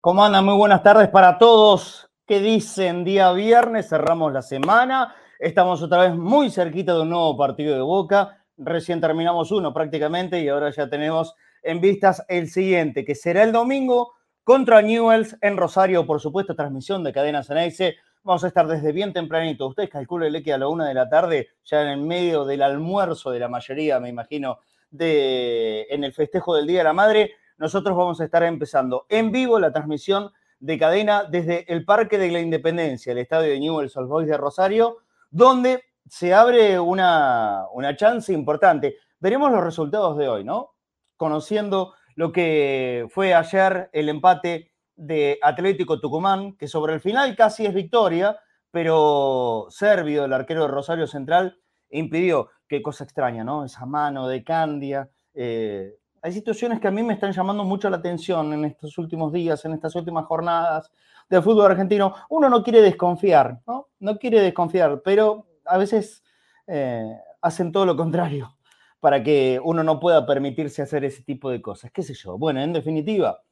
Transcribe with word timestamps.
¿Cómo 0.03 0.23
andan? 0.23 0.45
Muy 0.45 0.55
buenas 0.55 0.83
tardes 0.83 1.09
para 1.09 1.39
todos. 1.39 2.11
¿Qué 2.27 2.41
dicen? 2.41 3.05
Día 3.05 3.33
viernes, 3.33 3.89
cerramos 3.89 4.35
la 4.35 4.43
semana. 4.43 5.15
Estamos 5.39 5.81
otra 5.81 6.03
vez 6.03 6.15
muy 6.15 6.51
cerquita 6.51 6.93
de 6.93 7.01
un 7.01 7.09
nuevo 7.09 7.39
partido 7.39 7.75
de 7.75 7.81
Boca. 7.81 8.37
Recién 8.59 9.01
terminamos 9.01 9.51
uno 9.51 9.73
prácticamente 9.73 10.43
y 10.43 10.49
ahora 10.49 10.71
ya 10.71 10.91
tenemos 10.91 11.35
en 11.63 11.81
vistas 11.81 12.23
el 12.29 12.51
siguiente, 12.51 13.07
que 13.07 13.15
será 13.15 13.45
el 13.45 13.53
domingo 13.53 14.13
contra 14.45 14.83
Newells 14.83 15.37
en 15.41 15.57
Rosario, 15.57 16.07
por 16.07 16.21
supuesto, 16.21 16.55
transmisión 16.55 17.03
de 17.03 17.13
Cadena 17.13 17.43
Ceneice. 17.43 17.97
Vamos 18.23 18.45
a 18.45 18.49
estar 18.49 18.67
desde 18.67 18.93
bien 18.93 19.13
tempranito. 19.13 19.67
Ustedes 19.67 19.91
calculen 19.91 20.43
que 20.43 20.53
a 20.53 20.59
la 20.59 20.69
una 20.69 20.87
de 20.87 20.95
la 20.95 21.09
tarde, 21.09 21.49
ya 21.65 21.83
en 21.83 21.89
el 21.89 22.01
medio 22.01 22.45
del 22.45 22.63
almuerzo 22.63 23.31
de 23.31 23.41
la 23.41 23.49
mayoría, 23.49 23.99
me 24.01 24.11
imagino, 24.11 24.59
de, 24.91 25.87
en 25.91 26.05
el 26.05 26.13
festejo 26.13 26.55
del 26.55 26.67
Día 26.67 26.79
de 26.79 26.85
la 26.85 26.93
Madre, 26.93 27.33
nosotros 27.57 27.97
vamos 27.97 28.21
a 28.21 28.25
estar 28.25 28.43
empezando 28.43 29.07
en 29.09 29.33
vivo 29.33 29.59
la 29.59 29.73
transmisión 29.73 30.31
de 30.61 30.79
cadena 30.79 31.25
desde 31.25 31.71
el 31.73 31.85
Parque 31.85 32.19
de 32.19 32.31
la 32.31 32.41
Independencia, 32.41 33.13
el 33.13 33.19
estadio 33.19 33.51
de 33.51 33.61
Newell's 33.61 33.97
Old 33.97 34.09
Boys 34.09 34.29
de 34.29 34.37
Rosario, 34.37 34.99
donde 35.31 35.85
se 36.09 36.33
abre 36.33 36.79
una, 36.79 37.65
una 37.73 37.97
chance 37.97 38.33
importante. 38.33 38.97
Veremos 39.21 39.51
los 39.51 39.65
resultados 39.65 40.17
de 40.17 40.29
hoy, 40.29 40.45
¿no? 40.45 40.75
Conociendo 41.17 41.95
lo 42.15 42.33
que 42.33 43.07
fue 43.11 43.35
ayer 43.35 43.91
el 43.93 44.09
empate 44.09 44.73
de 44.97 45.39
Atlético 45.43 46.01
Tucumán, 46.01 46.57
que 46.57 46.69
sobre 46.69 46.95
el 46.95 47.01
final 47.01 47.35
casi 47.37 47.67
es 47.67 47.75
victoria, 47.75 48.39
pero 48.71 49.67
Servio, 49.71 50.25
el 50.25 50.33
arquero 50.33 50.63
de 50.63 50.69
Rosario 50.69 51.07
Central, 51.07 51.59
impidió. 51.91 52.51
Qué 52.67 52.83
cosa 52.83 53.05
extraña, 53.05 53.45
¿no? 53.45 53.65
Esa 53.65 53.85
mano 53.87 54.27
de 54.27 54.43
Candia. 54.43 55.09
Eh, 55.35 55.95
hay 56.23 56.33
situaciones 56.33 56.81
que 56.81 56.89
a 56.89 56.91
mí 56.91 57.03
me 57.03 57.15
están 57.15 57.33
llamando 57.33 57.65
mucho 57.65 57.91
la 57.91 57.99
atención 57.99 58.53
en 58.53 58.65
estos 58.65 58.97
últimos 58.97 59.33
días, 59.33 59.65
en 59.65 59.75
estas 59.75 59.95
últimas 59.95 60.25
jornadas 60.25 60.91
del 61.29 61.43
fútbol 61.43 61.71
argentino. 61.71 62.15
Uno 62.31 62.49
no 62.49 62.63
quiere 62.63 62.81
desconfiar, 62.81 63.61
¿no? 63.67 63.89
No 63.99 64.19
quiere 64.19 64.41
desconfiar, 64.41 65.03
pero 65.05 65.47
a 65.67 65.77
veces 65.77 66.25
eh, 66.67 67.17
hacen 67.43 67.71
todo 67.71 67.85
lo 67.85 67.97
contrario 67.97 68.57
para 69.05 69.23
que 69.23 69.61
uno 69.63 69.83
no 69.83 70.01
pueda 70.01 70.25
permitirse 70.25 70.81
hacer 70.81 71.05
ese 71.05 71.23
tipo 71.23 71.51
de 71.51 71.61
cosas. 71.61 71.91
¿Qué 71.93 72.03
sé 72.03 72.15
yo? 72.15 72.39
Bueno, 72.39 72.63
en 72.63 72.73
definitiva, 72.73 73.43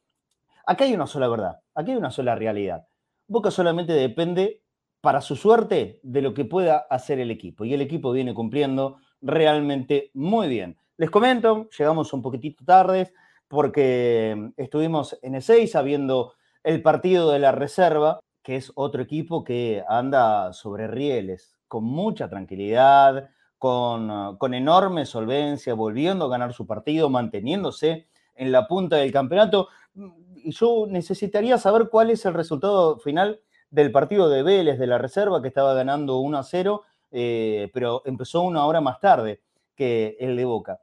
aquí 0.65 0.85
hay 0.85 0.95
una 0.95 1.05
sola 1.05 1.27
verdad, 1.27 1.59
aquí 1.75 1.91
hay 1.91 1.97
una 1.97 2.09
sola 2.09 2.33
realidad. 2.33 2.87
Boca 3.27 3.51
solamente 3.51 3.93
depende, 3.93 4.63
para 4.99 5.21
su 5.21 5.35
suerte, 5.35 5.99
de 6.01 6.23
lo 6.23 6.33
que 6.33 6.45
pueda 6.45 6.87
hacer 6.89 7.19
el 7.19 7.29
equipo. 7.29 7.65
Y 7.65 7.73
el 7.75 7.81
equipo 7.81 8.11
viene 8.11 8.33
cumpliendo 8.33 8.97
realmente 9.21 10.09
muy 10.15 10.47
bien. 10.47 10.75
Les 10.97 11.11
comento, 11.11 11.69
llegamos 11.77 12.11
un 12.13 12.23
poquitito 12.23 12.65
tarde 12.65 13.13
porque 13.47 14.53
estuvimos 14.57 15.19
en 15.21 15.35
E6 15.35 15.83
viendo 15.83 16.33
el 16.63 16.81
partido 16.81 17.29
de 17.29 17.37
la 17.37 17.51
reserva, 17.51 18.21
que 18.41 18.55
es 18.55 18.71
otro 18.73 19.03
equipo 19.03 19.43
que 19.43 19.83
anda 19.87 20.51
sobre 20.51 20.87
rieles, 20.87 21.55
con 21.67 21.83
mucha 21.83 22.27
tranquilidad, 22.27 23.29
con, 23.63 24.35
con 24.39 24.53
enorme 24.53 25.05
solvencia, 25.05 25.73
volviendo 25.73 26.25
a 26.25 26.27
ganar 26.27 26.51
su 26.51 26.67
partido, 26.67 27.09
manteniéndose 27.09 28.07
en 28.35 28.51
la 28.51 28.67
punta 28.67 28.97
del 28.97 29.13
campeonato. 29.13 29.69
Y 30.35 30.51
yo 30.51 30.85
necesitaría 30.89 31.57
saber 31.57 31.87
cuál 31.89 32.09
es 32.09 32.25
el 32.25 32.33
resultado 32.33 32.99
final 32.99 33.39
del 33.71 33.89
partido 33.93 34.27
de 34.27 34.43
Vélez 34.43 34.77
de 34.77 34.87
la 34.87 34.97
Reserva, 34.97 35.41
que 35.41 35.47
estaba 35.47 35.73
ganando 35.73 36.17
1 36.17 36.39
a 36.39 36.43
0, 36.43 36.83
eh, 37.11 37.71
pero 37.73 38.01
empezó 38.03 38.41
una 38.41 38.65
hora 38.65 38.81
más 38.81 38.99
tarde 38.99 39.39
que 39.77 40.17
el 40.19 40.35
de 40.35 40.43
Boca. 40.43 40.81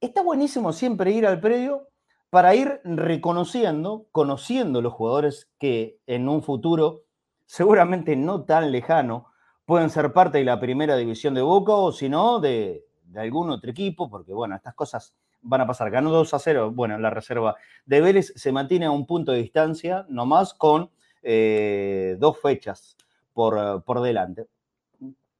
Está 0.00 0.22
buenísimo 0.22 0.72
siempre 0.72 1.10
ir 1.10 1.26
al 1.26 1.40
predio 1.40 1.88
para 2.30 2.54
ir 2.54 2.80
reconociendo, 2.84 4.06
conociendo 4.12 4.80
los 4.80 4.94
jugadores 4.94 5.50
que 5.58 5.98
en 6.06 6.26
un 6.26 6.42
futuro, 6.42 7.02
seguramente 7.44 8.16
no 8.16 8.44
tan 8.44 8.72
lejano, 8.72 9.26
pueden 9.68 9.90
ser 9.90 10.14
parte 10.14 10.38
de 10.38 10.44
la 10.44 10.58
primera 10.58 10.96
división 10.96 11.34
de 11.34 11.42
Boca 11.42 11.74
o 11.74 11.92
si 11.92 12.08
no, 12.08 12.40
de, 12.40 12.86
algún 13.14 13.50
otro 13.50 13.70
equipo, 13.70 14.08
porque 14.08 14.32
bueno, 14.32 14.56
estas 14.56 14.74
cosas 14.74 15.14
van 15.42 15.60
a 15.60 15.66
pasar. 15.66 15.90
Ganó 15.90 16.10
2 16.10 16.32
a 16.32 16.38
0, 16.38 16.72
bueno, 16.74 16.98
la 16.98 17.10
reserva 17.10 17.54
de 17.84 18.00
Vélez 18.00 18.32
se 18.34 18.50
mantiene 18.50 18.86
a 18.86 18.90
un 18.90 19.04
punto 19.04 19.30
de 19.30 19.42
distancia, 19.42 20.06
nomás 20.08 20.54
con 20.54 20.90
eh, 21.22 22.16
dos 22.18 22.40
fechas 22.40 22.96
por, 23.34 23.84
por 23.84 24.00
delante. 24.00 24.46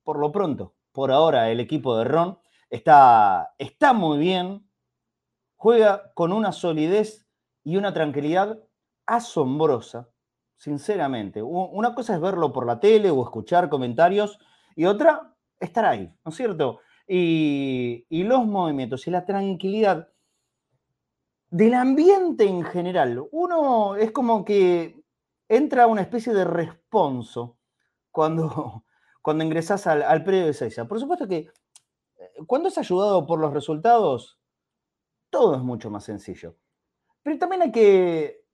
Por 0.05 0.19
lo 0.19 0.31
pronto, 0.31 0.75
por 0.93 1.11
ahora, 1.11 1.50
el 1.50 1.59
equipo 1.59 1.97
de 1.97 2.05
Ron 2.05 2.38
está, 2.69 3.55
está 3.56 3.94
muy 3.94 4.19
bien, 4.19 4.69
juega 5.56 6.12
con 6.12 6.34
una 6.34 6.53
solidez 6.53 7.27
y 7.65 7.78
una 7.78 7.94
tranquilidad 7.94 8.59
asombrosa 9.06 10.11
sinceramente. 10.59 11.41
Una 11.43 11.95
cosa 11.95 12.15
es 12.15 12.21
verlo 12.21 12.53
por 12.53 12.67
la 12.67 12.81
tele 12.81 13.11
o 13.11 13.23
escuchar 13.23 13.71
comentarios 13.71 14.39
y 14.77 14.85
otra, 14.85 15.35
estar 15.59 15.87
ahí, 15.87 16.13
¿no 16.25 16.31
es 16.31 16.37
cierto? 16.37 16.81
Y, 17.07 18.05
los 18.11 18.45
movimientos 18.45 19.07
y 19.07 19.11
la 19.11 19.25
tranquilidad 19.25 20.09
del 21.51 21.75
ambiente 21.75 22.45
en 22.45 22.63
general. 22.65 23.25
Uno 23.31 23.97
es 23.97 24.11
como 24.11 24.45
que 24.45 25.01
entra 25.49 25.87
una 25.87 26.03
especie 26.03 26.35
de 26.35 26.45
responso 26.45 27.57
cuando, 28.11 28.85
cuando 29.23 29.45
ingresas 29.45 29.87
al, 29.87 30.03
al 30.03 30.25
predio 30.25 30.47
de 30.47 30.53
Seiza. 30.53 30.87
Por 30.87 31.01
supuesto 31.01 31.27
que 31.27 31.37
eh, 32.19 32.31
cuando 32.47 32.69
es 32.69 32.77
ayudado 32.77 33.27
por 33.27 33.39
los 33.39 33.55
resultados, 33.55 34.39
todo 35.31 35.55
es 35.55 35.63
mucho 35.63 35.89
más 35.89 36.05
sencillo. 36.05 36.57
Pero 37.23 37.39
también 37.39 37.63
hay 37.63 37.73
que 37.73 38.48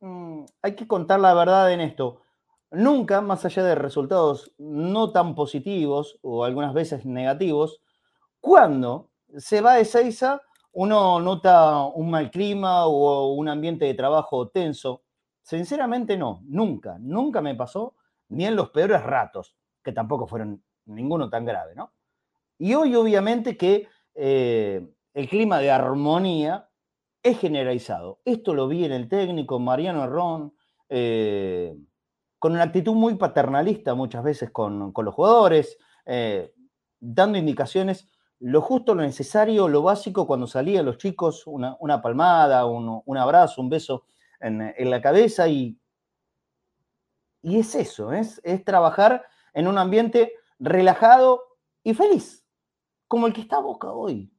Mm, 0.00 0.44
hay 0.62 0.74
que 0.74 0.86
contar 0.86 1.20
la 1.20 1.34
verdad 1.34 1.72
en 1.72 1.80
esto. 1.80 2.22
Nunca, 2.70 3.20
más 3.20 3.44
allá 3.44 3.64
de 3.64 3.74
resultados 3.74 4.52
no 4.58 5.12
tan 5.12 5.34
positivos 5.34 6.18
o 6.22 6.44
algunas 6.44 6.72
veces 6.72 7.04
negativos, 7.04 7.82
cuando 8.40 9.10
se 9.36 9.60
va 9.60 9.74
de 9.74 9.84
Seiza, 9.84 10.42
uno 10.72 11.20
nota 11.20 11.84
un 11.84 12.10
mal 12.10 12.30
clima 12.30 12.86
o 12.86 13.34
un 13.34 13.48
ambiente 13.48 13.84
de 13.86 13.94
trabajo 13.94 14.48
tenso. 14.48 15.02
Sinceramente 15.42 16.16
no, 16.16 16.42
nunca, 16.44 16.96
nunca 17.00 17.40
me 17.42 17.54
pasó, 17.56 17.94
ni 18.28 18.46
en 18.46 18.56
los 18.56 18.70
peores 18.70 19.02
ratos, 19.02 19.56
que 19.82 19.92
tampoco 19.92 20.26
fueron 20.26 20.62
ninguno 20.86 21.28
tan 21.28 21.44
grave, 21.44 21.74
¿no? 21.74 21.92
Y 22.58 22.74
hoy 22.74 22.94
obviamente 22.96 23.56
que 23.56 23.88
eh, 24.14 24.88
el 25.14 25.28
clima 25.28 25.58
de 25.58 25.70
armonía 25.72 26.69
es 27.22 27.38
generalizado. 27.38 28.20
Esto 28.24 28.54
lo 28.54 28.68
vi 28.68 28.84
en 28.84 28.92
el 28.92 29.08
técnico 29.08 29.58
Mariano 29.58 30.04
Herrón, 30.04 30.54
eh, 30.88 31.76
con 32.38 32.52
una 32.52 32.64
actitud 32.64 32.94
muy 32.94 33.16
paternalista 33.16 33.94
muchas 33.94 34.24
veces 34.24 34.50
con, 34.50 34.92
los 34.94 35.14
jugadores, 35.14 35.78
eh, 36.06 36.54
dando 36.98 37.38
indicaciones 37.38 38.08
lo 38.40 38.62
justo, 38.62 38.94
lo 38.94 39.02
necesario, 39.02 39.68
lo 39.68 39.82
básico 39.82 40.26
cuando 40.26 40.46
salían 40.46 40.86
los 40.86 40.96
chicos, 40.96 41.46
una, 41.46 42.02
palmada, 42.02 42.64
un, 42.64 43.18
abrazo, 43.18 43.60
un 43.60 43.68
beso 43.68 44.06
en, 44.40 44.72
la 44.90 45.02
cabeza 45.02 45.46
y, 45.46 45.78
y 47.42 47.58
es 47.58 47.74
eso, 47.74 48.12
es, 48.12 48.40
es 48.42 48.64
trabajar 48.64 49.26
en 49.52 49.68
un 49.68 49.76
ambiente 49.76 50.32
relajado 50.58 51.42
y 51.84 51.92
feliz, 51.92 52.46
como 53.06 53.26
el 53.26 53.34
que 53.34 53.42
está 53.42 53.58
Boca 53.58 53.92
hoy. 53.92 54.32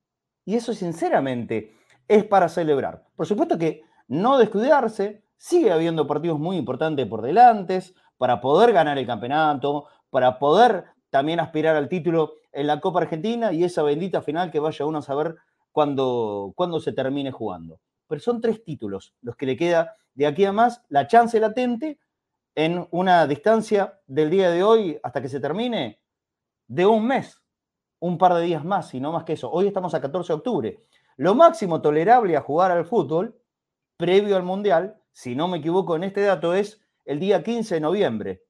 Y 0.46 0.56
eso 0.56 0.74
sinceramente 0.74 1.78
es 2.08 2.26
para 2.26 2.50
celebrar. 2.50 3.06
Por 3.16 3.26
supuesto 3.26 3.58
que 3.58 3.84
no 4.08 4.38
descuidarse, 4.38 5.24
sigue 5.38 5.72
habiendo 5.72 6.06
partidos 6.06 6.40
muy 6.40 6.58
importantes 6.58 7.08
por 7.08 7.22
delante 7.22 7.82
para 8.18 8.42
poder 8.42 8.74
ganar 8.74 8.98
el 8.98 9.08
campeonato, 9.08 9.88
para 10.10 10.38
poder 10.38 10.86
también 11.10 11.40
aspirar 11.40 11.76
al 11.76 11.90
título 11.90 12.34
en 12.52 12.68
la 12.68 12.80
Copa 12.80 13.02
Argentina 13.02 13.52
y 13.52 13.64
esa 13.64 13.84
bendita 13.84 14.22
final 14.22 14.52
que 14.52 14.60
vaya 14.60 14.86
uno 14.86 15.00
a 15.00 15.02
saber 15.02 15.36
cuándo, 15.72 16.54
se 16.80 16.92
termine 16.92 17.32
jugando. 17.32 17.80
Pero 18.08 18.22
son 18.22 18.42
tres 18.42 18.64
títulos 18.64 19.14
los 19.22 19.36
que 19.36 19.46
le 19.46 19.58
queda 19.58 19.96
de 20.14 20.28
aquí 20.28 20.46
a 20.46 20.52
más, 20.52 20.84
la 20.90 21.08
chance 21.08 21.40
latente 21.40 22.00
en 22.56 22.86
una 22.92 23.26
distancia 23.28 24.00
del 24.08 24.30
día 24.30 24.52
de 24.52 24.64
hoy 24.64 25.00
hasta 25.04 25.22
que 25.22 25.30
se 25.30 25.40
termine 25.40 26.02
de 26.68 26.86
un 26.86 27.08
mes, 27.08 27.42
un 28.00 28.18
par 28.18 28.34
de 28.34 28.42
días 28.42 28.66
más 28.66 28.94
y 28.94 29.00
no 29.00 29.14
más 29.14 29.24
que 29.24 29.34
eso. 29.34 29.50
Hoy 29.50 29.68
estamos 29.68 29.94
a 29.94 30.02
14 30.02 30.34
de 30.34 30.38
octubre. 30.38 30.80
Lo 31.22 31.36
máximo 31.36 31.84
tolerable 31.84 32.36
a 32.36 32.42
jugar 32.42 32.72
al 32.72 32.84
fútbol, 32.84 33.40
previo 33.96 34.36
al 34.36 34.42
Mundial, 34.42 35.00
si 35.12 35.36
no 35.36 35.48
me 35.48 35.60
equivoco 35.60 35.96
en 35.96 36.04
este 36.04 36.22
dato, 36.22 36.56
es 36.56 36.82
el 37.06 37.20
día 37.20 37.44
15 37.44 37.76
de 37.76 37.80
noviembre. 37.80 38.44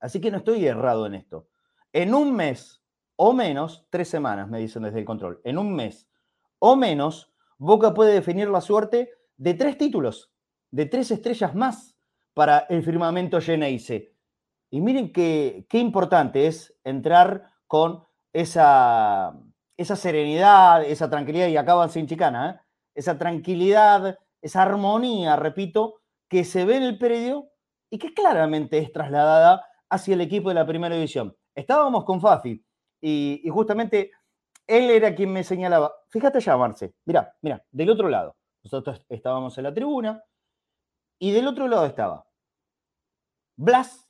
Así 0.00 0.20
que 0.20 0.32
no 0.32 0.38
estoy 0.38 0.66
errado 0.66 1.06
en 1.06 1.14
esto. 1.14 1.46
En 1.92 2.12
un 2.12 2.34
mes 2.34 2.82
o 3.14 3.32
menos, 3.32 3.86
tres 3.90 4.08
semanas 4.08 4.48
me 4.48 4.58
dicen 4.58 4.82
desde 4.82 4.98
el 4.98 5.04
control, 5.04 5.40
en 5.44 5.56
un 5.56 5.72
mes 5.72 6.08
o 6.58 6.74
menos, 6.74 7.32
Boca 7.58 7.94
puede 7.94 8.12
definir 8.12 8.48
la 8.48 8.60
suerte 8.60 9.12
de 9.36 9.54
tres 9.54 9.78
títulos, 9.78 10.32
de 10.72 10.86
tres 10.86 11.12
estrellas 11.12 11.54
más 11.54 11.96
para 12.34 12.66
el 12.70 12.82
firmamento 12.82 13.40
Geneise. 13.40 14.16
Y 14.68 14.80
miren 14.80 15.12
qué, 15.12 15.64
qué 15.68 15.78
importante 15.78 16.48
es 16.48 16.76
entrar 16.82 17.52
con 17.68 18.02
esa, 18.32 19.40
esa 19.76 19.96
serenidad, 19.96 20.84
esa 20.84 21.10
tranquilidad, 21.10 21.48
y 21.48 21.56
acaban 21.56 21.90
sin 21.90 22.06
chicana, 22.06 22.50
¿eh? 22.50 22.60
esa 22.94 23.18
tranquilidad, 23.18 24.18
esa 24.42 24.62
armonía, 24.62 25.36
repito, 25.36 26.00
que 26.28 26.44
se 26.44 26.64
ve 26.64 26.76
en 26.76 26.82
el 26.84 26.98
predio 26.98 27.50
y 27.90 27.98
que 27.98 28.14
claramente 28.14 28.78
es 28.78 28.92
trasladada 28.92 29.64
hacia 29.90 30.14
el 30.14 30.20
equipo 30.20 30.48
de 30.48 30.54
la 30.54 30.66
primera 30.66 30.94
división. 30.94 31.36
Estábamos 31.54 32.04
con 32.04 32.20
Fafi 32.20 32.64
y, 33.00 33.40
y 33.42 33.48
justamente 33.50 34.12
él 34.66 34.90
era 34.90 35.14
quien 35.14 35.32
me 35.32 35.44
señalaba, 35.44 35.92
fíjate 36.10 36.40
ya, 36.40 36.56
Marce, 36.56 36.94
mira, 37.04 37.34
mira, 37.42 37.62
del 37.70 37.90
otro 37.90 38.08
lado. 38.08 38.36
Nosotros 38.62 39.04
estábamos 39.08 39.56
en 39.58 39.64
la 39.64 39.74
tribuna 39.74 40.24
y 41.18 41.32
del 41.32 41.46
otro 41.46 41.68
lado 41.68 41.84
estaba 41.84 42.26
Blas, 43.56 44.08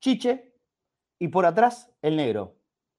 Chiche 0.00 0.54
y 1.18 1.28
por 1.28 1.46
atrás 1.46 1.90
el 2.02 2.16
negro. 2.16 2.56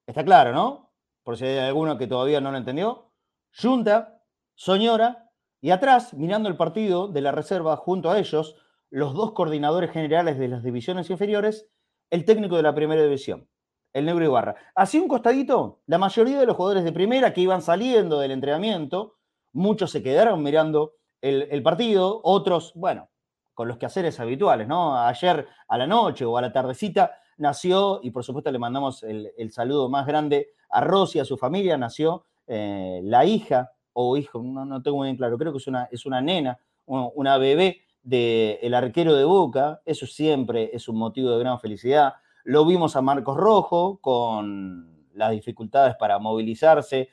Está 0.08 0.24
claro, 0.24 0.52
¿no? 0.52 0.85
Por 1.26 1.38
si 1.38 1.46
hay 1.46 1.58
alguno 1.58 1.98
que 1.98 2.06
todavía 2.06 2.40
no 2.40 2.52
lo 2.52 2.58
entendió. 2.58 3.12
Junta, 3.52 4.22
Soñora 4.54 5.32
y 5.60 5.72
atrás, 5.72 6.14
mirando 6.14 6.48
el 6.48 6.56
partido 6.56 7.08
de 7.08 7.22
la 7.22 7.32
reserva 7.32 7.76
junto 7.78 8.12
a 8.12 8.20
ellos, 8.20 8.56
los 8.92 9.16
dos 9.16 9.32
coordinadores 9.32 9.90
generales 9.90 10.38
de 10.38 10.48
las 10.48 10.64
divisiones 10.64 11.10
inferiores, 11.10 11.68
el 12.12 12.26
técnico 12.26 12.58
de 12.58 12.62
la 12.62 12.76
primera 12.76 13.02
división, 13.02 13.50
el 13.92 14.06
negro 14.06 14.24
Ibarra. 14.24 14.56
Así 14.76 15.00
un 15.00 15.08
costadito, 15.08 15.82
la 15.88 15.98
mayoría 15.98 16.40
de 16.40 16.46
los 16.46 16.56
jugadores 16.56 16.84
de 16.84 16.92
primera 16.92 17.34
que 17.34 17.42
iban 17.42 17.64
saliendo 17.64 18.20
del 18.20 18.30
entrenamiento, 18.30 19.16
muchos 19.52 19.90
se 19.90 20.04
quedaron 20.04 20.44
mirando 20.44 20.94
el, 21.22 21.64
partido, 21.64 22.22
otros, 22.24 22.72
bueno, 22.76 23.10
con 23.56 23.68
los 23.68 23.80
quehaceres 23.80 24.20
habituales, 24.20 24.68
¿no? 24.68 24.96
Ayer 24.96 25.48
a 25.68 25.78
la 25.80 25.88
noche 25.88 26.24
o 26.24 26.38
a 26.38 26.42
la 26.44 26.54
tardecita 26.54 27.18
nació, 27.38 28.00
y 28.04 28.12
por 28.12 28.24
supuesto 28.24 28.52
le 28.52 28.60
mandamos 28.60 29.02
el, 29.02 29.52
saludo 29.52 29.90
más 29.90 30.06
grande 30.06 30.52
a 30.76 30.82
Rosy, 30.82 31.20
a 31.20 31.26
su 31.26 31.38
familia, 31.38 31.78
nació 31.78 32.26
eh, 32.48 33.00
la 33.04 33.26
hija 33.26 33.72
o 33.94 34.18
hijo, 34.18 34.44
no, 34.44 34.82
tengo 34.82 34.98
muy 34.98 35.08
bien 35.08 35.16
claro, 35.16 35.38
creo 35.38 35.54
que 35.54 35.60
es 35.60 35.68
una, 35.68 35.88
es 35.90 36.06
una 36.06 36.20
nena, 36.20 36.60
una 36.86 37.38
bebé 37.38 37.82
del 38.04 38.74
arquero 38.74 39.16
de 39.16 39.24
Boca, 39.24 39.82
eso 39.86 40.06
siempre 40.06 40.70
es 40.74 40.90
un 40.90 40.98
motivo 40.98 41.32
de 41.32 41.40
gran 41.40 41.60
felicidad. 41.62 42.16
Lo 42.44 42.66
vimos 42.66 42.96
a 42.98 43.02
Marcos 43.02 43.38
Rojo 43.38 44.00
con 44.02 45.08
las 45.14 45.32
dificultades 45.32 45.96
para 45.96 46.20
movilizarse. 46.20 47.10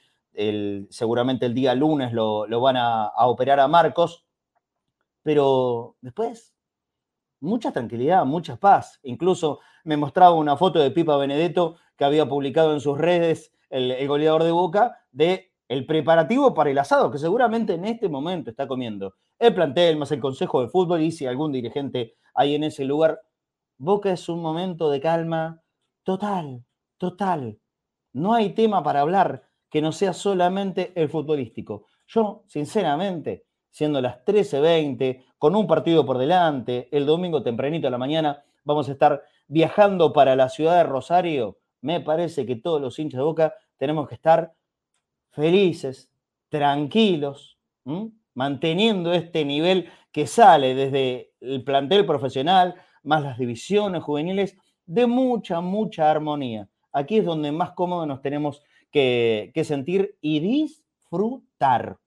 seguramente 0.91 1.47
el 1.47 1.55
día 1.55 1.75
lunes 1.75 2.13
lo, 2.13 2.61
van 2.61 2.77
a, 2.77 3.13
operar 3.27 3.61
a 3.61 3.69
Marcos. 3.69 4.27
Pero 5.23 5.97
después, 6.01 6.53
mucha 7.41 7.73
tranquilidad, 7.73 8.25
mucha 8.27 8.57
paz. 8.57 8.99
Incluso 9.05 9.61
me 9.85 9.97
mostraba 9.97 10.35
una 10.35 10.57
foto 10.57 10.79
de 10.79 10.91
Pipa 10.91 11.17
Benedetto 11.17 11.77
que 11.97 12.05
había 12.05 12.29
publicado 12.29 12.73
en 12.73 12.81
sus 12.81 12.99
redes 12.99 13.53
el, 13.71 14.07
goleador 14.07 14.45
de 14.45 14.53
Boca 14.53 14.99
de 15.11 15.53
el 15.69 15.87
preparativo 15.87 16.55
para 16.55 16.71
el 16.71 16.79
asado 16.79 17.11
que 17.11 17.19
seguramente 17.19 17.75
en 17.75 17.85
este 17.85 18.09
momento 18.09 18.51
está 18.51 18.69
comiendo 18.69 19.15
el 19.39 19.55
plantel 19.55 19.97
más 19.97 20.13
el 20.13 20.21
consejo 20.21 20.61
de 20.61 20.69
fútbol 20.69 21.01
y 21.01 21.13
si 21.13 21.27
algún 21.27 21.53
dirigente 21.53 22.15
hay 22.35 22.55
en 22.55 22.65
ese 22.65 22.85
lugar 22.85 23.21
Boca 23.79 24.13
es 24.13 24.29
un 24.29 24.41
momento 24.41 24.91
de 24.91 25.01
calma 25.01 25.61
total, 26.05 26.65
total. 26.99 27.59
No 28.13 28.33
hay 28.33 28.51
tema 28.51 28.83
para 28.83 29.01
hablar 29.01 29.43
que 29.69 29.83
no 29.83 29.91
sea 29.91 30.13
solamente 30.13 30.93
el 30.95 31.09
futbolístico. 31.09 31.87
Yo, 32.07 32.45
sinceramente, 32.47 33.47
siendo 33.71 34.01
las 34.01 34.25
13.20, 34.25 35.25
con 35.39 35.57
un 35.57 35.67
partido 35.67 36.07
por 36.07 36.19
delante, 36.19 36.89
el 36.93 37.07
domingo 37.07 37.43
tempranito 37.43 37.89
a 37.89 37.91
la 37.91 37.99
mañana, 37.99 38.45
vamos 38.65 38.89
a 38.89 38.93
estar 38.93 39.23
viajando 39.53 40.15
para 40.15 40.35
la 40.35 40.49
ciudad 40.49 40.79
de 40.79 40.85
Rosario. 40.85 41.59
Me 41.83 42.01
parece 42.01 42.47
que 42.47 42.57
todos 42.57 42.81
los 42.81 42.99
hinchas 42.99 43.19
de 43.19 43.25
Boca 43.25 43.55
tenemos 43.77 44.09
que 44.09 44.15
estar 44.15 44.55
felices, 45.31 46.11
tranquilos, 46.49 47.59
manteniendo 48.33 49.13
este 49.13 49.45
nivel 49.45 49.91
que 50.11 50.27
sale 50.27 50.75
desde 50.75 51.33
el 51.41 51.63
plantel 51.65 52.07
profesional, 52.07 52.77
más 53.03 53.23
las 53.23 53.37
divisiones 53.37 54.03
juveniles, 54.03 54.57
de 54.87 55.07
mucha, 55.07 55.61
mucha 55.61 56.11
armonía. 56.11 56.67
Aquí 56.91 57.19
es 57.19 57.27
donde 57.27 57.53
más 57.53 57.73
cómodo 57.73 58.07
nos 58.07 58.23
tenemos 58.23 58.63
que, 58.91 59.53
sentir 59.65 60.17
y 60.23 60.41
disfrutar 60.41 61.99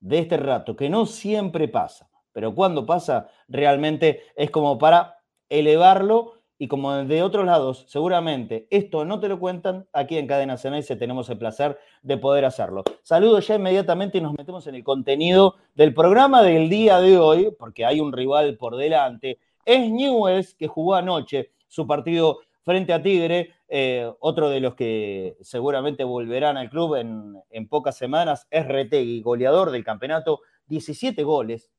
de 0.00 0.18
este 0.20 0.38
rato, 0.38 0.76
que 0.76 0.88
no 0.88 1.04
siempre 1.04 1.68
pasa, 1.68 2.08
pero 2.32 2.54
cuando 2.54 2.86
pasa 2.86 3.28
realmente 3.48 4.22
es 4.34 4.50
como 4.50 4.78
para 4.78 5.18
elevarlo 5.50 6.39
y 6.60 6.68
como 6.68 6.94
de 6.94 7.22
otros 7.22 7.44
lados, 7.46 7.86
seguramente 7.88 8.68
esto 8.70 9.04
no 9.04 9.18
te 9.18 9.28
lo 9.28 9.40
cuentan, 9.40 9.88
aquí 9.92 10.18
en 10.18 10.26
Cadena 10.26 10.56
se 10.58 10.96
tenemos 10.96 11.28
el 11.30 11.38
placer 11.38 11.78
de 12.02 12.18
poder 12.18 12.44
hacerlo. 12.44 12.84
Saludo 13.02 13.40
ya 13.40 13.56
inmediatamente 13.56 14.18
y 14.18 14.20
nos 14.20 14.36
metemos 14.36 14.66
en 14.66 14.74
el 14.76 14.84
contenido 14.84 15.56
del 15.74 15.94
programa 15.94 16.42
del 16.42 16.68
día 16.68 17.00
de 17.00 17.18
hoy, 17.18 17.48
porque 17.58 17.84
hay 17.84 17.98
un 17.98 18.12
rival 18.12 18.56
por 18.58 18.76
delante 18.76 19.38
es 19.64 19.90
Newells, 19.90 20.54
que 20.54 20.66
jugó 20.66 20.94
anoche 20.94 21.50
su 21.68 21.86
partido 21.86 22.40
frente 22.62 22.92
a 22.92 23.02
Tigre, 23.02 23.54
eh, 23.68 24.10
otro 24.20 24.50
de 24.50 24.60
los 24.60 24.74
que 24.74 25.36
seguramente 25.40 26.04
volverán 26.04 26.56
al 26.56 26.68
club 26.68 26.96
en, 26.96 27.68
pocas 27.68 27.96
semanas, 27.96 28.46
es 28.50 28.66
Retegui, 28.66 29.22
goleador 29.22 29.70
del 29.70 29.84
campeonato, 29.84 30.40
17 30.66 31.22
goles, 31.22 31.70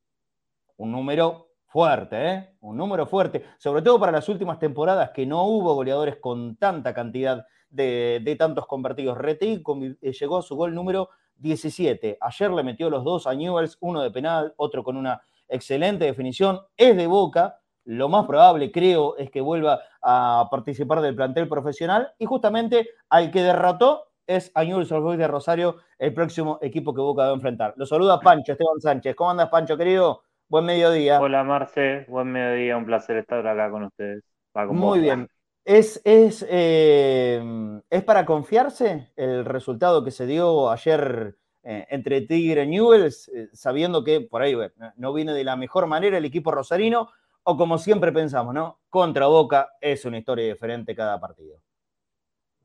un 0.77 0.92
número 0.92 1.50
fuerte, 1.72 2.30
¿eh? 2.30 2.50
un 2.60 2.76
número 2.76 3.06
fuerte, 3.06 3.46
sobre 3.58 3.82
todo 3.82 3.98
para 3.98 4.12
las 4.12 4.28
últimas 4.28 4.60
temporadas 4.60 5.12
que 5.12 5.26
no 5.26 5.46
hubo 5.46 5.74
goleadores 5.74 6.18
con 6.18 6.58
tanta 6.58 6.94
cantidad 6.94 7.46
de, 7.70 8.36
tantos 8.38 8.68
convertidos. 8.68 9.18
Retegui 9.18 9.64
eh, 10.02 10.12
llegó 10.12 10.40
a 10.40 10.42
su 10.42 10.58
gol 10.58 10.76
número 10.76 11.10
17. 11.38 12.18
Ayer 12.20 12.52
le 12.52 12.64
metió 12.64 12.90
los 12.90 13.06
dos 13.06 13.26
a 13.26 13.34
Newells, 13.34 13.78
uno 13.80 14.02
de 14.02 14.12
penal, 14.12 14.54
otro 14.58 14.84
con 14.84 14.98
una 14.98 15.22
excelente 15.48 16.04
definición, 16.04 16.60
es 16.76 16.98
de 16.98 17.08
boca, 17.08 17.62
lo 17.86 18.10
más 18.10 18.26
probable, 18.26 18.70
creo, 18.70 19.16
es 19.16 19.32
que 19.32 19.40
vuelva 19.40 19.80
a 20.02 20.50
participar 20.52 21.00
del 21.00 21.16
plantel 21.16 21.48
profesional 21.48 22.12
y 22.20 22.26
justamente 22.26 22.90
al 23.10 23.32
que 23.32 23.42
derrotó 23.42 24.08
es 24.28 24.52
a 24.56 24.66
Newell's 24.66 24.90
de 24.90 25.28
Rosario, 25.28 25.78
el 25.98 26.14
próximo 26.14 26.60
equipo 26.62 26.94
que 26.94 27.02
Boca 27.02 27.24
va 27.24 27.30
a 27.32 27.34
enfrentar. 27.34 27.74
Lo 27.78 27.86
saluda 27.86 28.20
Pancho, 28.20 28.52
Esteban 28.52 28.80
Sánchez. 28.80 29.16
¿Cómo 29.16 29.32
andas, 29.32 29.50
Pancho, 29.50 29.76
querido? 29.78 30.24
Buen 30.51 30.65
mediodía. 30.65 31.21
Hola, 31.21 31.45
Marce. 31.45 32.03
Buen 32.09 32.30
mediodía. 32.30 32.75
Un 32.75 32.86
placer 32.86 33.15
estar 33.15 33.48
acá 33.48 33.71
con 33.71 33.83
ustedes. 33.83 34.21
Muy 34.68 35.00
bien. 35.00 35.29
¿Es, 35.63 36.01
es, 36.03 36.46
eh, 36.50 37.41
¿Es 37.89 38.03
para 38.03 38.25
confiarse 38.25 39.13
el 39.15 39.46
resultado 39.46 40.03
que 40.03 40.12
se 40.12 40.25
dio 40.25 40.70
ayer 40.70 41.38
eh, 41.63 41.88
entre 41.89 42.20
Tigre 42.27 42.65
y 42.65 42.67
Newells, 42.67 43.29
eh, 43.29 43.48
sabiendo 43.53 44.03
que 44.03 44.20
por 44.20 44.41
ahí 44.41 44.53
no 44.98 45.13
viene 45.13 45.31
de 45.31 45.46
la 45.46 45.55
mejor 45.55 45.88
manera 45.88 46.17
el 46.17 46.25
equipo 46.25 46.51
rosarino, 46.51 47.08
o 47.43 47.55
como 47.55 47.77
siempre 47.77 48.12
pensamos, 48.12 48.53
¿no? 48.53 48.81
Contra 48.89 49.27
Boca 49.27 49.70
es 49.79 50.03
una 50.03 50.17
historia 50.17 50.48
diferente 50.48 50.93
cada 50.93 51.17
partido. 51.17 51.62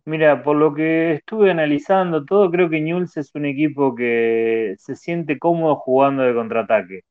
Mira, 0.07 0.43
por 0.43 0.57
lo 0.57 0.75
que 0.75 1.13
estuve 1.13 1.53
analizando 1.53 2.25
todo, 2.25 2.51
creo 2.51 2.69
que 2.69 2.81
Newell's 2.81 3.17
es 3.17 3.33
un 3.37 3.45
equipo 3.47 3.95
que 3.95 4.75
se 4.77 4.97
siente 4.97 5.39
cómodo 5.39 5.77
jugando 5.77 6.25
de 6.25 6.35
contraataque. 6.35 7.05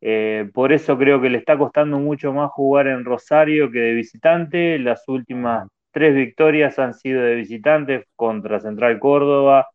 Eh, 0.00 0.48
por 0.54 0.72
eso 0.72 0.96
creo 0.96 1.20
que 1.20 1.30
le 1.30 1.38
está 1.38 1.58
costando 1.58 1.98
mucho 1.98 2.32
más 2.32 2.50
jugar 2.52 2.86
en 2.86 3.04
Rosario 3.04 3.70
que 3.70 3.80
de 3.80 3.92
visitante. 3.94 4.78
Las 4.78 5.06
últimas 5.08 5.68
tres 5.90 6.14
victorias 6.14 6.78
han 6.78 6.94
sido 6.94 7.22
de 7.22 7.34
visitante 7.34 8.06
contra 8.16 8.60
Central 8.60 8.98
Córdoba, 9.00 9.66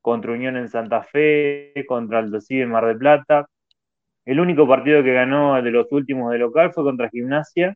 contra 0.00 0.32
Unión 0.32 0.56
en 0.56 0.68
Santa 0.68 1.02
Fe, 1.02 1.72
contra 1.88 2.20
Aldo 2.20 2.38
en 2.48 2.70
Mar 2.70 2.86
del 2.86 2.98
Plata. 2.98 3.46
El 4.24 4.40
único 4.40 4.68
partido 4.68 5.02
que 5.04 5.12
ganó 5.14 5.60
de 5.62 5.70
los 5.70 5.90
últimos 5.92 6.32
de 6.32 6.38
local 6.38 6.72
fue 6.72 6.84
contra 6.84 7.08
Gimnasia, 7.10 7.74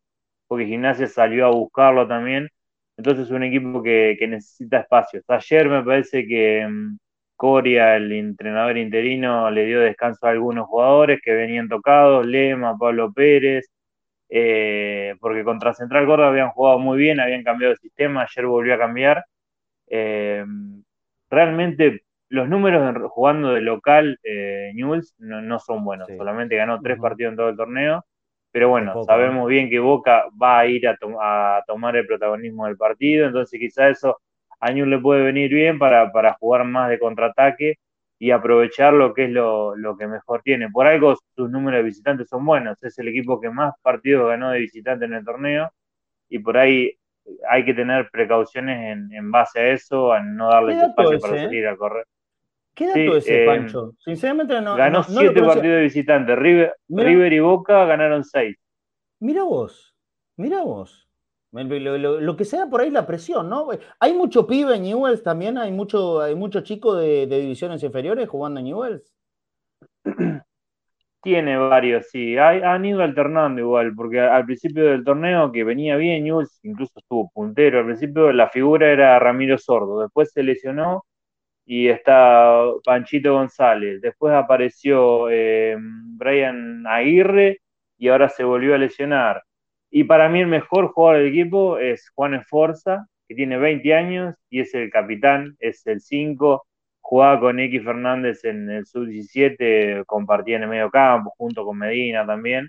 porque 0.49 0.66
Gimnasia 0.66 1.07
salió 1.07 1.47
a 1.47 1.50
buscarlo 1.50 2.07
también. 2.09 2.49
Entonces 2.97 3.26
es 3.26 3.30
un 3.33 3.45
equipo 3.45 3.83
que, 3.83 4.16
necesita 4.28 4.80
espacios. 4.80 5.25
Ayer 5.28 5.69
me 5.69 5.83
parece 5.85 6.26
que 6.26 6.66
mm, 6.69 6.99
Coria, 7.40 7.97
el 7.97 8.12
entrenador 8.12 8.76
interino, 8.76 9.50
le 9.50 9.64
dio 9.64 9.80
descanso 9.80 10.26
a 10.26 10.30
algunos 10.30 10.66
jugadores 10.66 11.23
que 11.25 11.32
venían 11.32 11.70
tocados, 11.70 12.26
Lema, 12.26 12.76
Pablo 12.76 13.14
Pérez, 13.14 13.66
eh, 14.28 15.14
porque 15.20 15.42
contra 15.42 15.73
Central 15.73 16.04
Córdoba 16.04 16.28
habían 16.28 16.50
jugado 16.50 16.78
muy 16.78 16.99
bien, 16.99 17.18
habían 17.18 17.42
cambiado 17.42 17.73
de 17.73 17.78
sistema, 17.78 18.25
ayer 18.25 18.44
volvió 18.44 18.75
a 18.75 18.78
cambiar. 18.78 19.25
Eh, 19.87 20.44
realmente 21.30 22.02
los 22.28 22.47
números 22.47 22.94
jugando 23.09 23.54
de 23.54 23.62
local 23.62 24.18
eh, 24.23 24.73
Newells 24.75 25.14
no, 25.16 25.59
son 25.61 25.82
buenos, 25.82 26.09
solamente 26.14 26.56
ganó 26.56 26.78
tres 26.82 26.99
partidos 27.00 27.30
en 27.30 27.37
todo 27.38 27.49
el 27.49 27.56
torneo, 27.56 28.04
pero 28.52 28.68
bueno, 28.68 29.02
sabemos 29.04 29.49
bien 29.49 29.70
que 29.70 29.78
Boca 29.78 30.26
va 30.40 30.59
a 30.59 30.66
ir 30.66 30.87
a, 30.87 30.99
tomar 31.66 31.97
el 31.97 32.06
protagonismo 32.06 32.66
del 32.66 32.76
partido, 32.76 33.26
entonces 33.26 33.59
quizá 33.59 33.88
eso 33.88 34.20
a 34.60 34.70
Newell's 34.72 34.90
le 34.90 34.98
puede 34.98 35.22
venir 35.22 35.52
bien 35.52 35.78
para, 35.78 36.10
jugar 36.38 36.64
más 36.64 36.90
de 36.90 36.98
contraataque 36.98 37.78
y 38.18 38.30
aprovechar 38.30 38.92
lo 38.92 39.14
que 39.14 39.24
es 39.24 39.30
lo, 39.30 39.96
que 39.98 40.06
mejor 40.06 40.42
tiene. 40.42 40.70
Por 40.70 40.86
algo 40.86 41.16
sus 41.34 41.50
números 41.50 41.78
de 41.78 41.84
visitantes 41.84 42.28
son 42.28 42.44
buenos, 42.44 42.82
es 42.82 42.98
el 42.98 43.08
equipo 43.08 43.40
que 43.40 43.48
más 43.48 43.74
partidos 43.82 44.28
ganó 44.28 44.50
de 44.50 44.60
visitante 44.60 45.06
en 45.06 45.14
el 45.14 45.24
torneo, 45.24 45.70
y 46.28 46.38
por 46.38 46.58
ahí 46.58 46.92
hay 47.48 47.64
que 47.64 47.74
tener 47.74 48.10
precauciones 48.10 48.98
en, 49.10 49.30
base 49.30 49.60
a 49.60 49.68
eso, 49.72 50.12
a 50.12 50.20
no 50.20 50.50
darle 50.50 50.78
espacio 50.78 51.18
para 51.18 51.36
salir 51.38 51.66
a 51.66 51.76
correr. 51.76 52.04
¿Qué 52.74 52.86
dato 52.86 53.16
es 53.16 53.24
ese, 53.24 53.42
eh, 53.42 53.46
Pancho? 53.46 53.94
Sinceramente 53.98 54.60
no. 54.60 54.76
Ganó 54.76 55.02
siete 55.02 55.42
partidos 55.42 55.76
de 55.76 55.82
visitante. 55.82 56.36
River, 56.36 56.74
River, 56.88 57.32
y 57.32 57.40
Boca 57.40 57.84
ganaron 57.84 58.24
seis. 58.24 58.56
Mira 59.18 59.42
vos, 59.42 59.94
mira 60.36 60.62
vos. 60.62 61.09
Lo, 61.52 62.37
que 62.37 62.45
sea 62.45 62.66
por 62.66 62.80
ahí 62.80 62.90
la 62.90 63.07
presión, 63.07 63.49
¿no? 63.49 63.69
Hay 63.99 64.14
mucho 64.14 64.47
pibe 64.47 64.76
en 64.76 64.83
Newells 64.85 65.23
también, 65.23 65.59
hay 65.59 65.73
mucho, 65.73 66.21
hay 66.21 66.37
mucho 66.37 66.61
chico 66.61 66.95
de, 66.95 67.26
divisiones 67.26 67.83
inferiores 67.83 68.28
jugando 68.28 68.61
en 68.61 68.66
Newells. 68.66 69.12
Tiene 71.23 71.57
varios, 71.59 72.09
sí. 72.09 72.38
han 72.38 72.85
ido 72.85 73.02
alternando 73.02 73.61
igual, 73.61 73.95
porque 73.95 74.21
al 74.21 74.47
principio 74.47 74.85
del 74.85 75.04
torneo 75.04 75.52
que 75.52 75.64
venía 75.64 75.97
bien, 75.97 76.25
Newells 76.25 76.61
incluso 76.62 76.92
estuvo 76.97 77.30
puntero. 77.35 77.80
Al 77.80 77.87
principio 77.87 78.33
la 78.33 78.49
figura 78.49 78.90
era 78.90 79.19
Ramiro 79.19 79.59
Sordo, 79.59 80.00
después 80.02 80.33
se 80.33 80.42
lesionó 80.42 81.04
y 81.66 81.88
está 81.88 82.64
Panchito 82.85 83.35
González. 83.35 84.00
Después 84.00 84.35
apareció 84.35 85.28
eh, 85.30 85.76
Brian 85.78 86.87
Aguirre 86.87 87.61
y 87.99 88.09
ahora 88.09 88.28
se 88.28 88.45
volvió 88.45 88.75
a 88.75 88.78
lesionar. 88.78 89.42
Y 89.90 90.04
para 90.04 90.28
mí 90.28 90.40
el 90.40 90.47
mejor 90.47 90.92
jugador 90.92 91.18
del 91.18 91.28
equipo 91.28 91.78
es 91.78 92.11
Juan 92.14 92.35
Esforza, 92.35 93.06
que 93.28 93.35
tiene 93.35 93.59
20 93.59 93.94
años 93.94 94.35
y 94.49 94.61
es 94.61 94.75
el 94.75 94.90
capitán, 94.90 95.56
es 95.59 95.87
el 95.87 96.00
5. 96.00 96.64
Jugaba 97.00 97.40
con 97.40 97.59
X 97.59 97.82
Fernández 97.85 98.44
en 98.44 98.70
el 98.70 98.87
sub-17, 98.87 100.04
compartía 100.06 100.56
en 100.56 100.64
el 100.64 100.68
medio 100.68 100.90
campo, 100.90 101.35
junto 101.37 101.64
con 101.64 101.78
Medina 101.78 102.25
también. 102.25 102.68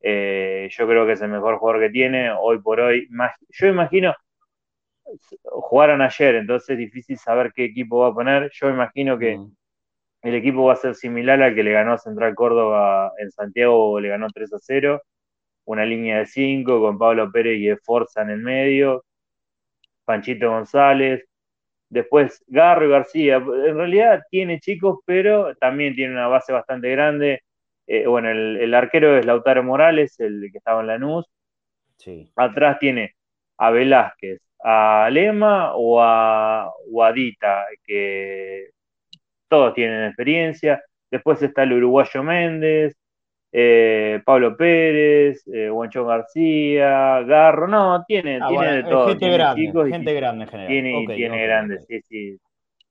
Eh, 0.00 0.68
yo 0.72 0.86
creo 0.88 1.06
que 1.06 1.12
es 1.12 1.22
el 1.22 1.30
mejor 1.30 1.58
jugador 1.58 1.82
que 1.82 1.90
tiene 1.90 2.30
hoy 2.32 2.60
por 2.60 2.80
hoy. 2.80 3.08
Yo 3.50 3.66
imagino, 3.68 4.14
jugaron 5.44 6.02
ayer, 6.02 6.34
entonces 6.36 6.70
es 6.70 6.78
difícil 6.78 7.18
saber 7.18 7.52
qué 7.54 7.64
equipo 7.64 8.00
va 8.00 8.08
a 8.08 8.14
poner. 8.14 8.50
Yo 8.52 8.68
imagino 8.70 9.18
que 9.18 9.38
mm. 9.38 9.56
el 10.22 10.34
equipo 10.34 10.64
va 10.64 10.74
a 10.74 10.76
ser 10.76 10.94
similar 10.94 11.42
al 11.42 11.54
que 11.54 11.62
le 11.62 11.72
ganó 11.72 11.92
a 11.94 11.98
Central 11.98 12.34
Córdoba 12.34 13.12
en 13.18 13.30
Santiago, 13.30 14.00
le 14.00 14.08
ganó 14.08 14.28
3 14.32 14.52
a 14.54 14.58
0 14.60 15.02
una 15.66 15.84
línea 15.84 16.18
de 16.18 16.26
cinco 16.26 16.80
con 16.80 16.98
Pablo 16.98 17.30
Pérez 17.30 17.58
y 17.58 17.76
Forza 17.84 18.22
en 18.22 18.30
el 18.30 18.38
medio, 18.40 19.04
Panchito 20.04 20.50
González, 20.50 21.24
después 21.88 22.42
Garro 22.46 22.86
y 22.86 22.90
García. 22.90 23.36
En 23.36 23.76
realidad 23.76 24.22
tiene 24.30 24.60
chicos, 24.60 25.00
pero 25.04 25.54
también 25.56 25.94
tiene 25.94 26.14
una 26.14 26.28
base 26.28 26.52
bastante 26.52 26.90
grande. 26.90 27.42
Eh, 27.86 28.06
bueno, 28.06 28.30
el, 28.30 28.74
arquero 28.74 29.16
es 29.18 29.26
Lautaro 29.26 29.62
Morales, 29.62 30.18
el 30.20 30.48
que 30.50 30.58
estaba 30.58 30.80
en 30.80 30.88
Lanús. 30.88 31.26
Sí. 31.98 32.30
Atrás 32.36 32.78
tiene 32.78 33.14
a 33.58 33.70
Velázquez, 33.70 34.40
a 34.62 35.08
Lema 35.10 35.74
o 35.74 36.00
a, 36.00 36.70
Guadita, 36.88 37.66
que 37.84 38.70
todos 39.48 39.74
tienen 39.74 40.06
experiencia. 40.06 40.82
Después 41.10 41.42
está 41.42 41.62
el 41.62 41.74
uruguayo 41.74 42.22
Méndez, 42.22 42.96
eh, 43.58 44.20
Pablo 44.22 44.54
Pérez, 44.54 45.42
eh, 45.46 45.70
García, 45.94 47.22
Garro, 47.22 47.66
no, 47.66 48.04
tiene, 48.06 48.38
ah, 48.42 48.48
tiene 48.48 48.72
de 48.72 48.82
todo. 48.82 49.08
Gente 49.08 49.30
grande, 49.30 49.72
gente 49.90 50.12
grande 50.12 50.44
en 50.44 50.50
general. 50.50 50.68
Tiene, 50.68 51.16
tiene 51.16 51.42
grande, 51.42 51.80
sí, 51.80 52.00
sí. 52.02 52.38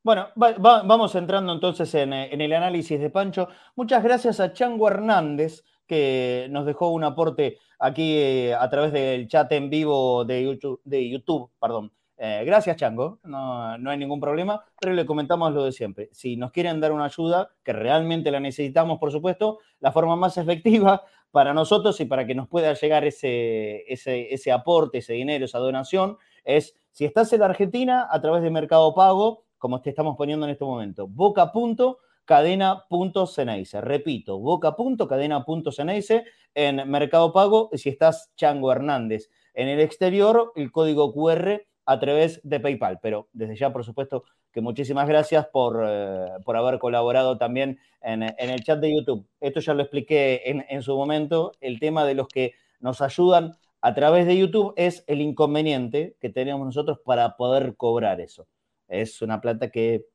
Bueno, 0.02 0.30
vamos 0.36 1.14
entrando 1.14 1.54
entonces 1.54 1.94
en, 1.94 2.14
el 2.14 2.54
análisis 2.54 3.00
de 3.00 3.12
Pancho. 3.12 3.48
Muchas 3.76 4.04
gracias 4.04 4.40
a 4.40 4.54
Chango 4.54 4.88
Hernández, 4.88 5.64
que 5.86 6.48
nos 6.50 6.66
dejó 6.66 6.90
un 6.90 7.04
aporte 7.04 7.60
aquí 7.78 8.18
eh, 8.18 8.56
a 8.56 8.68
través 8.68 8.92
del 8.92 9.28
chat 9.28 9.52
en 9.52 9.70
vivo 9.70 10.26
de 10.26 10.46
YouTube, 10.46 10.82
de 10.84 11.08
YouTube 11.08 11.52
perdón, 11.62 11.92
eh, 12.18 12.44
gracias, 12.46 12.78
Chango, 12.78 13.20
no, 13.24 13.78
no, 13.78 13.90
hay 13.90 13.98
ningún 13.98 14.22
problema, 14.22 14.64
pero 14.80 14.94
le 14.94 15.06
comentamos 15.06 15.54
lo 15.54 15.66
de 15.66 15.74
siempre. 15.74 16.08
Si 16.14 16.38
nos 16.38 16.52
quieren 16.52 16.80
dar 16.80 16.94
una 16.94 17.06
ayuda, 17.06 17.50
que 17.64 17.74
realmente 17.74 18.32
la 18.32 18.40
necesitamos, 18.40 19.00
por 19.00 19.12
supuesto, 19.12 19.60
la 19.82 19.92
forma 19.92 20.16
más 20.16 20.38
efectiva 20.38 21.04
para 21.32 21.54
nosotros 21.54 22.00
y 22.00 22.06
para 22.06 22.26
que 22.26 22.34
nos 22.34 22.48
pueda 22.48 22.74
llegar 22.74 23.04
ese, 23.04 23.84
ese, 23.92 24.34
ese 24.34 24.54
aporte, 24.54 25.00
ese 25.00 25.12
dinero, 25.14 25.44
esa 25.44 25.60
donación, 25.60 26.18
es 26.46 26.78
si 26.92 27.04
estás 27.04 27.34
en 27.34 27.42
la 27.42 27.48
Argentina 27.48 28.08
a 28.10 28.22
través 28.22 28.42
de 28.42 28.50
Mercado 28.50 28.96
Pago, 28.96 29.44
como 29.58 29.82
te 29.82 29.90
estamos 29.90 30.16
poniendo 30.16 30.46
en 30.46 30.54
este 30.54 30.64
momento, 30.64 31.10
boca.cadena.ceneice. 31.10 33.82
Repito, 33.82 34.40
boca.cadena.ceneice 34.40 36.24
en 36.54 36.90
Mercado 36.90 37.34
Pago. 37.34 37.70
Si 37.74 37.90
estás 37.90 38.32
Chango 38.38 38.72
Hernández 38.72 39.30
en 39.54 39.68
el 39.68 39.82
exterior, 39.82 40.54
el 40.56 40.72
código 40.72 41.14
QR 41.14 41.66
a 41.86 42.00
través 42.00 42.40
de 42.44 42.60
PayPal. 42.60 43.00
Pero 43.02 43.28
desde 43.34 43.56
ya, 43.56 43.72
por 43.72 43.84
supuesto, 43.84 44.24
que 44.52 44.62
muchísimas 44.62 45.08
gracias 45.08 45.48
por, 45.48 45.84
eh, 45.88 46.30
haber 46.46 46.80
colaborado 46.80 47.38
también 47.38 47.80
en, 48.02 48.24
el 48.24 48.64
chat 48.64 48.80
de 48.80 48.96
YouTube. 48.96 49.28
Esto 49.42 49.60
ya 49.60 49.74
lo 49.74 49.82
expliqué 49.82 50.44
en, 50.46 50.82
su 50.82 50.96
momento. 50.96 51.52
El 51.62 51.80
tema 51.80 52.06
de 52.06 52.16
los 52.16 52.28
que 52.28 52.54
nos 52.80 53.02
ayudan 53.02 53.58
a 53.82 53.94
través 53.94 54.26
de 54.26 54.38
YouTube 54.38 54.74
es 54.78 55.04
el 55.08 55.22
inconveniente 55.22 56.16
que 56.20 56.30
tenemos 56.30 56.66
nosotros 56.66 57.00
para 57.04 57.36
poder 57.36 57.76
cobrar 57.76 58.22
eso. 58.22 58.48
Es 58.88 59.22
una 59.22 59.42
plata 59.42 59.70
que 59.70 60.06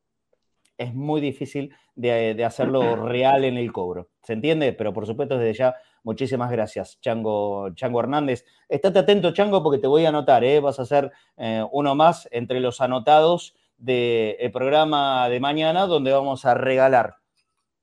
es 0.81 0.95
muy 0.95 1.21
difícil 1.21 1.75
de, 1.95 2.35
de 2.35 2.45
hacerlo 2.45 2.97
real 3.07 3.45
en 3.45 3.57
el 3.57 3.73
cobro. 3.73 4.09
¿Se 4.23 4.33
entiende? 4.33 4.73
Pero 4.73 4.93
por 4.93 5.07
supuesto, 5.07 5.39
desde 5.39 5.59
ya 5.59 5.77
Muchísimas 6.03 6.51
gracias, 6.51 6.99
Chango, 7.01 7.75
Chango 7.75 8.01
Hernández. 8.01 8.47
Estate 8.69 9.01
atento, 9.01 9.33
Chango, 9.33 9.63
porque 9.63 9.79
te 9.79 9.87
voy 9.87 10.07
a 10.07 10.09
anotar, 10.09 10.45
¿eh? 10.45 10.61
vas 10.61 10.81
a 10.81 10.87
ser 10.87 11.13
eh, 11.37 11.63
uno 11.73 11.95
más 11.95 12.27
entre 12.33 12.61
los 12.61 12.81
anotados 12.81 13.55
del 13.77 14.51
programa 14.51 15.29
de 15.29 15.41
mañana, 15.41 15.87
donde 15.87 16.13
vamos 16.13 16.47
a 16.47 16.55
regalar 16.55 17.17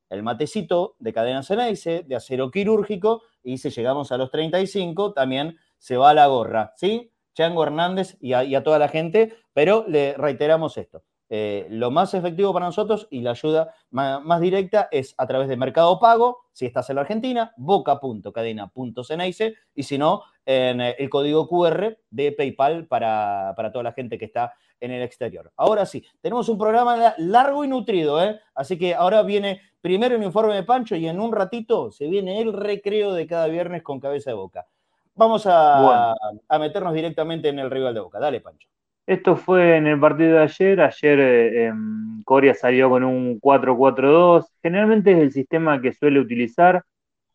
el 0.10 0.24
matecito 0.24 0.96
de 1.00 1.14
cadena 1.14 1.44
Ceneice, 1.44 2.04
de 2.08 2.16
acero 2.16 2.50
quirúrgico, 2.50 3.22
y 3.44 3.60
si 3.60 3.70
llegamos 3.70 4.12
a 4.12 4.18
los 4.18 4.32
35, 4.32 5.14
también 5.14 5.58
se 5.78 5.98
va 5.98 6.12
a 6.12 6.14
la 6.14 6.28
gorra, 6.28 6.74
¿sí? 6.76 7.12
Chango 7.36 7.64
Hernández 7.64 8.18
y 8.20 8.34
a 8.34 8.64
toda 8.64 8.80
la 8.80 8.88
gente, 8.88 9.36
pero 9.54 9.86
le 9.88 10.16
reiteramos 10.16 10.76
esto. 10.78 11.04
Eh, 11.30 11.68
lo 11.70 11.92
más 11.92 12.14
efectivo 12.14 12.54
para 12.54 12.68
nosotros 12.68 13.08
y 13.12 13.20
la 13.20 13.32
ayuda 13.32 13.74
más, 13.90 14.40
directa 14.40 14.88
es 14.92 15.14
a 15.18 15.28
través 15.28 15.50
de 15.50 15.58
Mercado 15.58 16.00
Pago, 16.00 16.46
si 16.54 16.66
estás 16.66 16.90
en 16.90 16.96
la 16.96 17.02
Argentina, 17.02 17.54
boca.cadena.ceneice 17.58 19.56
y 19.76 19.84
si 19.84 19.98
no, 19.98 20.24
en 20.46 20.80
eh, 20.80 20.96
el 20.98 21.10
código 21.10 21.48
QR 21.48 21.98
de 22.10 22.32
PayPal 22.32 22.88
para, 22.88 23.54
toda 23.74 23.84
la 23.84 23.92
gente 23.92 24.18
que 24.18 24.26
está 24.26 24.54
en 24.80 24.92
el 24.92 25.02
exterior. 25.02 25.52
Ahora 25.58 25.86
sí, 25.86 26.06
tenemos 26.22 26.48
un 26.50 26.58
programa 26.58 27.14
largo 27.18 27.66
y 27.66 27.68
nutrido, 27.68 28.24
¿eh? 28.24 28.40
así 28.56 28.78
que 28.78 28.96
ahora 28.96 29.24
viene 29.24 29.62
primero 29.82 30.16
el 30.16 30.24
informe 30.24 30.56
de 30.56 30.64
Pancho 30.64 30.96
y 30.96 31.08
en 31.08 31.20
un 31.20 31.34
ratito 31.34 31.92
se 31.92 32.08
viene 32.08 32.42
el 32.42 32.54
recreo 32.54 33.14
de 33.14 33.28
cada 33.28 33.48
viernes 33.48 33.84
con 33.84 34.00
cabeza 34.00 34.30
de 34.30 34.36
boca. 34.36 34.66
Vamos 35.16 35.48
a, 35.48 36.14
a 36.48 36.60
meternos 36.60 36.94
directamente 36.94 37.50
en 37.50 37.58
el 37.58 37.72
rival 37.72 37.96
de 37.96 38.02
boca. 38.02 38.20
Dale, 38.20 38.40
Pancho. 38.40 38.70
Esto 39.08 39.38
fue 39.38 39.78
en 39.78 39.88
el 39.88 40.00
partido 40.00 40.34
de 40.38 40.44
ayer. 40.44 40.82
Ayer 40.82 41.20
eh, 41.22 41.74
Coria 42.26 42.54
salió 42.54 42.90
con 42.90 43.06
un 43.06 43.40
4-4-2. 43.40 44.46
Generalmente 44.62 45.14
es 45.14 45.20
el 45.20 45.32
sistema 45.32 45.82
que 45.82 45.94
suele 45.94 46.20
utilizar. 46.20 46.84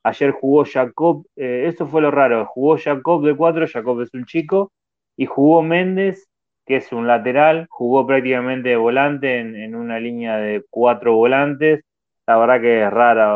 Ayer 0.04 0.32
jugó 0.32 0.64
Jacob, 0.66 1.26
eh, 1.36 1.64
eso 1.68 1.86
fue 1.86 2.02
lo 2.02 2.10
raro. 2.10 2.44
Jugó 2.46 2.76
Jacob 2.78 3.24
de 3.24 3.34
4, 3.34 3.66
Jacob 3.68 4.02
es 4.02 4.12
un 4.12 4.26
chico. 4.26 4.70
Y 5.16 5.26
jugó 5.26 5.62
Méndez, 5.62 6.28
que 6.66 6.76
es 6.76 6.92
un 6.92 7.06
lateral. 7.06 7.66
Jugó 7.70 8.06
prácticamente 8.06 8.70
de 8.70 8.76
volante 8.76 9.38
en, 9.40 9.74
una 9.74 9.98
línea 9.98 10.36
de 10.36 10.64
cuatro 10.70 11.14
volantes. 11.14 11.84
La 12.26 12.36
verdad 12.38 12.60
que 12.60 12.84
es 12.84 12.90
rara 12.90 13.34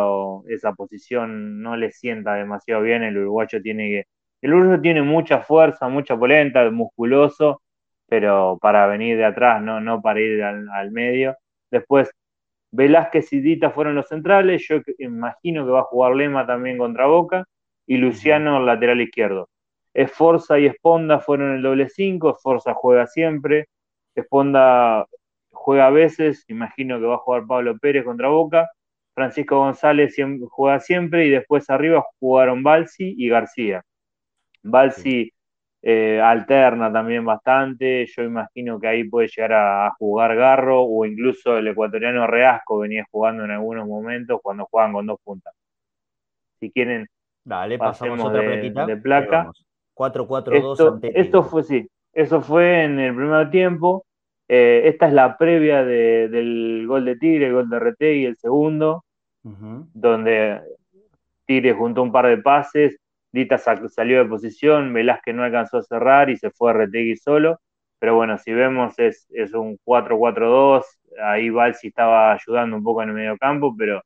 esa 0.48 0.74
posición, 0.74 1.62
no 1.62 1.76
le 1.76 1.90
sienta 1.92 2.34
demasiado 2.34 2.82
bien. 2.82 3.02
El 3.02 3.18
uruguayo 3.18 3.62
tiene 3.62 3.88
que. 3.88 4.04
El 4.42 4.54
uruguayo 4.54 4.82
tiene 4.82 5.02
mucha 5.02 5.40
fuerza, 5.40 5.88
mucha 5.88 6.16
polenta, 6.18 6.70
musculoso 6.70 7.62
pero 8.08 8.58
para 8.60 8.86
venir 8.86 9.16
de 9.16 9.24
atrás, 9.24 9.62
no, 9.62 9.80
no 9.80 10.00
para 10.02 10.20
ir 10.20 10.42
al, 10.42 10.90
medio. 10.92 11.36
Después, 11.70 12.10
Velázquez 12.72 13.32
y 13.32 13.40
Dita 13.40 13.70
fueron 13.70 13.94
los 13.94 14.08
centrales, 14.08 14.66
yo 14.68 14.76
imagino 14.98 15.64
que 15.64 15.72
va 15.72 15.80
a 15.80 15.84
jugar 15.84 16.14
Lema 16.16 16.46
también 16.46 16.78
contra 16.78 17.06
Boca, 17.06 17.44
y 17.86 17.96
Luciano 17.98 18.60
lateral 18.60 19.00
izquierdo. 19.00 19.48
Esforza 19.94 20.58
y 20.58 20.66
Esponda 20.66 21.20
fueron 21.20 21.56
el 21.56 21.62
doble 21.62 21.88
5, 21.88 22.30
Esforza 22.30 22.74
juega 22.74 23.06
siempre, 23.06 23.68
Esponda 24.14 25.06
juega 25.52 25.86
a 25.88 25.90
veces, 25.90 26.44
imagino 26.48 27.00
que 27.00 27.06
va 27.06 27.14
a 27.16 27.18
jugar 27.18 27.46
Pablo 27.46 27.78
Pérez 27.78 28.04
contra 28.04 28.28
Boca, 28.28 28.68
Francisco 29.16 29.56
González 29.58 30.14
juega 30.50 30.78
siempre. 30.78 31.26
Y 31.26 31.30
después 31.30 31.68
arriba 31.70 32.04
jugaron 32.20 32.62
Balsi 32.62 33.14
y 33.16 33.28
García. 33.28 33.82
Balsi 34.62 35.32
eh, 35.88 36.20
alterna 36.20 36.92
también 36.92 37.24
bastante. 37.24 38.06
Yo 38.06 38.24
imagino 38.24 38.80
que 38.80 38.88
ahí 38.88 39.04
puede 39.04 39.28
llegar 39.28 39.52
a, 39.52 39.92
jugar 39.96 40.34
Garro 40.34 40.82
o 40.82 41.04
incluso 41.04 41.56
el 41.56 41.68
ecuatoriano 41.68 42.26
Reasco 42.26 42.78
venía 42.78 43.06
jugando 43.08 43.44
en 43.44 43.52
algunos 43.52 43.86
momentos 43.86 44.40
cuando 44.42 44.66
juegan 44.66 44.92
con 44.92 45.06
dos 45.06 45.20
puntas. 45.22 45.54
Si 46.58 46.72
quieren, 46.72 47.06
Dale, 47.44 47.78
pasamos, 47.78 48.18
otra 48.18 48.40
de, 48.40 48.68
de 48.68 48.96
placa. 48.96 49.48
4-4-2 49.94 50.98
esto, 51.14 51.44
fue, 51.44 51.62
sí, 51.62 51.88
eso 52.12 52.40
fue 52.40 52.82
en 52.82 52.98
el 52.98 53.14
primer 53.14 53.48
tiempo. 53.50 54.04
Eh, 54.48 54.82
esta 54.86 55.06
es 55.06 55.12
la 55.12 55.38
previa 55.38 55.84
del 55.84 56.84
gol 56.88 57.04
de 57.04 57.14
Tigre, 57.14 57.46
el 57.46 57.52
gol 57.52 57.70
de 57.70 57.78
RT 57.78 58.02
y 58.02 58.24
el 58.24 58.36
segundo, 58.36 59.04
donde 59.44 60.62
Tigre 61.44 61.74
juntó 61.74 62.02
un 62.02 62.10
par 62.10 62.26
de 62.26 62.38
pases, 62.38 62.98
Dita 63.32 63.58
salió 63.58 64.18
de 64.18 64.28
posición, 64.28 64.92
Velázquez 64.92 65.34
no 65.34 65.44
alcanzó 65.44 65.78
a 65.78 65.82
cerrar 65.82 66.30
y 66.30 66.36
se 66.36 66.50
fue 66.50 66.70
a 66.70 66.74
Retegui 66.74 67.16
solo. 67.16 67.60
Pero 67.98 68.14
bueno, 68.16 68.38
si 68.38 68.52
vemos 68.52 68.98
es, 68.98 69.26
es 69.30 69.54
un 69.54 69.78
4-4-2, 69.84 70.84
ahí 71.22 71.50
Balsi 71.50 71.88
estaba 71.88 72.32
ayudando 72.32 72.76
un 72.76 72.84
poco 72.84 73.02
en 73.02 73.10
el 73.10 73.14
medio 73.14 73.38
campo, 73.38 73.74
pero 73.76 74.02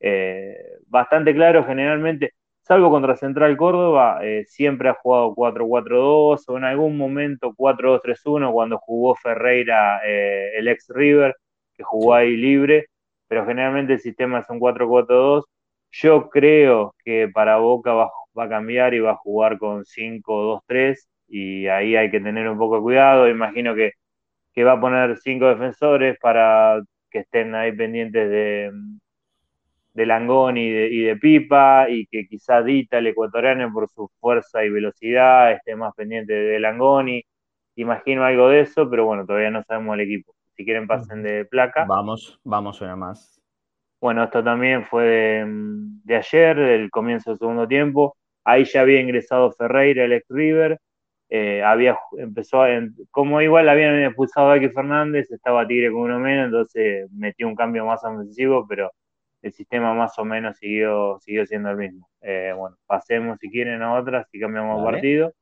eh, 0.00 0.56
bastante 0.86 1.34
claro 1.34 1.64
generalmente, 1.64 2.32
salvo 2.62 2.90
contra 2.90 3.16
Central 3.16 3.56
Córdoba, 3.56 4.20
eh, 4.22 4.44
siempre 4.46 4.88
ha 4.88 4.94
jugado 4.94 5.34
4-4-2 5.34 6.44
o 6.48 6.58
en 6.58 6.64
algún 6.64 6.96
momento 6.96 7.52
4-2-3-1 7.56 8.52
cuando 8.52 8.78
jugó 8.78 9.14
Ferreira, 9.16 10.00
eh, 10.06 10.52
el 10.56 10.68
ex 10.68 10.88
River, 10.88 11.36
que 11.74 11.82
jugó 11.84 12.14
ahí 12.14 12.36
libre, 12.36 12.86
pero 13.28 13.46
generalmente 13.46 13.94
el 13.94 14.00
sistema 14.00 14.40
es 14.40 14.50
un 14.50 14.60
4-4-2. 14.60 15.44
Yo 15.90 16.28
creo 16.28 16.94
que 17.04 17.28
para 17.32 17.56
Boca 17.58 17.92
va, 17.92 18.10
va 18.38 18.44
a 18.44 18.48
cambiar 18.48 18.94
y 18.94 19.00
va 19.00 19.12
a 19.12 19.16
jugar 19.16 19.58
con 19.58 19.84
5-2-3 19.84 21.08
y 21.28 21.66
ahí 21.68 21.96
hay 21.96 22.10
que 22.10 22.20
tener 22.20 22.48
un 22.48 22.58
poco 22.58 22.76
de 22.76 22.82
cuidado. 22.82 23.28
Imagino 23.28 23.74
que, 23.74 23.92
que 24.52 24.64
va 24.64 24.72
a 24.72 24.80
poner 24.80 25.16
cinco 25.18 25.46
defensores 25.46 26.18
para 26.20 26.80
que 27.10 27.20
estén 27.20 27.54
ahí 27.54 27.72
pendientes 27.72 28.28
de, 28.30 28.72
de 29.94 30.06
Langón 30.06 30.56
y 30.56 30.70
de, 30.70 30.88
y 30.88 31.02
de, 31.02 31.16
Pipa, 31.16 31.86
y 31.88 32.06
que 32.06 32.26
quizá 32.26 32.62
Dita, 32.62 32.98
el 32.98 33.08
ecuatoriano, 33.08 33.72
por 33.72 33.88
su 33.88 34.10
fuerza 34.20 34.64
y 34.64 34.70
velocidad, 34.70 35.52
esté 35.52 35.76
más 35.76 35.94
pendiente 35.94 36.32
de 36.32 36.60
Langoni. 36.60 37.22
Imagino 37.76 38.24
algo 38.24 38.48
de 38.48 38.60
eso, 38.60 38.88
pero 38.90 39.04
bueno, 39.04 39.24
todavía 39.24 39.50
no 39.50 39.62
sabemos 39.62 39.94
el 39.94 40.00
equipo. 40.00 40.34
Si 40.56 40.64
quieren, 40.64 40.86
pasen 40.86 41.22
de 41.22 41.44
placa. 41.44 41.84
Vamos, 41.86 42.40
vamos 42.42 42.80
una 42.80 42.96
más. 42.96 43.37
Bueno, 44.00 44.24
esto 44.24 44.42
también 44.44 44.84
fue 44.86 45.04
de, 45.04 45.44
de 46.04 46.16
ayer, 46.16 46.58
el 46.58 46.90
comienzo 46.90 47.30
del 47.30 47.38
segundo 47.38 47.66
tiempo. 47.66 48.16
Ahí 48.44 48.64
ya 48.64 48.82
había 48.82 49.00
ingresado 49.00 49.52
Ferreira, 49.52 50.04
el 50.04 50.12
ex 50.12 50.26
River, 50.28 50.78
eh, 51.30 51.62
había 51.62 51.98
empezó 52.16 52.62
como 53.10 53.42
igual 53.42 53.68
habían 53.68 54.02
expulsado 54.02 54.50
a 54.50 54.56
X 54.56 54.72
Fernández, 54.74 55.30
estaba 55.30 55.66
Tigre 55.66 55.92
con 55.92 56.02
uno 56.02 56.18
menos, 56.18 56.46
entonces 56.46 57.10
metió 57.12 57.46
un 57.46 57.54
cambio 57.54 57.84
más 57.84 58.02
ofensivo, 58.02 58.66
pero 58.66 58.90
el 59.42 59.52
sistema 59.52 59.92
más 59.92 60.18
o 60.18 60.24
menos 60.24 60.56
siguió, 60.56 61.18
siguió 61.20 61.44
siendo 61.44 61.70
el 61.70 61.76
mismo. 61.76 62.08
Eh, 62.22 62.52
bueno, 62.56 62.76
pasemos 62.86 63.38
si 63.40 63.50
quieren 63.50 63.82
a 63.82 63.94
otras 63.94 64.26
y 64.32 64.40
cambiamos 64.40 64.82
partido. 64.82 65.32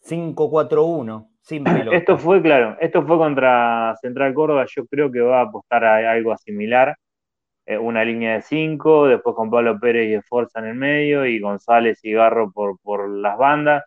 5-4-1, 0.00 1.28
sin 1.42 1.64
Esto 1.92 2.16
fue, 2.16 2.40
claro, 2.40 2.76
esto 2.80 3.06
fue 3.06 3.18
contra 3.18 3.94
Central 4.00 4.32
Córdoba, 4.32 4.64
yo 4.74 4.86
creo 4.86 5.12
que 5.12 5.20
va 5.20 5.40
a 5.40 5.44
apostar 5.44 5.84
a 5.84 6.12
algo 6.12 6.34
similar. 6.38 6.96
Eh, 7.66 7.78
una 7.78 8.04
línea 8.04 8.34
de 8.34 8.42
5, 8.42 9.08
después 9.08 9.36
con 9.36 9.50
Pablo 9.50 9.78
Pérez 9.80 10.08
y 10.08 10.14
Esforza 10.14 10.60
en 10.60 10.66
el 10.66 10.74
medio, 10.76 11.26
y 11.26 11.40
González 11.40 11.98
y 12.04 12.12
Garro 12.12 12.52
por, 12.52 12.78
por 12.80 13.08
las 13.08 13.36
bandas 13.38 13.84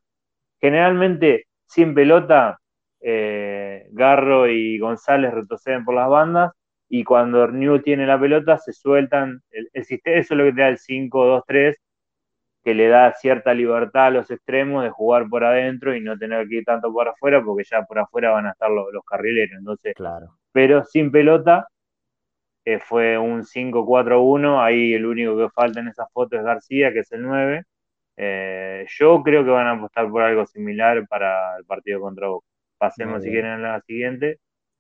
Generalmente, 0.60 1.46
sin 1.66 1.94
pelota, 1.94 2.60
eh, 3.02 3.88
Garro 3.92 4.48
y 4.48 4.78
González 4.78 5.34
retroceden 5.34 5.86
por 5.86 5.96
las 5.96 6.10
bandas 6.10 6.52
y 6.90 7.04
cuando 7.04 7.48
New 7.48 7.82
tiene 7.82 8.06
la 8.06 8.20
pelota 8.20 8.58
se 8.58 8.74
sueltan. 8.74 9.42
El, 9.52 9.70
eso 9.74 9.96
es 10.04 10.32
lo 10.32 10.44
que 10.44 10.54
te 10.54 10.62
da 10.62 10.68
el 10.68 10.78
5-2-3, 10.78 11.76
que 12.64 12.74
le 12.74 12.88
da 12.90 13.14
cierta 13.14 13.54
libertad 13.54 14.08
a 14.08 14.10
los 14.10 14.32
extremos 14.32 14.84
de 14.84 14.90
jugar 14.90 15.30
por 15.30 15.46
adentro 15.46 15.96
y 15.96 16.02
no 16.02 16.18
tener 16.18 16.48
que 16.48 16.58
ir 16.58 16.66
tanto 16.66 16.92
por 16.92 17.08
afuera, 17.08 17.42
porque 17.44 17.64
ya 17.64 17.84
por 17.84 18.00
afuera 18.00 18.32
van 18.32 18.48
a 18.48 18.52
estar 18.52 18.70
los, 18.70 18.88
carrileros. 19.06 19.60
Entonces, 19.60 19.94
claro. 19.96 20.38
Pero 20.52 20.84
sin 20.84 21.12
pelota, 21.12 21.68
eh, 22.66 22.80
fue 22.80 23.18
un 23.18 23.44
5-4-1. 23.44 24.62
Ahí 24.64 24.94
el 24.94 25.06
único 25.06 25.38
que 25.38 25.50
falta 25.50 25.80
en 25.80 25.90
esa 25.90 26.08
foto 26.08 26.38
es 26.38 26.44
García, 26.44 26.94
que 26.94 27.00
es 27.00 27.12
el 27.12 27.24
9. 27.24 27.64
Eh, 28.18 28.86
yo 28.90 29.24
creo 29.24 29.46
que 29.46 29.52
van 29.52 29.68
a 29.68 29.72
apostar 29.72 30.10
por 30.10 30.22
algo 30.22 30.46
similar 30.46 31.08
para 31.08 31.58
el 31.58 31.66
partido 31.66 32.02
contra 32.02 32.28
Boca. 32.28 32.46
Pasemos 32.78 33.24
si 33.24 33.30
quieren 33.30 33.52
a 33.52 33.74
la 33.74 33.82
siguiente. 33.82 34.40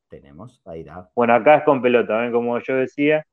Tenemos, 0.09 0.61
ahí 0.65 0.83
da. 0.83 1.09
Bueno, 1.15 1.35
acá 1.35 1.57
es 1.57 1.63
con 1.63 1.81
pelota, 1.81 2.17
¿ven? 2.17 2.31
como 2.31 2.59
yo 2.59 2.75
decía, 2.75 3.25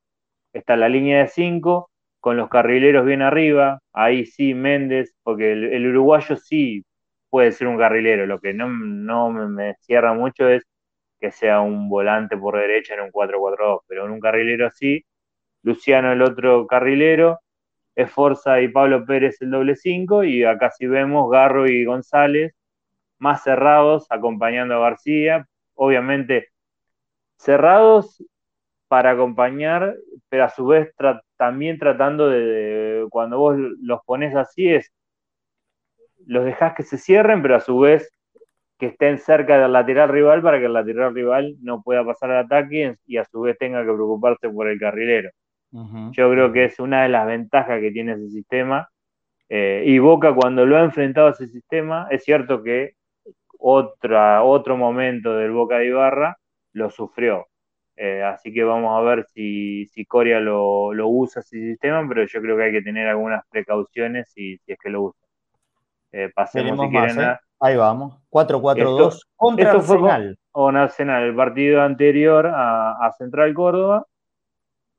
está 0.52 0.76
la 0.76 0.88
línea 0.88 1.20
de 1.20 1.28
5 1.28 1.90
con 2.20 2.36
los 2.36 2.48
carrileros 2.48 3.06
bien 3.06 3.22
arriba, 3.22 3.80
ahí 3.92 4.26
sí 4.26 4.52
Méndez, 4.54 5.14
porque 5.22 5.52
el, 5.52 5.86
uruguayo 5.88 6.36
sí 6.36 6.84
puede 7.30 7.52
ser 7.52 7.68
un 7.68 7.78
carrilero, 7.78 8.26
lo 8.26 8.40
que 8.40 8.52
no, 8.52 8.68
no 8.68 9.30
me, 9.30 9.46
me, 9.48 9.74
cierra 9.80 10.12
mucho 10.12 10.48
es 10.48 10.64
que 11.20 11.30
sea 11.30 11.60
un 11.60 11.88
volante 11.88 12.36
por 12.36 12.58
derecha 12.58 12.94
en 12.94 13.00
un 13.00 13.10
4-4-2, 13.10 13.80
pero 13.86 14.06
en 14.06 14.12
un 14.12 14.20
carrilero 14.20 14.70
sí, 14.70 15.04
Luciano 15.62 16.12
el 16.12 16.22
otro 16.22 16.66
carrilero, 16.66 17.40
Esforza 17.94 18.60
y 18.60 18.68
Pablo 18.68 19.04
Pérez 19.06 19.40
el 19.42 19.50
doble 19.50 19.76
5 19.76 20.24
y 20.24 20.44
acá 20.44 20.70
sí 20.70 20.86
vemos 20.86 21.30
Garro 21.30 21.66
y 21.66 21.84
González 21.84 22.54
más 23.18 23.42
cerrados 23.42 24.06
acompañando 24.10 24.74
a 24.76 24.80
García, 24.90 25.46
obviamente 25.74 26.48
cerrados 27.38 28.22
para 28.88 29.12
acompañar, 29.12 29.96
pero 30.28 30.44
a 30.44 30.50
su 30.50 30.66
vez 30.66 30.94
también 31.36 31.78
tratando 31.78 32.28
de, 32.28 33.06
cuando 33.10 33.38
vos 33.38 33.56
los 33.80 34.00
pones 34.04 34.34
así 34.36 34.68
es, 34.68 34.92
los 36.26 36.44
dejás 36.44 36.74
que 36.74 36.82
se 36.82 36.98
cierren, 36.98 37.42
pero 37.42 37.56
a 37.56 37.60
su 37.60 37.78
vez 37.78 38.10
que 38.78 38.86
estén 38.86 39.18
cerca 39.18 39.58
del 39.58 39.72
lateral 39.72 40.08
rival 40.08 40.42
para 40.42 40.58
que 40.58 40.66
el 40.66 40.72
lateral 40.72 41.14
rival 41.14 41.56
no 41.62 41.82
pueda 41.82 42.04
pasar 42.04 42.30
al 42.30 42.44
ataque 42.44 42.96
y 43.06 43.16
a 43.16 43.24
su 43.24 43.40
vez 43.40 43.56
tenga 43.58 43.80
que 43.80 43.92
preocuparse 43.92 44.48
por 44.50 44.68
el 44.68 44.78
carrilero. 44.78 45.30
Yo 46.12 46.30
creo 46.30 46.52
que 46.52 46.64
es 46.64 46.78
una 46.80 47.02
de 47.02 47.10
las 47.10 47.26
ventajas 47.26 47.80
que 47.80 47.90
tiene 47.90 48.12
ese 48.12 48.28
sistema. 48.30 48.88
Eh, 49.48 49.84
y 49.86 49.98
Boca 49.98 50.34
cuando 50.34 50.64
lo 50.64 50.76
ha 50.76 50.82
enfrentado 50.82 51.28
a 51.28 51.30
ese 51.30 51.48
sistema, 51.48 52.08
es 52.10 52.24
cierto 52.24 52.62
que 52.62 52.92
otra, 53.58 54.42
otro 54.42 54.76
momento 54.76 55.36
del 55.36 55.52
Boca 55.52 55.78
de 55.78 55.88
Ibarra 55.88 56.36
lo 56.72 56.90
sufrió. 56.90 57.46
Eh, 57.96 58.22
así 58.22 58.52
que 58.52 58.64
vamos 58.64 58.96
a 58.96 59.02
ver 59.02 59.24
si, 59.32 59.86
si 59.86 60.04
Coria 60.04 60.40
lo, 60.40 60.90
usa 61.08 61.40
ese 61.40 61.58
sistema, 61.58 62.06
pero 62.08 62.26
yo 62.26 62.40
creo 62.40 62.56
que 62.56 62.64
hay 62.64 62.72
que 62.72 62.82
tener 62.82 63.08
algunas 63.08 63.42
precauciones 63.48 64.28
si, 64.30 64.58
si 64.58 64.72
es 64.72 64.78
que 64.78 64.90
lo 64.90 65.02
usa. 65.04 65.25
Eh, 66.12 66.30
pasemos 66.34 66.80
si 66.80 66.90
quieren 66.90 67.36
Ahí 67.58 67.74
vamos, 67.74 68.20
4-4-2 68.30 69.20
contra 69.34 69.72
Arsenal. 69.72 70.38
o 70.52 70.70
Nacional, 70.70 71.22
el 71.22 71.34
partido 71.34 71.80
anterior 71.80 72.46
a 72.46 73.10
Central 73.16 73.54
Córdoba, 73.54 74.06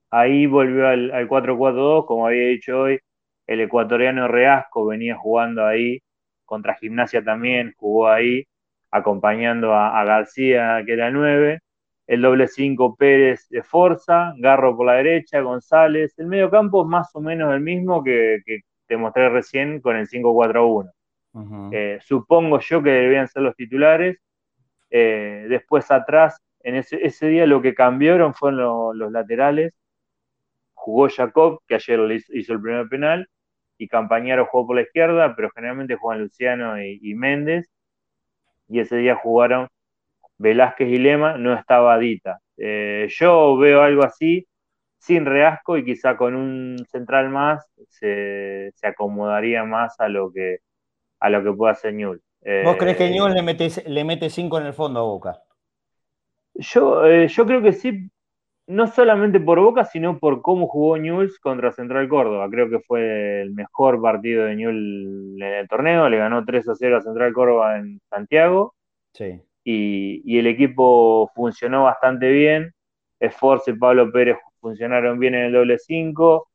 Ahí 0.09 0.45
volvió 0.45 0.87
al, 0.87 1.11
4-4-2, 1.27 2.05
como 2.05 2.27
había 2.27 2.47
dicho 2.47 2.79
hoy, 2.79 2.99
el 3.45 3.61
ecuatoriano 3.61 4.27
Reasco 4.27 4.85
venía 4.85 5.15
jugando 5.17 5.65
ahí, 5.65 5.99
contra 6.45 6.75
Gimnasia 6.75 7.23
también 7.23 7.73
jugó 7.77 8.07
ahí, 8.07 8.45
acompañando 8.91 9.73
a, 9.73 10.03
García, 10.05 10.81
que 10.85 10.93
era 10.93 11.11
9, 11.11 11.59
el 12.07 12.21
doble 12.21 12.47
5 12.47 12.95
Pérez 12.95 13.47
de 13.49 13.63
Forza, 13.63 14.33
Garro 14.37 14.77
por 14.77 14.85
la 14.87 14.93
derecha, 14.93 15.41
González, 15.41 16.13
el 16.17 16.27
medio 16.27 16.49
campo 16.49 16.83
es 16.83 16.87
más 16.87 17.13
o 17.15 17.21
menos 17.21 17.53
el 17.53 17.61
mismo 17.61 18.03
que, 18.03 18.39
te 18.87 18.97
mostré 18.97 19.29
recién 19.29 19.81
con 19.81 19.97
el 19.97 20.07
5-4-1. 20.07 20.89
Eh, 21.71 21.99
supongo 22.01 22.59
yo 22.59 22.81
que 22.81 22.89
deberían 22.89 23.27
ser 23.27 23.43
los 23.43 23.55
titulares. 23.55 24.17
Eh, 24.89 25.45
después 25.49 25.91
atrás, 25.91 26.41
en 26.61 26.75
ese, 26.75 27.27
día 27.27 27.45
lo 27.45 27.61
que 27.61 27.75
cambiaron 27.75 28.33
fueron 28.33 28.97
los 28.97 29.11
laterales, 29.11 29.73
jugó 30.73 31.09
Jacob, 31.09 31.61
que 31.67 31.75
ayer 31.75 31.99
hizo 32.29 32.53
el 32.53 32.61
primer 32.61 32.87
penal, 32.87 33.29
y 33.77 33.87
Campañaro 33.87 34.45
jugó 34.45 34.67
por 34.67 34.75
la 34.77 34.81
izquierda, 34.83 35.35
pero 35.35 35.49
generalmente 35.51 35.95
juegan 35.95 36.23
Luciano 36.23 36.81
y, 36.81 37.13
Méndez, 37.15 37.69
y 38.67 38.79
ese 38.79 38.97
día 38.97 39.15
jugaron 39.15 39.67
Velázquez 40.37 40.89
y 40.89 40.97
Lema, 40.97 41.37
no 41.37 41.53
estaba 41.53 41.97
Dita. 41.97 42.39
Eh, 42.57 43.07
yo 43.09 43.57
veo 43.57 43.81
algo 43.81 44.03
así, 44.03 44.47
sin 44.99 45.25
reasco 45.25 45.77
y 45.77 45.85
quizá 45.85 46.17
con 46.17 46.35
un 46.35 46.85
central 46.89 47.29
más 47.29 47.65
se, 47.89 48.73
acomodaría 48.83 49.63
más 49.63 49.99
a 49.99 50.09
lo 50.09 50.31
que 50.31 50.57
a 51.19 51.29
lo 51.29 51.43
que 51.43 51.53
pueda 51.53 51.73
hacer 51.73 51.93
Newell. 51.93 52.21
¿Vos 52.63 52.77
crees 52.77 52.97
que 52.97 53.07
eh, 53.07 53.11
Newell 53.11 53.33
le 53.33 53.41
mete, 53.41 53.69
le 53.87 54.03
mete 54.03 54.29
cinco 54.29 54.57
en 54.57 54.67
el 54.67 54.73
fondo 54.73 54.99
a 54.99 55.03
Boca? 55.03 55.41
Yo, 56.53 57.05
eh, 57.05 57.27
yo 57.27 57.45
creo 57.45 57.61
que 57.61 57.73
sí, 57.73 58.09
no 58.67 58.87
solamente 58.87 59.39
por 59.39 59.59
Boca, 59.59 59.85
sino 59.85 60.19
por 60.19 60.41
cómo 60.41 60.67
jugó 60.67 60.97
Newell's 60.97 61.39
contra 61.39 61.71
Central 61.71 62.07
Córdoba. 62.09 62.49
Creo 62.49 62.69
que 62.69 62.79
fue 62.79 63.41
el 63.41 63.53
mejor 63.53 64.01
partido 64.01 64.45
de 64.45 64.55
Newell 64.55 65.35
en 65.41 65.53
el 65.53 65.67
torneo. 65.67 66.09
Le 66.09 66.17
ganó 66.17 66.43
3 66.45 66.69
a 66.69 66.75
0 66.75 66.97
a 66.97 67.01
Central 67.01 67.33
Córdoba 67.33 67.77
en 67.77 67.99
Santiago. 68.09 68.75
Sí. 69.13 69.41
Y, 69.63 70.37
el 70.37 70.47
equipo 70.47 71.31
funcionó 71.35 71.83
bastante 71.83 72.29
bien. 72.29 72.73
Esforce 73.19 73.71
y 73.71 73.75
Pablo 73.75 74.11
Pérez 74.11 74.37
funcionaron 74.59 75.19
bien 75.19 75.35
en 75.35 75.45
el 75.45 75.53
doble 75.53 75.77
5. 75.77 76.46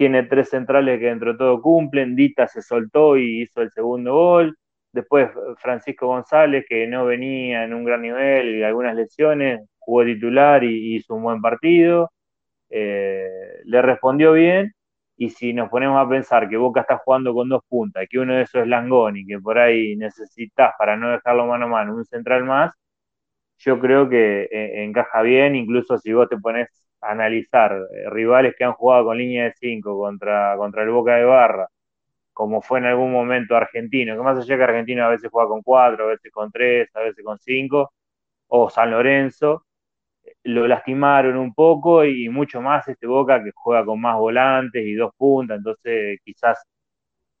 Tiene 0.00 0.22
tres 0.22 0.48
centrales 0.48 0.98
que 0.98 1.06
dentro 1.08 1.32
de 1.32 1.38
todo 1.38 1.60
cumplen. 1.60 2.16
Dita 2.16 2.46
se 2.48 2.62
soltó 2.62 3.18
y 3.18 3.42
hizo 3.42 3.60
el 3.60 3.70
segundo 3.70 4.14
gol. 4.14 4.56
Después 4.92 5.30
Francisco 5.58 6.06
González, 6.06 6.64
que 6.66 6.86
no 6.86 7.04
venía 7.04 7.64
en 7.64 7.74
un 7.74 7.84
gran 7.84 8.00
nivel 8.00 8.56
y 8.56 8.62
algunas 8.62 8.96
lesiones, 8.96 9.60
jugó 9.78 10.04
titular 10.06 10.64
y 10.64 10.96
hizo 10.96 11.14
un 11.14 11.24
buen 11.24 11.42
partido. 11.42 12.10
Eh, 12.70 13.28
le 13.64 13.82
respondió 13.82 14.32
bien. 14.32 14.72
Y 15.18 15.30
si 15.30 15.52
nos 15.52 15.68
ponemos 15.68 15.98
a 15.98 16.08
pensar 16.08 16.48
que 16.48 16.56
Boca 16.56 16.80
está 16.80 16.98
jugando 16.98 17.34
con 17.34 17.50
dos 17.50 17.62
puntas, 17.68 18.06
que 18.10 18.18
uno 18.18 18.34
de 18.36 18.42
esos 18.44 18.62
es 18.62 18.68
Langoni, 18.68 19.26
que 19.26 19.38
por 19.38 19.58
ahí 19.58 19.96
necesitas 19.96 20.72
para 20.78 20.96
no 20.96 21.10
dejarlo 21.10 21.46
mano 21.46 21.66
a 21.66 21.68
mano 21.68 21.94
un 21.96 22.06
central 22.06 22.44
más, 22.44 22.72
yo 23.58 23.78
creo 23.80 24.08
que 24.08 24.44
eh, 24.50 24.84
encaja 24.84 25.22
bien, 25.22 25.56
incluso 25.56 25.98
si 25.98 26.12
vos 26.14 26.28
te 26.28 26.38
pones 26.38 26.68
analizar 27.00 27.72
eh, 27.92 28.10
rivales 28.10 28.54
que 28.56 28.64
han 28.64 28.72
jugado 28.72 29.06
con 29.06 29.18
línea 29.18 29.44
de 29.44 29.54
5 29.54 29.98
contra, 29.98 30.56
contra 30.56 30.82
el 30.82 30.90
Boca 30.90 31.16
de 31.16 31.24
Barra, 31.24 31.68
como 32.32 32.62
fue 32.62 32.80
en 32.80 32.86
algún 32.86 33.12
momento 33.12 33.56
Argentino, 33.56 34.16
que 34.16 34.22
más 34.22 34.38
allá 34.38 34.56
que 34.56 34.62
Argentino 34.64 35.04
a 35.04 35.08
veces 35.10 35.30
juega 35.32 35.48
con 35.48 35.62
4, 35.62 36.04
a 36.04 36.08
veces 36.08 36.32
con 36.32 36.50
3, 36.52 36.88
a 36.96 37.00
veces 37.00 37.24
con 37.24 37.38
5, 37.38 37.92
o 38.48 38.70
San 38.70 38.90
Lorenzo, 38.90 39.66
lo 40.44 40.66
lastimaron 40.66 41.36
un 41.36 41.54
poco 41.54 42.04
y 42.04 42.28
mucho 42.28 42.60
más 42.62 42.88
este 42.88 43.06
Boca 43.06 43.42
que 43.42 43.50
juega 43.54 43.84
con 43.84 44.00
más 44.00 44.16
volantes 44.18 44.84
y 44.86 44.94
dos 44.94 45.12
puntas, 45.16 45.58
entonces 45.58 46.20
quizás 46.24 46.58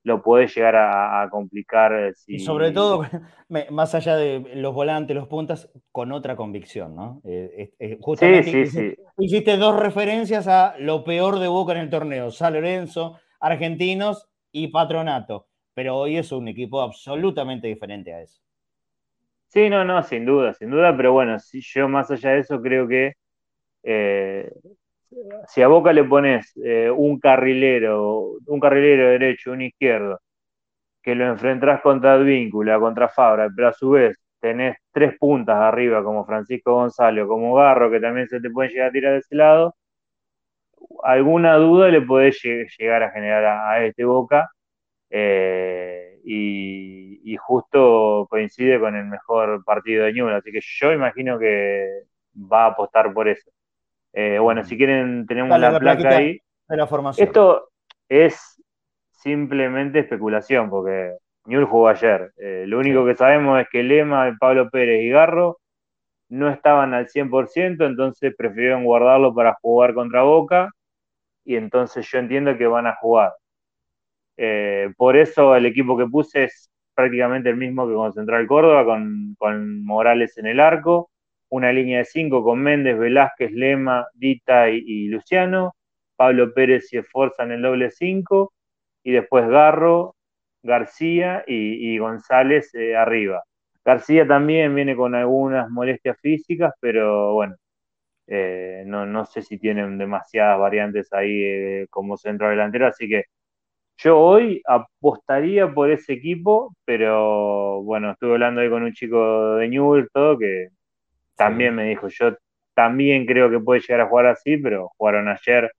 lo 0.02 0.22
puede 0.22 0.46
llegar 0.46 0.76
a, 0.76 1.28
complicar. 1.30 1.92
Eh, 1.92 2.12
y 2.26 2.38
sobre 2.38 2.72
todo, 2.72 3.04
más 3.70 3.94
allá 3.94 4.16
de 4.16 4.40
los 4.54 4.74
volantes, 4.74 5.14
los 5.14 5.28
puntas, 5.28 5.70
con 5.92 6.12
otra 6.12 6.36
convicción, 6.36 6.94
¿no? 6.94 7.20
Eh, 7.24 7.72
eh, 7.78 7.98
justamente 8.00 8.66
sí, 8.66 8.66
sí, 8.66 8.94
hiciste, 9.18 9.56
dos 9.56 9.78
referencias 9.78 10.48
a 10.48 10.74
lo 10.78 11.04
peor 11.04 11.38
de 11.38 11.48
Boca 11.48 11.72
en 11.72 11.78
el 11.78 11.90
torneo, 11.90 12.30
San 12.30 12.54
Lorenzo, 12.54 13.18
Argentinos 13.40 14.28
y 14.52 14.68
Patronato, 14.68 15.48
pero 15.74 15.96
hoy 15.96 16.16
es 16.16 16.32
un 16.32 16.48
equipo 16.48 16.80
absolutamente 16.80 17.68
diferente 17.68 18.14
a 18.14 18.22
eso. 18.22 18.40
Sí, 19.48 19.68
no, 19.68 19.84
no, 19.84 20.02
sin 20.02 20.24
duda, 20.24 20.54
sin 20.54 20.70
duda, 20.70 20.96
pero 20.96 21.12
bueno, 21.12 21.38
si 21.40 21.60
yo 21.60 21.88
más 21.88 22.10
allá 22.10 22.30
de 22.30 22.38
eso 22.38 22.60
creo 22.62 22.86
que 22.86 23.14
si 25.48 25.62
a 25.62 25.68
Boca 25.68 25.92
le 25.92 26.04
pones 26.04 26.52
eh, 26.64 26.90
un 26.90 27.18
carrilero, 27.18 28.36
un 28.46 28.60
carrilero 28.60 29.08
derecho, 29.10 29.52
un 29.52 29.62
izquierdo, 29.62 30.20
que 31.02 31.14
lo 31.14 31.26
enfrentas 31.26 31.80
contra 31.82 32.14
Advíncula, 32.14 32.78
contra 32.80 33.08
Fabra, 33.08 33.48
pero 33.54 33.68
a 33.68 33.72
su 33.72 33.90
vez 33.90 34.18
tenés 34.40 34.78
tres 34.92 35.16
puntas 35.18 35.56
arriba 35.56 36.02
como 36.04 36.24
Francisco 36.26 36.74
Gonzalo, 36.74 37.28
como 37.28 37.54
Garro, 37.54 37.90
que 37.90 38.00
también 38.00 38.28
se 38.28 38.40
te 38.40 38.50
puede 38.50 38.70
llegar 38.70 38.88
a 38.88 38.92
tirar 38.92 39.12
de 39.14 39.18
ese 39.20 39.36
lado, 39.36 39.74
alguna 41.02 41.54
duda 41.56 41.88
le 41.88 42.02
podés 42.02 42.40
llegar 42.78 43.02
a 43.02 43.10
generar 43.12 43.44
a, 43.44 43.84
este 43.84 44.04
Boca. 44.04 44.50
Eh, 45.10 46.20
y, 46.24 47.36
justo 47.38 48.26
coincide 48.30 48.78
con 48.80 48.96
el 48.96 49.06
mejor 49.06 49.64
partido 49.64 50.04
de 50.04 50.12
Ñuble, 50.12 50.36
así 50.36 50.52
que 50.52 50.60
yo 50.62 50.92
imagino 50.92 51.38
que 51.38 52.02
va 52.36 52.64
a 52.64 52.68
apostar 52.68 53.12
por 53.12 53.28
eso. 53.28 53.50
Eh, 54.12 54.38
bueno, 54.38 54.64
si 54.64 54.76
quieren, 54.76 55.26
tenemos 55.26 55.58
la, 55.58 55.78
placa 55.78 56.16
ahí. 56.16 56.40
la 56.68 56.86
formación. 56.86 57.26
Esto 57.26 57.70
es 58.08 58.62
simplemente 59.10 60.00
especulación, 60.00 60.70
porque 60.70 61.16
Newell 61.44 61.66
jugó 61.66 61.88
ayer. 61.88 62.32
Eh, 62.36 62.64
lo 62.66 62.78
único 62.78 63.04
que 63.04 63.14
sabemos 63.14 63.60
es 63.60 63.68
que 63.68 63.82
Lema, 63.82 64.36
Pablo 64.38 64.70
Pérez 64.70 65.02
y 65.02 65.10
Garro 65.10 65.58
no 66.28 66.48
estaban 66.48 66.94
al 66.94 67.08
100%, 67.08 67.86
entonces 67.86 68.34
prefirieron 68.36 68.84
guardarlo 68.84 69.34
para 69.34 69.56
jugar 69.60 69.94
contra 69.94 70.22
Boca, 70.22 70.70
y 71.44 71.56
entonces 71.56 72.08
yo 72.10 72.18
entiendo 72.18 72.56
que 72.56 72.66
van 72.66 72.86
a 72.86 72.96
jugar. 72.96 73.32
Eh, 74.36 74.92
por 74.96 75.16
eso 75.16 75.54
el 75.54 75.66
equipo 75.66 75.98
que 75.98 76.06
puse 76.06 76.44
es 76.44 76.70
prácticamente 76.94 77.50
el 77.50 77.56
mismo 77.56 77.86
que 77.86 77.94
con 77.94 78.12
Central 78.12 78.46
Córdoba, 78.46 78.84
con, 78.84 79.34
con 79.38 79.84
Morales 79.84 80.38
en 80.38 80.46
el 80.46 80.60
arco 80.60 81.10
una 81.50 81.72
línea 81.72 81.98
de 81.98 82.04
cinco 82.04 82.42
con 82.44 82.60
Méndez, 82.62 82.98
Velázquez, 82.98 83.52
Lema, 83.52 84.08
Dita 84.14 84.70
y, 84.70 85.08
Luciano, 85.08 85.74
Pablo 86.16 86.54
Pérez 86.54 86.92
y 86.92 86.98
Esforza 86.98 87.44
en 87.44 87.52
el 87.52 87.62
doble 87.62 87.90
cinco, 87.90 88.52
y 89.04 89.12
después 89.12 89.48
Garro, 89.48 90.16
García 90.62 91.44
y, 91.46 91.98
González 91.98 92.74
eh, 92.74 92.96
arriba. 92.96 93.42
García 93.84 94.26
también 94.26 94.74
viene 94.74 94.96
con 94.96 95.14
algunas 95.14 95.70
molestias 95.70 96.18
físicas, 96.20 96.72
pero 96.80 97.34
bueno, 97.34 97.56
eh, 98.28 98.84
no, 98.86 99.24
sé 99.26 99.42
si 99.42 99.58
tienen 99.58 99.98
demasiadas 99.98 100.58
variantes 100.60 101.12
ahí 101.12 101.42
eh, 101.44 101.86
como 101.90 102.16
centro 102.16 102.50
delantero, 102.50 102.86
así 102.86 103.08
que 103.08 103.24
yo 103.98 104.18
hoy 104.18 104.62
apostaría 104.66 105.72
por 105.72 105.90
ese 105.90 106.14
equipo, 106.14 106.74
pero 106.84 107.82
bueno, 107.82 108.12
estuve 108.12 108.32
hablando 108.32 108.60
ahí 108.62 108.70
con 108.70 108.82
un 108.82 108.92
chico 108.94 109.56
de 109.56 109.68
Newell, 109.68 110.08
todo 110.12 110.38
que 110.38 110.68
también 111.40 111.74
me 111.74 111.84
dijo, 111.84 112.08
yo 112.08 112.36
también 112.74 113.24
creo 113.24 113.50
que 113.50 113.58
puede 113.60 113.80
llegar 113.80 114.02
a 114.02 114.08
jugar 114.08 114.26
así, 114.26 114.58
pero 114.58 114.90
jugaron 114.98 115.28
ayer, 115.28 115.72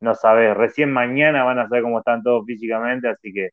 no 0.00 0.14
sabes, 0.14 0.56
recién 0.56 0.90
mañana 0.90 1.44
van 1.44 1.58
a 1.58 1.68
saber 1.68 1.82
cómo 1.82 1.98
están 1.98 2.22
todos 2.22 2.46
físicamente, 2.46 3.06
así 3.08 3.30
que 3.30 3.50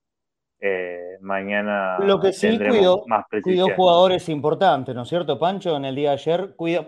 eh, 0.61 1.17
mañana 1.19 1.97
Lo 1.99 2.21
que 2.21 2.31
sí 2.31 2.57
cuidó, 2.57 3.03
más 3.07 3.25
cuidó 3.43 3.67
jugadores 3.75 4.29
importantes, 4.29 4.95
¿no 4.95 5.01
es 5.01 5.09
cierto, 5.09 5.37
Pancho? 5.37 5.75
En 5.75 5.83
el 5.83 5.95
día 5.95 6.11
de 6.11 6.15
ayer, 6.15 6.55
cuidó, 6.55 6.87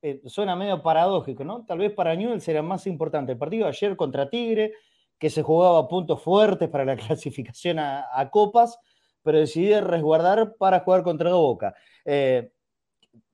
eh, 0.00 0.20
suena 0.26 0.54
medio 0.54 0.80
paradójico, 0.80 1.42
¿no? 1.42 1.64
Tal 1.66 1.78
vez 1.78 1.92
para 1.92 2.14
Newell 2.14 2.40
será 2.40 2.62
más 2.62 2.86
importante 2.86 3.32
el 3.32 3.38
partido 3.38 3.64
de 3.64 3.70
ayer 3.70 3.96
contra 3.96 4.30
Tigre, 4.30 4.74
que 5.18 5.28
se 5.28 5.42
jugaba 5.42 5.88
puntos 5.88 6.22
fuertes 6.22 6.68
para 6.68 6.84
la 6.84 6.96
clasificación 7.16 7.80
a, 7.80 8.28
Copas, 8.30 8.78
pero 9.24 9.38
decidió 9.38 9.80
resguardar 9.80 10.54
para 10.56 10.80
jugar 10.80 11.02
contra 11.02 11.32
Boca. 11.32 11.74
Eh, 12.04 12.52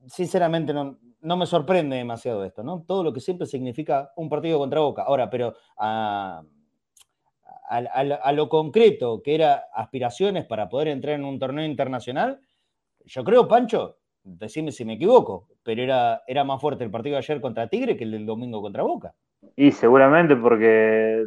sinceramente 0.07 0.73
no, 0.73 0.99
no, 1.21 1.37
me 1.37 1.47
sorprende 1.47 1.97
demasiado 1.97 2.45
esto, 2.45 2.63
¿no? 2.63 2.85
Todo 2.87 3.03
lo 3.03 3.13
que 3.13 3.21
siempre 3.21 3.47
significa 3.47 4.13
un 4.17 4.29
partido 4.29 4.59
contra 4.59 4.81
Boca. 4.81 5.03
Ahora, 5.03 5.31
pero 5.31 5.55
a, 5.79 6.43
lo 8.35 8.49
concreto, 8.49 9.23
que 9.23 9.35
era 9.35 9.65
aspiraciones 9.75 10.45
para 10.45 10.69
poder 10.69 10.89
entrar 10.89 11.15
en 11.15 11.25
un 11.25 11.39
torneo 11.39 11.65
internacional, 11.65 12.41
yo 13.05 13.25
creo, 13.25 13.49
Pancho, 13.49 13.99
decime 14.23 14.73
si 14.73 14.85
me 14.85 14.95
equivoco, 14.95 15.49
pero 15.63 15.83
era, 15.83 16.23
era 16.27 16.45
más 16.45 16.61
fuerte 16.61 16.85
el 16.85 16.91
partido 16.91 17.15
de 17.15 17.19
ayer 17.19 17.41
contra 17.41 17.69
Tigre 17.69 17.97
que 17.97 18.05
el 18.05 18.13
del 18.13 18.27
domingo 18.27 18.63
contra 18.63 18.83
Boca. 18.83 19.15
Y 19.57 19.73
seguramente 19.73 20.37
porque 20.37 21.25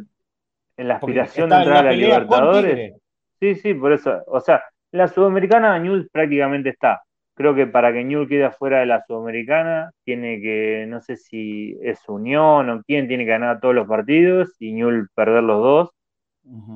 en 0.76 0.88
la 0.88 0.96
aspiración 0.96 1.50
de 1.50 1.56
entrar 1.56 1.76
a 1.78 1.82
la 1.82 1.92
Libertadores. 1.92 2.94
Sí, 3.40 3.54
sí, 3.56 3.74
por 3.74 3.92
eso. 3.92 4.22
O 4.26 4.40
sea, 4.40 4.62
la 4.92 5.06
Sudamericana 5.08 5.78
News 5.78 6.08
prácticamente 6.10 6.70
está 6.70 7.02
creo 7.38 7.54
que 7.54 7.66
para 7.66 7.92
que 7.92 8.04
Newell 8.04 8.28
quede 8.28 8.50
fuera 8.50 8.80
de 8.80 8.86
la 8.86 9.02
Sudamericana, 9.06 9.92
tiene 10.04 10.40
que, 10.40 10.86
no 10.88 11.00
sé 11.00 11.16
si 11.16 11.78
es 11.82 12.00
Unión 12.08 12.68
o 12.70 12.82
quién, 12.84 13.08
tiene 13.08 13.24
que 13.24 13.30
ganar 13.30 13.60
todos 13.60 13.74
los 13.74 13.88
partidos 13.88 14.54
y 14.58 14.72
Newell 14.72 15.08
perder 15.14 15.44
los 15.44 15.62
dos. 15.62 15.90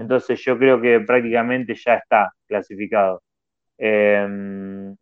Entonces 0.01 0.41
yo 0.45 0.59
creo 0.59 0.81
que 0.81 1.01
prácticamente 1.01 1.75
ya 1.75 1.95
está 1.97 2.33
clasificado. 2.47 3.23
Em, 3.79 4.97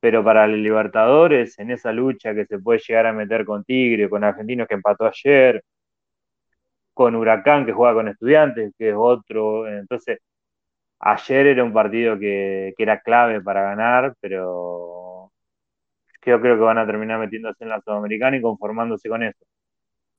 pero 0.00 0.24
para 0.24 0.44
el 0.46 0.62
Libertadores, 0.62 1.58
en 1.58 1.70
esa 1.70 1.92
lucha 1.92 2.34
que 2.34 2.46
se 2.46 2.58
puede 2.58 2.80
llegar 2.86 3.06
a 3.06 3.12
meter 3.12 3.44
con 3.44 3.64
Tigre, 3.64 4.08
con 4.08 4.24
Argentinos 4.24 4.68
que 4.68 4.74
empató 4.74 5.06
ayer, 5.06 5.62
con 6.94 7.14
Huracán 7.16 7.66
que 7.66 7.72
juega 7.72 7.94
con 7.94 8.08
Estudiantes, 8.08 8.72
que 8.78 8.90
es 8.90 8.94
otro, 8.96 9.68
entonces 9.68 10.18
Ayer 11.06 11.48
era 11.48 11.62
un 11.62 11.74
partido 11.74 12.18
que, 12.18 12.72
era 12.78 12.98
clave 13.00 13.42
para 13.42 13.62
ganar, 13.62 14.14
pero 14.20 15.30
yo 16.24 16.40
creo 16.40 16.56
que 16.56 16.62
van 16.62 16.78
a 16.78 16.86
terminar 16.86 17.18
metiéndose 17.18 17.62
en 17.62 17.68
la 17.68 17.82
Sudamericana 17.82 18.38
y 18.38 18.40
conformándose 18.40 19.10
con 19.10 19.22
eso. 19.22 19.44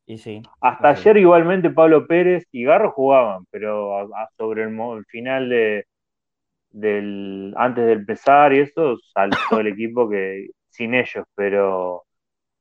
Y 0.05 0.19
sí. 0.19 0.43
Hasta 0.61 0.89
ayer 0.89 1.17
igualmente 1.17 1.71
Pablo 1.71 2.05
Pérez 2.05 2.45
y 2.51 2.65
Garro 2.65 2.91
jugaban, 2.91 3.45
pero 3.49 4.07
sobre 4.37 4.61
el, 4.65 5.05
final 5.07 5.49
de, 5.49 5.87
del 6.69 7.55
antes 7.57 7.83
de 7.83 7.93
empezar 7.93 8.53
y 8.53 8.59
eso 8.59 8.95
saltó 9.11 9.59
el 9.59 9.67
equipo 9.73 10.07
que 10.07 10.49
sin 10.69 10.93
ellos, 10.93 11.25
pero 11.33 12.03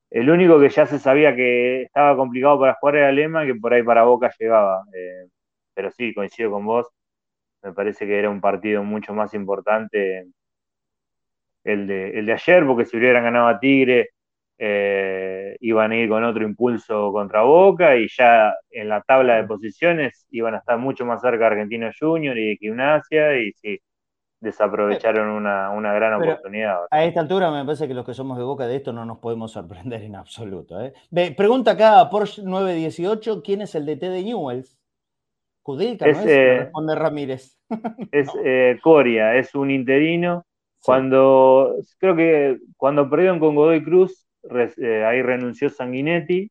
el 0.08 0.30
único 0.30 0.58
que 0.58 0.70
ya 0.70 0.87
se 0.87 0.98
sabía 0.98 1.37
que 1.37 1.82
estaba 1.82 2.16
complicado 2.16 2.58
para 2.58 2.74
jugar 2.80 2.96
era 2.96 3.12
Lema, 3.12 3.44
que 3.44 3.54
por 3.54 3.74
ahí 3.74 3.82
para 3.82 4.04
Boca 4.04 4.32
llegaba. 4.38 4.82
Eh, 4.94 5.28
pero 5.74 5.90
sí, 5.90 6.14
coincido 6.14 6.52
con 6.52 6.64
vos 6.64 6.88
me 7.64 7.72
parece 7.72 8.07
que 8.07 8.18
era 8.18 8.31
un 8.31 8.40
partido 8.40 8.85
mucho 8.85 9.14
más 9.14 9.35
importante 9.35 10.29
el 11.64 11.87
de, 11.87 12.11
el 12.18 12.27
de 12.27 12.33
ayer, 12.35 12.66
porque 12.66 12.85
si 12.85 12.96
hubieran 12.98 13.24
ganado 13.24 13.48
a 13.48 13.59
Tigre, 13.59 14.11
eh, 14.59 15.57
iban 15.61 15.90
a 15.90 15.96
ir 15.96 16.09
con 16.09 16.22
otro 16.22 16.44
impulso 16.44 17.11
contra 17.11 17.42
Boca 17.42 17.96
y 17.96 18.07
ya 18.09 18.55
en 18.70 18.88
la 18.88 19.00
tabla 19.00 19.37
de 19.37 19.44
posiciones 19.44 20.27
iban 20.31 20.55
a 20.55 20.59
estar 20.59 20.79
mucho 20.79 21.07
más 21.07 21.22
cerca 21.22 21.38
de 21.38 21.46
Argentino 21.46 21.90
Junior 21.98 22.37
y 22.38 22.50
de 22.50 22.57
Gimnasia 22.57 23.37
y 23.38 23.53
sí, 23.55 23.81
desaprovecharon 24.40 25.31
una, 25.31 25.94
gran 25.94 26.22
oportunidad. 26.22 26.81
A 26.90 27.05
esta 27.05 27.20
altura 27.20 27.50
me 27.50 27.64
parece 27.64 27.88
que 27.88 27.94
los 27.94 28.05
que 28.05 28.14
somos 28.14 28.37
de 28.37 28.44
Boca 28.44 28.66
de 28.66 28.77
esto 28.77 28.92
no 28.92 29.05
nos 29.07 29.18
podemos 29.18 29.53
sorprender 29.53 30.03
en 30.03 30.16
absoluto. 30.16 30.81
¿eh? 30.81 30.92
Pregunta 31.35 31.72
acá 31.72 31.98
a 31.98 32.11
Porsche 32.11 32.42
918, 32.42 33.42
¿quién 33.42 33.62
es 33.62 33.74
el 33.74 33.87
DT 33.87 34.11
de 34.11 34.22
Newells? 34.22 34.79
Kudelka, 35.64 36.09
¿no 36.09 36.20
es? 36.22 36.27
eh, 36.27 36.55
responde 36.55 36.94
Ramírez. 36.94 37.59
Es 38.11 38.31
eh, 38.44 38.79
Coria, 38.83 39.35
es 39.37 39.55
un 39.55 39.70
interino. 39.70 40.44
Cuando, 40.83 41.77
creo 41.98 42.14
que 42.16 42.59
cuando 42.77 43.09
perdieron 43.09 43.40
con 43.40 43.55
Godoy 43.55 43.83
Cruz, 43.83 44.27
res- 44.42 44.79
eh, 44.79 45.05
ahí 45.05 45.22
renunció 45.22 45.68
Sanguinetti. 45.70 46.50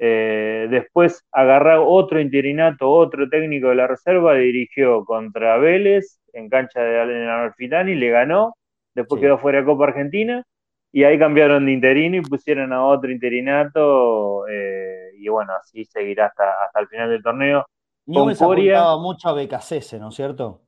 Eh, 0.00 0.68
después 0.70 1.24
agarró 1.32 1.88
otro 1.88 2.20
interinato, 2.20 2.90
otro 2.90 3.28
técnico 3.30 3.68
de 3.70 3.76
la 3.76 3.86
reserva, 3.88 4.34
dirigió 4.34 5.04
contra 5.04 5.58
Vélez 5.58 6.20
en 6.34 6.48
cancha 6.50 6.82
de 6.82 7.00
Allen 7.00 7.28
Amalfitani, 7.28 7.94
le 7.96 8.10
ganó, 8.10 8.54
después 8.94 9.20
Sí. 9.20 9.22
quedó 9.22 9.38
fuera 9.38 9.60
de 9.60 9.66
Copa 9.66 9.86
Argentina, 9.86 10.44
y 10.92 11.04
ahí 11.04 11.18
cambiaron 11.18 11.66
de 11.66 11.72
interino 11.72 12.16
y 12.18 12.22
pusieron 12.22 12.72
a 12.72 12.84
otro 12.86 13.10
interinato, 13.12 14.46
eh, 14.48 15.10
y 15.18 15.28
bueno, 15.28 15.52
así 15.54 15.84
seguirá 15.86 16.26
hasta, 16.26 16.64
hasta 16.64 16.80
el 16.80 16.88
final 16.88 17.10
del 17.10 17.22
torneo. 17.22 17.66
Newell's 18.08 18.42
apuntaba 18.42 18.98
mucho 18.98 19.28
a 19.28 19.32
Becasese, 19.34 19.98
¿no 19.98 20.08
es 20.08 20.14
cierto? 20.14 20.62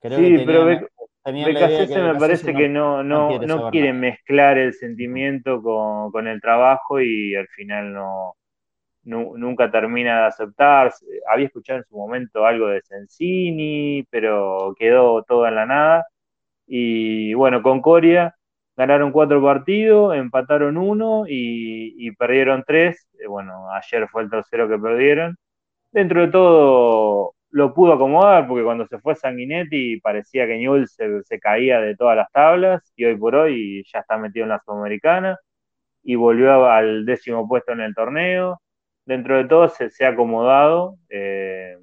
Creo 0.00 0.18
Sí, 0.18 0.30
que 0.38 0.44
pero 0.46 0.64
tenían- 0.64 0.80
Bec- 0.82 0.88
tenían 1.24 1.54
la 1.54 1.60
idea 1.60 1.68
de 1.68 1.84
BKCS 1.84 1.88
que 1.94 2.00
me 2.00 2.06
Becasese 2.06 2.20
parece 2.20 2.54
que 2.56 2.68
no, 2.68 3.02
no, 3.02 3.28
quiere 3.28 3.46
no 3.46 3.70
quiere 3.70 3.92
mezclar 3.92 4.58
el 4.58 4.72
sentimiento 4.74 5.62
con, 5.62 6.10
con 6.12 6.26
el 6.28 6.40
trabajo 6.40 7.00
y 7.00 7.34
al 7.34 7.48
final 7.48 7.92
no, 7.92 8.34
nu- 9.04 9.36
nunca 9.38 9.70
termina 9.70 10.20
de 10.22 10.26
aceptar. 10.28 10.92
Había 11.30 11.46
escuchado 11.46 11.78
en 11.80 11.84
su 11.86 11.96
momento 11.96 12.46
algo 12.46 12.68
de 12.68 12.82
Sensini, 12.82 14.04
pero 14.10 14.74
quedó 14.78 15.22
todo 15.24 15.46
en 15.48 15.54
la 15.56 15.66
nada. 15.66 16.06
Y 16.66 17.34
bueno, 17.34 17.62
con 17.62 17.80
Coria 17.82 18.34
ganaron 18.76 19.12
cuatro 19.12 19.42
partidos, 19.42 20.14
empataron 20.16 20.76
uno 20.78 21.24
y, 21.28 21.94
y 21.98 22.12
perdieron 22.12 22.64
tres. 22.66 23.08
Eh, 23.20 23.26
Bueno, 23.28 23.70
ayer 23.72 24.08
fue 24.08 24.22
el 24.22 24.30
tercero 24.30 24.68
que 24.68 24.78
perdieron. 24.78 25.36
Dentro 25.92 26.20
de 26.22 26.28
todo 26.28 27.34
lo 27.50 27.74
pudo 27.74 27.92
acomodar 27.92 28.46
porque 28.46 28.64
cuando 28.64 28.86
se 28.86 28.98
fue 28.98 29.16
Sanguinetti 29.16 30.00
parecía 30.00 30.46
que 30.46 30.56
Newell's 30.58 30.92
se, 30.94 31.22
se 31.24 31.40
caía 31.40 31.80
de 31.80 31.96
todas 31.96 32.16
las 32.16 32.30
tablas 32.30 32.92
y 32.96 33.04
hoy 33.04 33.16
por 33.16 33.34
hoy 33.34 33.84
ya 33.92 34.00
está 34.00 34.16
metido 34.18 34.44
en 34.44 34.50
la 34.50 34.60
Sudamericana 34.60 35.36
y 36.02 36.14
volvió 36.14 36.66
al 36.66 37.04
décimo 37.04 37.46
puesto 37.48 37.72
en 37.72 37.80
el 37.80 37.94
torneo. 37.94 38.60
Dentro 39.04 39.36
de 39.36 39.44
todo 39.46 39.68
se, 39.68 39.90
se 39.90 40.06
ha 40.06 40.10
acomodado 40.10 40.96
eh, 41.08 41.76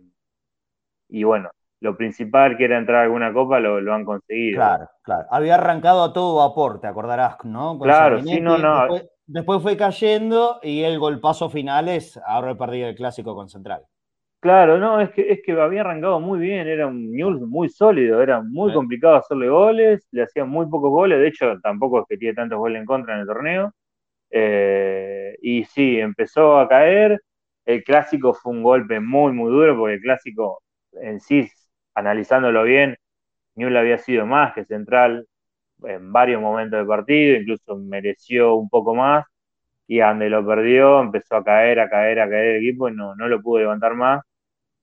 y 1.10 1.24
bueno, 1.24 1.50
lo 1.82 1.98
principal 1.98 2.58
que 2.58 2.66
era 2.66 2.78
entrar 2.78 3.02
a 3.02 3.04
alguna 3.04 3.34
copa 3.34 3.60
lo, 3.60 3.82
lo 3.82 3.94
han 3.94 4.06
conseguido. 4.06 4.58
Claro, 4.58 4.90
claro. 5.04 5.28
Había 5.30 5.56
arrancado 5.56 6.04
a 6.04 6.14
todo 6.14 6.38
vapor, 6.38 6.80
te 6.80 6.88
acordarás, 6.88 7.38
¿no? 7.44 7.78
Con 7.78 7.88
Claro, 7.88 8.22
sí, 8.22 8.40
no, 8.40 8.58
no. 8.58 8.80
Después, 8.82 9.10
después 9.26 9.62
fue 9.62 9.78
cayendo 9.78 10.60
y 10.64 10.84
el 10.84 10.98
golpazo 10.98 11.50
final 11.50 11.90
es 11.90 12.18
ahora 12.26 12.52
he 12.52 12.56
perdido 12.56 12.88
el 12.88 12.96
clásico 12.96 13.36
con 13.36 13.50
Central. 13.50 13.84
Claro, 14.48 14.78
no, 14.78 15.02
es 15.02 15.10
que, 15.12 15.30
es 15.32 15.42
que 15.44 15.52
había 15.60 15.82
arrancado 15.82 16.20
muy 16.22 16.40
bien, 16.40 16.68
era 16.68 16.88
un 16.88 17.12
Newell's 17.12 17.42
muy 17.42 17.68
sólido, 17.70 18.22
era 18.22 18.42
muy 18.42 18.72
complicado 18.72 19.16
hacerle 19.18 19.50
goles, 19.50 20.08
le 20.12 20.24
hacían 20.24 20.48
muy 20.48 20.68
pocos 20.70 20.90
goles, 20.90 21.20
de 21.20 21.28
hecho 21.28 21.60
tampoco 21.62 22.00
es 22.02 22.06
que 22.08 22.18
tiene 22.18 22.36
tantos 22.36 22.58
goles 22.58 22.80
en 22.80 22.86
contra 22.86 23.16
en 23.16 23.22
el 23.22 23.28
torneo. 23.28 23.74
Eh, 24.32 25.38
y 25.42 25.66
sí, 25.66 26.00
empezó 26.00 26.60
a 26.60 26.70
caer, 26.70 27.22
el 27.66 27.84
clásico 27.84 28.34
fue 28.34 28.54
un 28.54 28.64
golpe 28.64 29.00
muy, 29.02 29.34
muy 29.34 29.52
duro, 29.52 29.78
porque 29.78 29.96
el 29.96 30.02
clásico 30.02 30.62
en 30.94 31.20
sí, 31.22 31.50
analizándolo 31.96 32.64
bien, 32.64 32.98
Newell 33.56 33.78
había 33.78 33.98
sido 34.00 34.26
más 34.28 34.54
que 34.56 34.66
Central 34.66 35.28
en 35.84 36.12
varios 36.14 36.42
momentos 36.42 36.80
del 36.80 36.88
partido, 36.88 37.38
incluso 37.38 37.78
mereció 37.78 38.56
un 38.56 38.70
poco 38.70 38.96
más, 38.96 39.26
y 39.88 40.02
a 40.02 40.10
donde 40.10 40.30
lo 40.30 40.46
perdió 40.46 41.02
empezó 41.02 41.38
a 41.38 41.44
caer, 41.44 41.80
a 41.80 41.90
caer, 41.90 42.20
a 42.22 42.30
caer 42.30 42.48
el 42.56 42.58
equipo 42.58 42.90
y 42.90 42.94
no, 42.96 43.16
no 43.16 43.28
lo 43.28 43.42
pudo 43.42 43.60
levantar 43.60 43.96
más. 43.96 44.22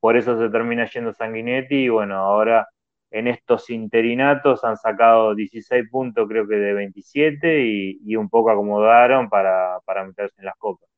Por 0.05 0.19
eso 0.19 0.39
se 0.39 0.51
termina 0.51 0.85
yendo 0.85 1.15
Sanguinetti 1.15 1.85
y 1.85 1.89
bueno, 1.89 2.17
ahora 2.17 2.69
en 3.11 3.27
estos 3.27 3.71
interinatos 3.71 4.63
han 4.63 4.77
sacado 4.77 5.35
16 5.35 5.89
puntos 5.91 6.29
creo 6.29 6.47
que 6.47 6.57
de 6.57 6.75
27 6.75 7.65
y, 7.65 8.01
y 8.05 8.15
un 8.15 8.29
poco 8.29 8.51
acomodaron 8.51 9.31
para, 9.31 9.81
para 9.87 10.05
meterse 10.05 10.35
en 10.41 10.45
las 10.45 10.57
copas. 10.59 10.91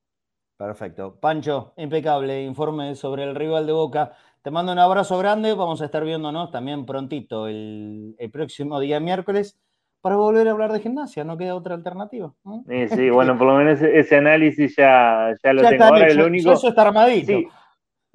Perfecto. 0.57 1.21
Pancho, 1.21 1.73
impecable 1.77 2.43
informe 2.43 2.97
sobre 2.97 3.23
el 3.23 3.37
rival 3.37 3.65
de 3.69 3.75
Boca. 3.75 4.11
Te 4.43 4.51
mando 4.51 4.73
un 4.73 4.81
abrazo 4.81 5.17
grande. 5.19 5.55
Vamos 5.55 5.81
a 5.83 5.85
estar 5.85 6.05
viéndonos 6.05 6.51
también 6.51 6.85
prontito 6.85 7.47
el, 7.47 8.17
el 8.19 8.31
próximo 8.33 8.81
día 8.81 8.99
miércoles 8.99 9.57
para 10.01 10.17
volver 10.17 10.49
a 10.49 10.51
hablar 10.51 10.73
de 10.73 10.81
gimnasia. 10.81 11.23
No 11.23 11.39
queda 11.39 11.55
otra 11.55 11.77
alternativa. 11.77 12.35
¿no? 12.43 12.65
Sí, 12.69 12.89
sí, 12.89 13.11
bueno, 13.11 13.39
por 13.39 13.47
lo 13.47 13.55
menos 13.55 13.81
ese, 13.81 14.17
análisis 14.17 14.75
ya, 14.75 15.33
ya 15.45 15.53
lo 15.53 15.63
Ya 15.63 15.69
tengo. 15.69 15.85
Ahora 15.85 16.09
hecho, 16.09 16.19
el 16.23 16.27
único, 16.27 16.51
eso 16.51 16.71
está 16.71 16.83
armadito. 16.83 17.27
sí, 17.29 17.49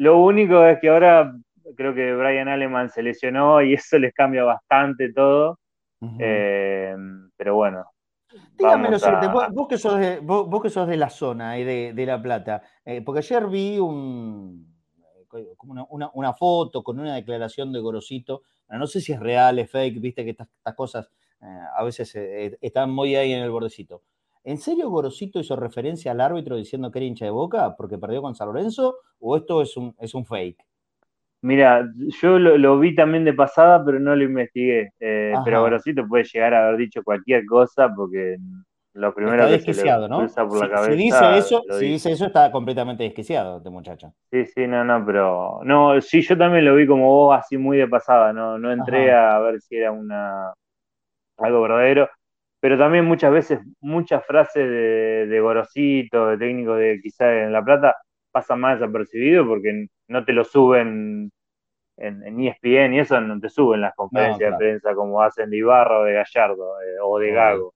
lo 0.01 0.17
único 0.19 0.65
es 0.65 0.79
que 0.79 0.89
ahora 0.89 1.33
creo 1.75 1.93
que 1.93 2.13
Brian 2.15 2.47
Aleman 2.47 2.89
se 2.89 3.03
lesionó 3.03 3.61
y 3.61 3.73
eso 3.75 3.97
les 3.99 4.13
cambia 4.13 4.43
bastante 4.43 5.13
todo. 5.13 5.59
Eh, 6.19 6.95
pero 7.37 7.55
bueno, 7.55 7.85
Dígame 8.55 8.83
lo 8.83 8.97
vamos 8.97 9.01
siguiente, 9.01 9.25
a- 9.27 9.29
vos, 9.31 9.45
vos 9.51 9.67
que 9.67 9.77
sos 9.77 9.99
de, 9.99 10.19
vos, 10.19 10.47
vos 10.49 10.61
que 10.63 10.69
sos 10.69 10.87
de 10.87 10.97
la 10.97 11.09
zona 11.09 11.59
y 11.59 11.63
de, 11.63 11.93
de 11.93 12.05
La 12.05 12.19
Plata, 12.21 12.63
eh, 12.85 13.01
porque 13.01 13.19
ayer 13.19 13.45
vi 13.47 13.77
un, 13.77 14.73
eh, 15.35 15.53
como 15.57 15.73
una, 15.73 15.85
una- 15.89 16.11
una 16.15 16.33
foto 16.33 16.81
con 16.83 16.99
una 16.99 17.13
declaración 17.15 17.71
de 17.71 17.79
Gorosito, 17.79 18.41
no 18.69 18.87
sé 18.87 19.01
si 19.01 19.11
es 19.13 19.19
real, 19.19 19.59
es 19.59 19.69
fake, 19.69 19.99
viste 20.01 20.23
que 20.23 20.31
estas, 20.31 20.47
estas 20.57 20.73
cosas 20.75 21.11
eh, 21.41 21.59
a 21.75 21.83
veces 21.83 22.15
eh, 22.15 22.57
están 22.61 22.89
muy 22.89 23.15
ahí 23.15 23.33
en 23.33 23.43
el 23.43 23.51
bordecito. 23.51 24.01
¿En 24.43 24.57
serio 24.57 24.89
Gorosito 24.89 25.39
hizo 25.39 25.55
referencia 25.55 26.11
al 26.11 26.21
árbitro 26.21 26.55
diciendo 26.55 26.91
que 26.91 26.99
era 26.99 27.05
hincha 27.05 27.25
de 27.25 27.31
boca 27.31 27.75
porque 27.75 27.97
perdió 27.97 28.21
con 28.21 28.35
San 28.35 28.47
Lorenzo? 28.47 28.95
¿O 29.19 29.37
esto 29.37 29.61
es 29.61 29.77
un, 29.77 29.95
es 29.99 30.13
un 30.15 30.25
fake? 30.25 30.65
Mira, 31.43 31.87
yo 32.21 32.37
lo, 32.37 32.57
lo 32.57 32.79
vi 32.79 32.93
también 32.93 33.25
de 33.25 33.33
pasada, 33.33 33.83
pero 33.83 33.99
no 33.99 34.15
lo 34.15 34.23
investigué. 34.23 34.91
Eh, 34.99 35.35
pero 35.43 35.61
Gorosito 35.61 36.07
puede 36.07 36.23
llegar 36.23 36.53
a 36.53 36.67
haber 36.67 36.77
dicho 36.77 37.03
cualquier 37.03 37.45
cosa 37.45 37.89
porque 37.95 38.37
lo 38.93 39.13
primero 39.13 39.45
Está 39.47 39.65
que 39.65 39.73
se 39.73 39.85
le 39.85 40.07
¿no? 40.07 40.27
cruza 40.27 40.47
por 40.47 40.57
la 40.59 40.65
Si- 40.65 40.69
cabeza. 40.69 40.91
si, 40.91 40.97
dice 40.97 41.37
eso, 41.37 41.61
si 41.63 41.85
dice. 41.85 41.93
dice 41.93 42.11
eso, 42.11 42.25
está 42.27 42.51
completamente 42.51 43.03
desquiciado 43.03 43.57
este 43.57 43.69
muchacho. 43.69 44.13
Sí, 44.31 44.45
sí, 44.45 44.67
no, 44.67 44.83
no, 44.85 45.05
pero 45.05 45.59
no, 45.63 45.99
sí, 45.99 46.21
yo 46.21 46.37
también 46.37 46.63
lo 46.63 46.75
vi 46.75 46.87
como 46.87 47.05
vos, 47.07 47.37
así 47.37 47.57
muy 47.57 47.77
de 47.77 47.87
pasada. 47.87 48.31
No, 48.31 48.57
no 48.57 48.71
entré 48.71 49.11
a 49.13 49.39
ver 49.39 49.59
si 49.61 49.75
era 49.75 49.91
una 49.91 50.53
algo 51.37 51.61
verdadero. 51.63 52.09
Pero 52.61 52.77
también 52.77 53.05
muchas 53.05 53.33
veces, 53.33 53.59
muchas 53.81 54.25
frases 54.25 54.69
de, 54.69 55.25
de 55.27 55.39
Gorosito, 55.41 56.27
de 56.27 56.37
técnicos 56.37 56.77
de 56.77 56.99
quizá 57.01 57.43
en 57.43 57.51
La 57.51 57.63
Plata, 57.63 57.97
pasan 58.31 58.61
más 58.61 58.79
desapercibidos 58.79 59.45
porque 59.47 59.87
no 60.07 60.23
te 60.23 60.31
lo 60.31 60.45
suben 60.45 61.31
en, 61.97 62.23
en 62.23 62.39
ESPN 62.39 62.93
y 62.93 62.99
eso 62.99 63.19
no 63.19 63.39
te 63.39 63.49
suben 63.49 63.81
las 63.81 63.95
conferencias 63.95 64.37
claro. 64.37 64.57
de 64.57 64.57
prensa 64.57 64.95
como 64.95 65.21
hacen 65.21 65.49
de 65.49 65.57
Ibarra 65.57 65.99
o 65.99 66.03
de 66.03 66.13
Gallardo 66.13 66.81
eh, 66.81 66.95
o 67.03 67.19
de. 67.19 67.31
Gago. 67.31 67.73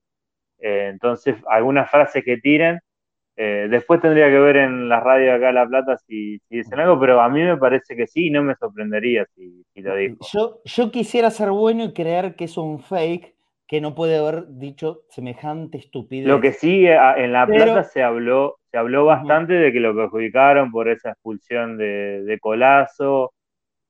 Eh, 0.60 0.88
entonces, 0.92 1.36
algunas 1.48 1.90
frases 1.90 2.24
que 2.24 2.38
tiran, 2.38 2.80
eh, 3.36 3.68
después 3.70 4.00
tendría 4.00 4.28
que 4.28 4.40
ver 4.40 4.56
en 4.58 4.88
las 4.88 5.04
radios 5.04 5.36
acá 5.36 5.48
de 5.48 5.54
La 5.54 5.68
Plata 5.68 5.98
si, 5.98 6.40
si 6.48 6.58
dicen 6.58 6.80
algo, 6.80 7.00
pero 7.00 7.20
a 7.22 7.30
mí 7.30 7.44
me 7.44 7.58
parece 7.58 7.96
que 7.96 8.08
sí, 8.08 8.28
y 8.28 8.30
no 8.30 8.42
me 8.44 8.56
sorprendería 8.56 9.26
si, 9.36 9.64
si 9.74 9.82
lo 9.82 9.96
dijo. 9.96 10.18
Yo, 10.32 10.62
yo 10.64 10.92
quisiera 10.92 11.30
ser 11.30 11.52
bueno 11.52 11.84
y 11.84 11.94
creer 11.94 12.36
que 12.36 12.46
es 12.46 12.58
un 12.58 12.80
fake 12.80 13.35
que 13.68 13.82
no 13.82 13.96
puede 13.96 14.18
haber 14.18 14.46
dicho 14.48 15.02
semejante 15.10 15.78
estupidez. 15.78 16.28
Lo 16.28 16.40
que 16.42 16.54
sí, 16.54 16.88
a- 16.88 17.16
en 17.18 17.32
La 17.34 17.48
Pero- 17.48 17.64
Plata 17.74 17.84
se 17.84 18.04
habló, 18.04 18.58
se 18.72 18.78
habló 18.78 19.06
bastante 19.06 19.54
de 19.54 19.72
que 19.72 19.80
lo 19.80 19.96
perjudicaron 19.96 20.72
por 20.72 20.88
esa 20.90 21.12
expulsión 21.12 21.78
de, 21.78 22.24
de 22.24 22.40
Colazo, 22.40 23.34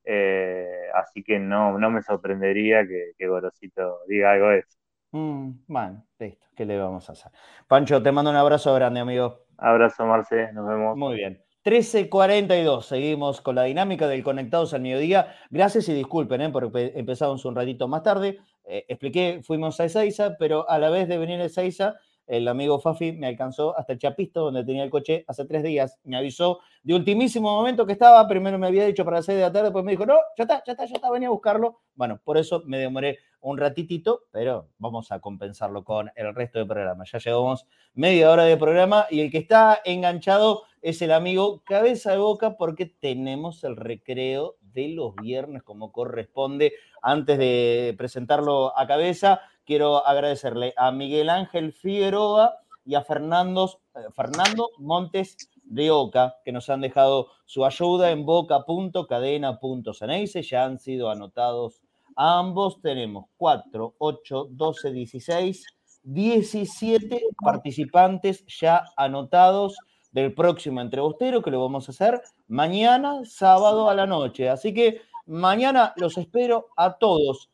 eh, 0.04 0.68
así 0.94 1.24
que 1.24 1.40
no, 1.40 1.78
no 1.78 1.90
me 1.90 2.02
sorprendería 2.02 2.86
que, 2.88 3.12
que 3.18 3.28
Gorosito 3.28 4.00
diga 4.08 4.32
algo 4.34 4.50
de 4.50 4.60
eso. 4.60 4.78
Mm, 5.12 5.52
bueno, 5.68 6.06
listo, 6.20 6.46
¿qué 6.56 6.66
le 6.66 6.78
vamos 6.78 7.10
a 7.10 7.14
hacer? 7.14 7.32
Pancho, 7.68 8.02
te 8.04 8.12
mando 8.12 8.32
un 8.32 8.38
abrazo 8.38 8.74
grande, 8.76 9.00
amigo. 9.00 9.46
Abrazo, 9.58 10.06
Marce, 10.06 10.52
nos 10.54 10.68
vemos. 10.68 10.98
Muy 10.98 11.16
bien. 11.16 11.42
13.42, 11.64 12.82
seguimos 12.86 13.42
con 13.42 13.56
la 13.56 13.64
dinámica 13.64 14.08
del 14.08 14.24
Conectados 14.24 14.74
al 14.74 14.82
Mediodía. 14.82 15.34
Gracias 15.50 15.90
y 15.90 15.94
disculpen, 15.94 16.42
¿eh? 16.42 16.50
porque 16.50 16.94
empezamos 16.96 17.44
un 17.46 17.56
ratito 17.56 17.88
más 17.88 18.04
tarde. 18.04 18.38
Eh, 18.66 18.86
expliqué, 18.88 19.42
fuimos 19.44 19.80
a 19.80 19.86
Ezeiza, 19.86 20.36
pero 20.38 20.70
a 20.70 20.80
la 20.80 20.90
vez 20.90 21.08
de 21.08 21.18
venir 21.18 21.40
a 21.40 21.46
Ezeiza, 21.46 21.96
el 22.28 22.48
amigo 22.48 22.80
Fafi 22.80 23.12
me 23.12 23.28
alcanzó 23.28 23.78
hasta 23.78 23.94
el 23.94 24.00
Chapisto, 24.00 24.42
donde 24.42 24.64
tenía 24.64 24.84
el 24.84 24.90
coche 24.90 25.24
hace 25.28 25.46
tres 25.46 25.64
días. 25.64 26.00
Me 26.04 26.18
avisó 26.18 26.60
de 26.82 26.96
ultimísimo 26.96 27.54
momento 27.56 27.86
que 27.86 27.94
estaba. 27.94 28.28
Primero 28.28 28.58
me 28.58 28.68
había 28.68 28.86
dicho 28.86 29.06
para 29.06 29.18
las 29.18 29.26
seis 29.26 29.38
de 29.38 29.44
la 29.44 29.52
tarde, 29.52 29.66
después 29.66 29.86
me 29.86 29.92
dijo, 29.92 30.06
no, 30.06 30.16
ya 30.36 30.44
está, 30.44 30.64
ya 30.66 30.72
está, 30.72 30.86
ya 30.86 30.96
está, 30.96 31.12
venía 31.12 31.28
a 31.28 31.32
buscarlo. 31.32 31.82
Bueno, 31.94 32.20
por 32.24 32.38
eso 32.38 32.64
me 32.66 32.80
demoré 32.80 33.20
un 33.42 33.60
ratitito, 33.60 34.24
pero 34.32 34.70
vamos 34.80 35.12
a 35.12 35.20
compensarlo 35.20 35.84
con 35.84 36.12
el 36.16 36.34
resto 36.34 36.58
del 36.58 36.68
programa. 36.68 37.04
Ya 37.06 37.20
llevamos 37.20 37.68
media 37.94 38.32
hora 38.32 38.44
de 38.44 38.58
programa 38.58 39.06
y 39.12 39.22
el 39.22 39.30
que 39.30 39.38
está 39.38 39.80
enganchado 39.86 40.64
es 40.82 41.02
el 41.04 41.12
amigo 41.12 41.62
Cabeza 41.64 42.12
de 42.12 42.18
Boca 42.18 42.58
porque 42.58 42.88
tenemos 42.88 43.64
el 43.64 43.76
recreo 43.76 44.56
de 44.76 44.90
los 44.90 45.16
viernes 45.16 45.64
como 45.64 45.92
corresponde. 45.92 46.74
Antes 47.02 47.40
de 47.40 47.96
presentarlo 47.98 48.78
a 48.78 48.86
cabeza, 48.86 49.42
quiero 49.66 50.06
agradecerle 50.06 50.76
a 50.78 50.92
Miguel 50.92 51.32
Ángel 51.32 51.74
Figueroa 51.74 52.60
y 52.86 52.94
a 52.94 53.02
Fernando, 53.02 53.80
eh, 53.96 54.02
Fernando 54.14 54.70
Montes 54.78 55.50
de 55.64 55.90
Oca 55.90 56.36
que 56.46 56.52
nos 56.52 56.70
han 56.70 56.82
dejado 56.82 57.30
su 57.46 57.66
ayuda 57.66 58.12
en 58.12 58.24
boca.cadena.ceneice. 58.26 60.44
Ya 60.44 60.66
han 60.66 60.78
sido 60.78 61.10
anotados 61.10 61.82
ambos. 62.16 62.80
Tenemos 62.82 63.26
4, 63.38 63.96
8, 63.98 64.50
12, 64.52 64.92
16, 64.92 65.66
17 66.04 67.22
participantes 67.42 68.46
ya 68.46 68.86
anotados 68.96 69.76
del 70.16 70.34
próximo 70.34 70.80
entrebostero 70.80 71.42
que 71.42 71.52
lo 71.52 71.62
vamos 71.62 71.90
a 71.90 71.92
hacer 71.92 72.22
mañana, 72.48 73.26
sábado 73.26 73.90
a 73.90 73.94
la 73.94 74.06
noche. 74.06 74.48
Así 74.48 74.74
que 74.74 75.02
mañana 75.26 75.94
los 75.98 76.18
espero 76.18 76.70
a 76.78 76.94
todos. 76.94 77.50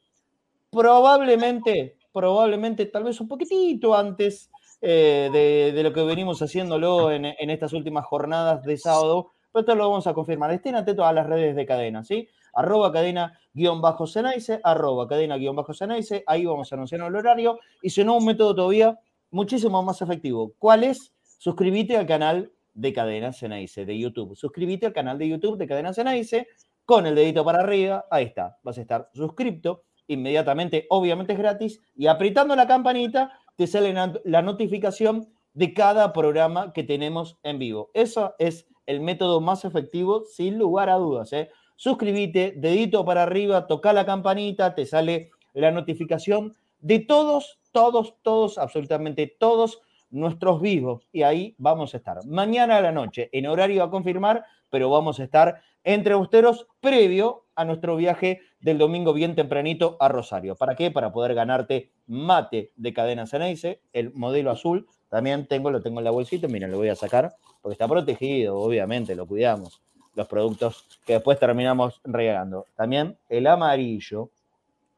Probablemente, 0.69 1.97
probablemente, 2.13 2.85
tal 2.85 3.05
vez 3.05 3.19
un 3.19 3.27
poquitito 3.27 3.95
antes 3.95 4.51
eh, 4.79 5.71
de, 5.73 5.81
lo 5.81 5.91
que 5.91 6.03
venimos 6.03 6.39
haciéndolo 6.43 7.11
en, 7.11 7.25
estas 7.49 7.73
últimas 7.73 8.05
jornadas 8.05 8.61
de 8.61 8.77
sábado, 8.77 9.31
pero 9.51 9.61
esto 9.61 9.73
lo 9.73 9.89
vamos 9.89 10.05
a 10.05 10.13
confirmar. 10.13 10.51
Estén 10.51 10.75
atentos 10.75 11.03
a 11.03 11.13
las 11.13 11.25
redes 11.25 11.55
de 11.55 11.65
cadena, 11.65 12.03
¿sí? 12.03 12.29
Arroba 12.53 12.91
cadena 12.91 13.39
guion 13.55 13.81
bajo 13.81 14.05
Cenaice, 14.05 14.59
arroba 14.63 15.07
cadena 15.07 15.35
guion 15.37 15.55
bajo 15.55 15.73
Cenaice, 15.73 16.23
ahí 16.27 16.45
vamos 16.45 16.71
a 16.71 16.75
anunciar 16.75 17.01
el 17.01 17.15
horario, 17.15 17.57
y 17.81 17.89
si 17.89 18.03
no, 18.03 18.17
un 18.17 18.25
método 18.25 18.53
todavía 18.53 18.99
muchísimo 19.31 19.81
más 19.81 19.99
efectivo. 20.03 20.53
¿Cuál 20.59 20.83
es? 20.83 21.11
Suscríbete 21.41 21.97
al 21.97 22.05
canal 22.05 22.51
de 22.75 22.93
Cadena 22.93 23.33
Cenaice 23.33 23.83
de 23.83 23.97
YouTube. 23.97 24.35
Suscríbete 24.35 24.85
al 24.85 24.93
canal 24.93 25.17
de 25.17 25.27
YouTube 25.27 25.57
de 25.57 25.65
Cadena 25.65 25.91
Cenaice 25.91 26.47
con 26.85 27.07
el 27.07 27.15
dedito 27.15 27.43
para 27.43 27.61
arriba, 27.61 28.05
ahí 28.11 28.25
está, 28.25 28.59
vas 28.61 28.77
a 28.77 28.81
estar 28.81 29.09
suscripto 29.15 29.81
inmediatamente, 30.05 30.85
obviamente 30.91 31.33
es 31.33 31.39
gratis, 31.39 31.81
y 31.95 32.05
apretando 32.05 32.55
la 32.55 32.67
campanita 32.67 33.31
te 33.55 33.65
sale 33.65 33.91
la 34.23 34.43
notificación 34.43 35.33
de 35.55 35.73
cada 35.73 36.13
programa 36.13 36.73
que 36.73 36.83
tenemos 36.83 37.39
en 37.41 37.57
vivo. 37.57 37.89
Eso 37.95 38.35
es 38.37 38.67
el 38.85 39.01
método 39.01 39.41
más 39.41 39.65
efectivo, 39.65 40.25
sin 40.25 40.59
lugar 40.59 40.91
a 40.91 40.97
dudas. 40.97 41.33
¿eh? 41.33 41.49
Suscríbete, 41.75 42.53
dedito 42.55 43.03
para 43.03 43.23
arriba, 43.23 43.65
toca 43.65 43.93
la 43.93 44.05
campanita, 44.05 44.75
te 44.75 44.85
sale 44.85 45.31
la 45.55 45.71
notificación 45.71 46.53
de 46.81 46.99
todos, 46.99 47.57
todos, 47.71 48.13
todos, 48.21 48.59
absolutamente 48.59 49.25
todos 49.25 49.81
nuestros 50.11 50.61
vivos. 50.61 51.07
Y 51.11 51.23
ahí 51.23 51.55
vamos 51.57 51.93
a 51.93 51.97
estar. 51.97 52.25
Mañana 52.25 52.77
a 52.77 52.81
la 52.81 52.91
noche, 52.91 53.29
en 53.31 53.47
horario 53.47 53.83
a 53.83 53.89
confirmar, 53.89 54.45
pero 54.69 54.89
vamos 54.89 55.19
a 55.19 55.23
estar 55.23 55.61
entre 55.83 56.15
ustedes 56.15 56.65
previo 56.79 57.45
a 57.55 57.65
nuestro 57.65 57.95
viaje 57.95 58.41
del 58.59 58.77
domingo 58.77 59.13
bien 59.13 59.35
tempranito 59.35 59.97
a 59.99 60.07
Rosario. 60.07 60.55
¿Para 60.55 60.75
qué? 60.75 60.91
Para 60.91 61.11
poder 61.11 61.33
ganarte 61.33 61.91
mate 62.07 62.71
de 62.75 62.93
cadena 62.93 63.25
Ceneice, 63.25 63.81
el 63.93 64.13
modelo 64.13 64.51
azul. 64.51 64.87
También 65.09 65.47
tengo, 65.47 65.71
lo 65.71 65.81
tengo 65.81 65.99
en 65.99 66.05
la 66.05 66.11
bolsita, 66.11 66.47
miren, 66.47 66.71
lo 66.71 66.77
voy 66.77 66.89
a 66.89 66.95
sacar 66.95 67.35
porque 67.61 67.73
está 67.73 67.87
protegido, 67.87 68.57
obviamente, 68.57 69.15
lo 69.15 69.27
cuidamos. 69.27 69.81
Los 70.15 70.27
productos 70.27 70.99
que 71.05 71.13
después 71.13 71.39
terminamos 71.39 72.01
regalando. 72.03 72.65
También 72.75 73.17
el 73.29 73.47
amarillo 73.47 74.29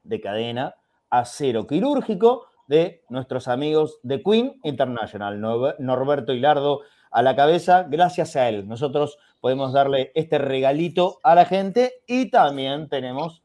de 0.03 0.19
cadena 0.19 0.75
acero 1.09 1.67
quirúrgico 1.67 2.47
de 2.67 3.03
nuestros 3.09 3.47
amigos 3.47 3.99
de 4.03 4.21
Queen 4.21 4.59
International. 4.63 5.39
Norberto 5.79 6.33
Hilardo 6.33 6.81
a 7.11 7.21
la 7.21 7.35
cabeza, 7.35 7.85
gracias 7.87 8.35
a 8.35 8.49
él. 8.49 8.67
Nosotros 8.67 9.17
podemos 9.39 9.73
darle 9.73 10.11
este 10.15 10.37
regalito 10.37 11.19
a 11.23 11.35
la 11.35 11.45
gente 11.45 12.01
y 12.07 12.29
también 12.29 12.89
tenemos 12.89 13.43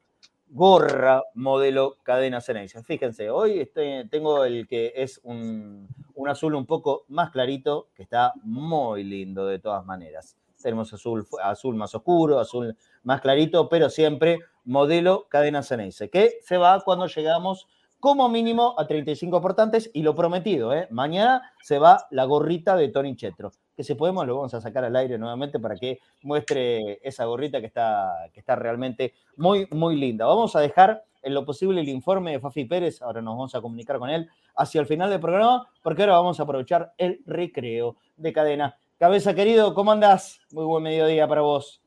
gorra 0.51 1.25
modelo 1.35 1.97
cadena 2.03 2.41
Ceneice. 2.41 2.83
Fíjense, 2.83 3.31
hoy 3.31 3.71
tengo 4.11 4.45
el 4.45 4.67
que 4.67 4.93
es 4.97 5.21
un, 5.23 5.89
azul 6.27 6.55
un 6.55 6.67
poco 6.67 7.05
más 7.09 7.31
clarito, 7.31 7.89
que 7.95 8.03
está 8.03 8.33
muy 8.43 9.05
lindo 9.05 9.47
de 9.47 9.59
todas 9.59 9.85
maneras. 9.85 10.37
Tenemos 10.61 10.93
azul, 10.93 11.27
azul 11.43 11.77
más 11.77 11.95
oscuro, 11.95 12.41
azul 12.41 12.77
más 13.03 13.21
clarito, 13.21 13.69
pero 13.69 13.91
siempre 13.91 14.39
modelo 14.65 15.27
cadena 15.29 15.63
Ceneice, 15.63 16.11
que 16.11 16.39
se 16.43 16.57
va 16.57 16.81
cuando 16.81 17.07
llegamos 17.07 17.69
como 18.01 18.29
mínimo 18.29 18.75
a 18.79 18.87
35 18.87 19.41
portantes 19.41 19.91
y 19.93 20.03
lo 20.03 20.15
prometido, 20.15 20.73
¿eh? 20.73 20.87
mañana 20.91 21.53
se 21.63 21.79
va 21.79 22.07
la 22.11 22.25
gorrita 22.25 22.77
de 22.77 22.89
Tony 22.89 23.17
Chetro 23.17 23.53
que 23.79 23.85
si 23.85 23.95
podemos 23.95 24.27
lo 24.27 24.35
vamos 24.35 24.53
a 24.55 24.61
sacar 24.61 24.85
al 24.85 24.97
aire 24.97 25.19
nuevamente 25.19 25.61
para 25.61 25.77
que 25.77 26.01
muestre 26.23 26.99
esa 27.01 27.27
gorrita 27.27 27.61
que 27.61 27.67
está, 27.67 28.29
que 28.33 28.41
está 28.41 28.57
realmente 28.57 29.15
muy, 29.37 29.69
muy 29.71 29.95
linda. 29.95 30.27
Vamos 30.27 30.57
a 30.57 30.61
dejar 30.61 31.05
en 31.23 31.33
lo 31.33 31.45
posible 31.45 31.81
el 31.83 31.89
informe 31.89 32.33
de 32.33 32.41
Fafi 32.41 32.65
Pérez, 32.65 33.01
ahora 33.03 33.23
nos 33.23 33.37
vamos 33.37 33.55
a 33.55 33.61
comunicar 33.61 34.01
con 34.01 34.11
él 34.11 34.29
hacia 34.57 34.81
el 34.81 34.89
final 34.89 35.11
del 35.11 35.21
programa, 35.21 35.69
porque 35.81 36.03
ahora 36.03 36.15
vamos 36.15 36.41
a 36.41 36.43
aprovechar 36.43 36.93
el 36.99 37.23
recreo 37.25 37.95
de 38.17 38.33
cadena. 38.33 38.77
Cabeza 38.99 39.33
querido, 39.33 39.73
¿cómo 39.75 39.93
andás? 39.93 40.41
Muy 40.51 40.65
buen 40.65 40.83
mediodía 40.83 41.29
para 41.29 41.43
vos. 41.43 41.81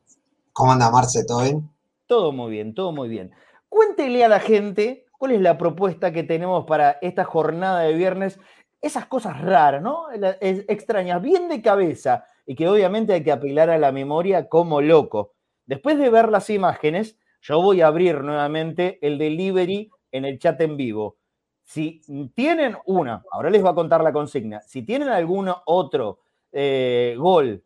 ¿Cómo 0.53 0.71
anda 0.71 0.89
Marce? 0.89 1.25
¿Todo 1.25 1.41
bien? 1.41 1.69
Todo 2.07 2.31
muy 2.31 2.51
bien, 2.51 2.73
todo 2.73 2.93
muy 2.93 3.09
bien. 3.09 3.31
Cuéntele 3.67 4.23
a 4.23 4.29
la 4.29 4.39
gente 4.39 5.07
cuál 5.21 5.33
es 5.33 5.41
la 5.41 5.55
propuesta 5.55 6.11
que 6.11 6.23
tenemos 6.23 6.65
para 6.65 6.97
esta 6.99 7.25
jornada 7.25 7.81
de 7.81 7.93
viernes 7.93 8.39
esas 8.81 9.05
cosas 9.05 9.39
raras, 9.39 9.79
¿no? 9.79 10.07
Extrañas, 10.41 11.21
bien 11.21 11.47
de 11.47 11.61
cabeza, 11.61 12.25
y 12.43 12.55
que 12.55 12.67
obviamente 12.67 13.13
hay 13.13 13.23
que 13.23 13.31
apelar 13.31 13.69
a 13.69 13.77
la 13.77 13.91
memoria 13.91 14.49
como 14.49 14.81
loco. 14.81 15.35
Después 15.67 15.99
de 15.99 16.09
ver 16.09 16.29
las 16.29 16.49
imágenes, 16.49 17.19
yo 17.39 17.61
voy 17.61 17.81
a 17.81 17.87
abrir 17.87 18.23
nuevamente 18.23 18.97
el 19.03 19.19
delivery 19.19 19.91
en 20.11 20.25
el 20.25 20.39
chat 20.39 20.59
en 20.59 20.75
vivo. 20.75 21.17
Si 21.61 22.01
tienen 22.33 22.75
una, 22.87 23.21
ahora 23.29 23.51
les 23.51 23.61
voy 23.61 23.69
a 23.69 23.75
contar 23.75 24.01
la 24.01 24.11
consigna, 24.11 24.61
si 24.61 24.81
tienen 24.81 25.09
algún 25.09 25.53
otro 25.67 26.21
eh, 26.51 27.13
gol 27.19 27.63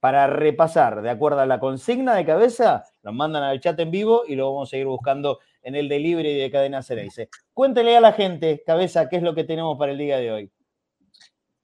para 0.00 0.26
repasar 0.26 1.00
de 1.00 1.08
acuerdo 1.08 1.40
a 1.40 1.46
la 1.46 1.60
consigna 1.60 2.14
de 2.14 2.26
cabeza, 2.26 2.84
lo 3.00 3.14
mandan 3.14 3.42
al 3.42 3.58
chat 3.58 3.80
en 3.80 3.90
vivo 3.90 4.24
y 4.28 4.34
lo 4.34 4.52
vamos 4.52 4.68
a 4.68 4.72
seguir 4.72 4.86
buscando 4.86 5.38
en 5.62 5.74
el 5.74 5.88
delivery 5.88 6.38
de 6.38 6.50
Cadena 6.50 6.82
Cereice. 6.82 7.28
Cuéntele 7.52 7.96
a 7.96 8.00
la 8.00 8.12
gente, 8.12 8.62
cabeza, 8.64 9.08
qué 9.08 9.16
es 9.16 9.22
lo 9.22 9.34
que 9.34 9.44
tenemos 9.44 9.78
para 9.78 9.92
el 9.92 9.98
día 9.98 10.18
de 10.18 10.32
hoy. 10.32 10.52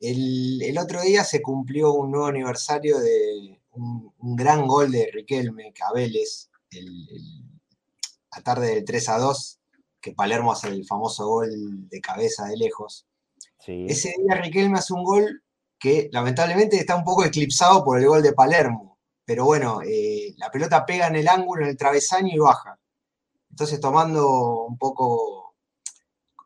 El, 0.01 0.77
otro 0.79 1.01
día 1.01 1.25
se 1.25 1.41
cumplió 1.41 1.93
un 1.93 2.11
nuevo 2.11 2.27
aniversario 2.27 2.99
de 2.99 3.61
un, 3.73 4.13
gran 4.37 4.67
gol 4.67 4.91
de 4.93 5.11
Riquelme 5.13 5.73
Cabeles, 5.73 6.51
el, 6.71 7.07
la 8.35 8.43
tarde 8.43 8.75
del 8.75 8.85
3 8.85 9.09
a 9.09 9.19
2, 9.19 9.59
que 10.01 10.13
Palermo 10.13 10.53
hace 10.53 10.69
el 10.69 10.85
famoso 10.85 11.27
gol 11.27 11.89
de 11.89 12.01
cabeza 12.01 12.47
de 12.47 12.57
lejos. 12.57 13.07
Ese 13.67 14.15
día 14.19 14.37
Riquelme 14.41 14.79
hace 14.79 14.93
un 14.93 15.03
gol 15.03 15.43
que 15.79 16.09
lamentablemente 16.13 16.77
está 16.77 16.95
un 16.97 17.05
poco 17.05 17.25
eclipsado 17.25 17.85
por 17.85 17.99
el 17.99 18.07
gol 18.07 18.23
de 18.23 18.33
Palermo. 18.33 18.99
Pero 19.25 19.45
bueno, 19.45 19.81
eh, 19.83 20.35
la 20.37 20.51
pelota 20.51 20.87
pega 20.87 21.09
en 21.09 21.17
el 21.17 21.27
ángulo, 21.27 21.65
en 21.65 21.71
el 21.71 21.77
travesaño 21.77 22.33
y 22.33 22.39
baja. 22.39 22.79
Entonces, 23.57 23.81
tomando 23.81 24.67
un 24.67 24.77
poco 24.77 25.55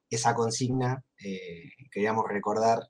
esa 0.09 0.33
consigna, 0.33 1.03
eh, 1.18 1.70
queríamos 1.90 2.25
recordar 2.29 2.88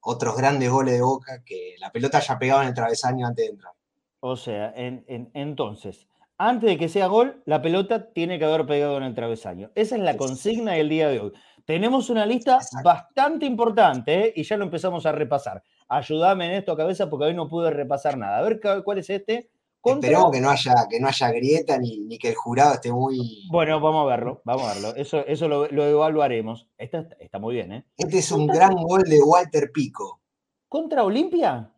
otros 0.00 0.34
grandes 0.34 0.70
goles 0.70 0.94
de 0.94 1.02
Boca 1.02 1.42
que 1.44 1.74
la 1.78 1.92
pelota 1.92 2.16
haya 2.16 2.38
pegado 2.38 2.62
en 2.62 2.68
el 2.68 2.74
travesaño 2.74 3.26
antes 3.26 3.44
de 3.44 3.50
entrar. 3.50 3.74
O 4.20 4.34
sea, 4.34 4.72
entonces, 4.74 6.08
antes 6.38 6.70
de 6.70 6.78
que 6.78 6.88
sea 6.88 7.08
gol, 7.08 7.42
la 7.44 7.60
pelota 7.60 8.14
tiene 8.14 8.38
que 8.38 8.46
haber 8.46 8.64
pegado 8.64 8.96
en 8.96 9.02
el 9.02 9.14
travesaño. 9.14 9.70
Esa 9.74 9.96
es 9.96 10.00
la 10.00 10.16
consigna 10.16 10.72
del 10.72 10.88
día 10.88 11.08
de 11.08 11.20
hoy. 11.20 11.32
Tenemos 11.66 12.08
una 12.08 12.24
lista 12.24 12.60
bastante 12.82 13.44
importante 13.44 14.28
¿eh? 14.28 14.32
y 14.36 14.42
ya 14.42 14.56
lo 14.56 14.64
empezamos 14.64 15.04
a 15.04 15.12
repasar. 15.12 15.62
Ayúdame 15.86 16.46
en 16.46 16.52
esto, 16.52 16.74
cabeza, 16.74 17.10
porque 17.10 17.26
hoy 17.26 17.34
no 17.34 17.46
pude 17.46 17.70
repasar 17.70 18.16
nada. 18.16 18.38
A 18.38 18.42
ver 18.42 18.58
cuál 18.82 18.96
es 18.96 19.10
este. 19.10 19.50
Esperemos 19.86 20.30
que 20.32 20.40
no 20.40 20.50
haya, 20.50 20.74
que 20.90 21.00
no 21.00 21.08
haya 21.08 21.30
grieta 21.30 21.78
ni, 21.78 22.18
que 22.18 22.30
el 22.30 22.34
jurado 22.34 22.74
esté 22.74 22.92
muy. 22.92 23.46
Bueno, 23.50 23.80
vamos 23.80 24.04
a 24.04 24.06
verlo, 24.06 24.42
vamos 24.44 24.64
a 24.64 24.74
verlo. 24.74 24.96
Eso, 24.96 25.24
eso 25.26 25.48
lo, 25.48 25.66
evaluaremos. 25.66 26.68
Está, 26.76 27.06
está, 27.20 27.38
muy 27.38 27.54
bien, 27.54 27.72
¿eh? 27.72 27.86
Este 27.96 28.18
es 28.18 28.32
un 28.32 28.46
gran 28.46 28.74
gol 28.74 29.02
de 29.02 29.20
Walter 29.22 29.70
Pico. 29.72 30.20
¿Contra 30.68 31.04
Olimpia? 31.04 31.72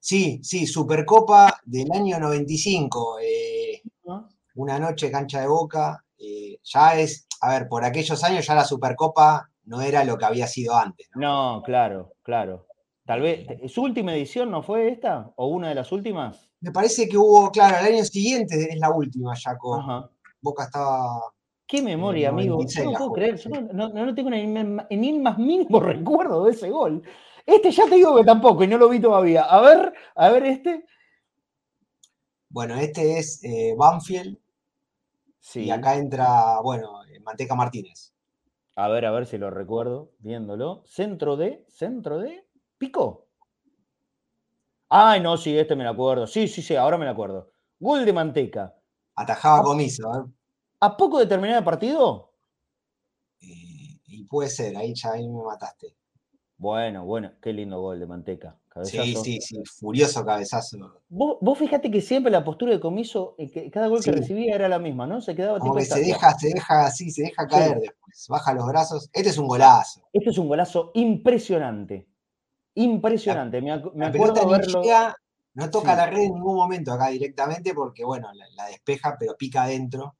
Sí, 0.00 0.40
sí, 0.42 0.66
Supercopa 0.66 1.60
del 1.64 1.90
año 1.92 2.18
95. 2.18 3.18
Eh, 3.22 3.82
una 4.56 4.78
noche 4.78 5.10
cancha 5.10 5.40
de 5.40 5.48
boca. 5.48 6.04
Eh, 6.18 6.58
ya 6.62 6.98
es, 6.98 7.26
a 7.40 7.50
ver, 7.50 7.68
por 7.68 7.84
aquellos 7.84 8.22
años 8.24 8.46
ya 8.46 8.54
la 8.54 8.64
Supercopa 8.64 9.50
no 9.64 9.80
era 9.80 10.04
lo 10.04 10.16
que 10.16 10.24
había 10.24 10.46
sido 10.46 10.76
antes. 10.76 11.08
No, 11.14 11.56
no 11.56 11.62
claro, 11.62 12.14
claro. 12.22 12.66
Tal 13.04 13.20
vez, 13.20 13.46
¿su 13.72 13.82
última 13.82 14.14
edición 14.14 14.50
no 14.50 14.62
fue 14.62 14.88
esta? 14.88 15.32
¿O 15.36 15.46
una 15.46 15.68
de 15.68 15.76
las 15.76 15.92
últimas? 15.92 16.45
Me 16.60 16.72
parece 16.72 17.08
que 17.08 17.16
hubo, 17.18 17.50
claro, 17.50 17.76
el 17.80 17.94
año 17.94 18.04
siguiente 18.04 18.68
es 18.70 18.78
la 18.78 18.90
última 18.90 19.34
ya 19.34 19.56
con 19.56 20.08
Boca 20.40 20.64
estaba. 20.64 21.32
Qué 21.66 21.82
memoria, 21.82 22.28
amigo. 22.28 22.64
Yo 22.64 22.84
no 22.84 22.92
puedo 22.92 23.12
creer, 23.12 23.36
yo 23.36 23.50
no, 23.50 24.14
tengo 24.14 24.30
ni, 24.30 24.40
el 25.08 25.20
más 25.20 25.38
mínimo 25.38 25.80
recuerdo 25.80 26.44
de 26.44 26.52
ese 26.52 26.70
gol. 26.70 27.02
Este 27.44 27.70
ya 27.70 27.84
te 27.88 27.96
digo 27.96 28.16
que 28.16 28.24
tampoco, 28.24 28.64
y 28.64 28.66
no 28.66 28.78
lo 28.78 28.88
vi 28.88 29.00
todavía. 29.00 29.42
A 29.42 29.60
ver, 29.60 29.92
a 30.14 30.30
ver 30.30 30.46
este. 30.46 30.84
Bueno, 32.48 32.76
este 32.76 33.18
es 33.18 33.42
eh, 33.44 33.74
Banfield. 33.76 34.38
Sí. 35.40 35.64
Y 35.64 35.70
acá 35.70 35.96
entra, 35.96 36.60
bueno, 36.62 37.04
eh, 37.04 37.20
Manteca 37.20 37.54
Martínez. 37.54 38.12
A 38.76 38.88
ver, 38.88 39.06
a 39.06 39.10
ver 39.10 39.26
si 39.26 39.38
lo 39.38 39.50
recuerdo, 39.50 40.12
viéndolo. 40.18 40.82
Centro 40.86 41.36
de, 41.36 41.64
centro 41.68 42.18
de, 42.18 42.44
Pico. 42.78 43.25
Ay, 44.88 45.20
no, 45.20 45.36
sí, 45.36 45.56
este 45.58 45.74
me 45.74 45.84
lo 45.84 45.90
acuerdo. 45.90 46.26
Sí, 46.26 46.46
sí, 46.48 46.62
sí, 46.62 46.76
ahora 46.76 46.96
me 46.96 47.04
lo 47.06 47.10
acuerdo. 47.10 47.50
Gol 47.80 48.04
de 48.04 48.12
Manteca. 48.12 48.74
Atajaba 49.16 49.62
comiso, 49.62 50.08
¿eh? 50.14 50.30
¿A 50.80 50.96
poco 50.96 51.18
de 51.18 51.26
terminar 51.26 51.58
el 51.58 51.64
partido? 51.64 52.32
Eh, 53.40 53.98
y 54.06 54.24
puede 54.24 54.48
ser, 54.50 54.76
ahí 54.76 54.94
ya 54.94 55.12
ahí 55.12 55.28
me 55.28 55.42
mataste. 55.42 55.96
Bueno, 56.58 57.04
bueno, 57.04 57.32
qué 57.42 57.52
lindo 57.52 57.80
gol 57.80 57.98
de 58.00 58.06
Manteca. 58.06 58.56
Sí, 58.82 58.96
Cabezazo. 58.98 59.24
sí, 59.24 59.40
sí, 59.40 59.62
furioso 59.78 60.24
cabezazo. 60.24 61.00
Vos, 61.08 61.38
vos 61.40 61.58
fíjate 61.58 61.90
que 61.90 62.00
siempre 62.02 62.30
la 62.30 62.44
postura 62.44 62.72
de 62.72 62.80
comiso, 62.80 63.34
eh, 63.38 63.50
que 63.50 63.70
cada 63.70 63.88
gol 63.88 64.02
Sí. 64.02 64.10
que 64.10 64.16
recibía 64.16 64.54
era 64.54 64.68
la 64.68 64.78
misma, 64.78 65.06
¿no? 65.06 65.20
Se 65.20 65.34
quedaba 65.34 65.58
Como 65.58 65.72
tipo 65.72 65.78
que 65.80 65.84
se 65.86 66.00
deja, 66.00 66.38
se 66.38 66.48
deja 66.48 66.86
así, 66.86 67.10
se 67.10 67.22
deja 67.22 67.46
caer 67.46 67.78
después. 67.80 68.26
Baja 68.28 68.54
los 68.54 68.66
brazos. 68.66 69.08
Este 69.12 69.30
es 69.30 69.38
un 69.38 69.48
golazo. 69.48 70.08
Esto 70.12 70.30
es 70.30 70.38
un 70.38 70.48
golazo 70.48 70.90
impresionante. 70.94 72.06
Impresionante. 72.76 73.60
Me, 73.62 73.72
acuerdo 73.72 74.12
pelota 74.12 74.46
verlo. 74.46 74.82
llega, 74.82 75.16
no 75.54 75.70
toca 75.70 75.92
Sí. 75.92 75.96
la 75.96 76.06
red 76.06 76.22
en 76.24 76.34
ningún 76.34 76.56
momento 76.56 76.92
acá 76.92 77.08
directamente 77.08 77.74
porque, 77.74 78.04
bueno, 78.04 78.28
la, 78.34 78.46
la 78.54 78.66
despeja, 78.66 79.16
pero 79.18 79.34
pica 79.36 79.64
adentro. 79.64 80.14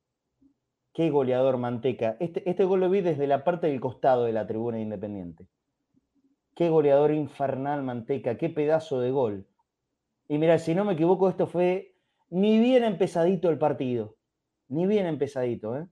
Qué 0.94 1.10
goleador 1.10 1.58
Manteca. 1.58 2.16
Este, 2.18 2.48
este 2.48 2.64
gol 2.64 2.80
lo 2.80 2.88
vi 2.88 3.02
desde 3.02 3.26
la 3.26 3.44
parte 3.44 3.66
del 3.66 3.80
costado 3.80 4.24
de 4.24 4.32
la 4.32 4.46
tribuna 4.46 4.78
de 4.78 4.84
Independiente. 4.84 5.46
Qué 6.54 6.70
goleador 6.70 7.12
infernal 7.12 7.82
Manteca. 7.82 8.38
Qué 8.38 8.48
pedazo 8.48 9.00
de 9.00 9.10
gol. 9.10 9.46
Y 10.26 10.38
mira, 10.38 10.58
si 10.58 10.74
no 10.74 10.86
me 10.86 10.94
equivoco, 10.94 11.28
esto 11.28 11.46
fue 11.46 11.94
ni 12.30 12.58
bien 12.58 12.82
empezadito 12.84 13.50
el 13.50 13.58
partido. 13.58 14.16
Ni 14.68 14.86
bien 14.86 15.04
empezadito, 15.04 15.76
¿eh? 15.76 15.86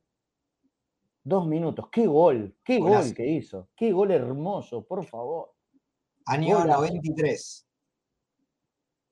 Dos 1.23 1.47
minutos. 1.47 1.89
Qué 1.93 2.07
gol. 2.07 2.57
Qué 2.65 2.79
gol 2.79 3.15
que 3.15 3.27
hizo. 3.27 3.69
Qué 3.77 3.93
gol 3.93 4.11
hermoso, 4.11 4.87
por 4.87 5.05
favor. 5.05 5.54
Año 6.27 6.59
Golazo. 6.59 6.81
93. 6.81 7.67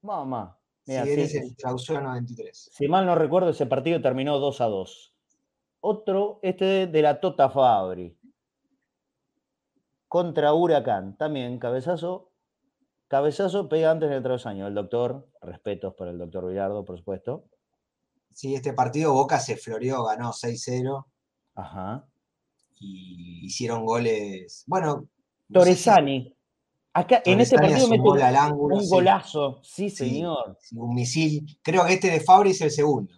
Mamá. 0.03 0.59
Si 0.85 0.93
eres 0.93 1.31
sí, 1.31 1.39
el 1.39 1.55
clausura 1.57 2.01
93. 2.01 2.71
Si 2.73 2.89
mal 2.89 3.07
no 3.07 3.15
recuerdo, 3.15 3.51
ese 3.51 3.67
partido 3.67 4.01
terminó 4.01 4.39
2 4.39 4.61
a 4.61 4.65
2. 4.67 5.15
Otro, 5.81 6.41
este 6.43 6.87
de 6.87 7.03
la 7.03 7.21
Tota 7.21 7.51
Fabri. 7.51 8.19
Contra 10.09 10.53
Huracán. 10.53 11.17
También 11.17 11.59
cabezazo. 11.59 12.31
Cabezazo 13.09 13.69
pega 13.69 13.91
antes 13.91 14.11
del 14.11 14.23
travesaño. 14.23 14.67
El 14.67 14.75
doctor, 14.75 15.29
respetos 15.41 15.95
por 15.95 16.09
el 16.09 16.19
doctor 16.19 16.49
Villardo, 16.49 16.85
por 16.85 16.99
supuesto. 16.99 17.45
Sí, 18.33 18.55
este 18.55 18.73
partido 18.73 19.13
Boca 19.13 19.39
se 19.39 19.57
floreó, 19.57 20.05
ganó 20.05 20.33
6-0 20.33 21.05
Ajá. 21.55 22.07
y 22.81 23.45
hicieron 23.47 23.85
goles. 23.85 24.65
Bueno, 24.67 24.95
no 24.97 25.01
sé 25.03 25.75
si- 25.77 25.85
Torresani. 25.85 26.37
Acá, 26.95 27.23
en 27.25 27.41
este 27.41 27.57
partido 27.57 27.85
un 27.87 27.91
mete 27.91 28.23
ángulo, 28.37 28.77
un 28.77 28.83
sí. 28.83 28.89
golazo. 28.91 29.61
Sí, 29.63 29.89
Sí. 29.89 30.11
señor. 30.11 30.59
un 30.77 30.95
misil. 30.95 31.59
Creo 31.63 31.85
que 31.87 31.95
este 31.95 32.11
de 32.11 32.21
Fabri 32.21 32.51
es 32.51 32.61
el 32.61 32.71
segundo. 32.71 33.15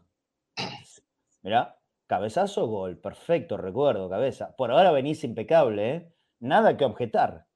Mirá, 1.43 1.77
cabezazo, 2.07 2.67
gol. 2.69 2.99
Perfecto, 2.99 3.57
recuerdo, 3.57 4.09
cabeza. 4.09 4.55
Por 4.57 4.71
ahora 4.71 4.93
venís 4.93 5.25
impecable, 5.25 5.95
¿eh? 5.97 6.13
Nada 6.41 6.77
que 6.77 6.85
objetar. 6.85 7.47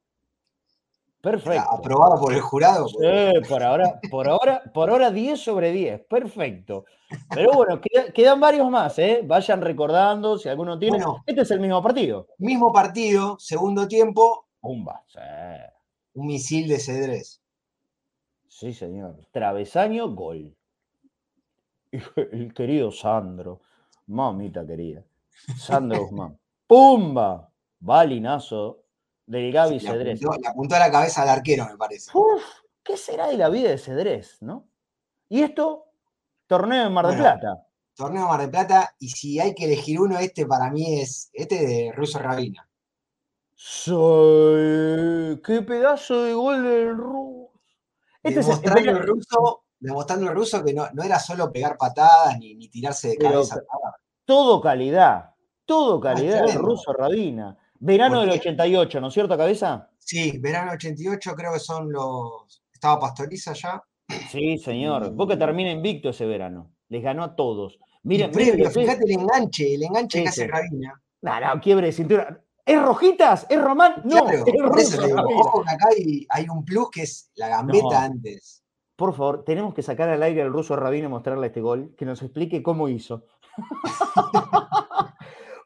Perfecto. 1.20 1.60
Aprobado 1.70 2.20
por 2.20 2.32
el 2.32 2.40
jurado. 2.40 2.86
Sí, 2.88 2.96
por 3.48 3.62
ahora, 3.62 4.00
por 4.10 4.28
ahora, 4.28 4.62
por 4.74 4.90
ahora 4.90 5.10
10 5.10 5.40
sobre 5.40 5.72
10, 5.72 6.00
perfecto. 6.08 6.84
Pero 7.34 7.52
bueno, 7.52 7.80
queda- 7.80 8.12
quedan 8.12 8.40
varios 8.40 8.68
más, 8.70 8.98
¿eh? 8.98 9.22
Vayan 9.24 9.60
recordando 9.60 10.36
si 10.38 10.48
alguno 10.48 10.78
tiene. 10.78 10.98
Bueno. 10.98 11.22
Este 11.26 11.42
es 11.42 11.50
el 11.50 11.60
mismo 11.60 11.82
partido. 11.82 12.26
Mismo 12.38 12.72
partido, 12.72 13.36
segundo 13.38 13.86
tiempo, 13.88 14.46
Pumba. 14.60 15.02
Sí, 15.06 15.18
un 16.14 16.26
misil 16.26 16.68
de 16.68 16.78
Cedrés. 16.78 17.40
sí, 18.48 18.72
señor. 18.72 19.26
Travesaño, 19.30 20.08
gol. 20.14 20.54
El 21.90 22.52
querido 22.54 22.90
Sandro. 22.90 23.60
Mamita 24.06 24.66
querida. 24.66 25.04
Sandro 25.56 26.02
Guzmán. 26.06 26.38
¡Pumba! 26.66 27.50
Balinazo 27.80 28.82
del 29.26 29.52
Gaby 29.52 29.78
Sí, 29.80 29.86
Cedrés. 29.86 30.20
apuntó, 30.22 30.40
le 30.40 30.48
apuntó 30.48 30.74
a 30.74 30.78
la 30.80 30.90
cabeza 30.90 31.22
al 31.22 31.28
arquero, 31.28 31.66
me 31.66 31.76
parece. 31.76 32.10
Uf, 32.14 32.42
¿qué 32.82 32.96
será 32.96 33.28
de 33.28 33.36
la 33.36 33.48
vida 33.48 33.70
de 33.70 33.78
Cedrés, 33.78 34.38
no? 34.42 34.68
Y 35.28 35.42
esto, 35.42 35.84
torneo 36.46 36.86
en 36.86 36.92
Mar 36.92 37.06
del 37.06 37.16
Bueno. 37.20 37.38
Plata. 37.38 37.66
Torneo 37.94 38.26
Mar 38.28 38.40
del 38.40 38.50
Plata, 38.50 38.94
y 38.98 39.08
si 39.10 39.38
hay 39.40 39.54
que 39.54 39.64
elegir 39.64 40.00
uno, 40.00 40.18
este 40.18 40.46
para 40.46 40.70
mí 40.70 41.00
es 41.00 41.30
este 41.32 41.66
de 41.66 41.92
Russo 41.92 42.18
Rabina. 42.18 42.67
Sí, 43.60 43.90
qué 45.44 45.62
pedazo 45.66 46.22
de 46.22 46.32
gol 46.32 46.62
del 46.62 46.96
Rus. 46.96 47.48
Este 48.22 48.38
es 48.40 48.48
el- 48.48 48.60
demostrando, 48.62 49.02
ruso, 49.02 49.64
demostrando 49.80 50.28
el 50.28 50.34
ruso 50.36 50.64
que 50.64 50.72
no, 50.74 50.88
no 50.94 51.02
era 51.02 51.18
solo 51.18 51.50
pegar 51.52 51.76
patadas 51.76 52.38
ni, 52.38 52.54
ni 52.54 52.68
tirarse 52.68 53.08
de 53.08 53.16
cabeza. 53.18 53.60
todo 54.24 54.60
calidad, 54.60 55.30
todo 55.64 55.98
calidad 56.00 56.38
el 56.40 56.44
tremendo. 56.44 56.68
ruso 56.68 56.92
Rabina. 56.92 57.56
Verano 57.80 58.20
del 58.20 58.28
Porque- 58.30 58.48
88, 58.50 59.00
¿no 59.00 59.08
es 59.08 59.14
cierto, 59.14 59.36
cabeza? 59.36 59.90
Sí, 59.98 60.38
verano 60.38 60.72
88 60.72 61.34
creo 61.34 61.52
que 61.52 61.58
son 61.60 61.90
los... 61.92 62.62
Estaba 62.72 63.00
Pastoriza 63.00 63.54
ya. 63.54 63.82
Sí, 64.30 64.56
señor. 64.58 65.10
Mm. 65.12 65.16
Boca 65.16 65.36
termina 65.36 65.70
invicto 65.72 66.10
ese 66.10 66.26
verano. 66.26 66.70
Les 66.88 67.02
ganó 67.02 67.24
a 67.24 67.34
todos. 67.34 67.78
Miren, 68.04 68.30
miren 68.30 68.50
previo, 68.56 68.64
que- 68.72 68.80
fíjate 68.80 69.04
el 69.04 69.10
enganche, 69.20 69.74
el 69.74 69.82
enganche 69.82 70.18
Sí, 70.18 70.22
que 70.24 70.28
hace. 70.28 70.46
Rabina. 70.46 71.00
No, 71.22 71.40
no, 71.40 71.60
quiebre 71.60 71.86
de 71.88 71.92
cintura. 71.92 72.40
¿Es 72.68 72.82
Rojitas? 72.82 73.46
¿Es 73.48 73.60
Román? 73.60 74.02
No, 74.04 74.24
Claro, 74.24 74.44
es 74.46 74.54
por 74.62 74.78
eso 74.78 75.02
digo, 75.06 75.22
ojo 75.40 75.62
que 75.64 75.70
acá 75.70 75.88
hay, 75.96 76.26
hay 76.28 76.48
un 76.48 76.64
plus 76.64 76.90
que 76.90 77.02
es 77.02 77.30
la 77.36 77.48
gambeta 77.48 77.82
No. 77.90 77.98
antes. 77.98 78.62
Por 78.94 79.14
favor, 79.14 79.44
tenemos 79.44 79.74
que 79.74 79.82
sacar 79.82 80.08
al 80.08 80.22
aire 80.22 80.42
al 80.42 80.52
ruso 80.52 80.76
Rabina 80.76 81.06
y 81.06 81.10
mostrarle 81.10 81.46
este 81.46 81.60
gol, 81.60 81.94
que 81.96 82.04
nos 82.04 82.20
explique 82.22 82.62
cómo 82.62 82.88
hizo. 82.88 83.24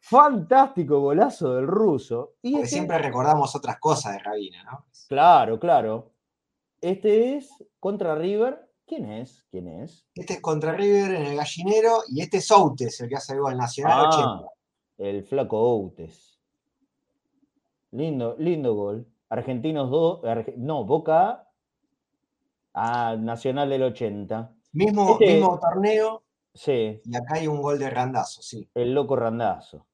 Fantástico 0.02 1.00
golazo 1.00 1.54
del 1.54 1.66
ruso. 1.66 2.34
Y 2.42 2.52
Porque 2.52 2.64
este- 2.64 2.76
siempre 2.76 2.98
recordamos 2.98 3.54
otras 3.56 3.78
cosas 3.78 4.12
de 4.14 4.18
Rabina, 4.18 4.62
¿no? 4.64 4.86
Claro, 5.08 5.58
claro. 5.58 6.12
Este 6.80 7.36
es 7.36 7.50
contra 7.80 8.14
River. 8.14 8.68
¿Quién 8.86 9.10
es? 9.10 9.44
¿Quién 9.50 9.68
es? 9.68 10.06
Este 10.14 10.34
es 10.34 10.40
contra 10.40 10.72
River 10.72 11.14
en 11.14 11.26
el 11.26 11.36
gallinero 11.36 12.02
y 12.08 12.20
este 12.20 12.38
es 12.38 12.50
Outes, 12.50 13.00
el 13.00 13.08
que 13.08 13.16
hace 13.16 13.32
el 13.34 13.40
gol 13.40 13.56
Nacional 13.56 14.06
80. 14.08 14.24
Ah, 14.28 14.42
el 14.98 15.24
flaco 15.24 15.56
Outes. 15.58 16.31
Lindo, 17.92 18.36
lindo 18.38 18.74
gol. 18.74 19.06
Argentinos 19.28 19.90
2, 19.90 20.20
no, 20.56 20.84
Boca. 20.84 21.48
Ah, 22.74 23.16
Nacional 23.18 23.68
del 23.70 23.82
80. 23.84 24.54
Mismo, 24.72 25.12
Este- 25.20 25.34
mismo 25.34 25.58
torneo 25.60 26.22
Sí, 26.54 27.00
y 27.04 27.16
acá 27.16 27.34
hay 27.36 27.46
un 27.46 27.62
gol 27.62 27.78
de 27.78 27.88
Randazo, 27.88 28.42
sí. 28.42 28.68
el 28.74 28.92
loco 28.94 29.16
Randazo. 29.16 29.86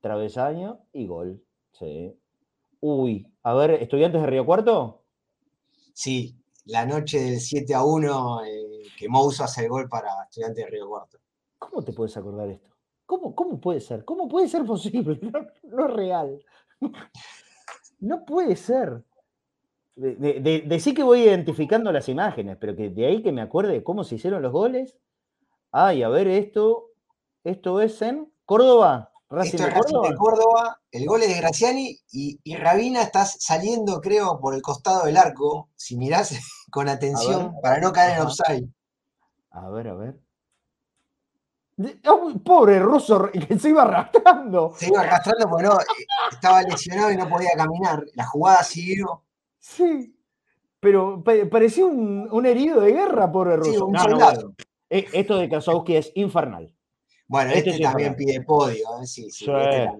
Travesaño 0.00 0.80
y 0.92 1.06
gol. 1.06 1.42
Sí. 1.72 2.18
Uy, 2.80 3.26
a 3.42 3.52
ver, 3.54 3.72
¿estudiantes 3.72 4.22
de 4.22 4.26
Río 4.26 4.46
Cuarto? 4.46 5.02
Sí, 5.92 6.34
la 6.64 6.86
noche 6.86 7.20
del 7.20 7.40
7 7.40 7.74
a 7.74 7.84
1 7.84 8.42
eh, 8.44 8.82
que 8.98 9.08
Mouso 9.08 9.44
hace 9.44 9.64
el 9.64 9.68
gol 9.68 9.88
para 9.88 10.08
Estudiantes 10.24 10.64
de 10.64 10.70
Río 10.70 10.88
Cuarto. 10.88 11.18
¿Cómo 11.58 11.82
te 11.82 11.92
puedes 11.92 12.16
acordar 12.16 12.48
esto? 12.48 12.69
¿Cómo, 13.10 13.34
cómo 13.34 13.60
puede 13.60 13.80
ser? 13.80 14.04
¿Cómo 14.04 14.28
puede 14.28 14.46
ser 14.48 14.64
posible? 14.64 15.18
No, 15.32 15.40
no 15.64 15.88
es 15.88 15.92
real. 15.94 16.44
No 17.98 18.24
puede 18.24 18.54
ser. 18.54 19.02
De, 19.96 20.14
de- 20.14 20.40
de- 20.40 20.60
decí 20.64 20.94
que 20.94 21.02
voy 21.02 21.22
identificando 21.22 21.90
las 21.90 22.08
imágenes, 22.08 22.56
pero 22.60 22.76
que 22.76 22.88
de 22.88 23.06
ahí 23.06 23.20
que 23.20 23.32
me 23.32 23.42
acuerde 23.42 23.72
de 23.72 23.82
cómo 23.82 24.04
se 24.04 24.14
hicieron 24.14 24.42
los 24.42 24.52
goles. 24.52 24.96
Ay, 25.72 26.04
a 26.04 26.08
ver, 26.08 26.28
esto, 26.28 26.90
esto 27.42 27.80
es 27.80 28.00
en 28.00 28.32
Córdoba. 28.44 29.10
Racing 29.28 29.58
Esto 29.58 29.66
es 29.66 29.74
Córdoba. 29.74 30.08
de 30.08 30.14
Córdoba, 30.14 30.80
el 30.92 31.06
gol 31.06 31.22
es 31.22 31.28
de 31.30 31.40
Graciani 31.40 31.98
y, 32.12 32.38
y 32.44 32.54
Rabina 32.56 33.02
está 33.02 33.24
saliendo, 33.24 34.00
creo, 34.00 34.38
por 34.38 34.54
el 34.54 34.62
costado 34.62 35.06
del 35.06 35.16
arco, 35.16 35.68
si 35.74 35.96
mirás 35.96 36.30
con 36.70 36.88
atención, 36.88 37.52
ver. 37.54 37.60
para 37.60 37.80
no 37.80 37.92
caer 37.92 38.18
en 38.18 38.22
offside. 38.26 38.68
A 39.50 39.68
ver, 39.68 39.88
a 39.88 39.94
ver. 39.94 40.20
Oh, 42.08 42.32
pobre 42.44 42.78
ruso 42.78 43.30
que 43.30 43.58
se 43.58 43.68
iba 43.70 43.82
arrastrando. 43.82 44.72
Se 44.76 44.88
iba 44.88 45.00
arrastrando 45.00 45.48
porque 45.48 45.64
no, 45.66 45.78
estaba 46.30 46.62
lesionado 46.62 47.10
y 47.12 47.16
no 47.16 47.28
podía 47.28 47.50
caminar. 47.56 48.04
La 48.14 48.26
jugada 48.26 48.62
siguió. 48.62 49.22
Sí. 49.58 50.14
Pero 50.80 51.22
pa- 51.22 51.32
parecía 51.50 51.84
un, 51.86 52.28
un 52.30 52.46
herido 52.46 52.80
de 52.80 52.92
guerra, 52.92 53.30
pobre 53.30 53.56
ruso. 53.56 53.72
Sí, 53.72 53.78
un 53.78 53.92
No, 53.92 54.04
no, 54.04 54.10
soldado. 54.10 54.54
Eh, 54.88 55.06
Esto 55.12 55.36
de 55.38 55.48
Krasowski 55.48 55.96
es 55.96 56.12
infernal. 56.14 56.74
Bueno, 57.28 57.50
Este 57.52 57.70
este, 57.70 57.82
es 57.82 57.88
también 57.88 58.16
pide 58.16 58.42
podio, 58.42 58.84
¿eh? 59.02 59.06
sí, 59.06 59.30
sí, 59.30 59.44
Sí. 59.44 59.50
este. 59.50 59.90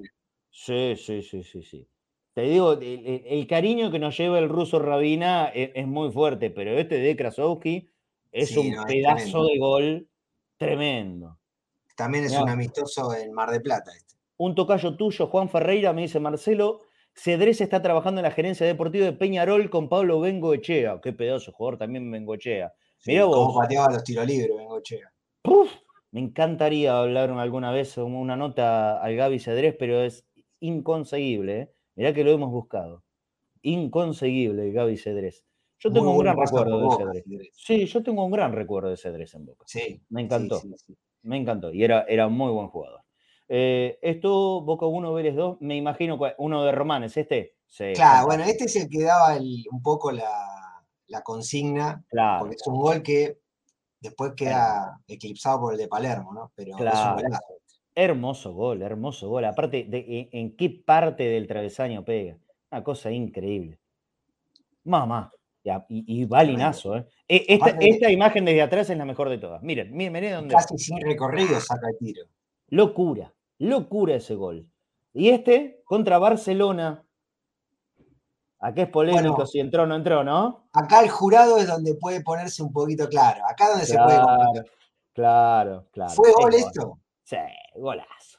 Sí, 0.50 0.96
sí, 0.96 1.22
sí, 1.22 1.42
sí, 1.44 1.62
sí. 1.62 1.88
Te 2.34 2.42
digo, 2.42 2.72
el, 2.72 2.82
el- 2.82 3.22
el 3.26 3.46
cariño 3.46 3.90
que 3.90 3.98
nos 3.98 4.16
lleva 4.18 4.38
el 4.38 4.48
ruso 4.48 4.78
Rabina 4.78 5.46
es, 5.48 5.70
es 5.74 5.86
muy 5.86 6.10
fuerte, 6.10 6.50
pero 6.50 6.72
este 6.78 6.96
de 6.96 7.16
Krasowski 7.16 7.90
es 8.32 8.48
Sí, 8.50 8.58
un 8.58 8.70
no, 8.76 8.84
pedazo 8.84 9.44
de 9.44 9.58
gol 9.58 10.08
tremendo. 10.56 11.38
También 12.00 12.24
es 12.24 12.30
Mirá. 12.30 12.44
un 12.44 12.48
amistoso 12.48 13.14
en 13.14 13.30
Mar 13.32 13.50
de 13.50 13.60
Plata. 13.60 13.92
Este. 13.94 14.14
Un 14.38 14.54
tocayo 14.54 14.96
tuyo, 14.96 15.26
Juan 15.26 15.50
Ferreira, 15.50 15.92
me 15.92 16.00
dice 16.00 16.18
Marcelo, 16.18 16.80
Cedrés 17.14 17.60
está 17.60 17.82
trabajando 17.82 18.20
en 18.20 18.24
la 18.24 18.30
gerencia 18.30 18.66
deportiva 18.66 19.04
de 19.04 19.12
Peñarol 19.12 19.68
con 19.68 19.90
Pablo 19.90 20.18
Bengoechea. 20.18 20.98
Qué 21.02 21.12
pedazo 21.12 21.52
jugador 21.52 21.76
también 21.78 22.10
Bengoechea. 22.10 22.72
Mirá 23.04 23.26
vos. 23.26 23.36
Cómo 23.36 23.60
pateaba 23.60 23.92
los 23.92 24.02
tiros 24.02 24.26
libres, 24.26 24.56
Bengochea. 24.56 25.12
Puf, 25.42 25.70
me 26.10 26.20
encantaría 26.20 26.98
hablar 26.98 27.32
alguna 27.32 27.70
vez 27.70 27.98
una 27.98 28.34
nota 28.34 28.98
al 29.02 29.14
Gaby 29.14 29.38
Cedrés, 29.38 29.76
pero 29.78 30.02
es 30.02 30.26
inconseguible. 30.60 31.60
¿eh? 31.60 31.72
Mirá 31.96 32.14
que 32.14 32.24
lo 32.24 32.30
hemos 32.30 32.50
buscado. 32.50 33.04
Inconseguible 33.60 34.68
el 34.68 34.72
Gaby 34.72 34.96
Cedrés. 34.96 35.44
Yo 35.80 35.92
tengo 35.92 36.12
un 36.12 36.18
gran 36.18 36.38
recuerdo 36.38 36.80
de 36.80 36.96
Cedrés. 36.96 37.50
Sí, 37.52 37.84
yo 37.84 38.02
tengo 38.02 38.24
un 38.24 38.30
gran 38.30 38.54
recuerdo 38.54 38.88
de 38.88 38.96
Cedrés 38.96 39.34
en 39.34 39.44
Boca. 39.44 39.66
Sí. 39.66 40.00
Me 40.08 40.22
encantó. 40.22 40.62
Me 41.22 41.36
encantó. 41.36 41.72
Y 41.72 41.84
era, 41.84 42.02
era 42.08 42.26
un 42.26 42.36
muy 42.36 42.50
buen 42.52 42.68
jugador. 42.68 43.02
Eh, 43.48 43.98
esto, 44.00 44.60
Boca 44.60 44.86
1, 44.86 45.12
Vélez 45.12 45.34
2, 45.34 45.58
me 45.60 45.76
imagino 45.76 46.18
uno 46.38 46.64
de 46.64 46.72
Román, 46.72 47.02
¿es 47.02 47.16
este? 47.16 47.56
Sí, 47.66 47.92
claro, 47.94 48.26
bueno, 48.26 48.44
este 48.44 48.64
es 48.64 48.76
el 48.76 48.88
que 48.88 49.02
daba 49.02 49.36
un 49.36 49.82
poco 49.82 50.12
la, 50.12 50.24
consigna, 51.24 52.04
claro. 52.08 52.40
porque 52.40 52.54
es 52.56 52.66
un 52.66 52.80
gol 52.80 53.02
que 53.02 53.38
después 54.00 54.32
queda 54.36 55.00
eclipsado 55.06 55.60
por 55.60 55.72
el 55.72 55.78
de 55.78 55.88
Palermo, 55.88 56.32
¿no? 56.32 56.52
Pero 56.54 56.76
claro. 56.76 57.20
Hermoso 57.94 58.52
gol, 58.52 58.82
hermoso 58.82 59.28
gol. 59.28 59.44
Aparte, 59.44 59.84
de, 59.88 60.28
¿en 60.32 60.56
qué 60.56 60.70
parte 60.70 61.24
del 61.24 61.48
travesaño 61.48 62.04
pega? 62.04 62.38
Una 62.70 62.84
cosa 62.84 63.10
increíble. 63.10 63.80
Mamá. 64.84 65.32
Y, 65.62 66.22
y, 66.22 66.24
balinazo, 66.24 66.96
¿eh? 66.96 67.06
E, 67.28 67.44
esta, 67.48 67.70
esta, 67.80 68.10
imagen 68.10 68.46
desde 68.46 68.62
atrás 68.62 68.88
es 68.88 68.96
la 68.96 69.04
mejor 69.04 69.28
de 69.28 69.38
todas. 69.38 69.62
Miren, 69.62 69.94
miren, 69.94 70.12
miren 70.12 70.32
dónde. 70.32 70.54
Casi 70.54 70.78
sin 70.78 71.00
recorrido 71.00 71.60
saca 71.60 71.88
el 71.88 71.98
tiro. 71.98 72.24
Locura, 72.68 73.34
locura 73.58 74.14
ese 74.14 74.34
gol. 74.34 74.66
Y 75.12 75.28
este 75.28 75.82
contra 75.84 76.18
Barcelona. 76.18 77.04
Acá 78.58 78.82
es 78.82 78.88
polémico 78.88 79.46
si 79.46 79.58
entró 79.58 79.84
o 79.84 79.86
no 79.86 79.96
entró, 79.96 80.22
¿no? 80.22 80.68
Acá 80.72 81.02
el 81.02 81.10
jurado 81.10 81.58
es 81.58 81.66
donde 81.66 81.94
puede 81.94 82.22
ponerse 82.22 82.62
un 82.62 82.72
poquito 82.72 83.08
claro. 83.08 83.42
Acá 83.48 83.70
donde 83.70 83.86
se 83.86 83.96
puede 83.96 84.20
Claro, 85.12 85.86
claro. 85.90 86.12
¿Fue 86.12 86.32
gol 86.32 86.54
esto? 86.54 86.98
Sí, 87.22 87.36
golazo. 87.74 88.38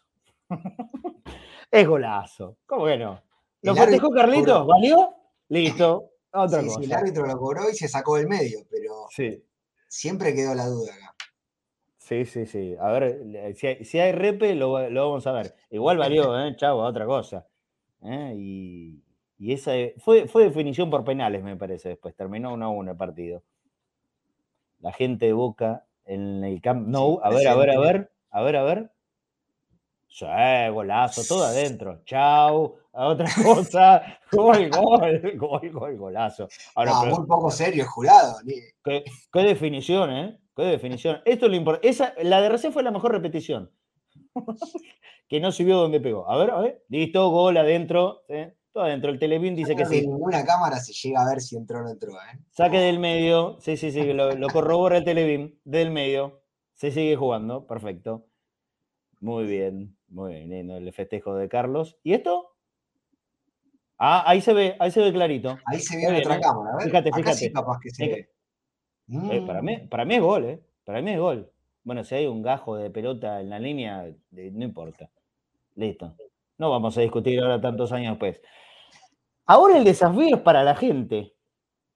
es 1.71 1.87
golazo. 1.87 2.57
¿Cómo 2.65 2.85
que 2.85 2.97
no? 2.97 3.21
¿Lo 3.61 3.75
festejó 3.75 4.09
Carlitos? 4.09 4.65
¿Valió? 4.65 5.13
Listo. 5.49 6.10
Otra 6.33 6.63
cosa. 6.63 6.79
el 6.81 6.93
árbitro 6.93 7.25
lo 7.25 7.37
cobró 7.37 7.69
y 7.69 7.75
se 7.75 7.87
sacó 7.87 8.17
del 8.17 8.27
medio, 8.27 8.59
pero 8.69 9.07
siempre 9.87 10.33
quedó 10.33 10.55
la 10.55 10.67
duda 10.67 10.93
acá. 10.93 11.15
Sí, 11.97 12.25
sí, 12.25 12.45
sí. 12.45 12.75
A 12.79 12.91
ver, 12.91 13.55
si 13.55 13.99
hay, 13.99 14.11
repe, 14.11 14.55
lo, 14.55 14.71
vamos 14.71 15.27
a 15.27 15.31
ver. 15.31 15.55
Igual 15.69 15.97
valió, 15.97 16.37
¿eh? 16.45 16.55
Chavo, 16.57 16.81
otra 16.81 17.05
cosa. 17.05 17.47
¿eh? 18.03 18.33
Y, 18.35 19.03
esa 19.39 19.71
fue, 19.97 20.27
fue 20.27 20.43
definición 20.43 20.89
por 20.89 21.03
penales, 21.03 21.43
me 21.43 21.55
parece, 21.55 21.89
después. 21.89 22.15
Terminó 22.15 22.53
1 22.53 22.65
a 22.65 22.69
1 22.69 22.91
el 22.91 22.97
partido. 22.97 23.43
La 24.79 24.91
gente 24.91 25.27
de 25.27 25.33
Boca 25.33 25.85
en 26.05 26.43
el 26.43 26.61
campo. 26.61 26.89
No, 26.89 27.19
a 27.23 27.29
ver, 27.29 27.47
a 27.47 27.55
ver, 27.55 27.69
a 27.71 27.79
ver, 27.79 28.11
a 28.29 28.41
ver, 28.41 28.55
a 28.55 28.63
ver. 28.63 28.91
Sí, 30.11 30.25
golazo, 30.73 31.23
todo 31.23 31.45
adentro. 31.45 32.01
Chau, 32.03 32.75
otra 32.91 33.25
cosa. 33.43 34.19
Gol, 34.29 34.69
gol, 34.69 35.37
gol, 35.37 35.71
gol, 35.71 35.97
golazo. 35.97 36.49
Ahora, 36.75 37.05
muy 37.05 37.25
poco 37.25 37.49
serio, 37.49 37.85
jurado. 37.87 38.35
Qué, 38.83 39.05
qué 39.31 39.39
definición, 39.39 40.11
¿eh? 40.11 40.37
Qué 40.53 40.63
definición. 40.63 41.21
Esto 41.23 41.45
es 41.45 41.51
lo 41.51 41.55
importante. 41.55 42.25
La 42.25 42.41
de 42.41 42.49
recién 42.49 42.73
fue 42.73 42.83
la 42.83 42.91
mejor 42.91 43.13
repetición. 43.13 43.71
que 45.29 45.39
no 45.39 45.53
se 45.53 45.63
vio 45.63 45.77
donde 45.77 46.01
pegó. 46.01 46.29
A 46.29 46.37
ver, 46.37 46.51
a 46.51 46.59
ver. 46.59 46.83
Listo, 46.89 47.29
gol 47.29 47.55
adentro. 47.55 48.23
Todo 48.73 48.83
adentro. 48.83 49.11
El 49.11 49.19
Televín 49.19 49.55
dice 49.55 49.77
que 49.77 49.85
sí. 49.85 50.01
ninguna 50.01 50.43
cámara 50.43 50.77
se 50.79 50.91
llega 50.91 51.21
a 51.21 51.29
ver 51.29 51.39
si 51.39 51.55
entró 51.55 51.79
o 51.79 51.83
no 51.83 51.89
entró. 51.89 52.11
¿eh? 52.15 52.37
Saque 52.49 52.79
del 52.79 52.99
medio. 52.99 53.57
Sí, 53.61 53.77
sí, 53.77 53.93
sí. 53.93 54.11
Lo, 54.11 54.35
lo 54.35 54.49
corrobora 54.49 54.97
el 54.97 55.05
Televín. 55.05 55.57
Del 55.63 55.89
medio. 55.89 56.43
Se 56.73 56.91
sigue 56.91 57.15
jugando. 57.15 57.65
Perfecto. 57.65 58.27
Muy 59.21 59.45
bien. 59.45 59.95
Muy 60.11 60.43
bien. 60.45 60.69
El 60.69 60.93
festejo 60.93 61.35
de 61.35 61.47
Carlos. 61.47 61.97
¿Y 62.03 62.13
esto? 62.13 62.53
Ah, 63.97 64.23
ahí 64.25 64.41
se 64.41 64.53
ve, 64.53 64.75
ahí 64.79 64.91
se 64.91 64.99
ve 64.99 65.13
clarito. 65.13 65.57
Ahí 65.65 65.79
se 65.79 65.95
ve 65.95 66.03
en 66.03 66.15
otra 66.17 66.35
¿eh? 66.35 66.41
cámara. 66.41 66.77
Fíjate, 66.79 67.11
fíjate. 67.13 68.29
Eh, 69.07 69.43
para, 69.45 69.61
mí, 69.61 69.77
para 69.89 70.05
mí 70.05 70.15
es 70.15 70.21
gol, 70.21 70.45
¿eh? 70.45 70.61
Para 70.83 71.01
mí 71.01 71.11
es 71.11 71.19
gol. 71.19 71.51
Bueno, 71.83 72.03
si 72.03 72.15
hay 72.15 72.27
un 72.27 72.41
gajo 72.41 72.75
de 72.75 72.89
pelota 72.89 73.41
en 73.41 73.49
la 73.49 73.59
línea, 73.59 74.05
no 74.31 74.63
importa. 74.63 75.09
Listo. 75.75 76.15
No 76.57 76.69
vamos 76.69 76.97
a 76.97 77.01
discutir 77.01 77.39
ahora 77.39 77.61
tantos 77.61 77.91
años 77.91 78.13
después. 78.13 78.41
Ahora 79.45 79.77
el 79.77 79.83
desafío 79.83 80.35
es 80.35 80.41
para 80.41 80.63
la 80.63 80.75
gente. 80.75 81.33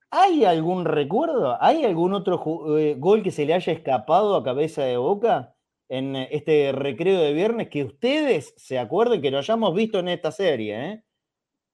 ¿Hay 0.09 0.45
algún 0.45 0.86
recuerdo? 0.86 1.61
¿Hay 1.61 1.84
algún 1.84 2.13
otro 2.13 2.78
eh, 2.78 2.95
gol 2.97 3.24
que 3.24 3.32
se 3.32 3.45
le 3.45 3.53
haya 3.53 3.74
escapado 3.74 4.36
a 4.36 4.43
cabeza 4.43 4.84
de 4.84 4.97
boca 4.97 5.55
en 5.90 6.16
este 6.16 6.72
recreo 6.72 7.20
de 7.20 7.34
viernes 7.34 7.70
que 7.70 7.84
ustedes 7.84 8.54
se 8.58 8.80
acuerden 8.80 9.22
que 9.22 9.32
lo 9.32 9.38
hayamos 9.38 9.74
visto 9.76 10.00
en 10.00 10.10
esta 10.10 10.32
serie? 10.32 10.92
¿eh? 10.92 11.04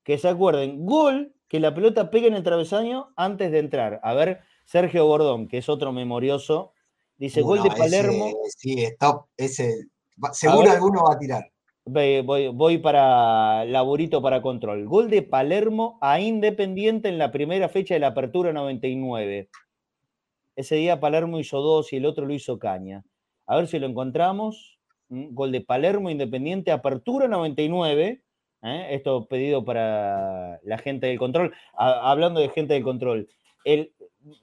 Que 0.04 0.18
se 0.18 0.28
acuerden. 0.28 0.86
Gol 0.86 1.34
que 1.48 1.60
la 1.60 1.76
pelota 1.76 2.10
pegue 2.10 2.28
en 2.28 2.34
el 2.34 2.44
travesaño 2.44 3.12
antes 3.16 3.52
de 3.52 3.60
entrar. 3.60 4.00
A 4.04 4.14
ver, 4.14 4.42
Sergio 4.66 5.06
Bordón, 5.06 5.48
que 5.50 5.58
es 5.58 5.68
otro 5.68 5.92
memorioso, 5.92 6.74
dice, 7.18 7.42
gol 7.42 7.62
de 7.62 7.72
Palermo. 7.72 8.32
sí, 8.58 8.84
stop, 8.84 9.26
ese, 9.36 9.88
seguro 10.32 10.72
alguno 10.72 11.04
va 11.04 11.16
a 11.16 11.20
tirar. 11.20 11.52
Voy, 11.84 12.78
para 12.78 13.66
Laburito 13.66 14.22
para 14.22 14.42
control. 14.42 14.86
Gol 14.86 15.10
de 15.10 15.24
Palermo 15.24 15.98
a 16.02 16.20
Independiente 16.20 17.10
en 17.10 17.18
la 17.18 17.32
primera 17.32 17.70
fecha 17.70 17.96
de 17.96 18.00
la 18.00 18.08
Apertura 18.08 18.54
99. 18.54 19.50
Ese 20.56 20.76
día 20.76 21.00
Palermo 21.00 21.40
hizo 21.40 21.60
dos 21.60 21.92
y 21.92 21.98
el 21.98 22.06
otro 22.06 22.26
lo 22.26 22.34
hizo 22.34 22.60
Caña. 22.60 23.04
A 23.52 23.58
ver 23.58 23.68
si 23.68 23.80
lo 23.80 23.88
encontramos. 23.88 24.80
Mm, 25.10 25.34
gol 25.34 25.52
de 25.52 25.60
Palermo 25.60 26.10
Independiente, 26.10 26.72
Apertura 26.72 27.28
99. 27.28 28.24
¿eh? 28.64 28.88
Esto 28.92 29.28
pedido 29.28 29.66
para 29.66 30.62
la 30.64 30.78
gente 30.78 31.08
del 31.08 31.20
control. 31.20 31.54
hablando 31.74 32.40
de 32.40 32.48
gente 32.48 32.76
del 32.76 32.84
control. 32.84 33.28
El, 33.66 33.92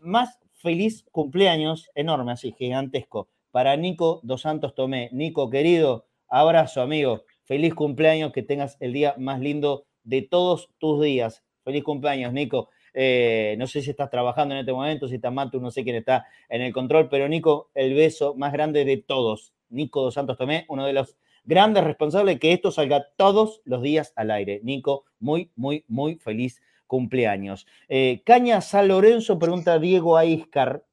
más 0.01 0.39
feliz 0.53 1.07
cumpleaños, 1.11 1.89
enorme, 1.95 2.33
así, 2.33 2.53
gigantesco, 2.53 3.29
para 3.51 3.79
Nico 3.79 4.21
Dos 4.25 4.43
Santos 4.43 4.75
Tomé. 4.75 5.09
Nico, 5.11 5.49
querido, 5.49 6.05
abrazo, 6.29 6.83
amigo. 6.83 7.23
Feliz 7.45 7.75
cumpleaños, 7.75 8.31
que 8.33 8.43
tengas 8.43 8.77
el 8.79 8.93
día 8.93 9.15
más 9.17 9.41
lindo 9.41 9.87
de 10.05 10.21
todos 10.21 10.69
tus 10.77 11.03
días. 11.03 11.43
Feliz 11.65 11.83
cumpleaños, 11.83 12.35
Nico. 12.35 12.69
Eh, 12.95 13.57
no 13.59 13.67
sé 13.67 13.83
si 13.83 13.91
estás 13.91 14.11
trabajando 14.11 14.55
en 14.55 14.61
este 14.61 14.73
momento, 14.73 15.09
si 15.09 15.17
está 15.17 15.31
Matu, 15.31 15.61
no 15.61 15.71
sé 15.71 15.85
quién 15.85 15.97
está 15.97 16.27
en 16.49 16.63
el 16.63 16.73
control, 16.73 17.09
pero 17.09 17.29
Nico, 17.29 17.71
el 17.75 17.95
beso 17.95 18.35
más 18.35 18.53
grande 18.53 18.85
de 18.85 18.97
todos. 18.97 19.53
Nico 19.71 20.03
Dos 20.03 20.15
Santos 20.15 20.39
Tomé, 20.39 20.65
uno 20.69 20.87
de 20.87 20.93
los 20.93 21.17
grandes 21.45 21.85
responsables 21.85 22.37
de 22.37 22.39
que 22.39 22.53
esto 22.53 22.71
salga 22.71 23.07
todos 23.17 23.61
los 23.65 23.83
días 23.83 24.13
al 24.17 24.31
aire. 24.31 24.61
Nico, 24.63 25.05
muy, 25.19 25.51
muy, 25.57 25.85
muy 25.89 26.17
feliz 26.17 26.61
cumpleaños. 26.87 27.67
Eh, 27.89 28.23
Caña 28.25 28.61
San 28.61 28.89
Lorenzo, 28.89 29.39
pregunta 29.39 29.79
Diego 29.79 30.17
Aiscar, 30.17 30.85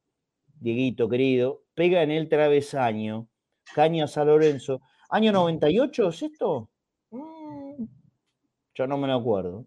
Dieguito 0.60 1.08
querido, 1.08 1.62
pega 1.74 2.02
en 2.02 2.10
el 2.10 2.28
travesaño. 2.28 3.28
Caña 3.74 4.06
San 4.06 4.28
Lorenzo, 4.28 4.80
¿año 5.10 5.32
98 5.32 6.08
es 6.08 6.22
esto? 6.22 6.70
Mm, 7.10 7.84
yo 8.74 8.86
no 8.86 8.96
me 8.96 9.08
lo 9.08 9.14
acuerdo. 9.14 9.66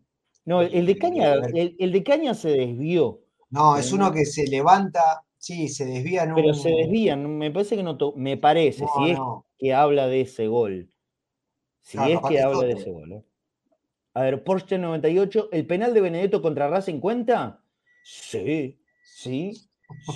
No, 0.50 0.64
el, 0.64 0.88
de 0.88 0.98
Caña, 0.98 1.36
el, 1.54 1.92
de 1.92 2.04
Caña 2.04 2.34
se 2.34 2.50
desvió. 2.50 3.22
No, 3.52 3.78
es 3.78 3.94
uno 3.94 4.12
que 4.12 4.26
se 4.26 4.48
levanta, 4.48 5.24
sí, 5.38 5.68
se 5.68 5.86
desvía. 5.86 6.24
En 6.24 6.34
Pero 6.34 6.56
se 6.56 6.72
desvían, 6.72 7.38
me 7.38 7.52
parece 7.52 7.76
que 7.76 7.84
no, 7.84 7.96
me 8.16 8.36
parece, 8.36 8.84
si 8.98 9.12
es 9.12 9.20
que 9.60 9.76
habla 9.76 10.08
de 10.08 10.22
ese 10.22 10.48
gol. 10.48 10.90
Si 11.82 12.00
es 12.00 12.20
que 12.28 12.42
habla 12.42 12.66
de 12.66 12.72
ese 12.72 12.90
gol. 12.90 13.12
¿eh? 13.12 13.24
A 14.16 14.24
ver, 14.24 14.44
Porsche 14.44 14.80
98, 14.80 15.50
¿el 15.52 15.68
penal 15.68 15.94
de 15.94 16.02
Benedetto 16.02 16.42
contra 16.42 16.68
Racing 16.68 17.00
cuenta? 17.00 17.62
Sí, 18.04 18.82
sí, 19.04 19.54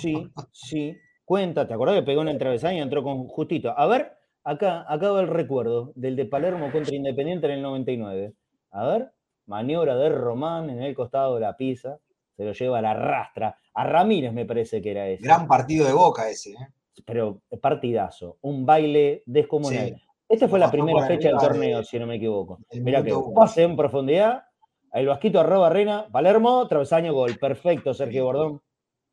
sí, 0.00 0.32
sí. 0.50 0.96
Cuenta, 1.24 1.68
¿te 1.68 1.74
acordás 1.74 1.94
que 1.94 2.02
pegó 2.02 2.22
en 2.22 2.28
el 2.28 2.38
travesaño 2.38 2.78
y 2.78 2.82
entró 2.82 3.04
con 3.04 3.28
justito? 3.28 3.72
A 3.78 3.86
ver, 3.86 4.18
acá, 4.42 4.84
acá 4.92 5.12
va 5.12 5.20
el 5.20 5.28
recuerdo 5.28 5.92
del 5.94 6.16
de 6.16 6.24
Palermo 6.24 6.72
contra 6.72 6.92
Independiente 6.92 7.46
en 7.46 7.52
el 7.52 7.62
99. 7.62 8.34
A 8.72 8.86
ver, 8.88 9.12
maniobra 9.46 9.96
de 9.96 10.08
Román 10.08 10.70
en 10.70 10.82
el 10.82 10.94
costado 10.94 11.34
de 11.34 11.40
la 11.40 11.56
pizza, 11.56 11.98
se 12.36 12.44
lo 12.44 12.52
lleva 12.52 12.78
a 12.78 12.82
la 12.82 12.94
rastra. 12.94 13.56
A 13.74 13.84
Ramírez 13.84 14.32
me 14.32 14.44
parece 14.44 14.80
que 14.80 14.90
era 14.90 15.08
ese. 15.08 15.24
Gran 15.24 15.46
partido 15.46 15.86
de 15.86 15.92
boca 15.92 16.28
ese, 16.28 16.52
¿eh? 16.52 16.68
Pero 17.04 17.42
partidazo, 17.60 18.38
un 18.42 18.64
baile 18.64 19.22
descomunal. 19.26 20.00
Esta 20.28 20.48
fue 20.48 20.58
la 20.58 20.70
primera 20.70 21.06
fecha 21.06 21.28
del 21.28 21.38
torneo, 21.38 21.82
si 21.82 21.98
no 21.98 22.06
me 22.06 22.16
equivoco. 22.16 22.60
Mira 22.72 23.02
que 23.02 23.12
pase 23.34 23.62
en 23.62 23.76
profundidad. 23.76 24.44
El 24.92 25.08
Vasquito 25.08 25.40
arroba 25.40 25.70
Reina, 25.70 26.06
Palermo, 26.10 26.66
travesaño, 26.68 27.12
gol. 27.12 27.36
Perfecto, 27.38 27.92
Sergio 27.94 28.24
Bordón. 28.24 28.62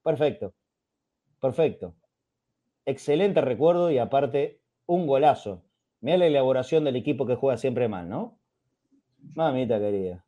Perfecto. 0.04 0.54
Perfecto. 1.40 1.96
Excelente 2.86 3.42
recuerdo 3.42 3.90
y 3.90 3.98
aparte, 3.98 4.62
un 4.86 5.08
golazo. 5.08 5.64
Mira 6.02 6.18
la 6.18 6.28
elaboración 6.28 6.84
del 6.84 6.96
equipo 6.96 7.26
que 7.26 7.36
juega 7.36 7.58
siempre 7.58 7.88
mal, 7.88 8.08
¿no? 8.08 8.40
Mamita 9.36 9.80
querida. 9.80 10.26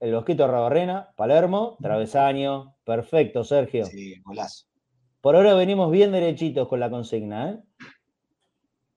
el 0.00 0.14
Bosquito 0.14 0.46
Rabarrena, 0.46 1.12
Palermo, 1.16 1.76
travesaño. 1.80 2.76
Perfecto, 2.84 3.44
Sergio. 3.44 3.84
Sí, 3.86 4.20
golazo. 4.24 4.66
Por 5.20 5.34
ahora 5.34 5.54
venimos 5.54 5.90
bien 5.90 6.12
derechitos 6.12 6.68
con 6.68 6.80
la 6.80 6.88
consigna, 6.90 7.50
¿eh? 7.50 7.58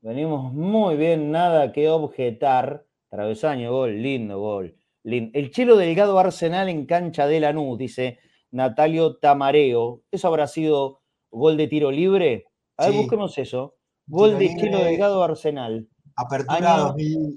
Venimos 0.01 0.53
muy 0.53 0.95
bien, 0.95 1.31
nada 1.31 1.71
que 1.71 1.89
objetar. 1.89 2.85
Travesaño, 3.09 3.71
gol, 3.71 4.01
lindo 4.01 4.39
gol. 4.39 4.75
El 5.03 5.51
Chelo 5.51 5.75
Delgado 5.75 6.17
Arsenal 6.17 6.69
en 6.69 6.85
cancha 6.85 7.27
de 7.27 7.39
Lanús, 7.39 7.77
dice 7.77 8.19
Natalio 8.51 9.17
Tamareo. 9.17 10.03
¿Eso 10.11 10.27
habrá 10.27 10.47
sido 10.47 11.01
gol 11.29 11.57
de 11.57 11.67
tiro 11.67 11.91
libre? 11.91 12.45
A 12.77 12.87
ver, 12.87 12.95
busquemos 12.95 13.37
eso. 13.37 13.75
Gol 14.07 14.39
de 14.39 14.55
Chelo 14.55 14.77
Delgado 14.79 15.21
Arsenal. 15.23 15.87
Apertura, 16.15 16.93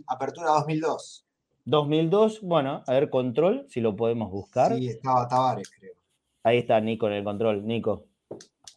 apertura 0.06 0.50
2002. 0.50 1.23
2002, 1.64 2.42
bueno, 2.42 2.82
a 2.86 2.92
ver, 2.92 3.10
control, 3.10 3.64
si 3.68 3.80
lo 3.80 3.96
podemos 3.96 4.30
buscar. 4.30 4.76
Sí, 4.76 4.88
estaba 4.88 5.26
Tavares, 5.28 5.70
creo. 5.70 5.94
Ahí 6.42 6.58
está 6.58 6.78
Nico 6.80 7.06
en 7.06 7.14
el 7.14 7.24
control. 7.24 7.66
Nico, 7.66 8.04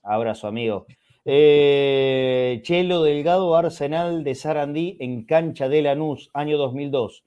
abrazo, 0.03 0.47
amigo. 0.47 0.85
Eh, 1.25 2.61
Chelo 2.63 3.03
Delgado 3.03 3.53
Arsenal 3.57 4.23
de 4.23 4.33
Sarandí 4.33 4.95
en 5.01 5.25
cancha 5.25 5.67
de 5.67 5.81
Lanús, 5.81 6.29
año 6.33 6.57
2002. 6.57 7.25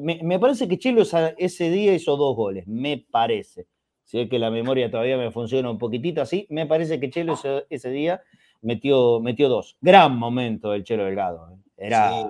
Me, 0.00 0.38
parece 0.38 0.68
que 0.68 0.78
Chelo 0.78 1.04
ese 1.38 1.70
día 1.70 1.94
hizo 1.94 2.18
dos 2.18 2.36
goles, 2.36 2.66
me 2.66 2.98
parece. 3.10 3.66
Si 4.04 4.20
es 4.20 4.28
que 4.28 4.38
la 4.38 4.50
memoria 4.50 4.90
todavía 4.90 5.16
me 5.16 5.30
funciona 5.30 5.70
un 5.70 5.78
poquitito 5.78 6.20
así, 6.20 6.46
me 6.50 6.66
parece 6.66 7.00
que 7.00 7.08
Chelo 7.08 7.38
ese, 7.70 7.90
día 7.90 8.20
metió, 8.60 9.20
metió 9.20 9.48
dos. 9.48 9.78
Gran 9.80 10.18
momento 10.18 10.72
del 10.72 10.84
Chelo 10.84 11.06
Delgado. 11.06 11.59
Era 11.80 12.28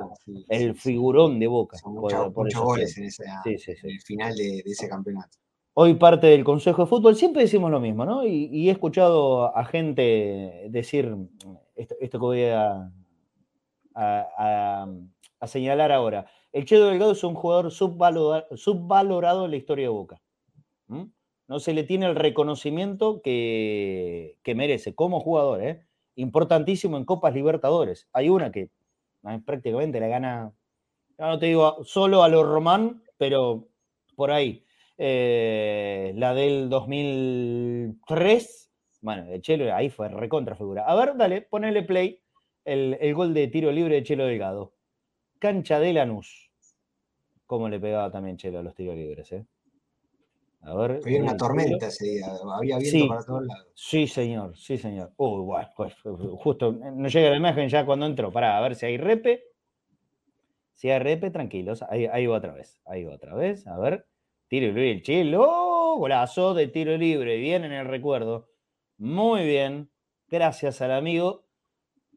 el 0.49 0.77
figurón 0.77 1.41
de 1.41 1.49
Boca. 1.49 1.77
muchos 1.85 2.63
goles 2.63 2.97
en, 2.97 3.05
el 3.05 4.01
final 4.01 4.35
de, 4.37 4.63
ese 4.65 4.89
campeonato. 4.89 5.39
Hoy 5.75 5.95
parte 5.95 6.29
del 6.29 6.45
Consejo 6.45 6.83
de 6.83 6.89
Fútbol, 6.89 7.17
siempre 7.17 7.43
decimos 7.43 7.69
lo 7.71 7.81
mismo, 7.81 8.05
¿no? 8.05 8.25
Y, 8.25 8.69
he 8.69 8.71
escuchado 8.71 9.57
a 9.57 9.65
gente 9.65 10.69
decir 10.71 11.17
esto, 11.75 11.97
que 11.99 12.17
voy 12.19 12.45
a, 12.45 12.93
señalar 15.47 15.91
ahora. 15.91 16.27
El 16.53 16.65
Chedo 16.65 16.89
Delgado 16.89 17.13
es 17.13 17.25
un 17.25 17.35
jugador 17.35 17.73
subvalorado, 17.73 19.45
en 19.45 19.51
la 19.51 19.57
historia 19.57 19.87
de 19.87 19.91
Boca. 19.91 20.23
No 20.87 21.59
se 21.59 21.75
le 21.75 21.83
tiene 21.83 22.07
el 22.07 22.15
reconocimiento 22.15 23.21
que, 23.21 24.39
que 24.45 24.55
merece 24.55 24.95
como 24.95 25.19
jugador, 25.19 25.61
¿eh? 25.65 25.85
importantísimo 26.15 26.97
en 26.97 27.05
Copas 27.05 27.35
Libertadores. 27.35 28.09
Hay 28.13 28.29
una 28.29 28.53
que 28.53 28.71
prácticamente 29.45 30.01
la 30.01 30.09
gana, 30.09 30.53
no 31.19 31.39
te 31.39 31.47
digo 31.47 31.85
solo 31.85 32.23
a 32.23 32.29
los 32.29 32.47
Román, 32.47 33.03
pero 33.17 33.69
por 34.17 34.31
ahí. 34.31 34.65
Eh, 34.99 36.13
la 36.17 36.35
del 36.35 36.69
2003, 36.69 38.71
bueno, 39.01 39.25
de 39.25 39.41
Chelo, 39.41 39.75
ahí 39.75 39.89
fue 39.89 40.09
recontra 40.09 40.57
figura. 40.57 40.85
A 40.87 40.95
ver, 40.95 41.17
dale, 41.17 41.43
ponele 41.43 41.83
play 41.83 42.21
el, 42.65 43.15
gol 43.15 43.33
de 43.33 43.49
tiro 43.49 43.73
libre 43.73 43.97
de 43.97 44.03
Chelo 44.03 44.27
Delgado. 44.27 44.75
Cancha 45.39 45.81
de 45.81 45.95
Lanús. 45.95 46.51
Cómo 47.47 47.69
le 47.69 47.81
pegaba 47.81 48.11
también 48.11 48.37
Chelo 48.37 48.59
a 48.59 48.63
los 48.63 48.75
tiros 48.75 48.95
libres, 48.95 49.33
¿eh? 49.33 49.47
A 50.63 50.75
ver. 50.75 51.01
Había 51.03 51.23
una 51.23 51.37
tormenta 51.37 51.87
ese 51.87 52.05
día, 52.07 52.27
había 52.55 52.79
viento 52.79 53.09
para 53.09 53.25
todos 53.25 53.47
lados. 53.47 53.67
Sí, 53.75 54.07
señor, 54.07 54.57
sí, 54.57 54.77
señor. 54.77 55.13
Uy, 55.17 55.43
bueno, 55.43 55.69
pues, 55.75 55.95
justo 56.39 56.73
no 56.73 57.09
llega 57.09 57.31
la 57.31 57.37
imagen 57.37 57.69
ya 57.69 57.87
cuando 57.87 58.07
entró. 58.07 58.31
Para 58.31 58.59
a 58.59 58.61
ver 58.61 58.75
si 58.75 58.87
hay 58.87 58.99
repe. 58.99 59.45
Si 60.75 60.91
hay 60.91 60.99
repe, 60.99 61.31
tranquilos. 61.31 61.83
Ahí, 61.89 62.07
ahí 62.07 62.27
va 62.27 62.37
otra 62.37 62.53
vez. 62.53 62.81
Ahí 62.85 63.05
va 63.05 63.15
otra 63.15 63.35
vez. 63.35 63.67
A 63.67 63.79
ver. 63.79 64.07
Tiro 64.49 64.67
libre 64.67 64.91
el 64.91 65.03
chelo. 65.03 65.47
¡Oh! 65.47 65.97
Golazo 65.99 66.55
de 66.55 66.69
tiro 66.69 66.97
libre. 66.97 67.37
Bien 67.39 67.65
en 67.65 67.73
el 67.73 67.87
recuerdo. 67.87 68.49
Muy 68.99 69.45
bien. 69.47 69.91
Gracias 70.29 70.81
al 70.83 70.93
amigo 70.93 71.47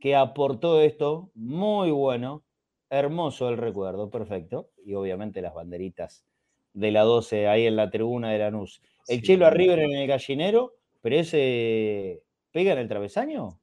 que 0.02 0.16
aportó 0.16 0.82
esto. 0.82 1.32
Muy 1.34 1.92
bueno. 1.92 2.44
Hermoso 2.90 3.50
el 3.50 3.58
recuerdo. 3.58 4.10
Perfecto. 4.10 4.72
Y 4.86 4.96
obviamente 4.96 5.42
las 5.42 5.54
banderitas 5.54 6.26
de 6.74 6.92
la 6.92 7.04
12 7.04 7.48
ahí 7.48 7.68
en 7.68 7.76
la 7.76 7.90
tribuna 7.90 8.32
de 8.32 8.40
Lanús. 8.40 8.82
El 9.08 9.22
Chelo 9.22 9.46
arriba 9.46 9.74
en 9.76 9.92
el 9.92 10.08
gallinero, 10.08 10.74
pero 11.02 11.16
ese 11.18 12.24
pega 12.52 12.74
en 12.74 12.80
el 12.80 12.88
travesaño. 12.88 13.60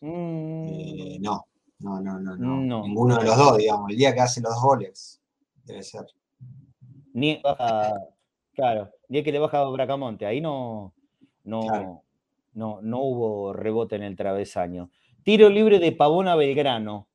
Eh, 0.00 1.18
no, 1.20 1.46
no, 1.80 2.00
no, 2.00 2.18
no, 2.18 2.36
no, 2.36 2.82
Ninguno 2.82 3.16
de 3.16 3.24
los 3.24 3.36
dos, 3.36 3.56
digamos. 3.58 3.90
El 3.90 3.96
día 3.96 4.14
que 4.14 4.20
hace 4.20 4.40
los 4.40 4.60
goles, 4.60 5.20
debe 5.64 5.82
ser. 5.82 6.06
Ni 7.12 7.40
baja, 7.42 7.92
claro, 8.54 8.90
el 9.08 9.12
día 9.12 9.24
que 9.24 9.32
le 9.32 9.38
baja 9.38 9.64
Bracamonte, 9.64 10.26
ahí 10.26 10.40
no, 10.40 10.94
no, 11.44 12.04
no, 12.52 12.80
no 12.82 12.98
hubo 13.00 13.52
rebote 13.52 13.96
en 13.96 14.02
el 14.02 14.16
travesaño. 14.16 14.90
Tiro 15.24 15.48
libre 15.48 15.78
de 15.78 15.92
Pavona 15.92 16.36
Belgrano, 16.36 17.08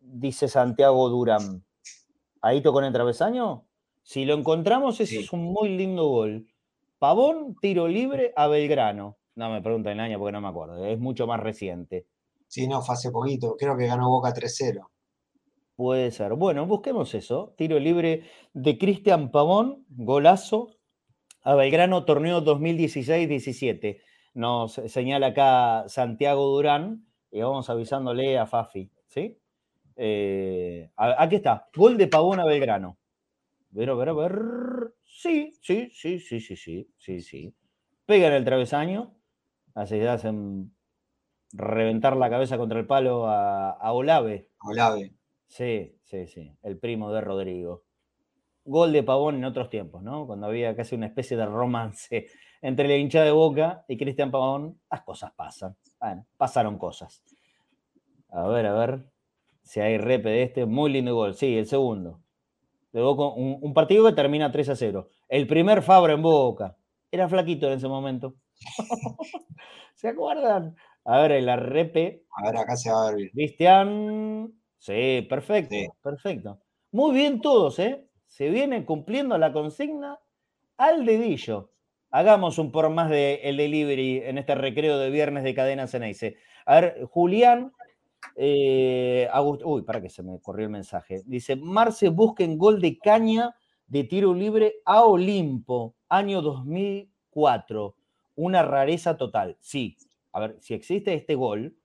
dice 0.00 0.48
Santiago 0.48 1.08
Durán. 1.08 1.64
¿Ahí 2.40 2.62
tocó 2.62 2.80
en 2.80 2.86
el 2.86 2.92
travesaño? 2.92 3.67
Si 4.08 4.24
lo 4.24 4.32
encontramos, 4.32 4.98
ese 5.00 5.20
es 5.20 5.34
un 5.34 5.42
muy 5.42 5.68
lindo 5.68 6.08
gol. 6.08 6.46
Pavón, 6.98 7.56
tiro 7.60 7.86
libre 7.86 8.32
a 8.36 8.46
Belgrano. 8.46 9.18
No 9.34 9.50
me 9.50 9.60
pregunten 9.60 9.92
el 9.92 10.00
año 10.00 10.18
porque 10.18 10.32
no 10.32 10.40
me 10.40 10.48
acuerdo, 10.48 10.82
es 10.86 10.98
mucho 10.98 11.26
más 11.26 11.40
reciente. 11.40 12.06
Sí, 12.46 12.66
no, 12.66 12.80
fue 12.80 12.94
hace 12.94 13.10
poquito, 13.10 13.54
creo 13.58 13.76
que 13.76 13.86
ganó 13.86 14.08
Boca 14.08 14.32
3-0. 14.32 14.88
Puede 15.76 16.10
ser. 16.10 16.32
Bueno, 16.36 16.64
busquemos 16.64 17.14
eso. 17.14 17.52
Tiro 17.58 17.78
libre 17.78 18.22
de 18.54 18.78
Cristian 18.78 19.30
Pavón, 19.30 19.84
golazo 19.90 20.70
a 21.42 21.54
Belgrano, 21.54 22.06
torneo 22.06 22.42
2016-17. 22.42 24.00
Nos 24.32 24.72
señala 24.86 25.26
acá 25.26 25.84
Santiago 25.86 26.46
Durán 26.46 27.04
y 27.30 27.42
vamos 27.42 27.68
avisándole 27.68 28.38
a 28.38 28.46
Fafi, 28.46 28.90
¿sí? 29.06 29.38
Eh, 29.96 30.90
aquí 30.96 31.36
está, 31.36 31.68
gol 31.76 31.98
de 31.98 32.06
Pavón 32.08 32.40
a 32.40 32.46
Belgrano. 32.46 32.96
Ver, 33.70 33.90
a 33.90 33.94
ver, 33.94 34.08
a 34.08 34.12
ver. 34.14 34.94
Sí, 35.04 35.52
sí, 35.60 35.90
sí, 35.92 36.20
sí, 36.20 36.40
sí, 36.40 36.56
sí, 36.56 36.90
sí, 36.96 37.20
sí. 37.20 37.54
Pega 38.06 38.28
en 38.28 38.34
el 38.34 38.44
travesaño. 38.44 39.14
Así 39.74 40.00
hacen 40.00 40.74
reventar 41.52 42.16
la 42.16 42.30
cabeza 42.30 42.56
contra 42.58 42.78
el 42.78 42.86
palo 42.86 43.26
a, 43.26 43.70
a 43.70 43.92
Olave. 43.92 44.48
Olave. 44.62 45.14
Sí, 45.46 45.98
sí, 46.04 46.26
sí. 46.26 46.56
El 46.62 46.78
primo 46.78 47.12
de 47.12 47.20
Rodrigo. 47.20 47.84
Gol 48.64 48.92
de 48.92 49.02
Pavón 49.02 49.36
en 49.36 49.44
otros 49.44 49.70
tiempos, 49.70 50.02
¿no? 50.02 50.26
Cuando 50.26 50.46
había 50.46 50.76
casi 50.76 50.94
una 50.94 51.06
especie 51.06 51.36
de 51.36 51.46
romance 51.46 52.26
entre 52.62 52.88
la 52.88 52.96
hinchada 52.96 53.26
de 53.26 53.32
Boca 53.32 53.84
y 53.88 53.96
Cristian 53.96 54.30
Pavón, 54.30 54.80
las 54.90 55.02
cosas 55.02 55.32
pasan. 55.32 55.76
Bueno, 56.00 56.26
pasaron 56.36 56.78
cosas. 56.78 57.22
A 58.30 58.46
ver, 58.48 58.66
a 58.66 58.72
ver 58.74 59.10
si 59.62 59.80
hay 59.80 59.98
repe 59.98 60.30
de 60.30 60.42
este. 60.44 60.66
Muy 60.66 60.90
lindo 60.90 61.14
gol. 61.14 61.34
Sí, 61.34 61.56
el 61.56 61.66
segundo 61.66 62.22
de 62.92 63.02
un, 63.02 63.74
partido 63.74 64.06
que 64.06 64.14
termina 64.14 64.50
3 64.50 64.70
a 64.70 64.76
0. 64.76 65.08
El 65.28 65.46
primer 65.46 65.82
Fabra 65.82 66.14
en 66.14 66.22
Boca. 66.22 66.76
Era 67.10 67.28
flaquito 67.28 67.66
en 67.66 67.74
ese 67.74 67.88
momento. 67.88 68.34
¿Se 69.94 70.08
acuerdan? 70.08 70.76
A 71.04 71.22
ver, 71.22 71.32
el 71.32 71.48
arrepe. 71.48 72.24
A 72.36 72.46
ver, 72.46 72.56
acá 72.58 72.76
se 72.76 72.90
va 72.90 73.08
a 73.08 73.12
ver 73.12 73.30
Cristian. 73.30 74.52
Sí, 74.78 75.26
perfecto, 75.28 75.76
perfecto. 76.02 76.60
Muy 76.92 77.14
bien 77.14 77.40
todos, 77.40 77.78
¿eh? 77.78 78.06
Se 78.26 78.50
viene 78.50 78.84
cumpliendo 78.84 79.36
la 79.38 79.52
consigna 79.52 80.18
al 80.76 81.04
dedillo. 81.04 81.72
Hagamos 82.10 82.58
un 82.58 82.72
por 82.72 82.88
más 82.90 83.10
de 83.10 83.40
el 83.44 83.56
delivery 83.56 84.22
en 84.24 84.38
este 84.38 84.54
recreo 84.54 84.98
de 84.98 85.10
viernes 85.10 85.44
de 85.44 85.54
Cadena 85.54 85.86
Ceneice. 85.86 86.36
A 86.64 86.80
ver, 86.80 87.04
Julián 87.10 87.72
eh, 88.36 89.28
uy, 89.64 89.82
para 89.82 90.00
que 90.00 90.08
se 90.08 90.22
me 90.22 90.40
corrió 90.40 90.66
el 90.66 90.72
mensaje. 90.72 91.22
Dice, 91.26 91.56
Marce 91.56 92.08
busquen 92.08 92.58
gol 92.58 92.80
de 92.80 92.98
caña 92.98 93.54
de 93.86 94.04
tiro 94.04 94.34
libre 94.34 94.76
a 94.84 95.02
Olimpo, 95.02 95.94
año 96.08 96.42
2004. 96.42 97.94
Una 98.36 98.62
rareza 98.62 99.16
total. 99.16 99.56
Sí, 99.60 99.96
a 100.32 100.40
ver, 100.40 100.56
si 100.60 100.74
existe 100.74 101.14
este 101.14 101.34
gol, 101.34 101.76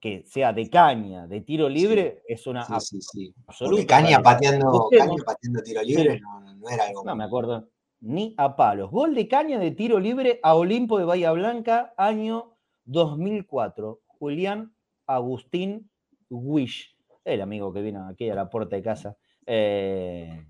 que 0.00 0.24
sea 0.26 0.52
de 0.52 0.68
caña, 0.68 1.26
de 1.26 1.40
tiro 1.40 1.68
libre, 1.68 2.22
es 2.28 2.46
una 2.46 2.64
sí, 2.80 3.00
sí, 3.00 3.32
sí. 3.50 3.86
caña 3.86 4.20
pateando, 4.20 4.88
caña 4.90 5.22
pateando 5.24 5.62
tiro 5.62 5.82
libre 5.82 6.20
no, 6.20 6.68
era 6.68 6.86
algo. 6.86 7.04
No 7.04 7.16
me 7.16 7.24
acuerdo 7.24 7.68
ni 8.00 8.34
a 8.36 8.54
palos. 8.56 8.90
Gol 8.90 9.14
de 9.14 9.26
caña 9.26 9.58
de 9.58 9.70
tiro 9.70 9.98
libre 9.98 10.38
a 10.42 10.54
Olimpo 10.54 10.98
de 10.98 11.04
Bahía 11.04 11.32
Blanca, 11.32 11.94
año 11.96 12.52
2004. 12.84 14.00
Julián 14.06 14.75
Agustín 15.06 15.90
Wish, 16.28 16.96
el 17.24 17.40
amigo 17.40 17.72
que 17.72 17.82
vino 17.82 18.06
aquí 18.08 18.28
a 18.30 18.34
la 18.34 18.50
puerta 18.50 18.76
de 18.76 18.82
casa. 18.82 19.16
Eh, 19.46 20.44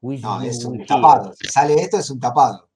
no, 0.00 0.42
es 0.42 0.64
un 0.64 0.84
tapado. 0.84 1.32
Si 1.34 1.48
sale 1.48 1.74
esto, 1.74 1.98
es 1.98 2.10
un 2.10 2.20
tapado. 2.20 2.68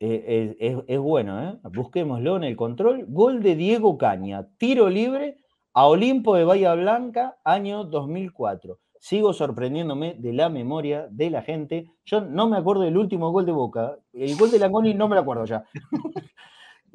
Eh, 0.00 0.84
es, 0.86 0.98
bueno, 0.98 1.42
¿eh? 1.42 1.58
Busquémoslo 1.72 2.36
en 2.36 2.44
el 2.44 2.56
control. 2.56 3.06
Gol 3.08 3.42
de 3.42 3.56
Diego 3.56 3.96
Caña, 3.96 4.46
tiro 4.58 4.88
libre 4.88 5.38
a 5.72 5.86
Olimpo 5.86 6.36
de 6.36 6.44
Bahía 6.44 6.74
Blanca, 6.74 7.38
año 7.44 7.84
2004. 7.84 8.78
Sigo 9.00 9.32
sorprendiéndome 9.32 10.14
de 10.18 10.32
la 10.32 10.48
memoria 10.48 11.06
de 11.10 11.30
la 11.30 11.42
gente. 11.42 11.90
Yo 12.04 12.20
no 12.20 12.48
me 12.48 12.58
acuerdo 12.58 12.82
del 12.82 12.96
último 12.96 13.30
gol 13.30 13.46
de 13.46 13.52
Boca. 13.52 13.96
El 14.12 14.36
gol 14.36 14.50
de 14.50 14.58
Langoni 14.58 14.94
no 14.94 15.08
me 15.08 15.14
lo 15.14 15.22
acuerdo 15.22 15.44
ya. 15.46 15.64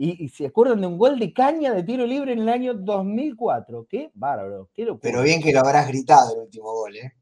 y, 0.04 0.26
y, 0.26 0.28
se 0.28 0.48
acuerdan 0.48 0.82
de 0.82 0.88
un 0.88 0.98
gol 0.98 1.18
de 1.18 1.32
caña 1.32 1.74
de 1.74 1.82
tiro 1.82 2.06
libre 2.06 2.34
en 2.34 2.40
el 2.40 2.50
año 2.50 2.74
2004. 2.74 3.88
Qué 3.88 4.12
bárbaro. 4.14 4.70
Qué 4.74 4.84
locura. 4.84 5.02
Pero 5.02 5.24
bien 5.24 5.42
que 5.42 5.54
lo 5.54 5.62
habrás 5.62 5.88
gritado 5.88 6.34
el 6.36 6.42
último 6.42 6.74
gol, 6.74 6.98
¿eh? 6.98 7.14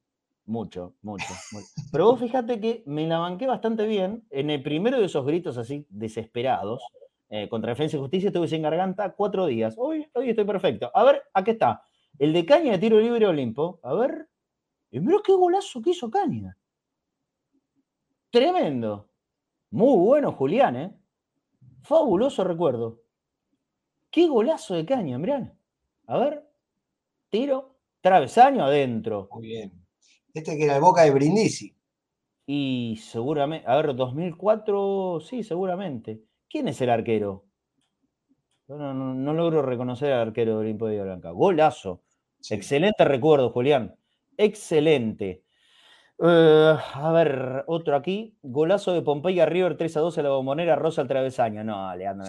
Mucho, 0.46 0.96
mucho, 1.04 1.32
mucho. 1.52 1.68
Pero 1.92 2.06
vos 2.06 2.20
fíjate 2.20 2.60
que 2.60 2.82
me 2.88 3.06
la 3.06 3.20
banqué 3.20 3.46
bastante 3.46 3.86
bien. 3.86 4.26
En 4.32 4.50
el 4.50 4.64
primero 4.64 4.98
de 5.00 5.06
esos 5.06 5.24
gritos 5.24 5.60
así 5.60 5.86
desesperados, 5.90 6.82
eh, 7.30 7.48
contra 7.50 7.70
Defensa 7.70 7.98
y 7.98 8.00
Justicia, 8.00 8.30
estuve 8.30 8.48
sin 8.48 8.64
garganta 8.64 9.14
cuatro 9.14 9.46
días. 9.46 9.76
Hoy, 9.78 10.10
hoy 10.14 10.32
estoy 10.32 10.46
perfecto. 10.46 10.90
A 10.96 11.04
ver, 11.04 11.22
aquí 11.36 11.52
está. 11.52 11.84
El 12.18 12.34
de 12.34 12.48
Caña 12.48 12.72
de 12.72 12.80
tiro 12.80 13.00
libre 13.00 13.28
Olimpo. 13.28 13.80
A 13.84 13.94
ver. 13.94 14.28
Y 14.90 15.00
mira 15.00 15.20
qué 15.24 15.34
golazo 15.34 15.84
que 15.84 15.92
hizo 15.92 16.10
Caña. 16.10 16.58
Tremendo. 18.32 19.08
Muy 19.70 19.98
bueno, 20.04 20.32
Julián, 20.32 20.76
¿eh? 20.76 21.01
Fabuloso 21.82 22.44
recuerdo. 22.44 23.02
Qué 24.10 24.28
golazo 24.28 24.76
de 24.76 24.86
Caña, 24.86 25.18
mirá. 25.18 25.54
A 26.08 26.18
ver. 26.18 26.48
Tiro. 27.30 27.78
Travesaño 28.02 28.66
adentro. 28.66 29.30
Muy 29.32 29.48
bien. 29.48 29.86
Este 30.34 30.58
que 30.58 30.64
era 30.66 30.76
el 30.76 30.82
Boca 30.82 31.04
de 31.04 31.12
Brindisi. 31.12 31.76
Y 32.46 33.00
seguramente, 33.02 33.68
a 33.68 33.76
ver, 33.76 33.96
2004, 33.96 35.20
sí, 35.22 35.44
seguramente. 35.44 36.24
¿Quién 36.50 36.68
es 36.68 36.82
el 36.82 36.90
arquero? 36.90 37.46
No, 38.68 38.94
no, 38.94 39.14
no 39.14 39.34
logro 39.34 39.62
reconocer 39.62 40.12
al 40.12 40.28
arquero 40.28 40.54
de 40.54 40.58
Olimpo 40.58 40.88
de 40.88 41.02
Blanca. 41.02 41.32
Golazo. 41.32 42.04
Sí. 42.40 42.56
Excelente 42.56 43.06
recuerdo, 43.06 43.52
Julián. 43.52 43.96
Excelente. 44.38 45.44
Uh, 46.24 46.78
a 46.94 47.12
ver, 47.14 47.64
otro 47.66 47.96
aquí. 47.96 48.38
Golazo 48.44 48.94
de 48.94 49.02
Pompeya 49.02 49.48
River 49.48 49.76
3 49.76 49.98
a 49.98 50.00
2 50.02 50.20
a 50.20 50.22
la 50.22 50.30
bombonera 50.30 50.76
Rosa 50.76 51.02
al 51.02 51.08
travesaño. 51.08 51.64
No, 51.64 51.96
Leandro, 51.96 52.28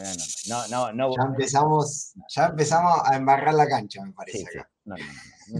no, 0.48 0.66
no, 0.68 0.92
no, 0.94 1.14
Ya 1.14 1.22
empezamos, 1.24 2.14
ya 2.26 2.46
empezamos 2.46 3.02
a 3.04 3.16
embarrar 3.16 3.52
la 3.52 3.68
cancha, 3.68 4.02
me 4.02 4.12
parece. 4.12 4.38
Sí, 4.38 4.46
sí. 4.50 4.58
No, 4.86 4.96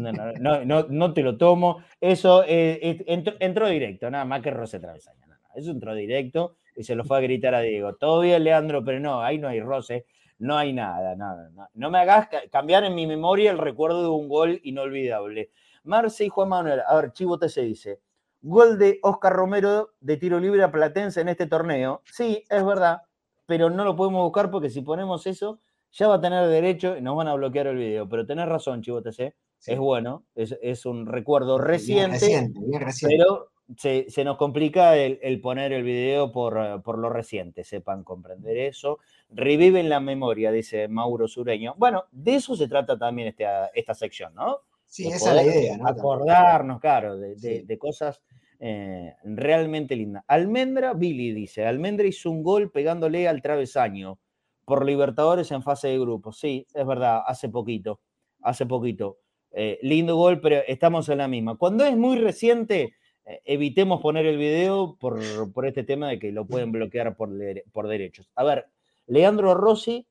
no, 0.00 0.12
no, 0.12 0.32
no, 0.32 0.64
no, 0.64 0.86
no, 0.88 1.12
te 1.12 1.20
lo 1.20 1.36
tomo. 1.36 1.84
Eso 2.00 2.42
eh, 2.46 3.04
entró, 3.06 3.34
entró, 3.38 3.68
directo, 3.68 4.10
nada 4.10 4.24
más 4.24 4.40
que 4.40 4.50
roce 4.50 4.80
travesaño. 4.80 5.26
No, 5.26 5.36
eso 5.54 5.70
entró 5.70 5.94
directo 5.94 6.56
y 6.74 6.84
se 6.84 6.94
lo 6.94 7.04
fue 7.04 7.18
a 7.18 7.20
gritar 7.20 7.54
a 7.54 7.60
Diego. 7.60 7.96
Todo 7.96 8.20
bien, 8.20 8.44
Leandro, 8.44 8.82
pero 8.82 8.98
no, 8.98 9.20
ahí 9.20 9.36
no 9.36 9.48
hay 9.48 9.60
roce, 9.60 10.06
no 10.38 10.56
hay 10.56 10.72
nada, 10.72 11.14
nada. 11.16 11.50
nada. 11.50 11.68
No 11.74 11.90
me 11.90 11.98
hagas 11.98 12.28
cambiar 12.50 12.84
en 12.84 12.94
mi 12.94 13.06
memoria 13.06 13.50
el 13.50 13.58
recuerdo 13.58 14.00
de 14.00 14.08
un 14.08 14.26
gol 14.26 14.58
inolvidable. 14.62 15.50
Marce 15.84 16.24
y 16.24 16.28
Juan 16.30 16.48
Manuel, 16.48 16.80
a 16.86 16.94
ver, 16.96 17.12
Chivo 17.12 17.36
se 17.46 17.60
dice. 17.60 18.00
Gol 18.42 18.76
de 18.78 18.98
Oscar 19.02 19.32
Romero 19.32 19.90
de 20.00 20.16
tiro 20.16 20.40
libre 20.40 20.64
a 20.64 20.72
Platense 20.72 21.20
en 21.20 21.28
este 21.28 21.46
torneo. 21.46 22.02
Sí, 22.04 22.44
es 22.50 22.64
verdad, 22.64 23.02
pero 23.46 23.70
no 23.70 23.84
lo 23.84 23.94
podemos 23.94 24.22
buscar 24.22 24.50
porque 24.50 24.68
si 24.68 24.82
ponemos 24.82 25.26
eso, 25.28 25.60
ya 25.92 26.08
va 26.08 26.16
a 26.16 26.20
tener 26.20 26.48
derecho 26.48 26.96
y 26.96 27.02
nos 27.02 27.16
van 27.16 27.28
a 27.28 27.34
bloquear 27.34 27.68
el 27.68 27.76
video. 27.76 28.08
Pero 28.08 28.26
tenés 28.26 28.48
razón, 28.48 28.82
Chivo 28.82 29.00
TC, 29.00 29.34
sí. 29.58 29.72
es 29.72 29.78
bueno, 29.78 30.24
es, 30.34 30.58
es, 30.60 30.86
un 30.86 31.06
recuerdo 31.06 31.58
reciente, 31.58 32.00
bien 32.00 32.10
reciente, 32.10 32.60
bien 32.66 32.80
reciente. 32.82 33.16
pero 33.16 33.52
se, 33.76 34.10
se, 34.10 34.24
nos 34.24 34.36
complica 34.38 34.96
el, 34.96 35.20
el, 35.22 35.40
poner 35.40 35.72
el 35.72 35.84
video 35.84 36.32
por, 36.32 36.82
por, 36.82 36.98
lo 36.98 37.10
reciente, 37.10 37.62
sepan 37.62 38.02
comprender 38.02 38.56
eso. 38.56 38.98
Reviven 39.30 39.88
la 39.88 40.00
memoria, 40.00 40.50
dice 40.50 40.88
Mauro 40.88 41.28
Sureño. 41.28 41.74
Bueno, 41.78 42.06
de 42.10 42.34
eso 42.34 42.56
se 42.56 42.66
trata 42.66 42.98
también 42.98 43.28
esta, 43.28 43.68
esta 43.68 43.94
sección, 43.94 44.34
¿no? 44.34 44.58
Sí, 44.84 45.04
de 45.04 45.16
esa 45.16 45.30
es 45.30 45.36
la 45.36 45.42
idea, 45.44 45.76
¿no? 45.78 45.86
Acordarnos, 45.86 46.80
claro, 46.80 47.16
de, 47.16 47.36
de, 47.36 47.38
sí. 47.38 47.62
de 47.62 47.78
cosas 47.78 48.20
eh, 48.64 49.16
realmente 49.24 49.96
lindas. 49.96 50.22
Almendra, 50.28 50.94
Billy 50.94 51.32
dice, 51.32 51.66
Almendra 51.66 52.06
hizo 52.06 52.30
un 52.30 52.44
gol 52.44 52.70
pegándole 52.70 53.26
al 53.26 53.42
travesaño 53.42 54.20
por 54.64 54.86
Libertadores 54.86 55.50
en 55.50 55.64
fase 55.64 55.88
de 55.88 55.98
grupo. 55.98 56.32
Sí, 56.32 56.64
es 56.72 56.86
verdad, 56.86 57.22
hace 57.26 57.48
poquito, 57.48 57.98
hace 58.40 58.64
poquito. 58.64 59.18
Eh, 59.50 59.80
lindo 59.82 60.14
gol, 60.14 60.40
pero 60.40 60.60
estamos 60.68 61.08
en 61.08 61.18
la 61.18 61.26
misma. 61.26 61.56
Cuando 61.56 61.84
es 61.84 61.96
muy 61.96 62.18
reciente, 62.18 62.94
eh, 63.24 63.40
evitemos 63.46 64.00
poner 64.00 64.26
el 64.26 64.38
video 64.38 64.96
por, 64.96 65.18
por, 65.52 65.66
este 65.66 65.82
tema 65.82 66.08
de 66.08 66.20
que 66.20 66.30
lo 66.30 66.46
pueden 66.46 66.70
bloquear 66.70 67.16
por, 67.16 67.30
por 67.72 67.88
derechos. 67.88 68.30
A 68.36 68.44
ver, 68.44 68.66
Leandro 69.08 69.54
Rossi 69.54 70.06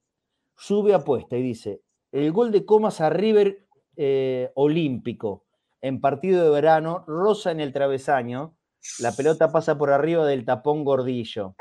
sube 0.58 0.94
apuesta 0.94 1.38
y 1.38 1.42
dice, 1.42 1.80
el 2.12 2.34
gol 2.34 2.52
de 2.52 2.66
Comas 2.66 3.00
a 3.00 3.10
River 3.10 3.66
olímpico 4.56 5.46
en 5.82 6.00
partido 6.02 6.44
de 6.44 6.50
verano, 6.52 7.04
rosa 7.08 7.52
en 7.52 7.60
el 7.60 7.74
travesaño, 7.74 8.56
la 9.00 9.12
pelota 9.12 9.52
pasa 9.52 9.78
por 9.78 9.92
arriba 9.92 10.26
del 10.26 10.46
tapón 10.46 10.84
gordillo. 10.84 11.56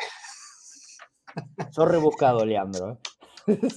Sos 1.71 1.89
rebuscado, 1.89 2.45
Leandro. 2.45 2.99
¿eh? 3.47 3.59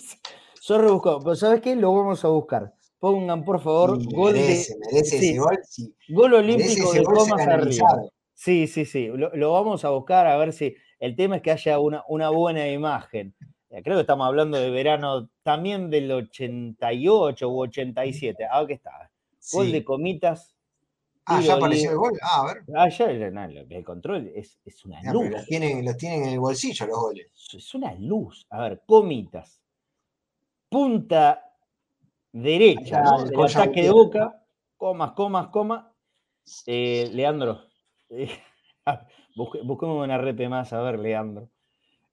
Sos 0.60 0.82
rebuscado. 0.82 1.20
Pero 1.20 1.36
¿sabes 1.36 1.62
qué? 1.62 1.76
Lo 1.76 1.94
vamos 1.94 2.24
a 2.26 2.30
buscar. 2.30 2.74
Pongan, 3.00 3.44
por 3.44 3.60
favor, 3.62 4.00
Sí, 4.02 4.08
gol 4.16 4.34
merece, 4.34 4.74
de. 4.74 4.80
merece 4.92 5.20
sí, 5.20 5.30
ese 5.30 5.38
gol. 5.40 5.60
sí. 5.64 5.96
Gol 6.10 6.32
Merece 6.32 6.54
olímpico 6.82 6.94
de 6.94 7.04
Comas 7.04 7.48
arriba. 7.48 8.02
Sí, 8.34 8.68
sí, 8.68 8.86
sí. 8.86 9.08
Lo, 9.08 9.30
lo 9.36 9.52
vamos 9.54 9.84
a 9.86 9.90
buscar 9.90 10.26
a 10.26 10.38
ver 10.38 10.54
si. 10.54 10.76
El 11.00 11.16
tema 11.18 11.36
es 11.36 11.42
que 11.42 11.52
haya 11.52 11.80
una, 11.80 12.04
una 12.08 12.30
buena 12.30 12.68
imagen. 12.70 13.36
Eh, 13.70 13.84
Creo 13.84 13.98
que 13.98 14.02
estamos 14.02 14.26
hablando 14.26 14.58
de 14.58 14.70
verano 14.70 15.30
también 15.44 15.90
del 15.90 16.10
88 16.12 17.50
u 17.50 17.60
87. 17.64 18.46
Ah, 18.50 18.60
aquí 18.60 18.74
está. 18.74 19.12
Gol 19.52 19.66
Sí. 19.68 19.72
de 19.72 19.84
comitas. 19.84 20.56
Ah, 21.26 21.40
ya 21.40 21.54
apareció 21.56 21.92
el 21.92 21.98
gol. 21.98 22.14
Ah, 22.22 22.42
a 22.42 22.46
ver. 22.54 22.64
Ah, 22.76 22.90
ya 22.90 23.08
no, 23.32 23.44
el 23.46 23.84
control 23.86 24.30
es, 24.36 24.60
es 24.66 24.84
una 24.86 25.00
pero 25.02 25.14
luz. 25.22 25.30
los 25.30 25.46
tienen, 25.46 25.86
los 25.86 25.96
tienen 25.98 26.24
en 26.24 26.30
el 26.34 26.40
bolsillo 26.40 26.86
los 26.86 26.98
goles. 27.00 27.28
Es 27.54 27.74
una 27.76 27.94
luz. 27.96 28.46
A 28.50 28.62
ver, 28.64 28.82
comitas. 28.86 29.62
Punta 30.70 31.44
derecha, 32.32 33.00
Allá, 33.02 33.26
¿no? 33.32 33.44
el 33.44 33.50
ataque 33.50 33.84
de 33.84 33.92
boca. 33.92 34.44
Comas, 34.76 35.12
comas, 35.12 35.48
comas. 35.48 35.86
Eh, 36.66 37.10
Leandro. 37.14 37.62
eh, 38.10 38.30
busque- 39.36 39.62
busquemos 39.64 40.04
una 40.04 40.18
repe 40.18 40.50
más. 40.50 40.74
A 40.74 40.82
ver, 40.82 41.00
Leandro. 41.00 41.50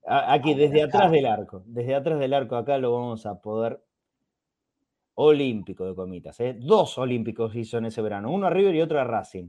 Aquí, 0.06 0.52
Ah, 0.52 0.56
desde 0.56 0.82
atrás 0.82 1.10
del 1.10 1.26
arco. 1.26 1.62
Desde 1.66 1.94
atrás 1.94 2.18
del 2.20 2.32
arco, 2.34 2.56
acá 2.56 2.78
lo 2.78 2.92
vamos 2.92 3.26
a 3.26 3.40
poder. 3.40 3.82
Olímpico 5.14 5.84
de 5.86 5.94
comitas. 5.94 6.38
¿eh? 6.40 6.56
Dos 6.58 6.96
olímpicos 6.98 7.54
hizo 7.56 7.78
en 7.78 7.86
ese 7.86 8.00
verano. 8.02 8.30
Uno 8.30 8.46
a 8.46 8.50
River 8.50 8.74
y 8.74 8.80
otro 8.80 9.00
a 9.00 9.04
Racing. 9.04 9.48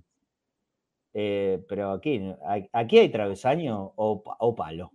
Eh, 1.14 1.64
pero 1.68 1.91
aquí, 1.91 2.22
aquí 2.72 2.97
hay 2.99 3.09
travesaño 3.09 3.93
o, 3.95 4.24
pa- 4.24 4.38
o 4.39 4.55
palo. 4.55 4.91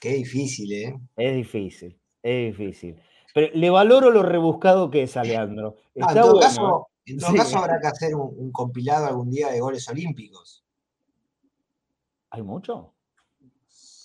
Qué 0.00 0.10
difícil, 0.14 0.72
¿eh? 0.72 0.98
Es 1.16 1.34
difícil, 1.34 1.98
es 2.22 2.56
difícil. 2.56 3.00
Pero 3.34 3.48
le 3.54 3.70
valoro 3.70 4.10
lo 4.10 4.22
rebuscado 4.22 4.90
que 4.90 5.02
es, 5.02 5.16
Alejandro. 5.16 5.76
Ah, 5.78 5.82
en 5.94 6.02
Está 6.02 6.20
todo 6.22 6.32
bueno. 6.34 6.40
caso, 6.46 6.86
en 7.06 7.18
todo 7.18 7.30
Sí. 7.30 7.36
caso 7.36 7.58
habrá 7.58 7.80
que 7.80 7.86
hacer 7.88 8.14
un, 8.14 8.34
un 8.36 8.52
compilado 8.52 9.06
algún 9.06 9.30
día 9.30 9.48
de 9.50 9.60
goles 9.60 9.88
olímpicos. 9.88 10.64
¿Hay 12.30 12.42
mucho? 12.42 12.92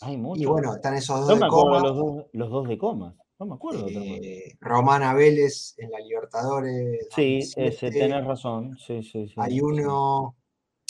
Hay 0.01 0.18
mucho. 0.18 0.41
Y 0.41 0.45
bueno, 0.45 0.74
están 0.76 0.95
esos 0.95 1.20
dos 1.20 1.28
de 1.28 1.36
me 1.36 1.41
los 1.49 1.95
dos, 1.95 2.26
los 2.32 2.49
dos 2.49 2.68
de 2.68 2.78
comas. 2.78 3.16
No 3.40 3.46
me 3.48 3.56
acuerdo. 3.56 3.88
eh, 3.90 4.56
Romana 4.60 5.14
Vélez 5.14 5.76
en 5.78 5.92
la 5.92 6.00
Libertadores. 6.00 7.08
sí, 7.12 7.40
ese, 7.40 7.62
2007. 7.66 8.00
tenés 8.00 8.26
razón. 8.26 8.78
Sí, 8.78 9.04
sí, 9.04 9.28
sí. 9.28 9.34
Hay 9.38 9.60
uno, 9.60 10.36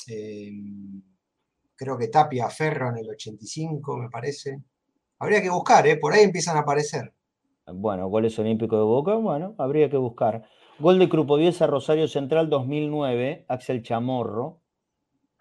eh, 0.08 0.52
creo 1.76 1.98
que 1.98 2.10
Tapia 2.10 2.50
Ferro 2.50 2.90
en 2.90 2.98
el 2.98 3.10
85, 3.10 3.98
me 3.98 4.10
parece. 4.10 4.62
Habría 5.20 5.42
que 5.42 5.50
buscar, 5.50 5.88
¿eh? 5.88 5.98
Por 5.98 6.14
ahí 6.14 6.24
empiezan 6.24 6.58
a 6.58 6.62
aparecer. 6.62 7.14
Bueno, 7.66 8.08
goles 8.10 8.38
olímpicos 8.40 8.78
de 8.78 8.84
Boca, 8.84 9.16
bueno, 9.16 9.56
habría 9.58 9.90
que 9.90 9.98
buscar. 9.98 10.44
Gol 10.80 11.00
de 11.00 11.08
Crupoviesa 11.08 11.66
Rosario 11.66 12.08
Central 12.10 12.50
2009, 12.50 13.46
Axel 13.48 13.84
Chamorro. 13.84 14.60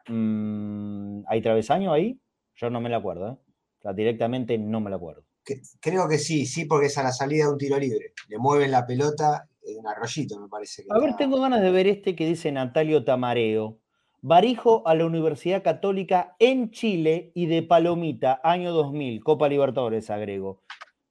Mm, 0.07 1.24
¿Hay 1.26 1.42
travesaño 1.42 1.92
ahí? 1.92 2.20
Yo 2.55 2.70
no 2.70 2.80
me 2.80 2.88
la 2.90 2.98
acuerdo, 2.98 3.28
¿eh? 3.28 3.36
O 3.78 3.82
sea, 3.82 3.92
directamente 3.92 4.57
no 4.57 4.80
me 4.80 4.90
la 4.90 4.96
acuerdo. 4.96 5.24
Que- 5.45 5.61
creo 5.80 6.09
que 6.09 6.18
sí, 6.18 6.47
sí, 6.47 6.64
porque 6.66 6.86
es 6.86 6.99
a 6.99 7.03
la 7.03 7.12
salida 7.12 7.47
de 7.47 7.53
un 7.53 7.59
tiro 7.59 7.78
libre. 7.78 8.12
Le 8.28 8.38
mueven 8.38 8.70
la 8.70 8.86
pelota 8.86 9.49
en 9.64 9.86
arroyito, 9.86 10.38
me 10.40 10.49
parece. 10.49 10.82
Que 10.84 10.88
A 10.90 10.99
ver, 10.99 11.11
está- 11.11 11.18
tengo 11.18 11.40
ganas 11.40 11.61
de 11.62 11.70
ver 11.70 11.86
este 11.86 12.14
que 12.14 12.26
dice 12.26 12.53
Natalio 12.53 13.05
Tamareo. 13.05 13.78
Barijo 14.24 14.86
a 14.86 14.95
la 14.95 15.05
Universidad 15.05 15.64
Católica 15.64 16.36
en 16.38 16.70
Chile 16.70 17.32
y 17.34 17.47
de 17.47 17.62
Palomita, 17.64 18.40
año 18.45 18.72
2000, 18.72 19.22
Copa 19.24 19.49
Libertadores, 19.49 20.11
agrego. 20.11 20.62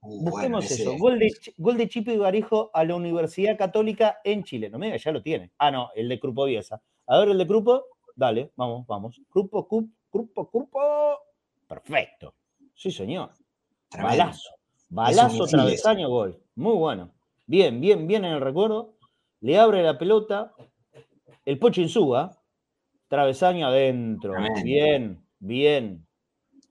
Uh, 0.03 0.23
Busquemos 0.23 0.65
bueno, 0.65 0.75
eso. 0.75 0.97
Gol 0.97 1.19
de, 1.19 1.31
gol 1.57 1.77
de 1.77 1.89
Chipo 1.89 2.11
y 2.11 2.17
Barijo 2.17 2.71
a 2.73 2.85
la 2.85 2.95
Universidad 2.95 3.57
Católica 3.57 4.19
en 4.23 4.43
Chile. 4.45 4.69
No 4.69 4.79
me 4.79 4.85
digas, 4.87 5.03
ya 5.03 5.11
lo 5.11 5.21
tiene. 5.21 5.51
Ah, 5.57 5.69
no, 5.71 5.89
el 5.93 6.07
de 6.07 6.17
Grupo 6.17 6.45
Viesa. 6.45 6.81
A 7.05 7.19
ver, 7.19 7.29
el 7.29 7.37
de 7.37 7.45
Grupo. 7.45 7.83
Dale, 8.15 8.51
vamos, 8.55 8.87
vamos. 8.87 9.21
Grupo, 9.33 9.67
Grupo, 10.11 10.49
Grupo. 10.51 10.79
Perfecto. 11.67 12.33
Sí, 12.73 12.91
señor. 12.91 13.31
Tremendo. 13.91 14.17
Balazo. 14.17 14.49
Balazo, 14.89 15.45
travesaño, 15.45 16.09
gol. 16.09 16.41
Muy 16.55 16.75
bueno. 16.75 17.11
Bien, 17.45 17.79
bien, 17.79 18.07
bien 18.07 18.25
en 18.25 18.33
el 18.33 18.41
recuerdo. 18.41 18.95
Le 19.41 19.59
abre 19.59 19.83
la 19.83 19.97
pelota. 19.97 20.53
El 21.45 21.59
Pocho 21.59 21.81
Insúa, 21.81 22.37
travesaño 23.07 23.67
adentro. 23.67 24.33
Tremendo. 24.33 24.63
Bien, 24.63 25.23
bien. 25.39 26.07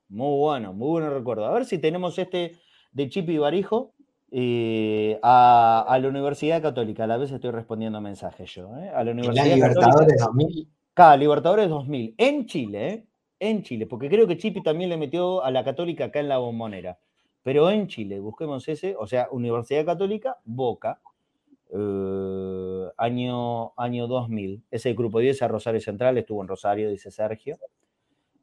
Muy 0.09 0.37
bueno, 0.37 0.73
muy 0.73 0.89
bueno 0.89 1.09
recuerdo. 1.09 1.45
A 1.45 1.53
ver 1.53 1.65
si 1.65 1.77
tenemos 1.77 2.17
este 2.19 2.57
de 2.91 3.09
Chipi 3.09 3.37
Barijo 3.37 3.93
eh, 4.31 5.19
a, 5.23 5.85
a 5.87 5.99
la 5.99 6.07
Universidad 6.07 6.61
Católica. 6.61 7.03
A 7.03 7.07
la 7.07 7.17
vez 7.17 7.31
estoy 7.31 7.51
respondiendo 7.51 8.01
mensajes 8.01 8.53
yo. 8.53 8.75
¿eh? 8.77 8.89
A 8.89 9.03
la 9.03 9.11
En 9.11 9.17
la 9.17 9.23
Universidad 9.23 9.55
Libertadores 9.55 10.17
Católica. 10.17 10.25
2000. 10.25 10.67
Acá, 10.93 11.15
Libertadores 11.15 11.69
2000, 11.69 12.15
en 12.17 12.45
Chile, 12.47 12.87
¿eh? 12.89 13.05
En 13.39 13.63
Chile, 13.63 13.87
porque 13.87 14.09
creo 14.09 14.27
que 14.27 14.37
Chipi 14.37 14.61
también 14.61 14.89
le 14.89 14.97
metió 14.97 15.43
a 15.43 15.49
la 15.49 15.63
Católica 15.63 16.05
acá 16.05 16.19
en 16.19 16.27
la 16.27 16.37
bombonera. 16.37 16.99
Pero 17.43 17.69
en 17.71 17.87
Chile, 17.87 18.19
busquemos 18.19 18.67
ese, 18.67 18.95
o 18.97 19.07
sea, 19.07 19.27
Universidad 19.31 19.85
Católica, 19.85 20.37
Boca, 20.45 21.01
eh, 21.73 22.87
año, 22.97 23.73
año 23.79 24.07
2000. 24.07 24.63
Ese 24.69 24.93
grupo 24.93 25.19
10 25.19 25.41
a 25.41 25.47
Rosario 25.47 25.81
Central, 25.81 26.17
estuvo 26.17 26.41
en 26.41 26.47
Rosario, 26.47 26.89
dice 26.89 27.09
Sergio. 27.11 27.57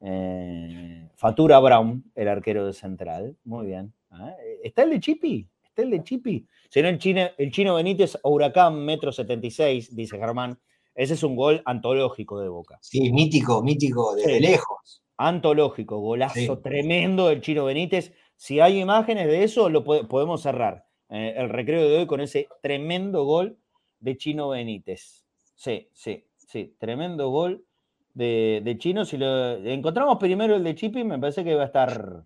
Eh, 0.01 1.09
Fatura 1.16 1.59
Brown, 1.59 2.05
el 2.14 2.28
arquero 2.28 2.66
de 2.66 2.72
Central. 2.72 3.36
Muy 3.44 3.66
bien. 3.66 3.92
Ah, 4.11 4.34
¿Está 4.62 4.82
el 4.82 4.90
de 4.90 5.01
Chipi? 5.01 5.49
¿Está 5.64 5.82
el 5.82 5.90
de 5.90 6.03
Chipi? 6.03 6.46
Si 6.70 6.82
no, 6.82 6.88
el 6.88 6.99
chino, 6.99 7.22
el 7.36 7.51
chino 7.51 7.74
Benítez, 7.74 8.18
Huracán, 8.22 8.84
metro 8.84 9.12
76, 9.12 9.94
dice 9.94 10.18
Germán. 10.18 10.59
Ese 10.94 11.14
es 11.14 11.22
un 11.22 11.36
gol 11.36 11.62
antológico 11.64 12.40
de 12.40 12.49
Boca. 12.49 12.78
Sí, 12.80 13.12
mítico, 13.12 13.62
mítico, 13.62 14.14
desde 14.16 14.36
Sí. 14.36 14.40
lejos. 14.40 15.03
Antológico, 15.16 15.99
golazo 15.99 16.34
Sí. 16.34 16.49
tremendo 16.62 17.28
del 17.28 17.40
chino 17.40 17.64
Benítez. 17.64 18.12
Si 18.39 18.61
hay 18.61 18.78
imágenes 18.80 19.26
de 19.26 19.43
eso, 19.43 19.68
lo 19.68 19.82
pode- 19.84 20.07
podemos 20.07 20.41
cerrar 20.43 20.86
eh, 21.11 21.34
el 21.36 21.49
recreo 21.49 21.89
de 21.89 21.99
hoy 21.99 22.07
con 22.07 22.20
ese 22.20 22.47
tremendo 22.62 23.24
gol 23.24 23.59
de 23.99 24.16
Chino 24.16 24.51
Benítez. 24.51 25.24
Sí, 25.57 25.89
sí, 25.93 26.24
sí, 26.36 26.76
tremendo 26.78 27.30
gol 27.30 27.64
de, 28.14 28.62
de 28.64 28.78
Chino. 28.78 29.05
Si 29.05 29.16
lo 29.18 29.57
encontramos 29.57 30.18
primero 30.18 30.55
el 30.55 30.62
de 30.62 30.76
Chipi, 30.76 31.03
me 31.03 31.18
parece 31.18 31.43
que 31.43 31.57
va 31.57 31.64
a 31.64 31.66
estar 31.66 32.22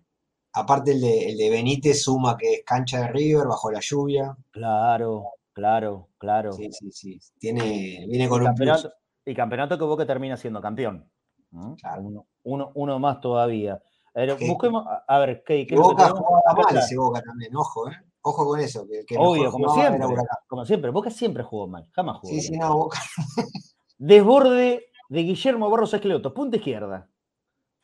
Aparte 0.55 0.91
el 0.91 1.01
de, 1.01 1.31
el 1.31 1.37
de 1.37 1.49
Benítez 1.49 2.03
suma 2.03 2.37
que 2.37 2.53
es 2.53 2.63
cancha 2.63 2.99
de 3.01 3.07
River 3.07 3.47
bajo 3.47 3.71
la 3.71 3.79
lluvia. 3.81 4.37
claro, 4.51 5.31
claro, 5.51 6.09
claro. 6.19 6.53
Sí, 6.53 6.71
sí, 6.71 6.91
sí. 6.91 7.19
Tiene, 7.39 8.05
viene 8.07 8.29
con 8.29 8.43
un 8.43 8.53
plus. 8.53 8.69
campeonato, 8.83 8.93
y 9.25 9.33
campeonato 9.33 9.77
que 9.79 9.83
Boca 9.83 10.05
termina 10.05 10.37
siendo 10.37 10.61
campeón. 10.61 11.09
¿no? 11.49 11.75
Claro. 11.81 12.03
Uno, 12.03 12.27
uno- 12.43 12.71
uno 12.75 12.99
más 12.99 13.19
todavía. 13.19 13.81
A 14.15 14.19
ver, 14.19 14.37
Que- 14.37 14.47
busquemos, 14.47 14.85
a- 15.07 15.19
ver, 15.19 15.43
¿qué, 15.43 15.65
qué 15.65 15.75
Boca 15.75 16.09
jugaba 16.09 16.41
mal 16.55 16.77
ese 16.77 16.95
Boca 16.97 17.21
también, 17.21 17.55
ojo, 17.55 17.89
¿eh? 17.89 17.95
Ojo 18.21 18.45
con 18.45 18.59
eso, 18.59 18.87
que, 18.87 19.03
que 19.05 19.17
Obvio, 19.17 19.51
como 19.51 19.73
siempre. 19.73 20.07
Como 20.47 20.65
siempre, 20.65 20.91
Boca 20.91 21.09
siempre 21.09 21.43
jugó 21.43 21.67
mal, 21.67 21.87
jamás 21.91 22.17
jugó 22.19 22.29
Sí, 22.29 22.35
bien. 22.35 22.45
sí, 22.45 22.57
no, 22.57 22.77
Boca. 22.77 22.99
Desborde 23.97 24.85
de 25.09 25.19
Guillermo 25.23 25.69
Barros 25.69 25.93
Esqueloto, 25.93 26.33
punta 26.33 26.57
izquierda. 26.57 27.09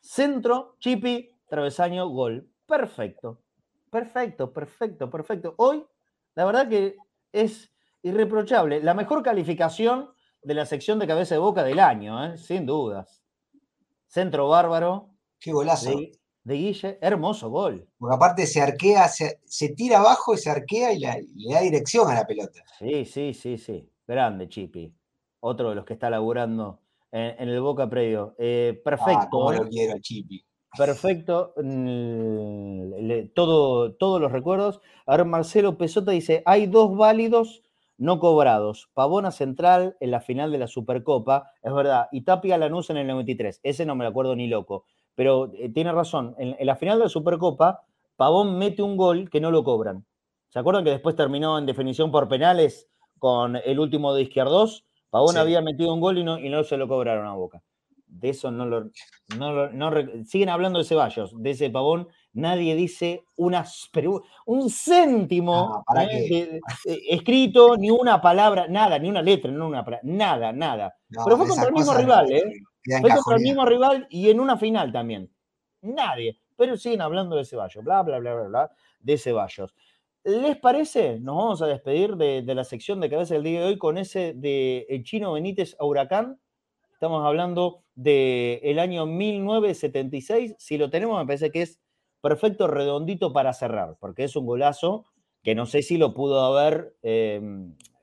Centro, 0.00 0.76
Chipi, 0.78 1.36
travesaño, 1.48 2.08
gol. 2.08 2.48
Perfecto. 2.66 3.40
Perfecto, 3.90 4.52
perfecto, 4.52 5.10
perfecto. 5.10 5.54
Hoy, 5.58 5.84
la 6.34 6.44
verdad 6.44 6.68
que 6.68 6.96
es 7.32 7.70
irreprochable. 8.02 8.82
La 8.82 8.94
mejor 8.94 9.22
calificación 9.22 10.10
de 10.42 10.54
la 10.54 10.64
sección 10.64 10.98
de 10.98 11.06
cabeza 11.06 11.34
de 11.34 11.40
boca 11.40 11.64
del 11.64 11.80
año, 11.80 12.24
¿eh? 12.24 12.38
sin 12.38 12.64
dudas. 12.66 13.22
Centro 14.06 14.48
bárbaro 14.48 15.10
Qué 15.38 15.52
golazo. 15.52 15.90
de, 15.90 16.12
de 16.50 16.56
Guille. 16.56 16.98
Hermoso 17.00 17.48
gol. 17.50 17.86
Porque 17.98 18.14
aparte 18.16 18.46
se 18.46 18.60
arquea, 18.60 19.08
se, 19.08 19.40
se 19.44 19.70
tira 19.70 19.98
abajo 19.98 20.34
y 20.34 20.38
se 20.38 20.50
arquea 20.50 20.92
y, 20.92 20.98
la- 21.00 21.18
y 21.18 21.26
le 21.34 21.54
da 21.54 21.60
dirección 21.60 22.10
a 22.10 22.14
la 22.14 22.26
pelota. 22.26 22.62
Sí, 22.78 23.04
sí, 23.04 23.32
sí, 23.34 23.56
sí. 23.58 23.88
Grande, 24.06 24.48
Chipi. 24.48 24.92
Otro 25.40 25.70
de 25.70 25.74
los 25.76 25.84
que 25.84 25.94
está 25.94 26.10
laburando 26.10 26.80
en, 27.12 27.34
en 27.38 27.48
el 27.48 27.60
Boca 27.60 27.88
Predio. 27.88 28.34
Eh, 28.38 28.80
perfecto. 28.84 29.20
Ah, 29.22 29.28
cómo 29.30 29.52
lo 29.52 29.68
quiero 29.68 29.98
Chipi. 30.00 30.44
Perfecto. 30.76 31.52
mm, 31.56 33.28
todo, 33.34 33.94
todos 33.94 34.20
los 34.20 34.32
recuerdos. 34.32 34.80
A 35.06 35.16
ver, 35.16 35.26
Marcelo 35.26 35.76
Pesota 35.78 36.12
dice: 36.12 36.42
hay 36.46 36.66
dos 36.66 36.96
válidos 36.96 37.62
no 37.98 38.18
cobrados. 38.18 38.88
Pavona 38.94 39.30
Central 39.30 39.96
en 40.00 40.10
la 40.10 40.20
final 40.20 40.50
de 40.52 40.58
la 40.58 40.66
Supercopa, 40.68 41.50
es 41.62 41.72
verdad, 41.72 42.08
y 42.12 42.22
Tapia 42.22 42.56
Lanús 42.56 42.88
en 42.90 42.96
el 42.96 43.06
93. 43.06 43.60
Ese 43.62 43.84
no 43.84 43.94
me 43.94 44.04
lo 44.04 44.10
acuerdo 44.10 44.34
ni 44.36 44.46
loco. 44.46 44.84
Pero 45.20 45.52
eh, 45.52 45.68
tiene 45.68 45.92
razón. 45.92 46.34
En, 46.38 46.56
en 46.58 46.66
la 46.66 46.76
final 46.76 46.96
de 46.96 47.04
la 47.04 47.10
Supercopa, 47.10 47.82
Pavón 48.16 48.56
mete 48.56 48.82
un 48.82 48.96
gol 48.96 49.28
que 49.28 49.38
no 49.38 49.50
lo 49.50 49.62
cobran. 49.62 50.06
¿Se 50.48 50.58
acuerdan 50.58 50.82
que 50.82 50.88
después 50.92 51.14
terminó 51.14 51.58
en 51.58 51.66
definición 51.66 52.10
por 52.10 52.26
penales 52.26 52.88
con 53.18 53.56
el 53.56 53.78
último 53.78 54.14
de 54.14 54.22
Izquierdos? 54.22 54.86
Pavón 55.10 55.34
Sí. 55.34 55.38
había 55.38 55.60
metido 55.60 55.92
un 55.92 56.00
gol 56.00 56.16
y 56.16 56.24
no, 56.24 56.38
y 56.38 56.48
no 56.48 56.64
se 56.64 56.78
lo 56.78 56.88
cobraron 56.88 57.26
a 57.26 57.34
Boca. 57.34 57.62
De 58.06 58.30
eso 58.30 58.50
no 58.50 58.64
lo, 58.64 58.84
no 59.36 59.52
lo- 59.52 59.70
no 59.72 59.90
siguen 60.24 60.48
hablando 60.48 60.78
de 60.78 60.86
Ceballos, 60.86 61.34
de 61.36 61.50
ese 61.50 61.68
pavón, 61.68 62.08
nadie 62.32 62.74
dice 62.74 63.22
pero 63.92 64.22
un 64.46 64.70
céntimo 64.70 65.74
Ah, 65.74 65.82
¿para 65.86 66.04
¿eh? 66.04 66.60
de- 66.86 67.04
escrito, 67.10 67.76
ni 67.76 67.90
una 67.90 68.22
palabra, 68.22 68.68
nada, 68.68 68.98
ni 68.98 69.10
una 69.10 69.20
letra, 69.20 69.50
no 69.52 69.66
una 69.68 69.84
nada, 70.02 70.50
nada. 70.50 70.94
No, 71.10 71.24
Pero 71.24 71.36
fue 71.36 71.46
contra 71.46 71.68
el 71.68 71.74
mismo 71.74 71.92
rival, 71.92 72.32
¿eh? 72.32 72.42
Fue 73.00 73.10
contra 73.16 73.36
el 73.36 73.42
mismo 73.42 73.64
rival 73.66 74.06
y 74.10 74.30
en 74.30 74.40
una 74.40 74.56
final 74.56 74.92
también. 74.92 75.30
Nadie. 75.82 76.38
Pero 76.56 76.76
siguen 76.76 77.00
hablando 77.00 77.36
de 77.36 77.44
Ceballos, 77.44 77.82
bla, 77.84 78.02
bla, 78.02 78.18
bla, 78.18 78.34
bla, 78.34 78.48
bla, 78.48 78.70
de 79.00 79.16
Ceballos. 79.18 79.74
¿Les 80.24 80.56
parece? 80.58 81.18
Nos 81.20 81.36
vamos 81.36 81.62
a 81.62 81.66
despedir 81.66 82.16
de, 82.16 82.42
de 82.42 82.54
la 82.54 82.64
sección 82.64 83.00
de 83.00 83.08
cabeza 83.08 83.34
del 83.34 83.44
día 83.44 83.60
de 83.60 83.66
hoy 83.66 83.78
con 83.78 83.96
ese 83.96 84.34
de 84.34 84.84
el 84.90 85.02
chino 85.04 85.32
Benítez 85.32 85.74
a 85.80 85.84
Huracán. 85.86 86.38
Estamos 86.92 87.24
hablando 87.26 87.84
del 87.94 88.78
año 88.78 89.06
1976. 89.06 90.54
Si 90.58 90.76
lo 90.78 90.90
tenemos, 90.90 91.18
me 91.18 91.26
parece 91.26 91.50
que 91.50 91.62
es 91.62 91.80
perfecto, 92.20 92.66
redondito 92.66 93.32
para 93.32 93.52
cerrar, 93.54 93.96
porque 93.98 94.24
es 94.24 94.36
un 94.36 94.46
golazo 94.46 95.06
que 95.42 95.54
no 95.54 95.64
sé 95.64 95.82
si 95.82 95.96
lo 95.96 96.12
pudo 96.12 96.40
haber 96.40 96.94
eh, 97.02 97.40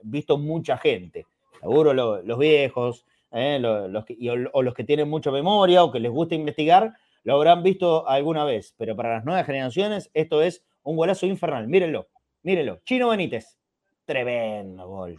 visto 0.01 0.37
mucha 0.39 0.77
gente. 0.77 1.25
Seguro 1.61 1.93
lo- 1.93 2.21
los 2.23 2.39
viejos, 2.39 3.05
eh, 3.37 3.59
lo- 3.59 3.87
los 3.87 4.05
que- 4.05 4.17
o, 4.29 4.49
o 4.59 4.63
los 4.63 4.73
que 4.73 4.83
tienen 4.83 5.09
mucha 5.09 5.31
memoria 5.31 5.83
o 5.83 5.91
que 5.91 5.99
les 5.99 6.11
gusta 6.11 6.35
investigar, 6.35 6.93
lo 7.23 7.35
habrán 7.35 7.63
visto 7.63 8.07
alguna 8.07 8.43
vez. 8.45 8.73
Pero 8.77 8.95
para 8.95 9.15
las 9.15 9.25
nuevas 9.25 9.45
generaciones, 9.45 10.09
esto 10.13 10.41
es 10.41 10.63
un 10.83 10.95
golazo 10.97 11.25
infernal. 11.25 11.67
Mírenlo, 11.67 12.07
mírenlo. 12.43 12.79
Chino 12.85 13.09
Benítez. 13.09 13.57
Tremendo 14.05 14.87
gol. 14.87 15.15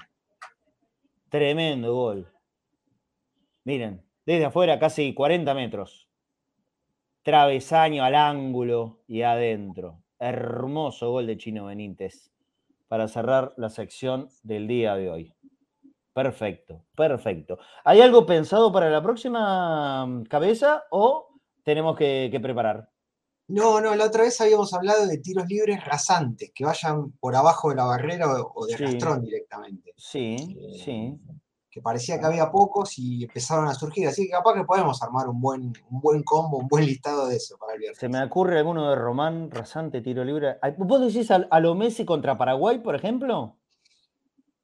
Tremendo 1.28 1.94
gol. 1.94 2.26
Miren, 3.64 4.02
desde 4.24 4.46
afuera 4.46 4.78
casi 4.78 5.12
40 5.12 5.52
metros. 5.54 6.08
Travesaño 7.22 8.02
al 8.04 8.14
ángulo 8.14 9.00
y 9.06 9.22
adentro. 9.22 10.02
Hermoso 10.18 11.10
gol 11.10 11.26
de 11.26 11.36
Chino 11.36 11.66
Benítez 11.66 12.32
para 12.88 13.06
cerrar 13.08 13.52
la 13.58 13.68
sección 13.68 14.30
del 14.42 14.66
día 14.66 14.94
de 14.96 15.10
hoy. 15.10 15.34
Perfecto, 16.22 16.82
perfecto. 16.96 17.58
¿Hay 17.84 18.00
algo 18.00 18.26
pensado 18.26 18.72
para 18.72 18.90
la 18.90 19.00
próxima 19.00 20.04
mm, 20.04 20.24
cabeza 20.24 20.82
o 20.90 21.28
tenemos 21.62 21.96
que, 21.96 22.28
que 22.32 22.40
preparar? 22.40 22.90
No, 23.46 23.80
no, 23.80 23.94
la 23.94 24.06
otra 24.06 24.24
vez 24.24 24.40
habíamos 24.40 24.74
hablado 24.74 25.06
de 25.06 25.18
tiros 25.18 25.46
libres 25.46 25.84
rasantes, 25.84 26.50
que 26.52 26.64
vayan 26.64 27.12
por 27.20 27.36
abajo 27.36 27.70
de 27.70 27.76
la 27.76 27.84
barrera 27.84 28.26
o, 28.42 28.52
o 28.52 28.66
de 28.66 28.76
Sí. 28.76 28.84
rastrón 28.84 29.22
directamente. 29.22 29.94
Sí, 29.96 30.56
Eh, 30.60 30.82
sí. 30.84 31.18
Que 31.70 31.80
parecía 31.80 32.18
que 32.18 32.26
había 32.26 32.50
pocos 32.50 32.98
y 32.98 33.22
empezaron 33.22 33.68
a 33.68 33.74
surgir. 33.74 34.08
Así 34.08 34.24
que 34.24 34.30
capaz 34.32 34.54
que 34.54 34.64
podemos 34.64 35.00
armar 35.04 35.28
un 35.28 35.40
buen, 35.40 35.72
un 35.90 36.00
buen 36.00 36.24
combo, 36.24 36.58
un 36.58 36.66
buen 36.66 36.84
listado 36.84 37.28
de 37.28 37.36
eso 37.36 37.56
para 37.58 37.74
el 37.74 37.78
viernes. 37.78 37.98
Se 38.00 38.08
me 38.08 38.20
ocurre 38.24 38.58
alguno 38.58 38.90
de 38.90 38.96
Román, 38.96 39.52
rasante, 39.52 40.00
tiro 40.00 40.24
libre. 40.24 40.56
¿Vos 40.78 41.00
decís 41.00 41.30
a, 41.30 41.46
a 41.48 41.60
lo 41.60 41.76
Messi 41.76 42.04
contra 42.04 42.36
Paraguay, 42.36 42.80
por 42.80 42.96
ejemplo? 42.96 43.57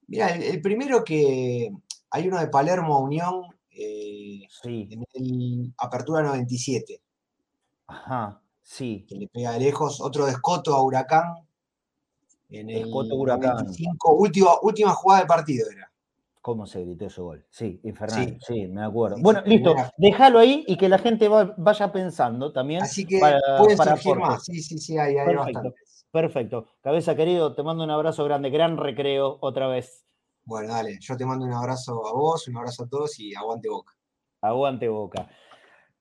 Mira, 0.07 0.29
el, 0.35 0.43
el 0.43 0.61
primero 0.61 1.03
que 1.05 1.71
hay 2.11 2.29
uno 2.29 2.39
de 2.39 2.49
Palermo 2.49 2.95
a 2.97 3.01
Unión 3.01 3.43
eh, 3.71 4.43
Sí. 4.63 4.89
en 4.91 5.05
el 5.15 5.75
Apertura 5.79 6.23
97, 6.23 7.01
Ajá, 7.87 8.41
sí. 8.63 9.05
que 9.09 9.17
le 9.17 9.29
pega 9.29 9.53
de 9.53 9.61
lejos. 9.61 10.01
Otro 10.01 10.27
de 10.27 10.33
Escoto 10.33 10.75
a 10.75 10.83
Huracán 10.83 11.35
en 12.51 12.71
el 12.71 12.83
Escoto, 12.83 13.17
Huracán. 13.17 13.55
95, 13.57 14.13
última, 14.13 14.51
última 14.63 14.91
jugada 14.93 15.21
del 15.23 15.29
partido 15.29 15.69
era. 15.71 15.91
¿Cómo 16.41 16.67
se 16.67 16.83
gritó 16.85 17.07
ese 17.07 17.21
gol? 17.23 17.45
Sí, 17.51 17.81
infernal. 17.85 18.39
Sí, 18.47 18.55
Sí. 18.55 18.67
me 18.69 18.85
acuerdo. 18.85 19.17
Sí, 19.17 19.23
bueno, 19.23 19.41
listo. 19.47 19.75
Déjalo 19.97 20.39
ahí 20.39 20.63
y 20.69 20.77
que 20.77 20.91
la 20.91 20.99
gente 20.99 21.27
va- 21.27 21.55
vaya 21.57 21.91
pensando 21.91 22.53
también. 22.53 22.83
Así 22.83 23.07
que 23.07 23.19
para- 23.19 23.41
pueden 23.59 23.79
para 23.79 23.93
surgir 23.97 24.13
aportes. 24.13 24.29
más. 24.31 24.45
Sí, 24.45 24.63
sí, 24.63 24.79
sí, 24.79 24.99
hay, 24.99 25.17
hay 25.17 25.27
Perfecto. 25.27 25.41
bastantes. 25.55 25.94
Perfecto. 26.15 26.69
Cabeza 26.81 27.17
querido, 27.17 27.57
te 27.57 27.65
mando 27.65 27.83
un 27.83 27.91
abrazo 27.91 28.23
grande. 28.23 28.49
Gran 28.49 28.77
recreo 28.77 29.37
otra 29.41 29.67
vez. 29.67 30.07
Bueno, 30.45 30.73
dale, 30.73 30.97
yo 31.01 31.17
te 31.17 31.27
mando 31.27 31.45
un 31.45 31.53
abrazo 31.53 32.07
a 32.07 32.13
vos, 32.13 32.47
un 32.47 32.57
abrazo 32.57 32.85
a 32.85 32.89
todos 32.89 33.19
y 33.19 33.35
aguante 33.35 33.69
boca. 33.69 33.95
Aguante 34.41 34.89
boca. 34.89 35.29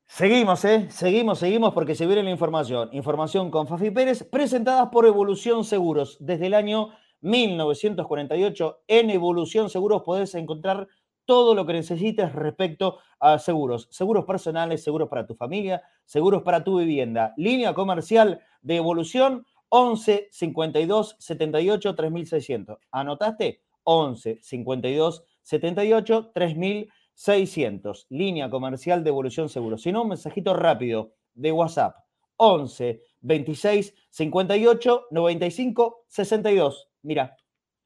Seguimos, 0.05 0.63
¿eh? 0.65 0.85
Seguimos, 0.91 1.39
seguimos 1.39 1.73
porque 1.73 1.95
se 1.95 2.05
viene 2.05 2.21
la 2.21 2.29
información. 2.29 2.89
Información 2.91 3.49
con 3.49 3.65
Fafi 3.65 3.89
Pérez, 3.89 4.23
presentadas 4.23 4.89
por 4.89 5.07
Evolución 5.07 5.63
Seguros. 5.63 6.17
Desde 6.19 6.45
el 6.45 6.53
año 6.53 6.89
1948 7.21 8.83
en 8.85 9.09
Evolución 9.09 9.71
Seguros 9.71 10.03
podés 10.03 10.35
encontrar 10.35 10.87
todo 11.25 11.55
lo 11.55 11.65
que 11.65 11.73
necesites 11.73 12.33
respecto 12.33 12.99
a 13.19 13.39
seguros. 13.39 13.87
Seguros 13.89 14.25
personales, 14.25 14.83
seguros 14.83 15.09
para 15.09 15.25
tu 15.25 15.33
familia, 15.33 15.81
seguros 16.05 16.43
para 16.43 16.63
tu 16.63 16.77
vivienda. 16.77 17.33
Línea 17.35 17.73
comercial 17.73 18.41
de 18.61 18.75
evolución 18.75 19.45
11 19.75 20.27
52 20.29 21.15
78 21.17 21.95
3600. 21.95 22.77
¿Anotaste? 22.91 23.63
11 23.81 24.37
52 24.39 25.23
78 25.41 26.31
3600. 26.31 28.05
Línea 28.11 28.51
comercial 28.51 29.03
de 29.03 29.09
evolución 29.09 29.49
seguros. 29.49 29.81
Si 29.81 29.91
no, 29.91 30.03
un 30.03 30.09
mensajito 30.09 30.53
rápido 30.53 31.15
de 31.33 31.51
WhatsApp. 31.51 31.95
11 32.37 33.01
26 33.21 33.95
58 34.11 35.07
95 35.09 36.05
62. 36.07 36.89
Mira, 37.01 37.35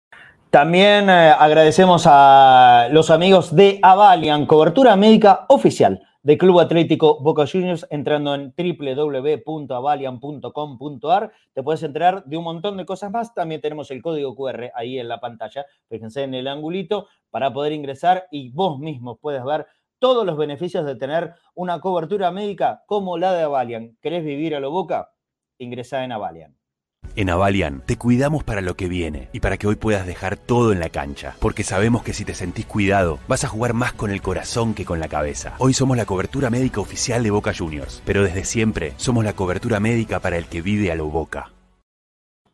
También 0.50 1.08
eh, 1.08 1.32
agradecemos 1.38 2.06
a 2.08 2.88
los 2.92 3.12
amigos 3.12 3.56
de 3.56 3.78
Avalian, 3.84 4.48
cobertura 4.48 4.96
médica 4.96 5.46
oficial 5.50 6.02
de 6.26 6.38
Club 6.40 6.60
Atlético 6.60 7.20
Boca 7.22 7.46
Juniors 7.46 7.86
entrando 7.92 8.34
en 8.34 8.52
www.avalian.com.ar. 8.58 11.32
Te 11.54 11.62
puedes 11.62 11.84
enterar 11.84 12.26
de 12.26 12.36
un 12.36 12.46
montón 12.46 12.78
de 12.78 12.86
cosas 12.88 13.12
más. 13.12 13.36
También 13.36 13.62
tenemos 13.62 13.92
el 13.92 14.02
código 14.02 14.36
QR 14.36 14.72
ahí 14.74 14.98
en 14.98 15.08
la 15.08 15.20
pantalla. 15.20 15.68
Fíjense 15.88 16.24
en 16.24 16.34
el 16.34 16.48
angulito 16.48 17.06
para 17.30 17.54
poder 17.54 17.74
ingresar 17.74 18.26
y 18.32 18.50
vos 18.50 18.80
mismo 18.80 19.18
puedes 19.18 19.44
ver 19.44 19.68
todos 20.00 20.26
los 20.26 20.36
beneficios 20.36 20.84
de 20.84 20.96
tener 20.96 21.36
una 21.54 21.80
cobertura 21.80 22.32
médica 22.32 22.82
como 22.88 23.20
la 23.20 23.32
de 23.32 23.44
Avalian. 23.44 23.96
¿Querés 24.02 24.26
vivir 24.26 24.56
a 24.56 24.60
lo 24.60 24.72
Boca? 24.72 25.12
Ingresa 25.60 26.04
en 26.04 26.12
Avalian. 26.12 26.56
En 27.18 27.30
Avalian 27.30 27.82
te 27.86 27.98
cuidamos 27.98 28.44
para 28.44 28.60
lo 28.60 28.76
que 28.76 28.90
viene 28.90 29.30
y 29.32 29.40
para 29.40 29.56
que 29.56 29.68
hoy 29.68 29.78
puedas 29.78 30.06
dejar 30.06 30.36
todo 30.36 30.74
en 30.74 30.82
la 30.82 30.90
cancha, 30.90 31.38
porque 31.40 31.64
sabemos 31.64 32.04
que 32.04 32.12
si 32.12 32.26
te 32.26 32.34
sentís 32.34 32.66
cuidado, 32.66 33.20
vas 33.30 33.46
a 33.46 33.48
jugar 33.48 33.74
más 33.74 33.94
con 33.94 34.12
el 34.12 34.22
corazón 34.22 34.74
que 34.74 34.84
con 34.84 35.00
la 35.00 35.08
cabeza. 35.08 35.56
Hoy 35.60 35.74
somos 35.74 35.96
la 35.96 36.06
cobertura 36.06 36.50
médica 36.50 36.82
oficial 36.82 37.24
de 37.24 37.32
Boca 37.32 37.54
Juniors, 37.58 38.02
pero 38.06 38.22
desde 38.22 38.44
siempre 38.44 38.92
somos 38.98 39.24
la 39.24 39.32
cobertura 39.32 39.80
médica 39.80 40.20
para 40.20 40.36
el 40.36 40.48
que 40.48 40.62
vive 40.62 40.92
a 40.92 40.96
lo 40.96 41.06
Boca. 41.06 41.54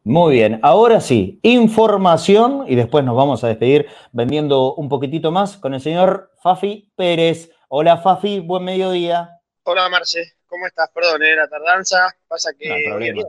Muy 0.03 0.35
bien, 0.35 0.59
ahora 0.61 1.01
sí, 1.01 1.39
información 1.41 2.65
y 2.67 2.75
después 2.75 3.03
nos 3.03 3.15
vamos 3.15 3.43
a 3.43 3.47
despedir 3.47 3.87
vendiendo 4.11 4.75
un 4.75 4.89
poquitito 4.89 5.31
más 5.31 5.57
con 5.57 5.73
el 5.73 5.81
señor 5.81 6.29
Fafi 6.43 6.91
Pérez. 6.95 7.49
Hola 7.67 7.97
Fafi, 7.97 8.39
buen 8.39 8.63
mediodía. 8.63 9.41
Hola 9.63 9.89
Marce, 9.89 10.33
¿cómo 10.45 10.67
estás? 10.67 10.91
Perdón, 10.93 11.23
era 11.23 11.47
tardanza, 11.47 12.15
pasa 12.27 12.51
que... 12.55 12.69
No 12.69 12.75
hay 12.75 12.85
problema. 12.85 13.23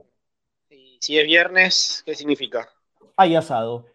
Si 1.03 1.19
es 1.19 1.27
viernes, 1.27 2.03
¿qué 2.07 2.15
significa? 2.15 2.67
Hay 3.17 3.35
asado. 3.37 3.87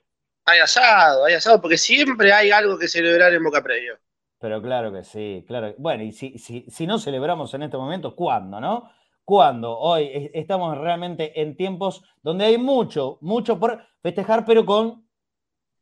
Hay 0.45 0.59
asado, 0.61 1.25
hay 1.25 1.35
asado, 1.35 1.61
porque 1.61 1.77
siempre 1.77 2.33
hay 2.33 2.49
algo 2.49 2.79
que 2.79 2.87
celebrar 2.87 3.31
en 3.35 3.43
Boca 3.43 3.61
Previo. 3.61 3.99
Pero 4.39 4.61
claro 4.61 4.91
que 4.91 5.03
sí, 5.03 5.43
claro. 5.47 5.73
Bueno, 5.77 6.03
y 6.03 6.11
si, 6.11 6.37
si, 6.37 6.65
si 6.69 6.85
no 6.85 6.99
celebramos 6.99 7.53
en 7.53 7.63
este 7.63 7.77
momento, 7.77 8.15
¿cuándo, 8.15 8.59
no? 8.59 8.89
¿Cuándo? 9.25 9.77
Hoy 9.77 10.09
es- 10.13 10.31
estamos 10.33 10.77
realmente 10.77 11.39
en 11.41 11.55
tiempos 11.57 12.03
donde 12.21 12.45
hay 12.45 12.57
mucho, 12.57 13.17
mucho 13.21 13.59
por 13.59 13.83
festejar, 14.01 14.45
pero 14.45 14.65
con 14.65 15.07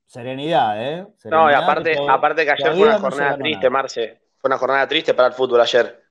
serenidad, 0.06 0.82
¿eh? 0.84 1.08
No, 1.30 1.50
y 1.52 1.54
aparte, 1.54 1.92
que 1.92 2.00
aparte 2.08 2.46
que 2.46 2.52
ayer 2.52 2.74
fue 2.76 2.86
una 2.88 2.98
jornada 2.98 3.38
triste. 3.38 3.70
Marce. 3.70 4.22
Fue 4.40 4.48
una 4.48 4.58
jornada 4.58 4.88
triste 4.88 5.14
para 5.14 5.28
el 5.30 5.34
fútbol 5.34 5.62
ayer. 5.62 6.04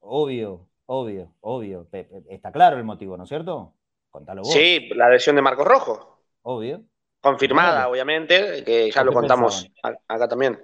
Obvio, 0.00 0.68
obvio, 0.86 1.34
obvio. 1.40 1.88
Está 2.28 2.52
claro 2.52 2.76
el 2.76 2.84
motivo, 2.84 3.16
¿no 3.16 3.24
es 3.24 3.28
cierto? 3.28 3.74
Contalo 4.12 4.42
vos. 4.42 4.52
Sí, 4.52 4.88
la 4.94 5.08
lesión 5.08 5.36
de 5.36 5.42
Marcos 5.42 5.66
Rojo. 5.66 6.18
Obvio. 6.42 6.84
Confirmada, 7.20 7.88
obviamente, 7.88 8.64
que 8.64 8.90
ya 8.90 9.00
¿Qué 9.00 9.04
lo 9.06 9.12
contamos 9.12 9.62
pensaban? 9.62 9.98
acá 10.08 10.28
también. 10.28 10.60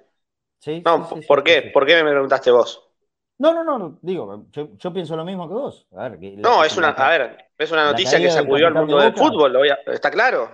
Sí, 0.61 0.83
No, 0.85 1.09
sí, 1.09 1.15
sí, 1.15 1.23
sí, 1.23 1.27
¿por 1.29 1.39
sí, 1.39 1.45
qué? 1.45 1.71
¿Por 1.73 1.87
qué 1.87 2.03
me 2.03 2.11
preguntaste 2.11 2.51
vos? 2.51 2.85
No, 3.39 3.55
no, 3.55 3.63
no, 3.63 3.99
digo, 4.03 4.47
yo, 4.51 4.77
yo 4.77 4.93
pienso 4.93 5.17
lo 5.17 5.25
mismo 5.25 5.47
que 5.49 5.55
vos. 5.55 5.87
A 5.93 6.09
ver, 6.09 6.19
que 6.19 6.37
No, 6.37 6.65
es 6.65 6.77
una, 6.77 6.89
a 6.89 7.11
ver, 7.11 7.51
es 7.57 7.71
una 7.71 7.85
noticia 7.85 8.19
que 8.19 8.31
sacudió 8.31 8.67
al 8.67 8.75
de 8.75 8.81
mundo 8.81 8.99
del 8.99 9.15
fútbol, 9.15 9.57
está 9.87 10.11
claro. 10.11 10.51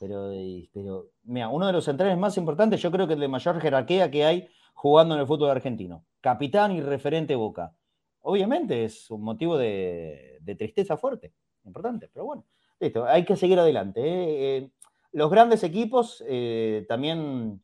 Pero, 0.00 0.30
pero, 0.72 1.06
mira, 1.24 1.48
uno 1.48 1.66
de 1.66 1.72
los 1.72 1.84
centrales 1.84 2.18
más 2.18 2.36
importantes, 2.36 2.80
yo 2.80 2.90
creo 2.90 3.06
que 3.06 3.14
el 3.14 3.20
de 3.20 3.28
mayor 3.28 3.60
jerarquía 3.60 4.10
que 4.10 4.24
hay 4.24 4.48
jugando 4.74 5.14
en 5.14 5.20
el 5.20 5.26
fútbol 5.26 5.50
argentino. 5.50 6.04
Capitán 6.20 6.72
y 6.72 6.80
referente 6.80 7.34
Boca. 7.34 7.74
Obviamente 8.20 8.84
es 8.84 9.10
un 9.10 9.22
motivo 9.22 9.56
de, 9.58 10.38
de 10.40 10.54
tristeza 10.56 10.96
fuerte, 10.96 11.32
importante, 11.64 12.10
pero 12.12 12.26
bueno, 12.26 12.44
listo, 12.80 13.04
hay 13.04 13.24
que 13.24 13.36
seguir 13.36 13.58
adelante. 13.58 14.00
¿eh? 14.00 14.56
Eh, 14.56 14.70
los 15.12 15.30
grandes 15.30 15.62
equipos 15.62 16.24
eh, 16.26 16.84
también 16.88 17.62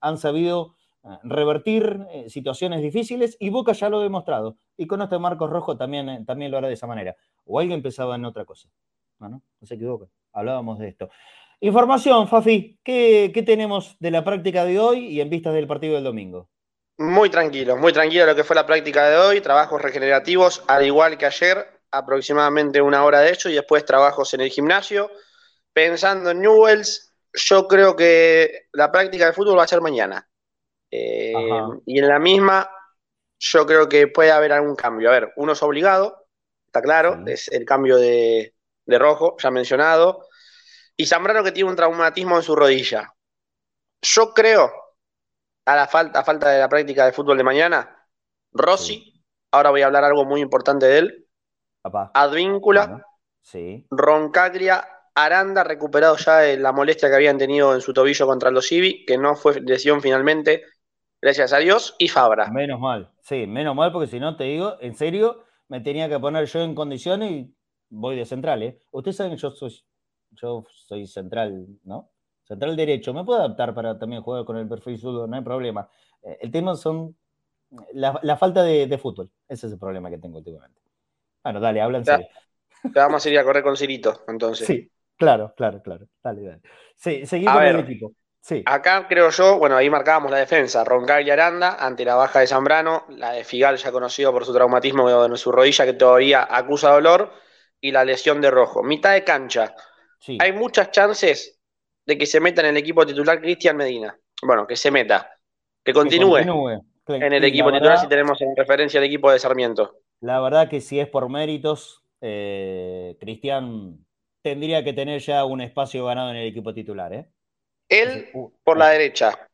han 0.00 0.18
sabido 0.18 0.76
revertir 1.24 2.06
situaciones 2.28 2.80
difíciles 2.80 3.36
y 3.40 3.50
Boca 3.50 3.72
ya 3.72 3.88
lo 3.88 3.98
ha 3.98 4.02
demostrado. 4.02 4.56
Y 4.76 4.86
con 4.86 5.02
este 5.02 5.18
Marcos 5.18 5.50
Rojo 5.50 5.76
también, 5.76 6.24
también 6.24 6.52
lo 6.52 6.58
hará 6.58 6.68
de 6.68 6.74
esa 6.74 6.86
manera. 6.86 7.16
O 7.44 7.58
alguien 7.58 7.82
pensaba 7.82 8.14
en 8.14 8.24
otra 8.24 8.44
cosa. 8.44 8.68
No, 9.18 9.28
no, 9.28 9.42
no 9.60 9.66
se 9.66 9.74
equivoca. 9.74 10.06
Hablábamos 10.32 10.78
de 10.78 10.88
esto. 10.88 11.10
Información, 11.58 12.28
Fafi, 12.28 12.78
¿qué, 12.84 13.32
qué 13.34 13.42
tenemos 13.42 13.96
de 13.98 14.12
la 14.12 14.22
práctica 14.22 14.64
de 14.64 14.78
hoy 14.78 15.06
y 15.06 15.20
en 15.20 15.30
vistas 15.30 15.54
del 15.54 15.66
partido 15.66 15.96
del 15.96 16.04
domingo? 16.04 16.48
Muy 16.98 17.28
tranquilo, 17.28 17.76
muy 17.76 17.92
tranquilo 17.92 18.26
lo 18.26 18.36
que 18.36 18.44
fue 18.44 18.54
la 18.54 18.66
práctica 18.66 19.08
de 19.08 19.16
hoy, 19.16 19.40
trabajos 19.40 19.82
regenerativos, 19.82 20.62
al 20.68 20.86
igual 20.86 21.18
que 21.18 21.26
ayer, 21.26 21.73
aproximadamente 21.96 22.80
una 22.80 23.04
hora 23.04 23.20
de 23.20 23.30
hecho, 23.30 23.48
y 23.48 23.54
después 23.54 23.84
trabajos 23.84 24.34
en 24.34 24.40
el 24.42 24.50
gimnasio. 24.50 25.10
Pensando 25.72 26.30
en 26.30 26.40
Newells, 26.40 27.12
yo 27.32 27.66
creo 27.66 27.96
que 27.96 28.68
la 28.72 28.92
práctica 28.92 29.26
de 29.26 29.32
fútbol 29.32 29.58
va 29.58 29.64
a 29.64 29.68
ser 29.68 29.80
mañana. 29.80 30.28
Eh, 30.90 31.32
y 31.86 31.98
en 31.98 32.08
la 32.08 32.18
misma, 32.18 32.70
yo 33.38 33.66
creo 33.66 33.88
que 33.88 34.06
puede 34.06 34.30
haber 34.30 34.52
algún 34.52 34.76
cambio. 34.76 35.08
A 35.08 35.12
ver, 35.12 35.32
uno 35.36 35.52
es 35.52 35.62
obligado, 35.62 36.28
está 36.66 36.80
claro, 36.80 37.18
Sí. 37.26 37.32
es 37.32 37.48
el 37.48 37.64
cambio 37.64 37.96
de, 37.96 38.54
de 38.86 38.98
rojo, 38.98 39.36
ya 39.42 39.50
mencionado. 39.50 40.28
Y 40.96 41.06
Zambrano 41.06 41.42
que 41.42 41.50
tiene 41.52 41.70
un 41.70 41.76
traumatismo 41.76 42.36
en 42.36 42.42
su 42.44 42.54
rodilla. 42.54 43.12
Yo 44.02 44.32
creo, 44.32 44.72
a 45.64 45.74
la 45.74 45.88
falta, 45.88 46.20
a 46.20 46.24
falta 46.24 46.50
de 46.50 46.60
la 46.60 46.68
práctica 46.68 47.04
de 47.06 47.12
fútbol 47.12 47.36
de 47.38 47.44
mañana, 47.44 48.06
Rossi, 48.52 49.24
ahora 49.50 49.70
voy 49.70 49.82
a 49.82 49.86
hablar 49.86 50.04
algo 50.04 50.24
muy 50.24 50.40
importante 50.40 50.86
de 50.86 50.98
él, 50.98 51.23
Papá. 51.84 52.10
Advíncula, 52.14 52.86
Bueno, 52.86 53.04
sí. 53.42 53.86
Roncaglia, 53.90 54.82
Aranda, 55.14 55.62
recuperado 55.64 56.16
ya 56.16 56.38
de 56.38 56.56
la 56.56 56.72
molestia 56.72 57.10
que 57.10 57.16
habían 57.16 57.36
tenido 57.36 57.74
en 57.74 57.82
su 57.82 57.92
tobillo 57.92 58.26
contra 58.26 58.50
los 58.50 58.66
Civi, 58.66 59.04
que 59.04 59.18
no 59.18 59.36
fue 59.36 59.60
lesión 59.60 60.00
finalmente, 60.00 60.62
gracias 61.20 61.52
a 61.52 61.58
Dios, 61.58 61.94
y 61.98 62.08
Fabra. 62.08 62.50
Menos 62.50 62.80
mal. 62.80 63.10
Sí, 63.20 63.46
menos 63.46 63.76
mal 63.76 63.92
porque 63.92 64.08
si 64.08 64.18
no, 64.18 64.34
te 64.34 64.44
digo, 64.44 64.76
en 64.80 64.94
serio, 64.94 65.44
me 65.68 65.82
tenía 65.82 66.08
que 66.08 66.18
poner 66.18 66.46
yo 66.46 66.60
en 66.62 66.74
condiciones 66.74 67.30
y 67.30 67.54
voy 67.90 68.16
de 68.16 68.24
central, 68.24 68.62
¿eh? 68.62 68.78
Ustedes 68.90 69.18
saben 69.18 69.32
que 69.32 69.38
yo 69.38 69.50
soy, 69.50 69.78
yo 70.30 70.64
soy 70.70 71.06
central, 71.06 71.66
¿no? 71.84 72.08
Central 72.44 72.76
derecho. 72.76 73.12
Me 73.12 73.24
puedo 73.24 73.40
adaptar 73.40 73.74
para 73.74 73.98
también 73.98 74.22
jugar 74.22 74.46
con 74.46 74.56
el 74.56 74.66
perfil 74.66 74.98
zurdo, 74.98 75.26
no 75.26 75.36
hay 75.36 75.42
problema. 75.42 75.86
Eh, 76.22 76.38
El 76.40 76.50
tema 76.50 76.76
son 76.76 77.14
la, 77.92 78.18
la 78.22 78.36
falta 78.38 78.62
de, 78.62 78.86
de 78.86 78.98
fútbol. 78.98 79.30
Ese 79.46 79.66
es 79.66 79.72
el 79.74 79.78
problema 79.78 80.08
que 80.08 80.16
tengo 80.18 80.38
últimamente. 80.38 80.80
Bueno, 81.44 81.60
dale, 81.60 81.80
habla 81.80 81.98
en 81.98 82.04
Ya. 82.04 82.18
Te 82.18 82.98
vamos 82.98 83.24
a 83.24 83.30
ir 83.30 83.38
a 83.38 83.44
correr 83.44 83.62
con 83.62 83.76
Cirito, 83.76 84.24
entonces. 84.28 84.66
Sí, 84.66 84.90
claro, 85.16 85.54
claro, 85.56 85.80
claro. 85.82 86.06
Dale, 86.22 86.42
dale. 86.42 86.60
Sí, 86.96 87.24
seguí 87.26 87.46
A 87.46 87.52
con 87.52 87.62
el 87.62 87.80
equipo. 87.80 88.12
Sí. 88.40 88.62
Acá 88.66 89.06
creo 89.08 89.30
yo, 89.30 89.58
bueno, 89.58 89.74
ahí 89.76 89.88
marcábamos 89.88 90.30
la 90.30 90.36
defensa, 90.38 90.84
Roncaglia 90.84 91.32
Aranda, 91.32 91.76
ante 91.80 92.04
la 92.04 92.14
baja 92.14 92.40
de 92.40 92.46
Zambrano, 92.46 93.06
la 93.08 93.32
de 93.32 93.42
Figal 93.42 93.78
ya 93.78 93.90
conocido 93.90 94.32
por 94.32 94.44
su 94.44 94.52
traumatismo 94.52 95.24
en 95.24 95.36
su 95.38 95.50
rodilla 95.50 95.86
que 95.86 95.94
todavía 95.94 96.46
acusa 96.50 96.90
dolor, 96.90 97.32
y 97.80 97.90
la 97.90 98.04
lesión 98.04 98.40
de 98.42 98.50
Rojo. 98.50 98.82
Mitad 98.82 99.12
de 99.14 99.24
cancha. 99.24 99.74
sí. 100.18 100.36
Hay 100.40 100.52
muchas 100.52 100.90
chances 100.90 101.58
de 102.06 102.18
que 102.18 102.26
se 102.26 102.38
meta 102.40 102.60
en 102.60 102.68
el 102.68 102.76
equipo 102.76 103.06
titular 103.06 103.40
Cristian 103.40 103.76
Medina. 103.78 104.14
Bueno, 104.42 104.66
que 104.66 104.76
se 104.76 104.90
meta, 104.90 105.30
que 105.82 105.92
Que 105.92 105.94
continúe 105.94 106.36
en 107.08 107.32
el 107.32 107.44
y 107.44 107.46
equipo 107.48 107.70
la 107.70 107.76
titular 107.78 107.92
verdad- 107.92 108.02
si 108.02 108.08
tenemos 108.08 108.40
en 108.42 108.54
referencia 108.56 108.98
el 108.98 109.04
equipo 109.04 109.30
de 109.32 109.38
Sarmiento. 109.38 110.00
La 110.24 110.40
verdad 110.40 110.68
que 110.70 110.80
si 110.80 110.98
es 111.00 111.08
por 111.08 111.28
méritos, 111.28 112.02
eh, 112.20 113.16
Cristian 113.20 114.06
tendría 114.42 114.82
que 114.84 114.92
tener 114.92 115.20
ya 115.20 115.44
un 115.44 115.60
espacio 115.60 116.04
ganado 116.06 116.30
en 116.30 116.36
el 116.36 116.46
equipo 116.48 116.72
titular, 116.74 117.12
¿eh? 117.12 117.30
Él 117.88 118.28
Uh, 118.32 118.50
por 118.62 118.76
la 118.76 118.88
ahí. 118.88 118.90
derecha, 118.90 119.48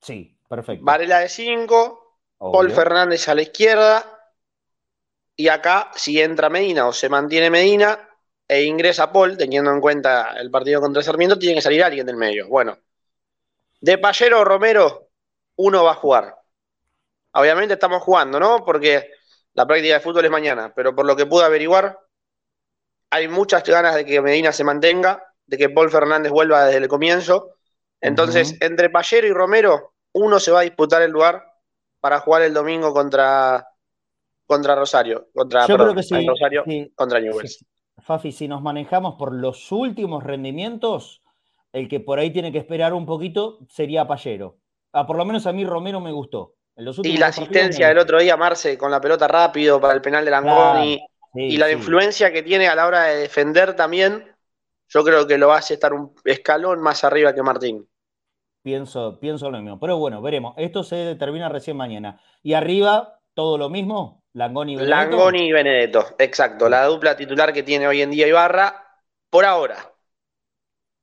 Sí, 0.00 0.36
perfecto. 0.48 0.88
Varela 0.88 1.18
de 1.20 1.28
5, 1.28 2.20
Obvio. 2.38 2.50
Paul 2.50 2.70
Fernández 2.72 3.28
a 3.28 3.34
la 3.34 3.42
izquierda. 3.42 3.94
Y 5.36 5.48
acá, 5.48 5.90
si 5.94 6.20
entra 6.20 6.50
Medina 6.50 6.86
o 6.86 6.92
se 6.92 7.08
mantiene 7.08 7.48
Medina 7.50 7.90
e 8.46 8.64
ingresa 8.64 9.12
Paul, 9.12 9.36
teniendo 9.38 9.70
en 9.72 9.80
cuenta 9.80 10.34
el 10.38 10.50
partido 10.50 10.80
contra 10.80 11.02
Sarmiento, 11.02 11.38
tiene 11.38 11.54
que 11.56 11.62
salir 11.62 11.82
alguien 11.82 12.06
del 12.06 12.16
medio. 12.16 12.48
Bueno, 12.48 12.78
de 13.80 13.98
Pallero 13.98 14.40
o 14.40 14.44
Romero, 14.44 15.10
uno 15.56 15.84
va 15.84 15.92
a 15.92 15.94
jugar. 15.94 16.36
Obviamente 17.32 17.74
estamos 17.74 18.02
jugando, 18.02 18.40
¿no? 18.40 18.64
Porque 18.64 19.10
la 19.58 19.66
práctica 19.66 19.94
de 19.94 20.00
fútbol 20.00 20.24
es 20.24 20.30
mañana, 20.30 20.72
pero 20.72 20.94
por 20.94 21.04
lo 21.04 21.16
que 21.16 21.26
pude 21.26 21.44
averiguar, 21.44 21.98
hay 23.10 23.26
muchas 23.26 23.64
ganas 23.64 23.96
de 23.96 24.04
que 24.04 24.20
Medina 24.20 24.52
se 24.52 24.62
mantenga, 24.62 25.20
de 25.46 25.58
que 25.58 25.68
Paul 25.68 25.90
Fernández 25.90 26.30
vuelva 26.30 26.66
desde 26.66 26.78
el 26.78 26.86
comienzo. 26.86 27.54
Entonces, 28.00 28.56
entre 28.60 28.88
Pallero 28.88 29.26
y 29.26 29.32
Romero, 29.32 29.94
uno 30.12 30.38
se 30.38 30.52
va 30.52 30.60
a 30.60 30.62
disputar 30.62 31.02
el 31.02 31.10
lugar 31.10 31.42
para 31.98 32.20
jugar 32.20 32.42
el 32.42 32.54
domingo 32.54 32.92
contra, 32.92 33.66
contra 34.46 34.76
Rosario, 34.76 35.26
contra 35.34 35.62
Yo 35.62 35.74
perdón, 35.74 35.86
creo 35.86 35.96
que 35.96 36.02
sí, 36.04 36.24
Rosario 36.24 36.62
sí. 36.64 36.92
contra 36.94 37.18
Newell's. 37.18 37.58
Sí. 37.58 37.66
Fafi, 38.00 38.30
si 38.30 38.46
nos 38.46 38.62
manejamos 38.62 39.16
por 39.16 39.34
los 39.34 39.72
últimos 39.72 40.22
rendimientos, 40.22 41.20
el 41.72 41.88
que 41.88 41.98
por 41.98 42.20
ahí 42.20 42.30
tiene 42.30 42.52
que 42.52 42.58
esperar 42.58 42.94
un 42.94 43.06
poquito 43.06 43.58
sería 43.68 44.06
Pallero. 44.06 44.58
Ah, 44.92 45.04
por 45.04 45.16
lo 45.16 45.24
menos 45.24 45.48
a 45.48 45.52
mí 45.52 45.64
Romero 45.64 45.98
me 45.98 46.12
gustó. 46.12 46.57
En 46.78 46.84
los 46.84 46.98
Y 47.02 47.16
la 47.18 47.26
partidos 47.26 47.38
asistencia 47.38 47.88
del 47.88 47.98
otro 47.98 48.20
día, 48.20 48.36
Marce, 48.36 48.78
con 48.78 48.90
la 48.90 49.00
pelota 49.00 49.26
rápido 49.28 49.80
para 49.80 49.94
el 49.94 50.00
penal 50.00 50.24
de 50.24 50.30
Langoni, 50.30 50.96
Claro, 50.96 51.12
sí, 51.34 51.40
y 51.40 51.56
la 51.58 51.66
sí. 51.66 51.72
influencia 51.72 52.32
que 52.32 52.42
tiene 52.42 52.68
a 52.68 52.74
la 52.76 52.86
hora 52.86 53.02
de 53.04 53.16
defender 53.16 53.74
también, 53.74 54.24
yo 54.88 55.04
creo 55.04 55.26
que 55.26 55.38
lo 55.38 55.52
hace 55.52 55.74
estar 55.74 55.92
un 55.92 56.14
escalón 56.24 56.80
más 56.80 57.02
arriba 57.04 57.34
que 57.34 57.42
Martín. 57.42 57.88
Pienso, 58.62 59.18
pienso 59.18 59.50
lo 59.50 59.58
mismo. 59.60 59.80
Pero 59.80 59.98
bueno, 59.98 60.22
veremos. 60.22 60.54
Esto 60.56 60.84
se 60.84 60.96
determina 60.96 61.48
recién 61.48 61.76
mañana. 61.76 62.20
Y 62.42 62.54
arriba, 62.54 63.20
todo 63.34 63.58
lo 63.58 63.68
mismo. 63.68 64.24
Langoni 64.32 64.74
y 64.74 64.76
Benedetto. 64.76 65.16
Langoni 65.16 65.48
y 65.48 65.52
Benedetto, 65.52 66.06
exacto, 66.18 66.68
la 66.68 66.84
dupla 66.84 67.16
titular 67.16 67.52
que 67.52 67.62
tiene 67.64 67.88
hoy 67.88 68.02
en 68.02 68.10
día 68.10 68.28
Ibarra, 68.28 68.86
por 69.30 69.44
ahora. 69.44 69.92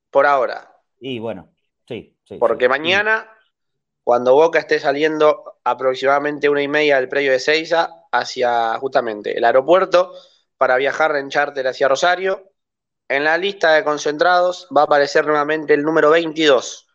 Por 0.10 0.26
ahora. 0.26 0.72
Y 1.00 1.20
bueno, 1.20 1.54
sí, 1.88 2.18
sí. 2.24 2.38
Porque 2.38 2.66
sí. 2.66 2.70
mañana, 2.70 3.30
cuando 4.06 4.36
Boca 4.36 4.60
esté 4.60 4.80
saliendo 4.80 5.58
aproximadamente 5.64 6.48
una 6.48 6.62
y 6.62 6.68
media 6.68 6.98
del 6.98 7.10
predio 7.10 7.32
de 7.32 7.40
Seiza 7.40 7.90
hacia 8.12 8.78
justamente 8.78 9.36
el 9.36 9.44
aeropuerto 9.44 10.14
para 10.58 10.78
viajar 10.78 11.16
en 11.16 11.30
charter 11.30 11.66
hacia 11.66 11.88
Rosario, 11.88 12.52
en 13.10 13.24
la 13.24 13.36
lista 13.40 13.74
de 13.74 13.84
concentrados 13.84 14.68
va 14.76 14.82
a 14.82 14.84
aparecer 14.84 15.26
nuevamente 15.26 15.74
el 15.74 15.82
número 15.82 16.12
22. 16.12 16.88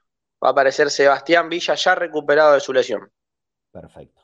Va 0.42 0.50
a 0.50 0.52
aparecer 0.52 0.88
Sebastián 0.88 1.48
Villa 1.48 1.74
ya 1.74 1.96
recuperado 1.96 2.54
de 2.54 2.60
su 2.60 2.72
lesión. 2.72 3.10
Perfecto, 3.72 4.22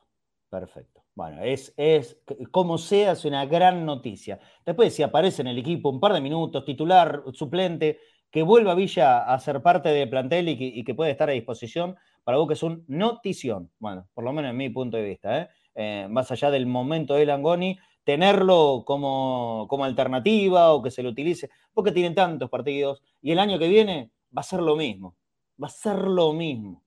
perfecto. 0.49 1.03
Bueno, 1.17 1.43
es, 1.43 1.75
es, 1.77 2.17
como 2.53 2.79
sea, 2.79 3.13
es 3.13 3.25
una 3.25 3.47
gran 3.47 3.85
noticia. 3.85 4.39
Después, 4.65 4.95
si 4.95 5.03
aparece 5.03 5.43
en 5.43 5.49
el 5.49 5.59
equipo 5.59 5.91
un 5.91 5.99
par 5.99 6.13
de 6.13 6.21
minutos, 6.21 6.65
titular, 6.65 7.25
suplente, 7.33 7.99
que 8.31 8.43
vuelva 8.43 8.77
Villa 8.77 9.25
a 9.25 9.37
ser 9.41 9.61
parte 9.61 9.89
del 9.89 10.09
plantel 10.09 10.51
y 10.51 10.57
que, 10.57 10.65
y 10.67 10.85
que 10.85 10.95
puede 10.95 11.11
estar 11.11 11.29
a 11.29 11.33
disposición, 11.33 11.97
para 12.27 12.45
que 12.45 12.55
es 12.55 12.63
un 12.65 12.85
notición. 12.89 13.71
Bueno, 13.79 14.09
por 14.13 14.25
lo 14.25 14.33
menos 14.33 14.51
en 14.51 14.57
mi 14.57 14.69
punto 14.69 14.97
de 14.97 15.05
vista, 15.05 15.43
¿eh? 15.43 15.49
Eh, 15.77 16.09
más 16.11 16.29
allá 16.33 16.51
del 16.51 16.67
momento 16.67 17.15
de 17.15 17.25
Langoni, 17.25 17.79
tenerlo 18.03 18.83
como, 18.85 19.69
como 19.71 19.85
alternativa 19.85 20.73
o 20.73 20.83
que 20.83 20.91
se 20.91 21.05
lo 21.05 21.11
utilice, 21.11 21.51
porque 21.73 21.93
tienen 21.93 22.17
tantos 22.17 22.51
partidos 22.51 23.01
y 23.23 23.31
el 23.31 23.39
año 23.39 23.61
que 23.61 23.69
viene 23.69 24.11
va 24.37 24.41
a 24.41 24.43
ser 24.43 24.59
lo 24.59 24.75
mismo, 24.75 25.15
va 25.63 25.69
a 25.69 25.71
ser 25.71 25.99
lo 25.99 26.33
mismo. 26.33 26.83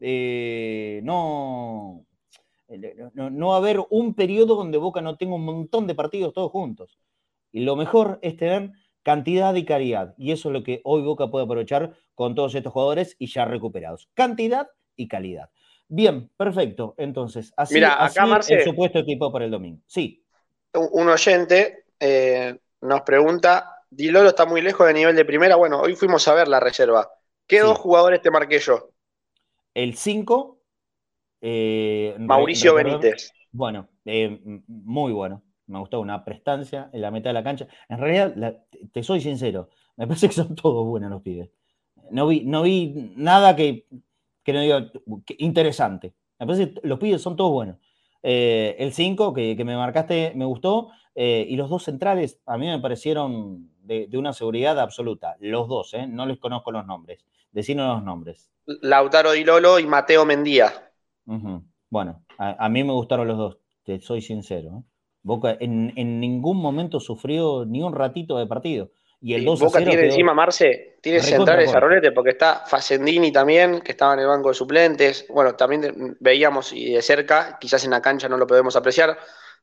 Eh, 0.00 1.02
no, 1.04 2.06
no, 3.12 3.28
no 3.28 3.48
va 3.48 3.56
a 3.56 3.58
haber 3.58 3.84
un 3.90 4.14
periodo 4.14 4.54
donde 4.54 4.78
Boca 4.78 5.02
no 5.02 5.18
tenga 5.18 5.34
un 5.34 5.44
montón 5.44 5.86
de 5.86 5.94
partidos 5.94 6.32
todos 6.32 6.50
juntos. 6.50 6.98
Y 7.52 7.60
lo 7.60 7.76
mejor 7.76 8.18
es 8.22 8.38
tener 8.38 8.72
cantidad 9.02 9.54
y 9.56 9.66
calidad. 9.66 10.14
Y 10.16 10.32
eso 10.32 10.48
es 10.48 10.54
lo 10.54 10.64
que 10.64 10.80
hoy 10.84 11.02
Boca 11.02 11.30
puede 11.30 11.44
aprovechar 11.44 11.94
con 12.14 12.34
todos 12.34 12.54
estos 12.54 12.72
jugadores 12.72 13.16
y 13.18 13.26
ya 13.26 13.44
recuperados. 13.44 14.08
Cantidad 14.14 14.68
y 14.96 15.08
calidad. 15.08 15.50
Bien, 15.88 16.30
perfecto. 16.36 16.94
Entonces, 16.98 17.52
así, 17.56 17.74
Mira, 17.74 17.94
acá, 17.94 18.04
así 18.04 18.20
Marce- 18.20 18.54
el 18.54 18.64
supuesto 18.64 18.98
equipo 18.98 19.30
para 19.32 19.44
el 19.44 19.50
domingo. 19.50 19.80
Sí, 19.86 20.24
Un 20.74 21.08
oyente 21.08 21.84
eh, 22.00 22.58
nos 22.80 23.02
pregunta, 23.02 23.70
Di 23.90 24.10
Lolo 24.10 24.30
está 24.30 24.44
muy 24.44 24.60
lejos 24.60 24.86
de 24.86 24.94
nivel 24.94 25.14
de 25.14 25.24
primera. 25.24 25.56
Bueno, 25.56 25.80
hoy 25.80 25.94
fuimos 25.94 26.26
a 26.26 26.34
ver 26.34 26.48
la 26.48 26.58
reserva. 26.60 27.08
¿Qué 27.46 27.58
Sí. 27.60 27.62
dos 27.62 27.78
jugadores 27.78 28.20
te 28.22 28.30
marqué 28.30 28.58
yo? 28.58 28.90
el 29.74 29.94
5. 29.96 30.60
eh, 31.40 32.16
Mauricio 32.18 32.74
Benítez. 32.74 33.32
Bueno, 33.52 33.88
eh, 34.04 34.40
muy 34.66 35.12
bueno. 35.12 35.42
Me 35.66 35.78
gustó 35.78 36.00
una 36.00 36.24
prestancia 36.24 36.90
en 36.92 37.00
la 37.02 37.10
mitad 37.10 37.30
de 37.30 37.34
la 37.34 37.44
cancha. 37.44 37.66
En 37.88 37.98
realidad, 37.98 38.32
la- 38.36 38.56
te 38.92 39.02
soy 39.02 39.20
sincero, 39.20 39.70
me 39.96 40.06
parece 40.06 40.28
que 40.28 40.34
son 40.34 40.54
todos 40.54 40.86
buenos 40.86 41.10
los 41.10 41.22
pibes. 41.22 41.50
No 42.10 42.26
vi, 42.26 42.44
no 42.44 42.62
vi 42.62 43.12
nada 43.16 43.56
que, 43.56 43.86
que 44.42 44.52
no 44.52 44.60
diga 44.60 44.90
que 45.26 45.36
interesante. 45.38 46.14
Me 46.38 46.46
parece 46.46 46.74
que 46.74 46.80
los 46.86 46.98
pibes 46.98 47.22
son 47.22 47.36
todos 47.36 47.52
buenos. 47.52 47.76
Eh, 48.22 48.76
el 48.78 48.92
5 48.92 49.32
que, 49.34 49.56
que 49.56 49.64
me 49.64 49.76
marcaste 49.76 50.32
me 50.34 50.44
gustó. 50.44 50.90
eh, 51.14 51.46
y 51.48 51.56
los 51.56 51.68
dos 51.70 51.84
centrales 51.84 52.40
a 52.46 52.56
mí 52.58 52.66
me 52.66 52.78
parecieron 52.80 53.70
de, 53.82 54.06
de 54.08 54.18
una 54.18 54.32
seguridad 54.32 54.78
absoluta. 54.80 55.36
Los 55.40 55.68
dos, 55.68 55.94
¿eh? 55.94 56.06
no 56.06 56.26
les 56.26 56.38
conozco 56.38 56.72
los 56.72 56.86
nombres. 56.86 57.24
Decinos 57.52 57.86
los 57.96 58.02
nombres. 58.04 58.50
Lautaro 58.66 59.32
Di 59.32 59.44
Lolo 59.44 59.78
y 59.78 59.86
Mateo 59.86 60.24
Mendía. 60.24 60.72
Bueno, 61.90 62.24
a, 62.38 62.64
a 62.64 62.68
mí 62.68 62.82
me 62.82 62.92
gustaron 62.92 63.28
los 63.28 63.38
dos, 63.38 63.58
te 63.84 64.00
soy 64.00 64.20
sincero. 64.20 64.78
¿eh? 64.78 64.82
Boca 65.22 65.56
en, 65.60 65.92
en 65.96 66.18
ningún 66.20 66.56
momento 66.58 66.98
sufrió 67.00 67.64
ni 67.64 67.82
un 67.82 67.94
ratito 67.94 68.36
de 68.38 68.46
partido. 68.46 68.90
Y 69.24 69.34
el 69.34 69.42
Y 69.42 69.44
2 69.46 69.60
a 69.62 69.64
Boca 69.64 69.78
0 69.78 69.90
tiene 69.90 70.02
quedó- 70.02 70.10
encima, 70.12 70.34
Marce, 70.34 70.98
tiene 71.00 71.20
centrales 71.20 71.74
a 71.74 71.80
rolete 71.80 72.12
porque 72.12 72.30
está 72.30 72.64
Facendini 72.66 73.32
también, 73.32 73.80
que 73.80 73.92
estaba 73.92 74.12
en 74.14 74.20
el 74.20 74.26
banco 74.26 74.48
de 74.48 74.54
suplentes. 74.54 75.26
Bueno, 75.30 75.54
también 75.56 76.16
veíamos 76.20 76.72
y 76.72 76.92
de 76.92 77.02
cerca, 77.02 77.56
quizás 77.58 77.84
en 77.84 77.90
la 77.92 78.02
cancha 78.02 78.28
no 78.28 78.36
lo 78.36 78.46
podemos 78.46 78.76
apreciar. 78.76 79.16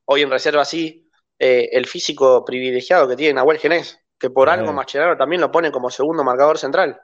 Hoy 0.06 0.24
en 0.24 0.32
reserva 0.32 0.66
sí, 0.66 1.08
eh, 1.38 1.70
el 1.74 1.86
físico 1.86 2.44
privilegiado 2.44 3.08
que 3.08 3.16
tiene 3.16 3.36
Nahuel 3.36 3.60
Genés, 3.60 4.00
que 4.18 4.30
por 4.32 4.50
algo 4.50 4.74
Mascherano 4.74 5.16
también 5.18 5.42
lo 5.42 5.52
pone 5.52 5.72
como 5.72 5.90
segundo 5.92 6.24
marcador 6.24 6.58
central. 6.58 7.00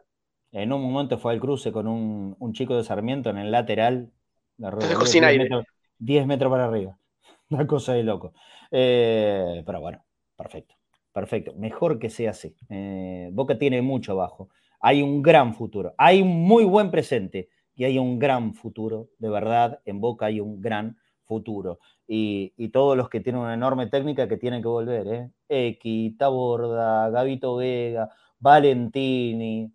En 0.51 0.73
un 0.73 0.81
momento 0.81 1.19
fue 1.19 1.33
al 1.33 1.39
cruce 1.39 1.71
con 1.71 1.87
un, 1.87 2.35
un 2.39 2.53
chico 2.53 2.75
de 2.75 2.83
Sarmiento 2.83 3.29
en 3.29 3.37
el 3.37 3.51
lateral. 3.51 4.11
La 4.57 4.71
Te 4.75 4.87
dejó 4.87 5.05
sin 5.05 5.21
10 5.21 5.29
aire. 5.31 5.43
metros, 5.43 5.65
10 5.99 6.25
metros 6.25 6.49
para 6.51 6.65
arriba. 6.65 6.97
Una 7.49 7.67
cosa 7.67 7.93
de 7.93 8.03
loco. 8.03 8.33
Eh, 8.71 9.61
pero 9.65 9.79
bueno, 9.79 10.03
perfecto. 10.35 10.73
Perfecto. 11.17 11.55
Mejor 11.55 11.97
que 11.97 12.11
sea 12.11 12.29
así. 12.29 12.55
Eh, 12.69 13.29
Boca 13.31 13.57
tiene 13.57 13.81
mucho 13.81 14.11
abajo. 14.11 14.49
Hay 14.79 15.01
un 15.01 15.23
gran 15.23 15.55
futuro. 15.55 15.95
Hay 15.97 16.21
un 16.21 16.43
muy 16.43 16.63
buen 16.63 16.91
presente 16.91 17.49
y 17.73 17.85
hay 17.85 17.97
un 17.97 18.19
gran 18.19 18.53
futuro. 18.53 19.09
De 19.17 19.27
verdad, 19.27 19.81
en 19.85 19.99
Boca 19.99 20.27
hay 20.27 20.39
un 20.39 20.61
gran 20.61 20.95
futuro. 21.25 21.79
Y, 22.07 22.53
y 22.55 22.69
todos 22.69 22.95
los 22.95 23.09
que 23.09 23.19
tienen 23.19 23.41
una 23.41 23.55
enorme 23.55 23.87
técnica 23.87 24.27
que 24.27 24.37
tienen 24.37 24.61
que 24.61 24.67
volver. 24.67 25.07
¿eh? 25.07 25.31
X, 25.49 26.15
Taborda, 26.19 27.09
Gavito 27.09 27.55
Vega, 27.55 28.11
Valentini. 28.37 29.73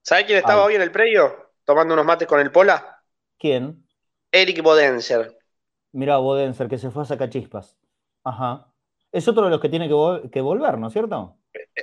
¿Sabés 0.00 0.24
quién 0.24 0.38
estaba 0.38 0.64
hoy 0.64 0.74
en 0.74 0.80
el 0.80 0.90
predio? 0.90 1.50
Tomando 1.66 1.92
unos 1.92 2.06
mates 2.06 2.26
con 2.26 2.40
el 2.40 2.50
Pola. 2.50 3.02
¿Quién? 3.38 3.86
Eric 4.32 4.62
Bodenser. 4.62 5.36
Mirá, 5.92 6.16
Bodenser, 6.16 6.66
que 6.66 6.78
se 6.78 6.90
fue 6.90 7.02
a 7.02 7.04
sacar 7.04 7.28
chispas. 7.28 7.76
Ajá. 8.24 8.69
Es 9.12 9.26
otro 9.28 9.44
de 9.44 9.50
los 9.50 9.60
que 9.60 9.68
tiene 9.68 9.88
que, 9.88 9.94
vol- 9.94 10.30
que 10.30 10.40
volver, 10.40 10.78
¿no 10.78 10.86
es 10.88 10.92
cierto? 10.92 11.36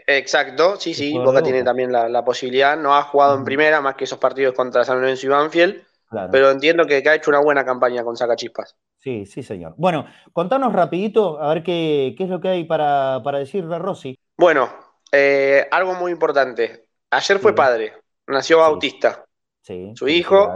Exacto, 0.07 0.77
sí, 0.77 0.93
sí, 0.93 1.17
Boca 1.17 1.41
tiene 1.41 1.63
también 1.63 1.91
la, 1.91 2.07
la 2.07 2.23
posibilidad. 2.23 2.77
No 2.77 2.95
ha 2.95 3.03
jugado 3.03 3.35
en 3.35 3.43
primera 3.43 3.81
más 3.81 3.95
que 3.95 4.05
esos 4.05 4.17
partidos 4.17 4.55
contra 4.55 4.83
San 4.85 5.01
Lorenzo 5.01 5.25
y 5.25 5.29
Banfield, 5.29 5.83
Claro. 6.09 6.29
pero 6.31 6.49
entiendo 6.51 6.85
que, 6.85 7.03
que 7.03 7.09
ha 7.09 7.15
hecho 7.15 7.29
una 7.29 7.41
buena 7.41 7.65
campaña 7.65 8.01
con 8.01 8.15
Sacachispas. 8.15 8.77
Sí, 8.97 9.25
sí, 9.25 9.43
señor. 9.43 9.73
Bueno, 9.77 10.05
contanos 10.31 10.71
rapidito, 10.71 11.41
a 11.41 11.53
ver 11.53 11.63
qué, 11.63 12.15
qué 12.17 12.23
es 12.23 12.29
lo 12.29 12.39
que 12.39 12.47
hay 12.47 12.63
para, 12.63 13.19
para 13.23 13.39
decirle 13.39 13.77
Rossi. 13.77 14.17
Bueno, 14.37 14.69
eh, 15.11 15.67
algo 15.69 15.95
muy 15.95 16.13
importante. 16.13 16.87
Ayer 17.11 17.39
fue 17.39 17.51
Sí. 17.51 17.55
padre, 17.57 17.93
nació. 18.27 18.59
Bautista. 18.59 19.25
Sí, 19.61 19.91
Su 19.95 20.07
hijo. 20.07 20.49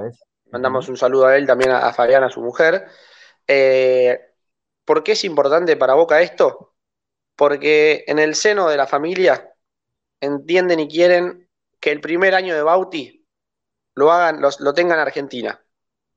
Mandamos 0.51 0.87
un 0.87 0.95
saludo 0.95 1.27
a 1.27 1.35
él, 1.37 1.45
también 1.45 1.71
a, 1.71 1.87
a 1.87 1.93
Fabián, 1.93 2.23
a 2.23 2.29
su 2.29 2.41
mujer. 2.41 2.85
Eh, 3.45 4.17
¿por 4.85 5.03
qué 5.03 5.13
es 5.13 5.23
importante 5.23 5.77
para 5.77 5.93
Boca 5.95 6.21
esto? 6.21 6.75
Porque 7.35 8.03
en 8.07 8.19
el 8.19 8.35
seno 8.35 8.69
de 8.69 8.77
la 8.77 8.87
familia 8.87 9.53
entienden 10.21 10.81
y 10.81 10.87
quieren 10.87 11.49
que 11.79 11.91
el 11.91 12.01
primer 12.01 12.35
año 12.35 12.55
de 12.55 12.63
Bauti 12.63 13.25
lo 13.95 14.11
hagan, 14.11 14.41
los- 14.41 14.59
lo 14.61 14.73
tengan 14.73 14.97
en 14.99 15.01
Argentina. 15.07 15.61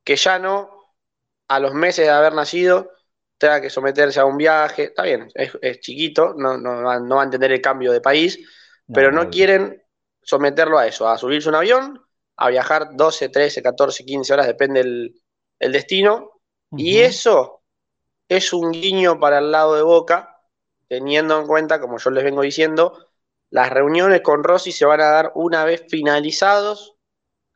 Que 0.04 0.16
ya 0.16 0.38
no, 0.38 0.70
a 1.48 1.60
los 1.60 1.74
meses 1.74 2.06
de 2.06 2.10
haber 2.12 2.34
nacido, 2.34 2.90
tenga 3.38 3.60
que 3.60 3.70
someterse 3.70 4.20
a 4.20 4.24
un 4.26 4.36
viaje. 4.36 4.84
Está 4.84 5.02
bien, 5.04 5.28
es, 5.34 5.52
es 5.62 5.80
chiquito, 5.80 6.34
no, 6.36 6.56
no 6.58 6.82
va- 6.82 7.00
no 7.00 7.16
va 7.16 7.22
a 7.22 7.24
entender 7.24 7.52
el 7.52 7.60
cambio 7.60 7.92
de 7.92 8.00
país, 8.00 8.38
pero 8.92 9.12
no 9.12 9.30
quieren 9.30 9.82
someterlo 10.22 10.78
a 10.78 10.86
eso, 10.86 11.08
a 11.08 11.18
subirse 11.18 11.48
un 11.48 11.54
avión, 11.56 12.02
a 12.36 12.48
viajar 12.50 12.90
12, 12.96 13.28
13, 13.28 13.62
14, 13.62 14.04
15 14.04 14.32
horas, 14.32 14.46
depende 14.46 14.80
el, 14.80 15.22
el 15.58 15.72
destino. 15.72 16.30
Y 16.74 16.98
eso 17.00 17.63
es 18.36 18.52
un 18.52 18.72
guiño 18.72 19.18
para 19.18 19.38
el 19.38 19.50
lado 19.50 19.74
de 19.74 19.82
Boca, 19.82 20.40
teniendo 20.88 21.38
en 21.40 21.46
cuenta, 21.46 21.80
como 21.80 21.98
yo 21.98 22.10
les 22.10 22.24
vengo 22.24 22.42
diciendo, 22.42 23.06
las 23.50 23.70
reuniones 23.70 24.20
con 24.20 24.44
Rossi 24.44 24.72
se 24.72 24.84
van 24.84 25.00
a 25.00 25.10
dar 25.10 25.32
una 25.34 25.64
vez 25.64 25.84
finalizados, 25.88 26.96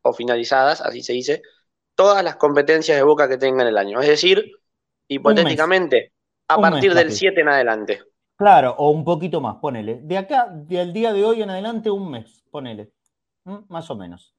o 0.02 0.12
finalizadas, 0.12 0.80
así 0.80 1.02
se 1.02 1.12
dice, 1.12 1.42
todas 1.94 2.22
las 2.22 2.36
competencias 2.36 2.96
de 2.96 3.02
Boca 3.02 3.28
que 3.28 3.38
tenga 3.38 3.62
en 3.62 3.68
el 3.68 3.78
año. 3.78 4.00
Es 4.00 4.08
decir, 4.08 4.52
hipotéticamente, 5.08 6.12
a 6.48 6.60
partir 6.60 6.94
del 6.94 7.12
7 7.12 7.40
en 7.40 7.48
adelante. 7.48 8.02
Claro, 8.36 8.76
o 8.78 8.90
un 8.90 9.04
poquito 9.04 9.40
más, 9.40 9.56
ponele. 9.56 9.98
De 10.02 10.16
acá, 10.16 10.48
del 10.48 10.92
día 10.92 11.12
de 11.12 11.24
hoy 11.24 11.42
en 11.42 11.50
adelante, 11.50 11.90
un 11.90 12.10
mes, 12.10 12.44
ponele. 12.50 12.92
¿Mm? 13.44 13.58
Más 13.68 13.90
o 13.90 13.96
menos. 13.96 14.32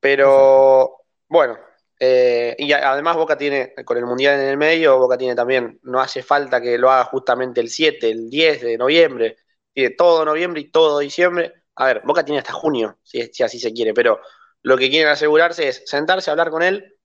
Pero, 0.00 0.98
bueno, 1.28 1.56
eh, 2.04 2.56
y 2.58 2.72
además 2.72 3.14
Boca 3.14 3.36
tiene, 3.36 3.74
con 3.84 3.96
el 3.96 4.06
Mundial 4.06 4.40
en 4.40 4.48
el 4.48 4.56
medio, 4.56 4.98
Boca 4.98 5.16
tiene 5.16 5.36
también, 5.36 5.78
no 5.84 6.00
hace 6.00 6.20
falta 6.24 6.60
que 6.60 6.76
lo 6.76 6.90
haga 6.90 7.04
justamente 7.04 7.60
el 7.60 7.68
7, 7.68 8.10
el 8.10 8.28
10 8.28 8.62
de 8.62 8.76
noviembre, 8.76 9.36
tiene 9.72 9.90
todo 9.90 10.24
noviembre 10.24 10.62
y 10.62 10.70
todo 10.72 10.98
diciembre. 10.98 11.62
A 11.76 11.86
ver, 11.86 12.02
Boca 12.04 12.24
tiene 12.24 12.40
hasta 12.40 12.54
junio, 12.54 12.98
si, 13.04 13.20
así 13.44 13.60
se 13.60 13.72
quiere, 13.72 13.94
pero 13.94 14.18
lo 14.62 14.76
que 14.76 14.90
quieren 14.90 15.12
asegurarse 15.12 15.68
es 15.68 15.84
sentarse 15.86 16.28
a 16.28 16.32
hablar 16.32 16.50
con 16.50 16.64
él, 16.64 16.98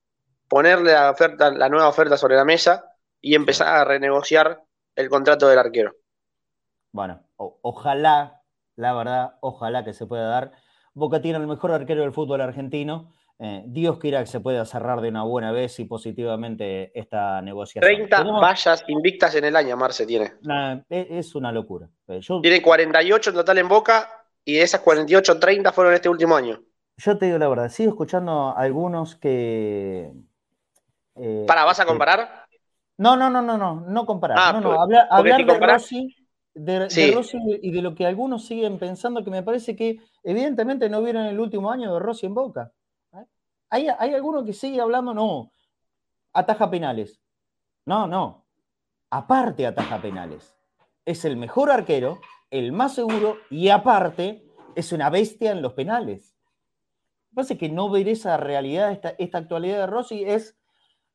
ponerle 0.48 0.94
la, 0.94 1.12
oferta, 1.12 1.52
la 1.52 1.70
nueva 1.70 1.90
oferta 1.90 2.18
sobre 2.18 2.36
la 2.36 2.44
mesa 2.44 2.92
y 3.22 3.36
empezar 3.36 3.68
a 3.68 3.86
renegociar 3.86 4.64
el 4.96 5.10
contrato 5.10 5.48
del 5.48 5.60
arquero. 5.60 5.94
Bueno, 6.92 7.22
ojalá, 7.36 8.42
la 8.76 8.94
verdad, 8.96 9.36
ojalá 9.42 9.86
que 9.86 9.94
se 9.94 10.08
pueda 10.08 10.28
dar. 10.28 10.54
Boca 10.96 11.22
tiene 11.22 11.38
el 11.38 11.46
mejor 11.46 11.72
arquero 11.72 12.02
del 12.02 12.14
fútbol 12.14 12.42
argentino 12.42 13.14
eh, 13.40 13.64
Dios 13.68 14.00
quiera 14.00 14.20
que 14.22 14.28
se 14.28 14.40
pueda 14.40 14.66
cerrar 14.66 15.00
de 15.00 15.10
una 15.10 15.24
buena 15.24 15.52
vez 15.52 15.80
y 15.80 15.86
positivamente 15.86 16.98
esta 17.00 17.40
negociación. 17.42 17.82
30 17.82 18.24
vallas 18.24 18.84
invictas 18.88 19.36
en 19.36 19.46
el 19.46 19.56
año, 19.56 19.78
Marce 19.78 20.08
tiene. 20.08 20.34
E, 20.90 21.08
es 21.12 21.36
una 21.36 21.52
locura. 21.52 21.88
Eh, 22.08 22.20
tiene 22.42 22.62
48 22.62 23.30
en 23.30 23.36
total 23.36 23.58
en 23.60 23.68
Boca 23.68 24.10
y 24.44 24.54
de 24.54 24.64
esas 24.64 24.82
48, 24.82 25.40
30 25.40 25.72
fueron 25.72 25.94
este 25.94 26.10
último 26.10 26.36
año. 26.36 26.60
Yo 26.98 27.18
te 27.18 27.28
digo 27.28 27.38
la 27.38 27.48
verdad, 27.48 27.70
sigo 27.70 27.92
escuchando 27.92 28.56
algunos 28.58 29.16
que... 29.16 30.12
Eh, 31.16 31.46
¿Para, 31.48 31.64
vas 31.64 31.80
a 31.80 31.86
comparar? 31.86 32.46
No, 32.98 33.16
no, 33.16 33.30
no, 33.30 33.44
no, 33.44 33.56
no, 33.56 33.82
no 33.88 34.06
comparar. 34.08 34.38
Ah, 34.40 34.54
no, 34.54 34.62
no, 34.62 34.82
hablar, 34.82 35.08
de, 35.46 35.60
Rossi, 35.60 36.16
de, 36.56 37.14
Rossi 37.14 37.38
y 37.62 37.72
de 37.72 37.82
lo 37.84 37.94
que 37.94 38.08
algunos 38.08 38.48
siguen 38.48 38.80
pensando 38.80 39.24
que 39.24 39.30
me 39.30 39.44
parece 39.44 39.76
que 39.76 40.00
evidentemente 40.24 40.90
no 40.90 41.04
vieron 41.04 41.26
el 41.26 41.40
último 41.40 41.72
año 41.72 41.94
de 41.94 42.00
Rossi 42.00 42.26
en 42.26 42.34
Boca. 42.34 42.72
Hay, 43.70 43.88
hay 43.88 44.14
alguno 44.14 44.46
que 44.46 44.54
sigue 44.54 44.80
hablando, 44.80 45.14
no, 45.14 45.52
ataja 46.34 46.70
penales. 46.70 47.22
No, 47.86 48.08
no. 48.08 48.46
Aparte 49.10 49.66
ataja 49.66 50.02
penales. 50.02 50.56
Es 51.06 51.26
el 51.26 51.38
mejor 51.38 51.72
arquero, 51.72 52.20
el 52.52 52.72
más 52.72 52.96
seguro 52.96 53.38
y 53.50 53.70
aparte 53.70 54.46
es 54.76 54.92
una 54.92 55.10
bestia 55.10 55.52
en 55.52 55.62
los 55.62 55.74
penales. 55.74 56.36
Me 57.32 57.36
parece 57.36 57.58
que 57.58 57.70
no 57.70 57.90
ver 57.90 58.08
esa 58.10 58.38
realidad, 58.38 58.92
esta, 58.92 59.16
esta 59.18 59.38
actualidad 59.38 59.80
de 59.80 59.88
Rossi 59.88 60.24
es 60.24 60.58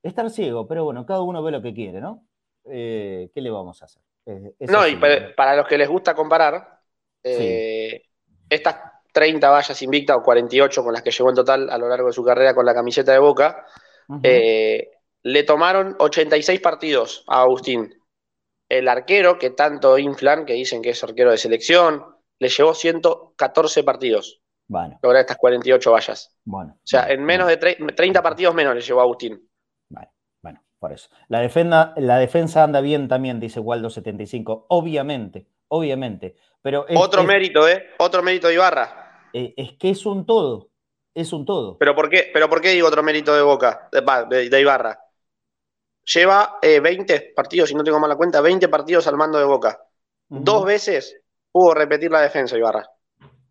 estar 0.03 0.31
ciego, 0.31 0.67
pero 0.67 0.85
bueno, 0.85 1.07
cada 1.07 1.23
uno 1.23 1.43
ve 1.43 1.53
lo 1.53 1.63
que 1.63 1.75
quiere, 1.75 2.01
¿no? 2.01 2.27
Eh, 2.65 3.31
¿Qué 3.35 3.41
le 3.41 3.51
vamos 3.51 3.83
a 3.83 3.87
hacer? 3.87 4.03
no, 4.61 4.87
y 4.87 4.97
para, 4.97 5.57
los 5.57 5.67
que 5.67 5.77
les 5.77 5.89
gusta 5.89 6.15
comparar, 6.15 6.81
eh, 7.25 8.03
estas 8.49 8.92
30 9.13 9.49
vallas 9.51 9.83
invictas 9.83 10.17
o 10.17 10.23
48 10.23 10.83
con 10.83 10.93
las 10.93 11.03
que 11.03 11.11
llegó 11.11 11.29
en 11.29 11.37
total 11.37 11.71
a 11.71 11.79
lo 11.79 11.89
largo 11.89 12.09
de 12.09 12.13
su 12.13 12.25
carrera 12.25 12.55
con 12.55 12.67
la 12.67 12.75
camiseta 12.75 13.13
de 13.13 13.19
Boca, 13.19 13.67
eh, 14.23 14.91
le 15.23 15.43
tomaron 15.45 15.97
86 15.99 16.61
partidos 16.61 17.25
a 17.29 17.43
Agustín. 17.43 17.95
El 18.69 18.89
arquero, 18.89 19.39
que 19.39 19.51
tanto 19.51 19.99
inflan, 19.99 20.47
que 20.47 20.55
dicen 20.55 20.83
que 20.83 20.91
es 20.91 21.05
arquero 21.05 21.31
de 21.31 21.39
selección, 21.39 22.05
le 22.39 22.49
llevó 22.49 22.75
114 22.75 23.85
partidos. 23.85 24.41
Bueno. 24.67 24.99
Lograr 25.03 25.21
estas 25.21 25.37
48 25.37 25.93
vallas. 25.93 26.35
Bueno. 26.45 26.73
O 26.77 26.87
sea, 26.87 27.07
en 27.11 27.23
menos 27.25 27.49
de 27.49 27.59
30 27.59 28.23
partidos 28.23 28.55
menos 28.55 28.75
le 28.75 28.81
llevó 28.81 29.01
a 29.01 29.03
Agustín. 29.05 29.49
Vale, 29.91 30.09
bueno, 30.41 30.65
por 30.79 30.93
eso. 30.93 31.11
La, 31.29 31.41
defensa, 31.41 31.93
la 31.97 32.17
defensa 32.19 32.65
anda 32.65 32.81
bien 32.81 33.09
también, 33.09 33.39
dice 33.39 33.61
Waldo75. 33.61 34.67
Obviamente, 34.69 35.47
obviamente. 35.69 36.37
Pero 36.63 36.87
Otro 36.97 37.25
mérito, 37.25 37.69
¿eh? 37.69 37.91
Otro 37.99 38.23
mérito 38.23 38.49
de 38.49 38.55
Ibarra. 38.55 39.02
Eh, 39.33 39.55
es 39.57 39.73
que 39.79 39.91
es 39.91 40.05
un 40.07 40.27
todo, 40.27 40.71
es 41.15 41.33
un 41.33 41.45
todo. 41.45 41.79
¿Pero 41.79 41.95
por 41.95 42.09
qué, 42.09 42.31
pero 42.33 42.49
por 42.49 42.61
qué 42.61 42.71
digo 42.71 42.89
otro 42.89 43.03
mérito 43.03 43.35
de 43.35 43.43
Boca, 43.43 43.89
de, 43.93 44.61
Ibarra? 44.61 44.99
Lleva 46.05 46.59
20 46.63 47.15
eh, 47.15 47.33
partidos, 47.35 47.69
si 47.69 47.75
no 47.75 47.85
tengo 47.85 48.01
mala 48.01 48.17
cuenta, 48.17 48.41
20 48.41 48.69
partidos 48.69 49.07
al 49.07 49.17
mando 49.17 49.39
de 49.39 49.45
Boca. 49.45 49.81
Dos 50.29 50.65
veces 50.65 51.21
pudo 51.51 51.75
repetir 51.75 52.11
la 52.11 52.21
defensa 52.21 52.57
Ibarra. 52.57 52.89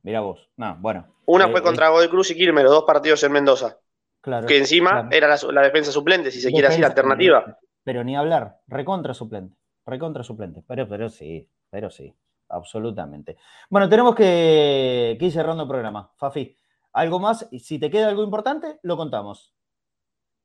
Mira 0.04 0.22
vos, 0.22 0.50
no, 0.58 0.78
bueno. 0.80 1.16
Una 1.26 1.48
fue 1.48 1.60
eh, 1.60 1.64
contra 1.64 1.90
Godoy 1.90 2.10
Cruz 2.10 2.32
y 2.32 2.36
Quilmero, 2.36 2.72
dos 2.72 2.84
partidos 2.84 3.24
en 3.24 3.32
Mendoza. 3.32 3.78
Claro, 4.20 4.48
que 4.48 4.58
encima 4.58 5.08
era 5.12 5.28
la, 5.28 5.62
defensa 5.62 5.92
suplente, 5.92 6.32
si 6.32 6.42
se 6.42 6.52
quiere 6.52 6.68
decir, 6.68 6.86
alternativa. 6.86 7.58
Pero 7.84 8.04
ni 8.04 8.16
hablar, 8.16 8.60
recontra 8.68 9.14
suplente, 9.14 9.56
recontra 9.86 10.24
suplente, 10.24 10.64
pero, 10.68 10.88
pero 10.88 11.10
sí, 11.10 11.50
pero 11.72 11.90
sí 11.90 12.16
absolutamente. 12.52 13.38
Bueno, 13.70 13.90
tenemos 13.90 14.16
que, 14.16 15.18
ir 15.20 15.32
cerrando 15.32 15.64
el 15.64 15.70
programa. 15.70 16.12
Fafi, 16.16 16.56
¿algo 16.94 17.20
más? 17.20 17.48
Si 17.60 17.80
te 17.80 17.90
queda 17.90 18.10
algo 18.10 18.24
importante, 18.24 18.80
lo 18.84 18.98
contamos. 18.98 19.54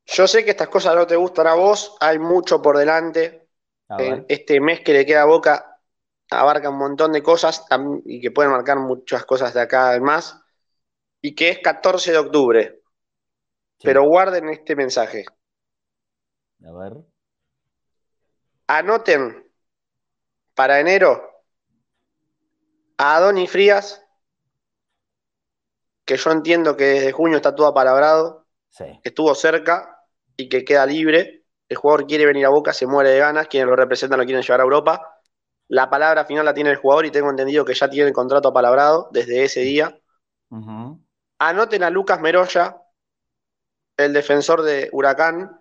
Yo 0.05 0.25
sé 0.27 0.45
que 0.45 0.51
estas 0.51 0.69
cosas 0.69 0.95
no 0.95 1.05
te 1.05 1.15
gustan 1.15 1.47
a 1.47 1.55
vos, 1.55 1.97
hay 1.99 2.17
mucho 2.17 2.61
por 2.61 2.77
delante. 2.77 3.49
este 4.27 4.59
mes 4.59 4.81
que 4.81 4.93
le 4.93 5.05
queda 5.05 5.23
a 5.23 5.25
Boca 5.25 5.79
abarca 6.29 6.69
un 6.69 6.77
montón 6.77 7.13
de 7.13 7.23
cosas 7.23 7.65
y 8.05 8.19
que 8.19 8.31
pueden 8.31 8.51
marcar 8.51 8.77
muchas 8.79 9.25
cosas 9.25 9.53
de 9.53 9.61
acá 9.61 9.89
además. 9.89 10.41
Y 11.21 11.35
que 11.35 11.49
es 11.49 11.59
14 11.59 12.11
de 12.11 12.17
octubre. 12.17 12.81
Pero 13.81 14.05
guarden 14.05 14.49
este 14.49 14.75
mensaje. 14.75 15.25
A 16.65 16.71
ver. 16.71 16.93
Anoten 18.67 19.51
para 20.53 20.79
enero 20.79 21.36
a 22.97 23.19
Donny 23.19 23.47
Frías, 23.47 24.03
que 26.05 26.17
yo 26.17 26.31
entiendo 26.31 26.75
que 26.77 26.85
desde 26.85 27.11
junio 27.11 27.37
está 27.37 27.53
todo 27.53 27.67
apalabrado, 27.67 28.47
que 29.01 29.09
estuvo 29.09 29.33
cerca 29.35 30.03
y 30.35 30.49
que 30.49 30.63
queda 30.63 30.85
libre. 30.85 31.45
El 31.69 31.77
jugador 31.77 32.07
quiere 32.07 32.25
venir 32.25 32.45
a 32.45 32.49
Boca, 32.49 32.73
se 32.73 32.87
muere 32.87 33.09
de 33.09 33.19
ganas, 33.19 33.47
quienes 33.47 33.67
lo 33.67 33.75
representan 33.75 34.19
lo 34.19 34.25
quieren 34.25 34.41
llevar 34.41 34.61
a 34.61 34.63
Europa. 34.63 35.19
La 35.67 35.89
palabra 35.89 36.23
final 36.23 36.45
la 36.45 36.53
tiene 36.53 36.69
el 36.69 36.77
jugador 36.77 37.05
y 37.05 37.11
tengo 37.11 37.29
entendido 37.29 37.65
que 37.65 37.73
ya 37.73 37.89
tiene 37.89 38.07
el 38.07 38.13
contrato 38.13 38.47
apalabrado 38.49 39.09
desde 39.11 39.43
ese 39.43 39.61
día. 39.61 39.99
Anoten 41.39 41.83
a 41.83 41.89
Lucas 41.89 42.21
Meroya, 42.21 42.81
el 43.97 44.13
defensor 44.13 44.61
de 44.61 44.89
Huracán. 44.93 45.59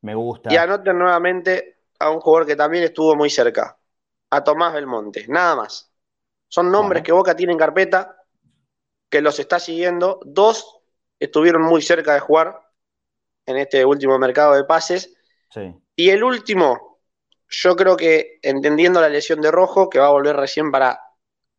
Me 0.00 0.14
gusta. 0.14 0.50
Y 0.50 0.56
anoten 0.56 0.98
nuevamente 0.98 1.80
a 1.98 2.10
un 2.10 2.20
jugador 2.20 2.46
que 2.46 2.56
también 2.56 2.84
estuvo 2.84 3.14
muy 3.14 3.28
cerca, 3.28 3.78
a 4.30 4.44
Tomás 4.44 4.72
Belmonte, 4.72 5.26
nada 5.28 5.56
más. 5.56 5.92
Son 6.48 6.70
nombres 6.70 7.02
que 7.02 7.12
Boca 7.12 7.36
tiene 7.36 7.52
en 7.52 7.58
carpeta, 7.58 8.16
que 9.08 9.20
los 9.20 9.38
está 9.38 9.58
siguiendo. 9.58 10.20
Dos 10.24 10.80
estuvieron 11.18 11.62
muy 11.62 11.82
cerca 11.82 12.14
de 12.14 12.20
jugar 12.20 12.60
en 13.46 13.56
este 13.56 13.84
último 13.84 14.18
mercado 14.18 14.54
de 14.54 14.64
pases. 14.64 15.14
Y 15.96 16.10
el 16.10 16.22
último, 16.22 17.00
yo 17.48 17.76
creo 17.76 17.96
que 17.96 18.38
entendiendo 18.42 19.00
la 19.00 19.08
lesión 19.08 19.40
de 19.40 19.50
Rojo, 19.50 19.90
que 19.90 19.98
va 19.98 20.06
a 20.06 20.12
volver 20.12 20.36
recién 20.36 20.70
para 20.70 21.00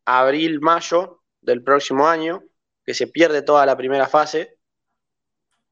abril, 0.04 0.60
mayo 0.60 1.22
del 1.40 1.62
próximo 1.62 2.06
año, 2.06 2.42
que 2.84 2.94
se 2.94 3.06
pierde 3.06 3.42
toda 3.42 3.64
la 3.66 3.76
primera 3.76 4.08
fase, 4.08 4.58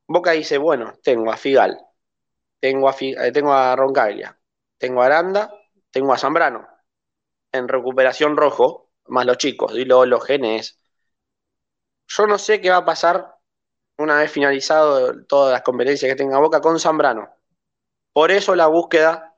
Boca 0.06 0.32
dice, 0.32 0.58
bueno, 0.58 0.94
tengo 1.02 1.30
a 1.30 1.36
Figal, 1.36 1.78
tengo 2.58 2.88
a, 2.88 2.96
eh, 2.98 3.32
tengo 3.32 3.52
a 3.52 3.76
Roncaglia, 3.76 4.38
tengo 4.76 5.02
a 5.02 5.06
Aranda, 5.06 5.52
tengo 5.90 6.12
a 6.12 6.18
Zambrano 6.18 6.69
en 7.52 7.68
recuperación 7.68 8.36
rojo, 8.36 8.90
más 9.06 9.26
los 9.26 9.38
chicos, 9.38 9.74
y 9.74 9.84
los 9.84 10.24
genes. 10.24 10.80
Yo 12.08 12.26
no 12.26 12.38
sé 12.38 12.60
qué 12.60 12.70
va 12.70 12.78
a 12.78 12.84
pasar 12.84 13.36
una 13.98 14.18
vez 14.18 14.30
finalizado 14.30 15.24
todas 15.26 15.52
las 15.52 15.62
competencias 15.62 16.10
que 16.10 16.16
tenga 16.16 16.38
Boca 16.38 16.60
con 16.60 16.78
Zambrano. 16.80 17.28
Por 18.12 18.30
eso 18.30 18.54
la 18.56 18.66
búsqueda 18.66 19.36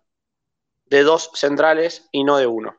de 0.86 1.02
dos 1.02 1.30
centrales 1.34 2.08
y 2.12 2.24
no 2.24 2.36
de 2.36 2.46
uno. 2.46 2.76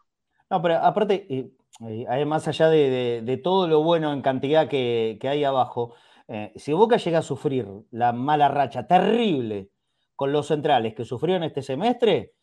No, 0.50 0.62
pero 0.62 0.78
aparte, 0.78 1.28
eh, 1.30 2.26
más 2.26 2.48
allá 2.48 2.70
de, 2.70 3.42
todo 3.44 3.68
lo 3.68 3.84
bueno 3.84 4.14
en 4.14 4.22
cantidad 4.22 4.68
que, 4.68 5.20
hay 5.24 5.44
abajo, 5.44 5.96
eh, 6.28 6.54
si 6.56 6.74
Boca 6.74 6.98
llega 6.98 7.20
a 7.20 7.24
sufrir 7.24 7.68
la 7.92 8.14
mala 8.14 8.48
racha 8.48 8.88
terrible 8.88 9.70
con 10.16 10.32
los 10.32 10.48
centrales 10.48 10.94
que 10.94 11.06
sufrieron 11.06 11.44
este 11.44 11.62
semestre, 11.62 12.34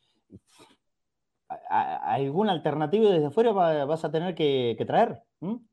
¿alguna 1.71 2.53
alternativa 2.53 3.11
desde 3.11 3.27
afuera 3.27 3.53
vas 3.53 4.05
a 4.05 4.11
tener 4.11 4.35
que, 4.35 4.83
traer? 4.87 5.23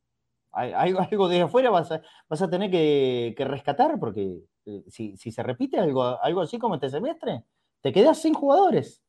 algo 0.52 1.28
desde 1.28 1.44
afuera 1.44 1.70
vas 1.70 1.92
a, 1.92 2.02
vas 2.30 2.42
a 2.42 2.50
tener 2.50 2.72
que, 2.72 3.36
rescatar, 3.48 4.00
porque 4.00 4.40
eh, 4.66 4.84
si, 4.88 5.18
se 5.18 5.44
repite 5.44 5.80
algo, 5.80 6.04
algo 6.22 6.42
así 6.42 6.58
como 6.58 6.76
este 6.76 6.90
semestre, 6.90 7.44
te 7.82 7.92
quedas 7.92 8.22
sin 8.22 8.34
jugadores, 8.34 9.04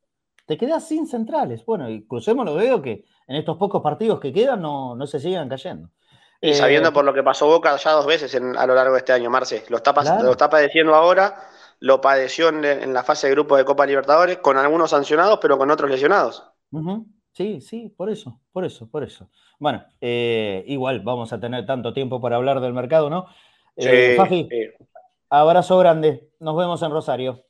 te 0.47 0.56
quedas 0.56 0.86
sin 0.86 1.06
centrales. 1.06 1.65
Bueno, 1.65 1.89
y 1.89 2.06
crucemos 2.06 2.44
lo 2.44 2.55
veo 2.55 2.81
que 2.82 3.05
en 3.27 3.36
estos 3.36 3.56
pocos 3.56 3.82
partidos 3.82 4.20
que 4.20 4.32
quedan 4.32 4.62
no, 4.62 4.97
no 4.97 5.06
se 5.06 5.20
sigan 5.20 5.48
cayendo. 5.48 5.90
Y 6.40 6.55
sabiendo 6.55 6.93
por 6.93 7.05
lo 7.05 7.12
que 7.12 7.23
pasó 7.23 7.47
Boca 7.47 7.77
ya 7.77 7.93
dos 7.93 8.06
veces 8.06 8.32
a 8.35 8.66
lo 8.66 8.74
largo 8.74 8.93
de 8.93 8.98
este 8.98 9.12
año, 9.12 9.28
Marce. 9.28 9.65
Lo 9.69 9.78
está, 9.78 9.93
lo 10.23 10.31
está 10.31 10.48
padeciendo 10.48 10.94
ahora, 10.94 11.48
lo 11.81 12.01
padeció 12.01 12.48
en, 12.48 12.94
la 12.94 13.02
fase 13.02 13.27
de 13.27 13.35
grupo 13.35 13.56
de 13.56 13.65
Copa 13.65 13.86
Libertadores, 13.86 14.39
con 14.39 14.56
algunos 14.56 14.90
sancionados, 14.90 15.40
pero 15.43 15.59
con 15.59 15.70
otros 15.70 15.90
lesionados. 15.90 16.44
Sí, 17.32 17.61
sí, 17.61 17.95
por 17.97 18.11
eso, 18.11 18.40
por 18.53 18.65
eso, 18.65 18.90
por 18.90 19.05
eso. 19.05 19.31
Bueno, 19.59 19.85
eh, 20.01 20.65
igual 20.66 21.01
vamos 21.01 21.32
a 21.32 21.39
tener 21.39 21.65
tanto 21.66 21.93
tiempo 21.93 22.20
para 22.20 22.36
hablar 22.36 22.61
del 22.61 22.73
mercado, 22.73 23.09
¿no? 23.09 23.27
Eh, 23.77 24.15
Fafi, 24.16 24.49
abrazo 25.31 25.78
grande. 25.78 26.31
Nos 26.40 26.57
vemos 26.57 26.82
en 26.82 26.90
Rosario. 26.90 27.45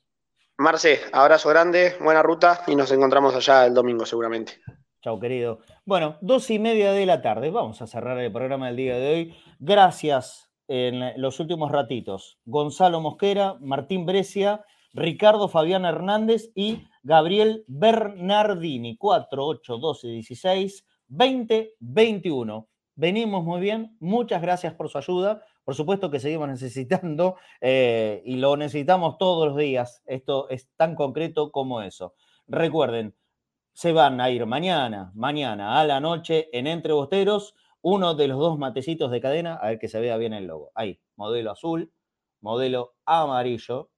Marce, 0.58 1.00
abrazo 1.12 1.48
grande, 1.48 1.94
buena 2.00 2.22
ruta 2.22 2.62
y 2.66 2.74
nos 2.74 2.90
encontramos 2.90 3.34
allá 3.34 3.64
el 3.64 3.74
domingo 3.74 4.04
seguramente. 4.04 4.60
Chao, 5.00 5.20
querido. 5.20 5.60
Bueno, 5.84 6.18
dos 6.20 6.50
y 6.50 6.58
media 6.58 6.92
de 6.92 7.06
la 7.06 7.22
tarde. 7.22 7.50
Vamos 7.50 7.80
a 7.80 7.86
cerrar 7.86 8.18
el 8.18 8.32
programa 8.32 8.66
del 8.66 8.76
día 8.76 8.98
de 8.98 9.14
hoy. 9.14 9.36
Gracias 9.60 10.50
en 10.66 11.20
los 11.20 11.38
últimos 11.40 11.70
ratitos. 11.70 12.38
Gonzalo 12.44 13.00
Mosquera, 13.00 13.54
Martín 13.60 14.04
Brescia, 14.04 14.64
Ricardo 14.92 15.48
Fabián 15.48 15.84
Hernández 15.84 16.50
y 16.54 16.86
Gabriel 17.02 17.64
Bernardini. 17.66 18.96
4, 18.96 19.46
8, 19.46 19.78
12, 19.78 20.08
16, 20.08 20.86
20, 21.08 21.74
21. 21.80 22.68
Venimos 22.94 23.44
muy 23.44 23.60
bien. 23.60 23.96
Muchas 24.00 24.42
gracias 24.42 24.74
por 24.74 24.88
su 24.88 24.98
ayuda. 24.98 25.42
Por 25.64 25.74
supuesto 25.74 26.10
que 26.10 26.20
seguimos 26.20 26.48
necesitando 26.48 27.36
eh, 27.60 28.22
y 28.24 28.36
lo 28.36 28.56
necesitamos 28.56 29.18
todos 29.18 29.48
los 29.48 29.56
días. 29.56 30.02
Esto 30.06 30.48
es 30.48 30.68
tan 30.76 30.94
concreto 30.94 31.50
como 31.52 31.82
eso. 31.82 32.14
Recuerden, 32.46 33.14
se 33.72 33.92
van 33.92 34.20
a 34.20 34.30
ir 34.30 34.46
mañana, 34.46 35.12
mañana 35.14 35.78
a 35.78 35.84
la 35.84 36.00
noche 36.00 36.48
en 36.52 36.66
Entre 36.66 36.92
Bosteros, 36.92 37.54
uno 37.80 38.14
de 38.14 38.26
los 38.26 38.38
dos 38.38 38.58
matecitos 38.58 39.10
de 39.10 39.20
cadena, 39.20 39.54
a 39.54 39.68
ver 39.68 39.78
que 39.78 39.88
se 39.88 40.00
vea 40.00 40.16
bien 40.16 40.32
el 40.32 40.46
logo. 40.46 40.72
Ahí, 40.74 40.98
modelo 41.14 41.52
azul, 41.52 41.92
modelo 42.40 42.94
amarillo 43.04 43.90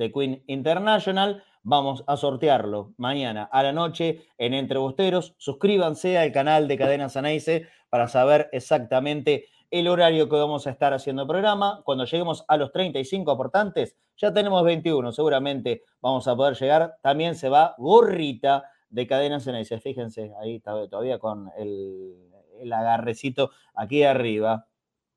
de 0.00 0.10
Queen 0.10 0.42
International. 0.46 1.44
Vamos 1.62 2.02
a 2.06 2.16
sortearlo 2.16 2.94
mañana 2.96 3.48
a 3.52 3.62
la 3.62 3.72
noche 3.72 4.22
en 4.38 4.54
Entre 4.54 4.78
Bosteros. 4.78 5.34
Suscríbanse 5.36 6.16
al 6.16 6.32
canal 6.32 6.68
de 6.68 6.78
Cadena 6.78 7.10
Sanaice 7.10 7.68
para 7.90 8.08
saber 8.08 8.48
exactamente 8.52 9.44
el 9.70 9.88
horario 9.88 10.30
que 10.30 10.36
vamos 10.36 10.66
a 10.66 10.70
estar 10.70 10.94
haciendo 10.94 11.22
el 11.22 11.28
programa. 11.28 11.82
Cuando 11.84 12.06
lleguemos 12.06 12.46
a 12.48 12.56
los 12.56 12.72
35 12.72 13.30
aportantes, 13.30 13.94
ya 14.16 14.32
tenemos 14.32 14.64
21, 14.64 15.12
seguramente 15.12 15.82
vamos 16.00 16.26
a 16.26 16.34
poder 16.34 16.56
llegar. 16.56 16.96
También 17.02 17.34
se 17.34 17.50
va 17.50 17.74
gorrita 17.76 18.64
de 18.88 19.06
Cadena 19.06 19.38
Ceneice. 19.38 19.80
Fíjense, 19.80 20.32
ahí 20.40 20.60
todavía 20.60 21.18
con 21.18 21.50
el, 21.58 22.14
el 22.58 22.72
agarrecito 22.72 23.50
aquí 23.74 24.02
arriba. 24.02 24.66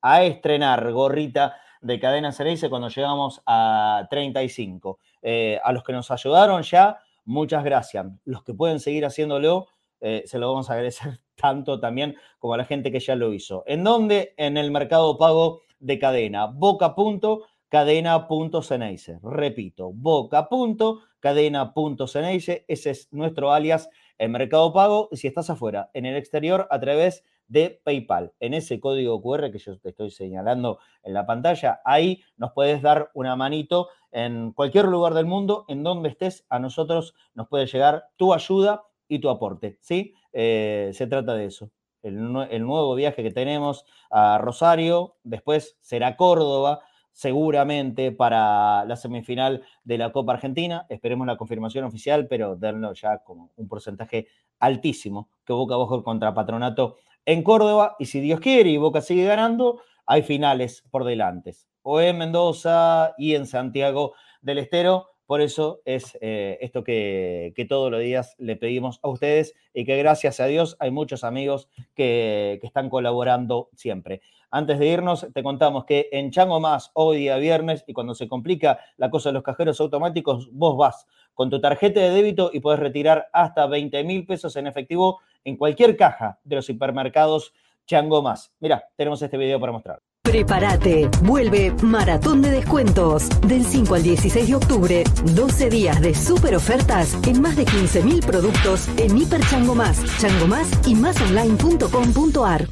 A 0.02 0.26
estrenar 0.26 0.92
gorrita 0.92 1.56
de 1.84 2.00
Cadena 2.00 2.32
Ceneice 2.32 2.70
cuando 2.70 2.88
llegamos 2.88 3.42
a 3.46 4.08
35. 4.10 4.98
Eh, 5.22 5.60
a 5.64 5.72
los 5.74 5.84
que 5.84 5.94
nos 5.94 6.10
ayudaron 6.10 6.64
ya, 6.64 6.98
muchas 7.26 7.64
gracias. 7.64 8.08
Los 8.26 8.44
que 8.44 8.54
pueden 8.54 8.80
seguir 8.80 9.06
haciéndolo, 9.06 9.68
eh, 10.02 10.24
se 10.26 10.40
lo 10.40 10.50
vamos 10.50 10.70
a 10.70 10.74
agradecer 10.74 11.22
tanto 11.36 11.80
también 11.80 12.18
como 12.40 12.56
a 12.56 12.58
la 12.58 12.66
gente 12.66 12.92
que 12.92 13.00
ya 13.00 13.16
lo 13.16 13.34
hizo. 13.34 13.64
¿En 13.68 13.84
dónde? 13.84 14.34
En 14.38 14.58
el 14.58 14.72
mercado 14.72 15.18
pago 15.18 15.62
de 15.80 16.00
cadena. 16.00 16.48
Boca.cadena.ceneice. 16.48 19.20
Repito, 19.22 19.92
boca.cadena.ceneice. 19.94 22.66
Ese 22.68 22.90
es 22.90 23.10
nuestro 23.12 23.52
alias 23.52 23.90
en 24.18 24.32
Mercado 24.32 24.72
Pago. 24.72 25.10
Si 25.12 25.28
estás 25.28 25.50
afuera, 25.50 25.90
en 25.94 26.06
el 26.06 26.16
exterior, 26.16 26.66
a 26.72 26.80
través 26.80 27.26
de 27.48 27.82
PayPal. 27.84 28.34
En 28.40 28.54
ese 28.54 28.80
código 28.80 29.22
QR 29.22 29.52
que 29.52 29.60
yo 29.60 29.78
te 29.80 29.90
estoy 29.90 30.12
señalando 30.12 30.80
en 31.04 31.14
la 31.14 31.26
pantalla, 31.26 31.82
ahí 31.86 32.24
nos 32.38 32.52
puedes 32.54 32.82
dar 32.82 33.12
una 33.14 33.36
manito 33.36 33.90
en 34.12 34.52
cualquier 34.54 34.86
lugar 34.86 35.14
del 35.14 35.26
mundo, 35.26 35.66
en 35.68 35.84
donde 35.84 36.10
estés, 36.10 36.46
a 36.50 36.60
nosotros 36.60 37.16
nos 37.34 37.48
puede 37.48 37.66
llegar 37.68 38.06
tu 38.16 38.34
ayuda 38.34 38.84
y 39.08 39.20
tu 39.20 39.30
aporte, 39.30 39.78
¿sí? 39.82 40.14
Eh, 40.32 40.92
se 40.94 41.08
trata 41.08 41.36
de 41.36 41.46
eso. 41.46 41.72
El, 42.04 42.22
nuevo 42.22 42.96
viaje 42.96 43.24
que 43.24 43.32
tenemos 43.32 43.86
a 44.10 44.38
Rosario, 44.38 45.16
después 45.24 45.78
será 45.80 46.18
Córdoba, 46.18 46.82
seguramente 47.14 48.12
para 48.12 48.84
la 48.86 48.96
semifinal 48.98 49.64
de 49.86 49.98
la 49.98 50.12
Copa 50.12 50.34
Argentina. 50.34 50.86
Esperemos 50.90 51.26
la 51.26 51.38
confirmación 51.38 51.86
oficial, 51.86 52.28
pero 52.28 52.58
denlo 52.58 52.94
ya 52.94 53.20
como 53.20 53.52
un 53.56 53.70
porcentaje 53.70 54.28
altísimo 54.60 55.30
que 55.46 55.54
Boca 55.54 55.78
bajo 55.78 56.04
contra 56.04 56.34
Patronato 56.34 56.98
en 57.26 57.44
Córdoba. 57.44 57.96
Y 58.00 58.06
si 58.06 58.20
Dios 58.20 58.40
quiere 58.40 58.70
y 58.70 58.78
Boca 58.78 59.02
sigue 59.02 59.26
ganando, 59.26 59.82
hay 60.06 60.24
finales 60.24 60.84
por 60.92 61.04
delante. 61.04 61.56
O 61.82 62.00
en 62.00 62.18
Mendoza 62.18 63.14
y 63.18 63.36
en 63.36 63.46
Santiago 63.46 64.14
del 64.42 64.60
Estero. 64.60 65.13
Por 65.26 65.42
eso 65.42 65.82
es 65.86 66.18
eh, 66.22 66.58
esto 66.62 66.84
que, 66.84 67.54
todos 67.70 67.90
los 67.90 68.02
días 68.02 68.36
le 68.38 68.56
pedimos 68.56 69.00
a 69.04 69.08
ustedes 69.08 69.56
y 69.74 69.86
que 69.86 69.98
gracias 69.98 70.40
a 70.40 70.48
Dios 70.48 70.76
hay 70.80 70.92
muchos 70.92 71.24
amigos 71.24 71.70
que, 71.96 72.60
están 72.62 72.90
colaborando 72.90 73.70
siempre. 73.74 74.22
Antes 74.52 74.80
de 74.80 74.88
irnos, 74.88 75.28
te 75.34 75.44
contamos 75.44 75.86
que 75.86 76.10
en 76.12 76.32
Chango 76.32 76.60
Más, 76.60 76.92
hoy 76.94 77.18
día 77.18 77.38
viernes, 77.38 77.84
y 77.88 77.94
cuando 77.94 78.14
se 78.16 78.28
complica 78.28 78.80
la 78.98 79.10
cosa 79.10 79.30
de 79.30 79.34
los 79.34 79.44
cajeros 79.44 79.80
automáticos, 79.80 80.50
vos 80.52 80.78
vas 80.78 81.08
con 81.34 81.50
tu 81.50 81.60
tarjeta 81.60 82.00
de 82.00 82.12
débito 82.12 82.52
y 82.54 82.60
puedes 82.60 82.80
retirar 82.80 83.30
hasta 83.34 83.66
20 83.66 84.04
mil 84.04 84.26
pesos 84.26 84.56
en 84.56 84.68
efectivo 84.68 85.20
en 85.44 85.58
cualquier 85.58 85.98
caja 85.98 86.40
de 86.44 86.58
los 86.58 86.66
supermercados 86.66 87.54
Chango 87.86 88.22
Más. 88.22 88.54
Mira, 88.60 88.90
tenemos 88.96 89.22
este 89.22 89.38
video 89.38 89.60
para 89.60 89.72
mostrar. 89.72 90.13
Prepárate, 90.34 91.12
vuelve 91.22 91.72
Maratón 91.84 92.42
de 92.42 92.50
Descuentos. 92.50 93.30
Del 93.42 93.64
5 93.64 93.94
al 93.94 94.02
16 94.02 94.48
de 94.48 94.56
octubre, 94.56 95.04
12 95.36 95.70
días 95.70 96.02
de 96.02 96.16
super 96.16 96.56
ofertas 96.56 97.16
en 97.28 97.40
más 97.40 97.56
de 97.56 97.66
15.000 97.66 98.26
productos 98.26 98.88
en 98.98 99.16
Hiper 99.16 99.42
Chango 99.42 99.76
Más, 99.76 100.04
Chango 100.20 100.48
Más 100.48 100.72
y 100.88 100.96
másonline.com.ar. 100.96 102.68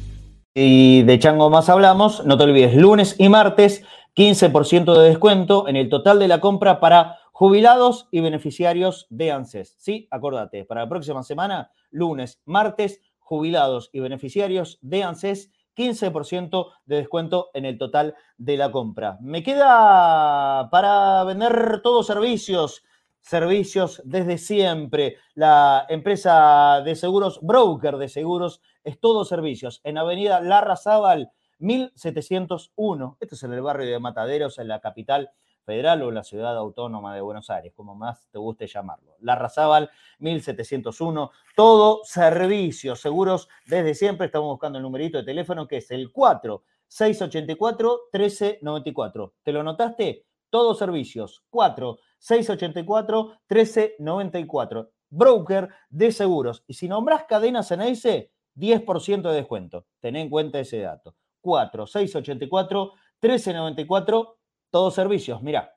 Y 0.52 1.04
de 1.04 1.18
Chango 1.20 1.50
Más 1.50 1.68
hablamos, 1.68 2.26
no 2.26 2.36
te 2.36 2.42
olvides, 2.42 2.74
lunes 2.74 3.14
y 3.16 3.28
martes, 3.28 3.84
15% 4.16 4.98
de 4.98 5.08
descuento 5.10 5.68
en 5.68 5.76
el 5.76 5.88
total 5.88 6.18
de 6.18 6.26
la 6.26 6.40
compra 6.40 6.80
para 6.80 7.18
jubilados 7.30 8.08
y 8.10 8.22
beneficiarios 8.22 9.06
de 9.08 9.30
ANSES. 9.30 9.76
Sí, 9.78 10.08
acordate, 10.10 10.64
para 10.64 10.80
la 10.80 10.88
próxima 10.88 11.22
semana, 11.22 11.70
lunes, 11.92 12.40
martes, 12.44 13.00
jubilados 13.20 13.88
y 13.92 14.00
beneficiarios 14.00 14.80
de 14.82 15.04
ANSES 15.04 15.52
15% 15.76 16.72
de 16.84 16.96
descuento 16.96 17.50
en 17.54 17.64
el 17.64 17.78
total 17.78 18.14
de 18.36 18.56
la 18.56 18.70
compra. 18.70 19.18
Me 19.20 19.42
queda 19.42 20.68
para 20.70 21.24
vender 21.24 21.80
todos 21.82 22.06
servicios, 22.06 22.84
servicios 23.20 24.02
desde 24.04 24.38
siempre. 24.38 25.16
La 25.34 25.86
empresa 25.88 26.82
de 26.84 26.94
seguros, 26.94 27.40
broker 27.42 27.96
de 27.96 28.08
seguros, 28.08 28.60
es 28.84 29.00
todo 29.00 29.24
servicios. 29.24 29.80
En 29.84 29.98
Avenida 29.98 30.40
Larra 30.40 30.76
Zaval, 30.76 31.30
1701. 31.58 33.16
Este 33.20 33.34
es 33.34 33.42
en 33.42 33.52
el 33.52 33.62
barrio 33.62 33.90
de 33.90 34.00
Mataderos, 34.00 34.58
en 34.58 34.68
la 34.68 34.80
capital 34.80 35.30
federal 35.64 36.02
o 36.02 36.10
la 36.10 36.24
ciudad 36.24 36.56
autónoma 36.56 37.14
de 37.14 37.20
Buenos 37.20 37.50
Aires, 37.50 37.72
como 37.74 37.94
más 37.94 38.28
te 38.30 38.38
guste 38.38 38.66
llamarlo. 38.66 39.16
La 39.20 39.34
Razábal 39.34 39.90
1701, 40.18 41.30
todo 41.56 42.02
servicio, 42.04 42.96
seguros 42.96 43.48
desde 43.66 43.94
siempre. 43.94 44.26
Estamos 44.26 44.48
buscando 44.48 44.78
el 44.78 44.82
numerito 44.82 45.18
de 45.18 45.24
teléfono 45.24 45.66
que 45.66 45.78
es 45.78 45.90
el 45.90 46.12
4 46.12 46.62
684 46.88 48.00
1394. 48.12 49.34
¿Te 49.42 49.52
lo 49.52 49.62
notaste? 49.62 50.26
Todos 50.50 50.78
servicios 50.78 51.42
4 51.50 51.98
684 52.18 53.38
1394. 53.48 54.90
Broker 55.08 55.68
de 55.90 56.12
seguros. 56.12 56.64
Y 56.66 56.74
si 56.74 56.88
nombras 56.88 57.24
cadenas 57.24 57.70
en 57.70 57.82
ese, 57.82 58.32
10% 58.56 59.22
de 59.22 59.34
descuento. 59.34 59.86
Ten 60.00 60.16
en 60.16 60.28
cuenta 60.28 60.58
ese 60.60 60.80
dato. 60.80 61.14
4 61.40 61.86
684 61.86 62.92
1394 63.20 64.38
todos 64.72 64.94
servicios, 64.94 65.42
mira. 65.42 65.76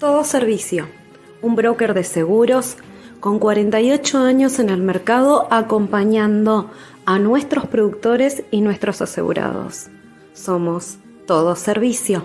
Todo 0.00 0.24
servicio. 0.24 0.88
Un 1.42 1.54
broker 1.54 1.92
de 1.94 2.02
seguros 2.02 2.78
con 3.20 3.38
48 3.38 4.18
años 4.18 4.58
en 4.58 4.70
el 4.70 4.80
mercado 4.80 5.46
acompañando 5.50 6.70
a 7.04 7.18
nuestros 7.18 7.66
productores 7.66 8.42
y 8.50 8.62
nuestros 8.62 9.02
asegurados. 9.02 9.88
Somos 10.32 10.96
Todo 11.26 11.56
Servicio, 11.56 12.24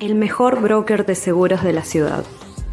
el 0.00 0.16
mejor 0.16 0.60
broker 0.60 1.06
de 1.06 1.14
seguros 1.14 1.62
de 1.62 1.72
la 1.72 1.84
ciudad. 1.84 2.24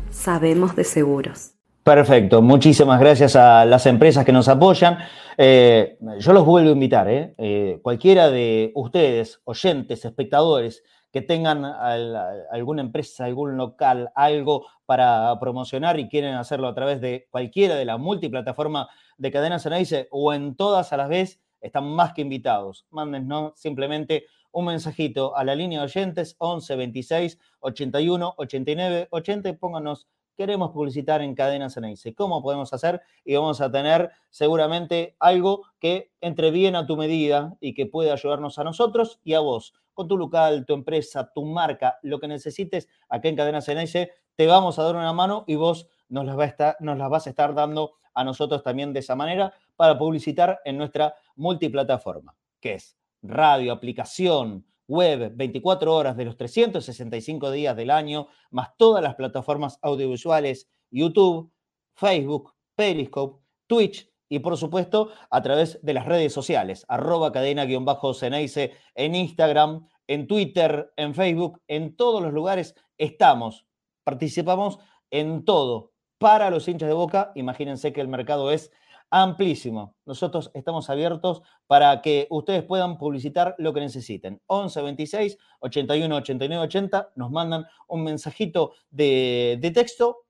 Sabemos 0.09 0.75
de 0.75 0.83
seguros. 0.83 1.51
Perfecto, 1.83 2.41
muchísimas 2.41 2.99
gracias 2.99 3.35
a 3.35 3.65
las 3.65 3.85
empresas 3.85 4.25
que 4.25 4.31
nos 4.31 4.47
apoyan. 4.47 4.97
Eh, 5.37 5.97
yo 6.17 6.33
los 6.33 6.45
vuelvo 6.45 6.69
a 6.69 6.73
invitar, 6.73 7.09
¿eh? 7.09 7.35
Eh, 7.37 7.79
cualquiera 7.81 8.29
de 8.29 8.71
ustedes, 8.73 9.41
oyentes, 9.43 10.05
espectadores, 10.05 10.81
que 11.13 11.21
tengan 11.21 11.63
alguna 11.63 12.81
empresa, 12.81 13.25
algún 13.25 13.55
local, 13.55 14.09
algo 14.15 14.65
para 14.87 15.39
promocionar 15.39 15.99
y 15.99 16.09
quieren 16.09 16.33
hacerlo 16.33 16.67
a 16.67 16.73
través 16.73 17.01
de 17.01 17.27
cualquiera 17.29 17.75
de 17.75 17.85
la 17.85 17.97
multiplataforma 17.97 18.89
de 19.17 19.31
cadenas 19.31 19.61
Ceneice 19.61 20.07
o 20.09 20.33
en 20.33 20.55
todas 20.55 20.91
a 20.91 20.97
las 20.97 21.09
vez, 21.09 21.39
están 21.61 21.85
más 21.85 22.13
que 22.13 22.21
invitados. 22.21 22.87
Mándenos 22.89 23.53
simplemente 23.55 24.25
un 24.51 24.65
mensajito 24.65 25.37
a 25.37 25.43
la 25.43 25.53
línea 25.53 25.79
de 25.79 25.85
oyentes 25.85 26.35
11 26.39 26.75
26 26.75 27.39
81 27.59 28.33
89 28.35 29.07
80 29.11 29.49
y 29.49 29.53
pónganos 29.53 30.07
queremos 30.35 30.71
publicitar 30.71 31.21
en 31.21 31.35
Cadenas 31.35 31.75
Ceneice. 31.75 32.15
¿Cómo 32.15 32.41
podemos 32.41 32.73
hacer? 32.73 33.01
Y 33.23 33.35
vamos 33.35 33.61
a 33.61 33.71
tener 33.71 34.09
seguramente 34.31 35.15
algo 35.19 35.61
que 35.79 36.11
entre 36.21 36.49
bien 36.49 36.75
a 36.75 36.87
tu 36.87 36.97
medida 36.97 37.55
y 37.59 37.75
que 37.75 37.85
puede 37.85 38.11
ayudarnos 38.11 38.57
a 38.57 38.63
nosotros 38.63 39.19
y 39.23 39.35
a 39.35 39.41
vos. 39.41 39.75
Con 39.93 40.07
tu 40.07 40.17
local, 40.17 40.65
tu 40.65 40.73
empresa, 40.73 41.31
tu 41.33 41.45
marca, 41.45 41.99
lo 42.01 42.19
que 42.19 42.27
necesites, 42.27 42.87
acá 43.09 43.29
en 43.29 43.35
Cadenas 43.35 43.65
Ceneice, 43.65 44.11
te 44.35 44.47
vamos 44.47 44.79
a 44.79 44.83
dar 44.83 44.95
una 44.95 45.13
mano 45.13 45.43
y 45.47 45.55
vos 45.55 45.87
nos 46.09 46.25
las, 46.25 46.37
nos 46.79 46.97
las 46.97 47.09
vas 47.09 47.27
a 47.27 47.29
estar 47.29 47.53
dando 47.53 47.93
a 48.13 48.23
nosotros 48.23 48.63
también 48.63 48.93
de 48.93 48.99
esa 48.99 49.15
manera 49.15 49.53
para 49.75 49.97
publicitar 49.97 50.59
en 50.65 50.77
nuestra 50.77 51.15
multiplataforma, 51.35 52.35
que 52.59 52.75
es 52.75 52.97
radio, 53.21 53.71
aplicación, 53.71 54.65
web 54.87 55.31
24 55.35 55.93
horas 55.93 56.17
de 56.17 56.25
los 56.25 56.37
365 56.37 57.51
días 57.51 57.75
del 57.75 57.89
año, 57.89 58.27
más 58.51 58.75
todas 58.77 59.01
las 59.01 59.15
plataformas 59.15 59.79
audiovisuales, 59.81 60.69
YouTube, 60.91 61.51
Facebook, 61.95 62.53
Periscope, 62.75 63.43
Twitch 63.67 64.09
y 64.29 64.39
por 64.39 64.57
supuesto 64.57 65.11
a 65.29 65.41
través 65.41 65.79
de 65.83 65.93
las 65.93 66.05
redes 66.05 66.33
sociales, 66.33 66.85
arroba 66.87 67.31
cadena-ceneice 67.31 68.73
en 68.95 69.15
Instagram, 69.15 69.87
en 70.07 70.27
Twitter, 70.27 70.91
en 70.97 71.13
Facebook, 71.13 71.61
en 71.67 71.95
todos 71.95 72.21
los 72.21 72.33
lugares 72.33 72.75
estamos, 72.97 73.65
participamos 74.03 74.79
en 75.11 75.45
todo. 75.45 75.91
Para 76.17 76.49
los 76.49 76.67
hinchas 76.67 76.87
de 76.87 76.95
boca, 76.95 77.31
imagínense 77.35 77.91
que 77.91 78.01
el 78.01 78.07
mercado 78.07 78.51
es 78.51 78.71
amplísimo. 79.13 79.95
Nosotros 80.05 80.49
estamos 80.55 80.89
abiertos 80.89 81.43
para 81.67 82.01
que 82.01 82.25
ustedes 82.31 82.63
puedan 82.63 82.97
publicitar 82.97 83.53
lo 83.59 83.71
que 83.71 83.81
necesiten. 83.81 84.41
11 84.47 84.81
26 84.81 85.37
81 85.59 86.15
89 86.15 86.63
80 86.63 87.11
nos 87.15 87.29
mandan 87.29 87.65
un 87.87 88.03
mensajito 88.03 88.73
de, 88.89 89.71
texto. 89.73 90.25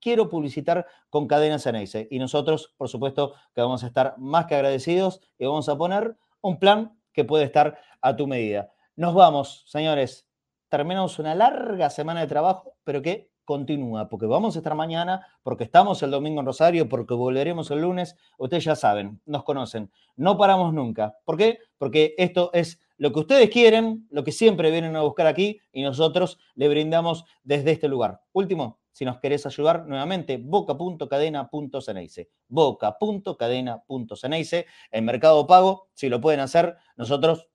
Quiero 0.00 0.28
publicitar 0.28 0.86
con 1.10 1.26
Cadenas 1.26 1.64
Ceneice. 1.64 2.08
Y 2.10 2.18
nosotros, 2.18 2.74
por 2.76 2.88
supuesto, 2.88 3.34
que 3.54 3.60
vamos 3.60 3.84
a 3.84 3.88
estar 3.88 4.14
más 4.18 4.46
que 4.46 4.54
agradecidos 4.54 5.20
y 5.38 5.46
vamos 5.46 5.68
a 5.68 5.76
poner 5.76 6.16
un 6.40 6.58
plan 6.58 6.98
que 7.12 7.24
puede 7.24 7.44
estar 7.44 7.78
a 8.00 8.16
tu 8.16 8.26
medida. 8.26 8.70
Nos 8.96 9.14
vamos, 9.14 9.64
señores. 9.66 10.26
Terminamos 10.68 11.18
una 11.18 11.34
larga 11.34 11.88
semana 11.88 12.20
de 12.20 12.26
trabajo, 12.26 12.74
pero 12.84 13.00
que 13.00 13.30
continúa, 13.48 14.10
porque 14.10 14.26
vamos 14.26 14.54
a 14.54 14.58
estar 14.58 14.74
mañana, 14.74 15.26
porque 15.42 15.64
estamos 15.64 16.02
el 16.02 16.10
domingo 16.10 16.40
en 16.40 16.46
Rosario, 16.46 16.86
porque 16.86 17.14
volveremos 17.14 17.70
el 17.70 17.80
lunes. 17.80 18.14
Ustedes 18.36 18.64
ya 18.64 18.76
saben, 18.76 19.22
nos 19.24 19.42
conocen. 19.42 19.90
No 20.16 20.36
paramos 20.36 20.74
nunca. 20.74 21.16
¿Por 21.24 21.38
qué? 21.38 21.58
Porque 21.78 22.14
esto 22.18 22.50
es 22.52 22.78
lo 22.98 23.10
que 23.10 23.20
ustedes 23.20 23.48
quieren, 23.48 24.06
lo 24.10 24.22
que 24.22 24.32
siempre 24.32 24.70
vienen 24.70 24.96
a 24.96 25.02
buscar 25.02 25.26
aquí 25.26 25.60
y 25.72 25.82
nosotros 25.82 26.38
le 26.56 26.68
brindamos 26.68 27.24
desde 27.42 27.70
este 27.70 27.88
lugar. 27.88 28.20
Último, 28.32 28.80
si 28.98 29.04
nos 29.04 29.20
querés 29.20 29.46
ayudar 29.46 29.86
nuevamente, 29.86 30.38
boca.cadena.ceneice. 30.38 32.30
Boca.cadena.ceneice. 32.48 34.66
En 34.90 35.04
Mercado 35.04 35.46
Pago, 35.46 35.86
si 35.94 36.08
lo 36.08 36.20
pueden 36.20 36.40
hacer, 36.40 36.76
nosotros 36.96 37.48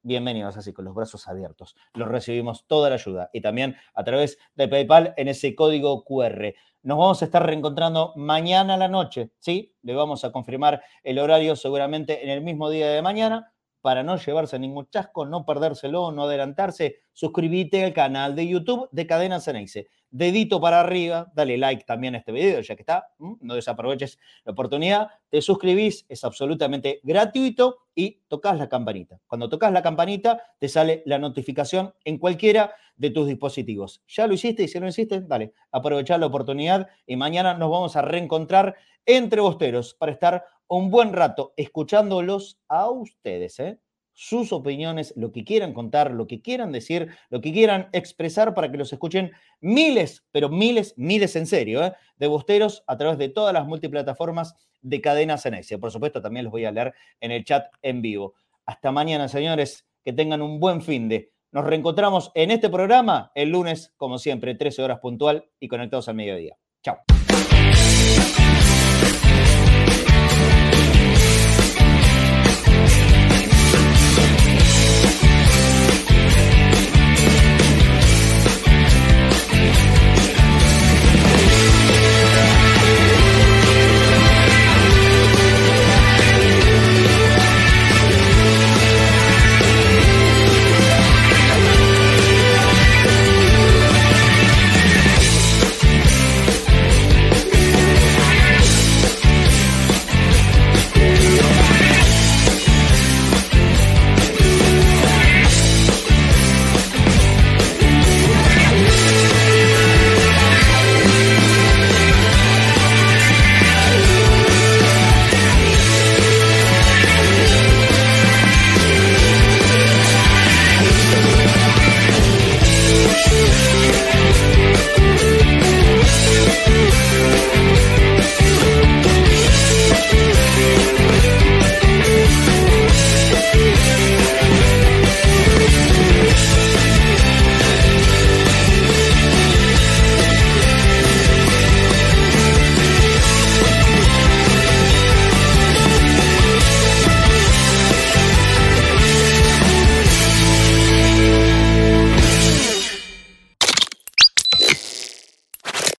bienvenidos 0.00 0.56
así, 0.56 0.72
con 0.72 0.86
los 0.86 0.94
brazos 0.94 1.28
abiertos. 1.28 1.76
Los 1.92 2.08
recibimos 2.08 2.66
toda 2.66 2.88
la 2.88 2.94
ayuda 2.94 3.28
y 3.34 3.42
también 3.42 3.76
a 3.92 4.02
través 4.02 4.38
de 4.54 4.66
PayPal 4.66 5.12
en 5.18 5.28
ese 5.28 5.54
código 5.54 6.04
QR. 6.04 6.54
Nos 6.82 6.96
vamos 6.96 7.20
a 7.20 7.26
estar 7.26 7.44
reencontrando 7.44 8.14
mañana 8.16 8.72
a 8.72 8.78
la 8.78 8.88
noche, 8.88 9.32
¿sí? 9.40 9.74
Le 9.82 9.94
vamos 9.94 10.24
a 10.24 10.32
confirmar 10.32 10.82
el 11.02 11.18
horario 11.18 11.54
seguramente 11.54 12.24
en 12.24 12.30
el 12.30 12.40
mismo 12.40 12.70
día 12.70 12.88
de 12.88 13.02
mañana 13.02 13.52
para 13.80 14.02
no 14.02 14.16
llevarse 14.16 14.58
ningún 14.58 14.88
chasco, 14.90 15.26
no 15.26 15.44
perdérselo, 15.44 16.12
no 16.12 16.24
adelantarse, 16.24 16.96
suscríbete 17.12 17.84
al 17.84 17.92
canal 17.92 18.34
de 18.34 18.48
YouTube 18.48 18.88
de 18.92 19.06
Cadena 19.06 19.40
Ceneice. 19.40 19.88
Dedito 20.10 20.60
para 20.60 20.80
arriba, 20.80 21.30
dale 21.34 21.58
like 21.58 21.84
también 21.84 22.14
a 22.14 22.18
este 22.18 22.32
video, 22.32 22.60
ya 22.60 22.74
que 22.74 22.82
está, 22.82 23.08
no 23.18 23.54
desaproveches 23.54 24.18
la 24.44 24.52
oportunidad, 24.52 25.08
te 25.28 25.42
suscribís, 25.42 26.06
es 26.08 26.24
absolutamente 26.24 27.00
gratuito 27.02 27.78
y 27.94 28.22
tocas 28.26 28.58
la 28.58 28.68
campanita. 28.68 29.20
Cuando 29.26 29.50
tocas 29.50 29.70
la 29.70 29.82
campanita, 29.82 30.42
te 30.58 30.68
sale 30.68 31.02
la 31.04 31.18
notificación 31.18 31.92
en 32.04 32.18
cualquiera 32.18 32.72
de 32.96 33.10
tus 33.10 33.26
dispositivos. 33.26 34.02
Ya 34.08 34.26
lo 34.26 34.34
hiciste 34.34 34.62
y 34.62 34.68
si 34.68 34.78
no 34.78 34.86
lo 34.86 34.90
hiciste, 34.90 35.20
dale, 35.20 35.52
aprovechar 35.72 36.20
la 36.20 36.26
oportunidad 36.26 36.88
y 37.06 37.16
mañana 37.16 37.54
nos 37.54 37.70
vamos 37.70 37.96
a 37.96 38.02
reencontrar 38.02 38.76
entre 39.04 39.40
bosteros 39.40 39.94
para 39.94 40.12
estar 40.12 40.44
un 40.68 40.90
buen 40.90 41.12
rato 41.12 41.54
escuchándolos 41.56 42.58
a 42.68 42.90
ustedes, 42.90 43.58
¿eh? 43.60 43.78
sus 44.12 44.52
opiniones, 44.52 45.14
lo 45.16 45.30
que 45.30 45.44
quieran 45.44 45.72
contar, 45.72 46.10
lo 46.10 46.26
que 46.26 46.42
quieran 46.42 46.72
decir, 46.72 47.08
lo 47.30 47.40
que 47.40 47.52
quieran 47.52 47.88
expresar 47.92 48.52
para 48.52 48.68
que 48.68 48.76
los 48.76 48.92
escuchen 48.92 49.30
miles, 49.60 50.24
pero 50.32 50.48
miles, 50.48 50.92
miles 50.96 51.36
en 51.36 51.46
serio, 51.46 51.84
¿eh? 51.84 51.92
de 52.16 52.26
bosteros 52.26 52.82
a 52.88 52.96
través 52.96 53.16
de 53.18 53.28
todas 53.28 53.54
las 53.54 53.66
multiplataformas 53.66 54.56
de 54.82 55.00
Cadena 55.00 55.38
Cenesia. 55.38 55.78
Por 55.78 55.92
supuesto, 55.92 56.20
también 56.20 56.44
los 56.44 56.50
voy 56.50 56.64
a 56.64 56.72
leer 56.72 56.94
en 57.20 57.30
el 57.30 57.44
chat 57.44 57.66
en 57.80 58.02
vivo. 58.02 58.34
Hasta 58.66 58.90
mañana, 58.90 59.28
señores, 59.28 59.86
que 60.04 60.12
tengan 60.12 60.42
un 60.42 60.58
buen 60.58 60.82
fin 60.82 61.08
de. 61.08 61.32
Nos 61.52 61.64
reencontramos 61.64 62.32
en 62.34 62.50
este 62.50 62.68
programa 62.68 63.30
el 63.36 63.50
lunes, 63.50 63.94
como 63.96 64.18
siempre, 64.18 64.56
13 64.56 64.82
horas 64.82 64.98
puntual 64.98 65.48
y 65.60 65.68
conectados 65.68 66.08
al 66.08 66.16
mediodía. 66.16 66.56
Chao. 66.82 66.98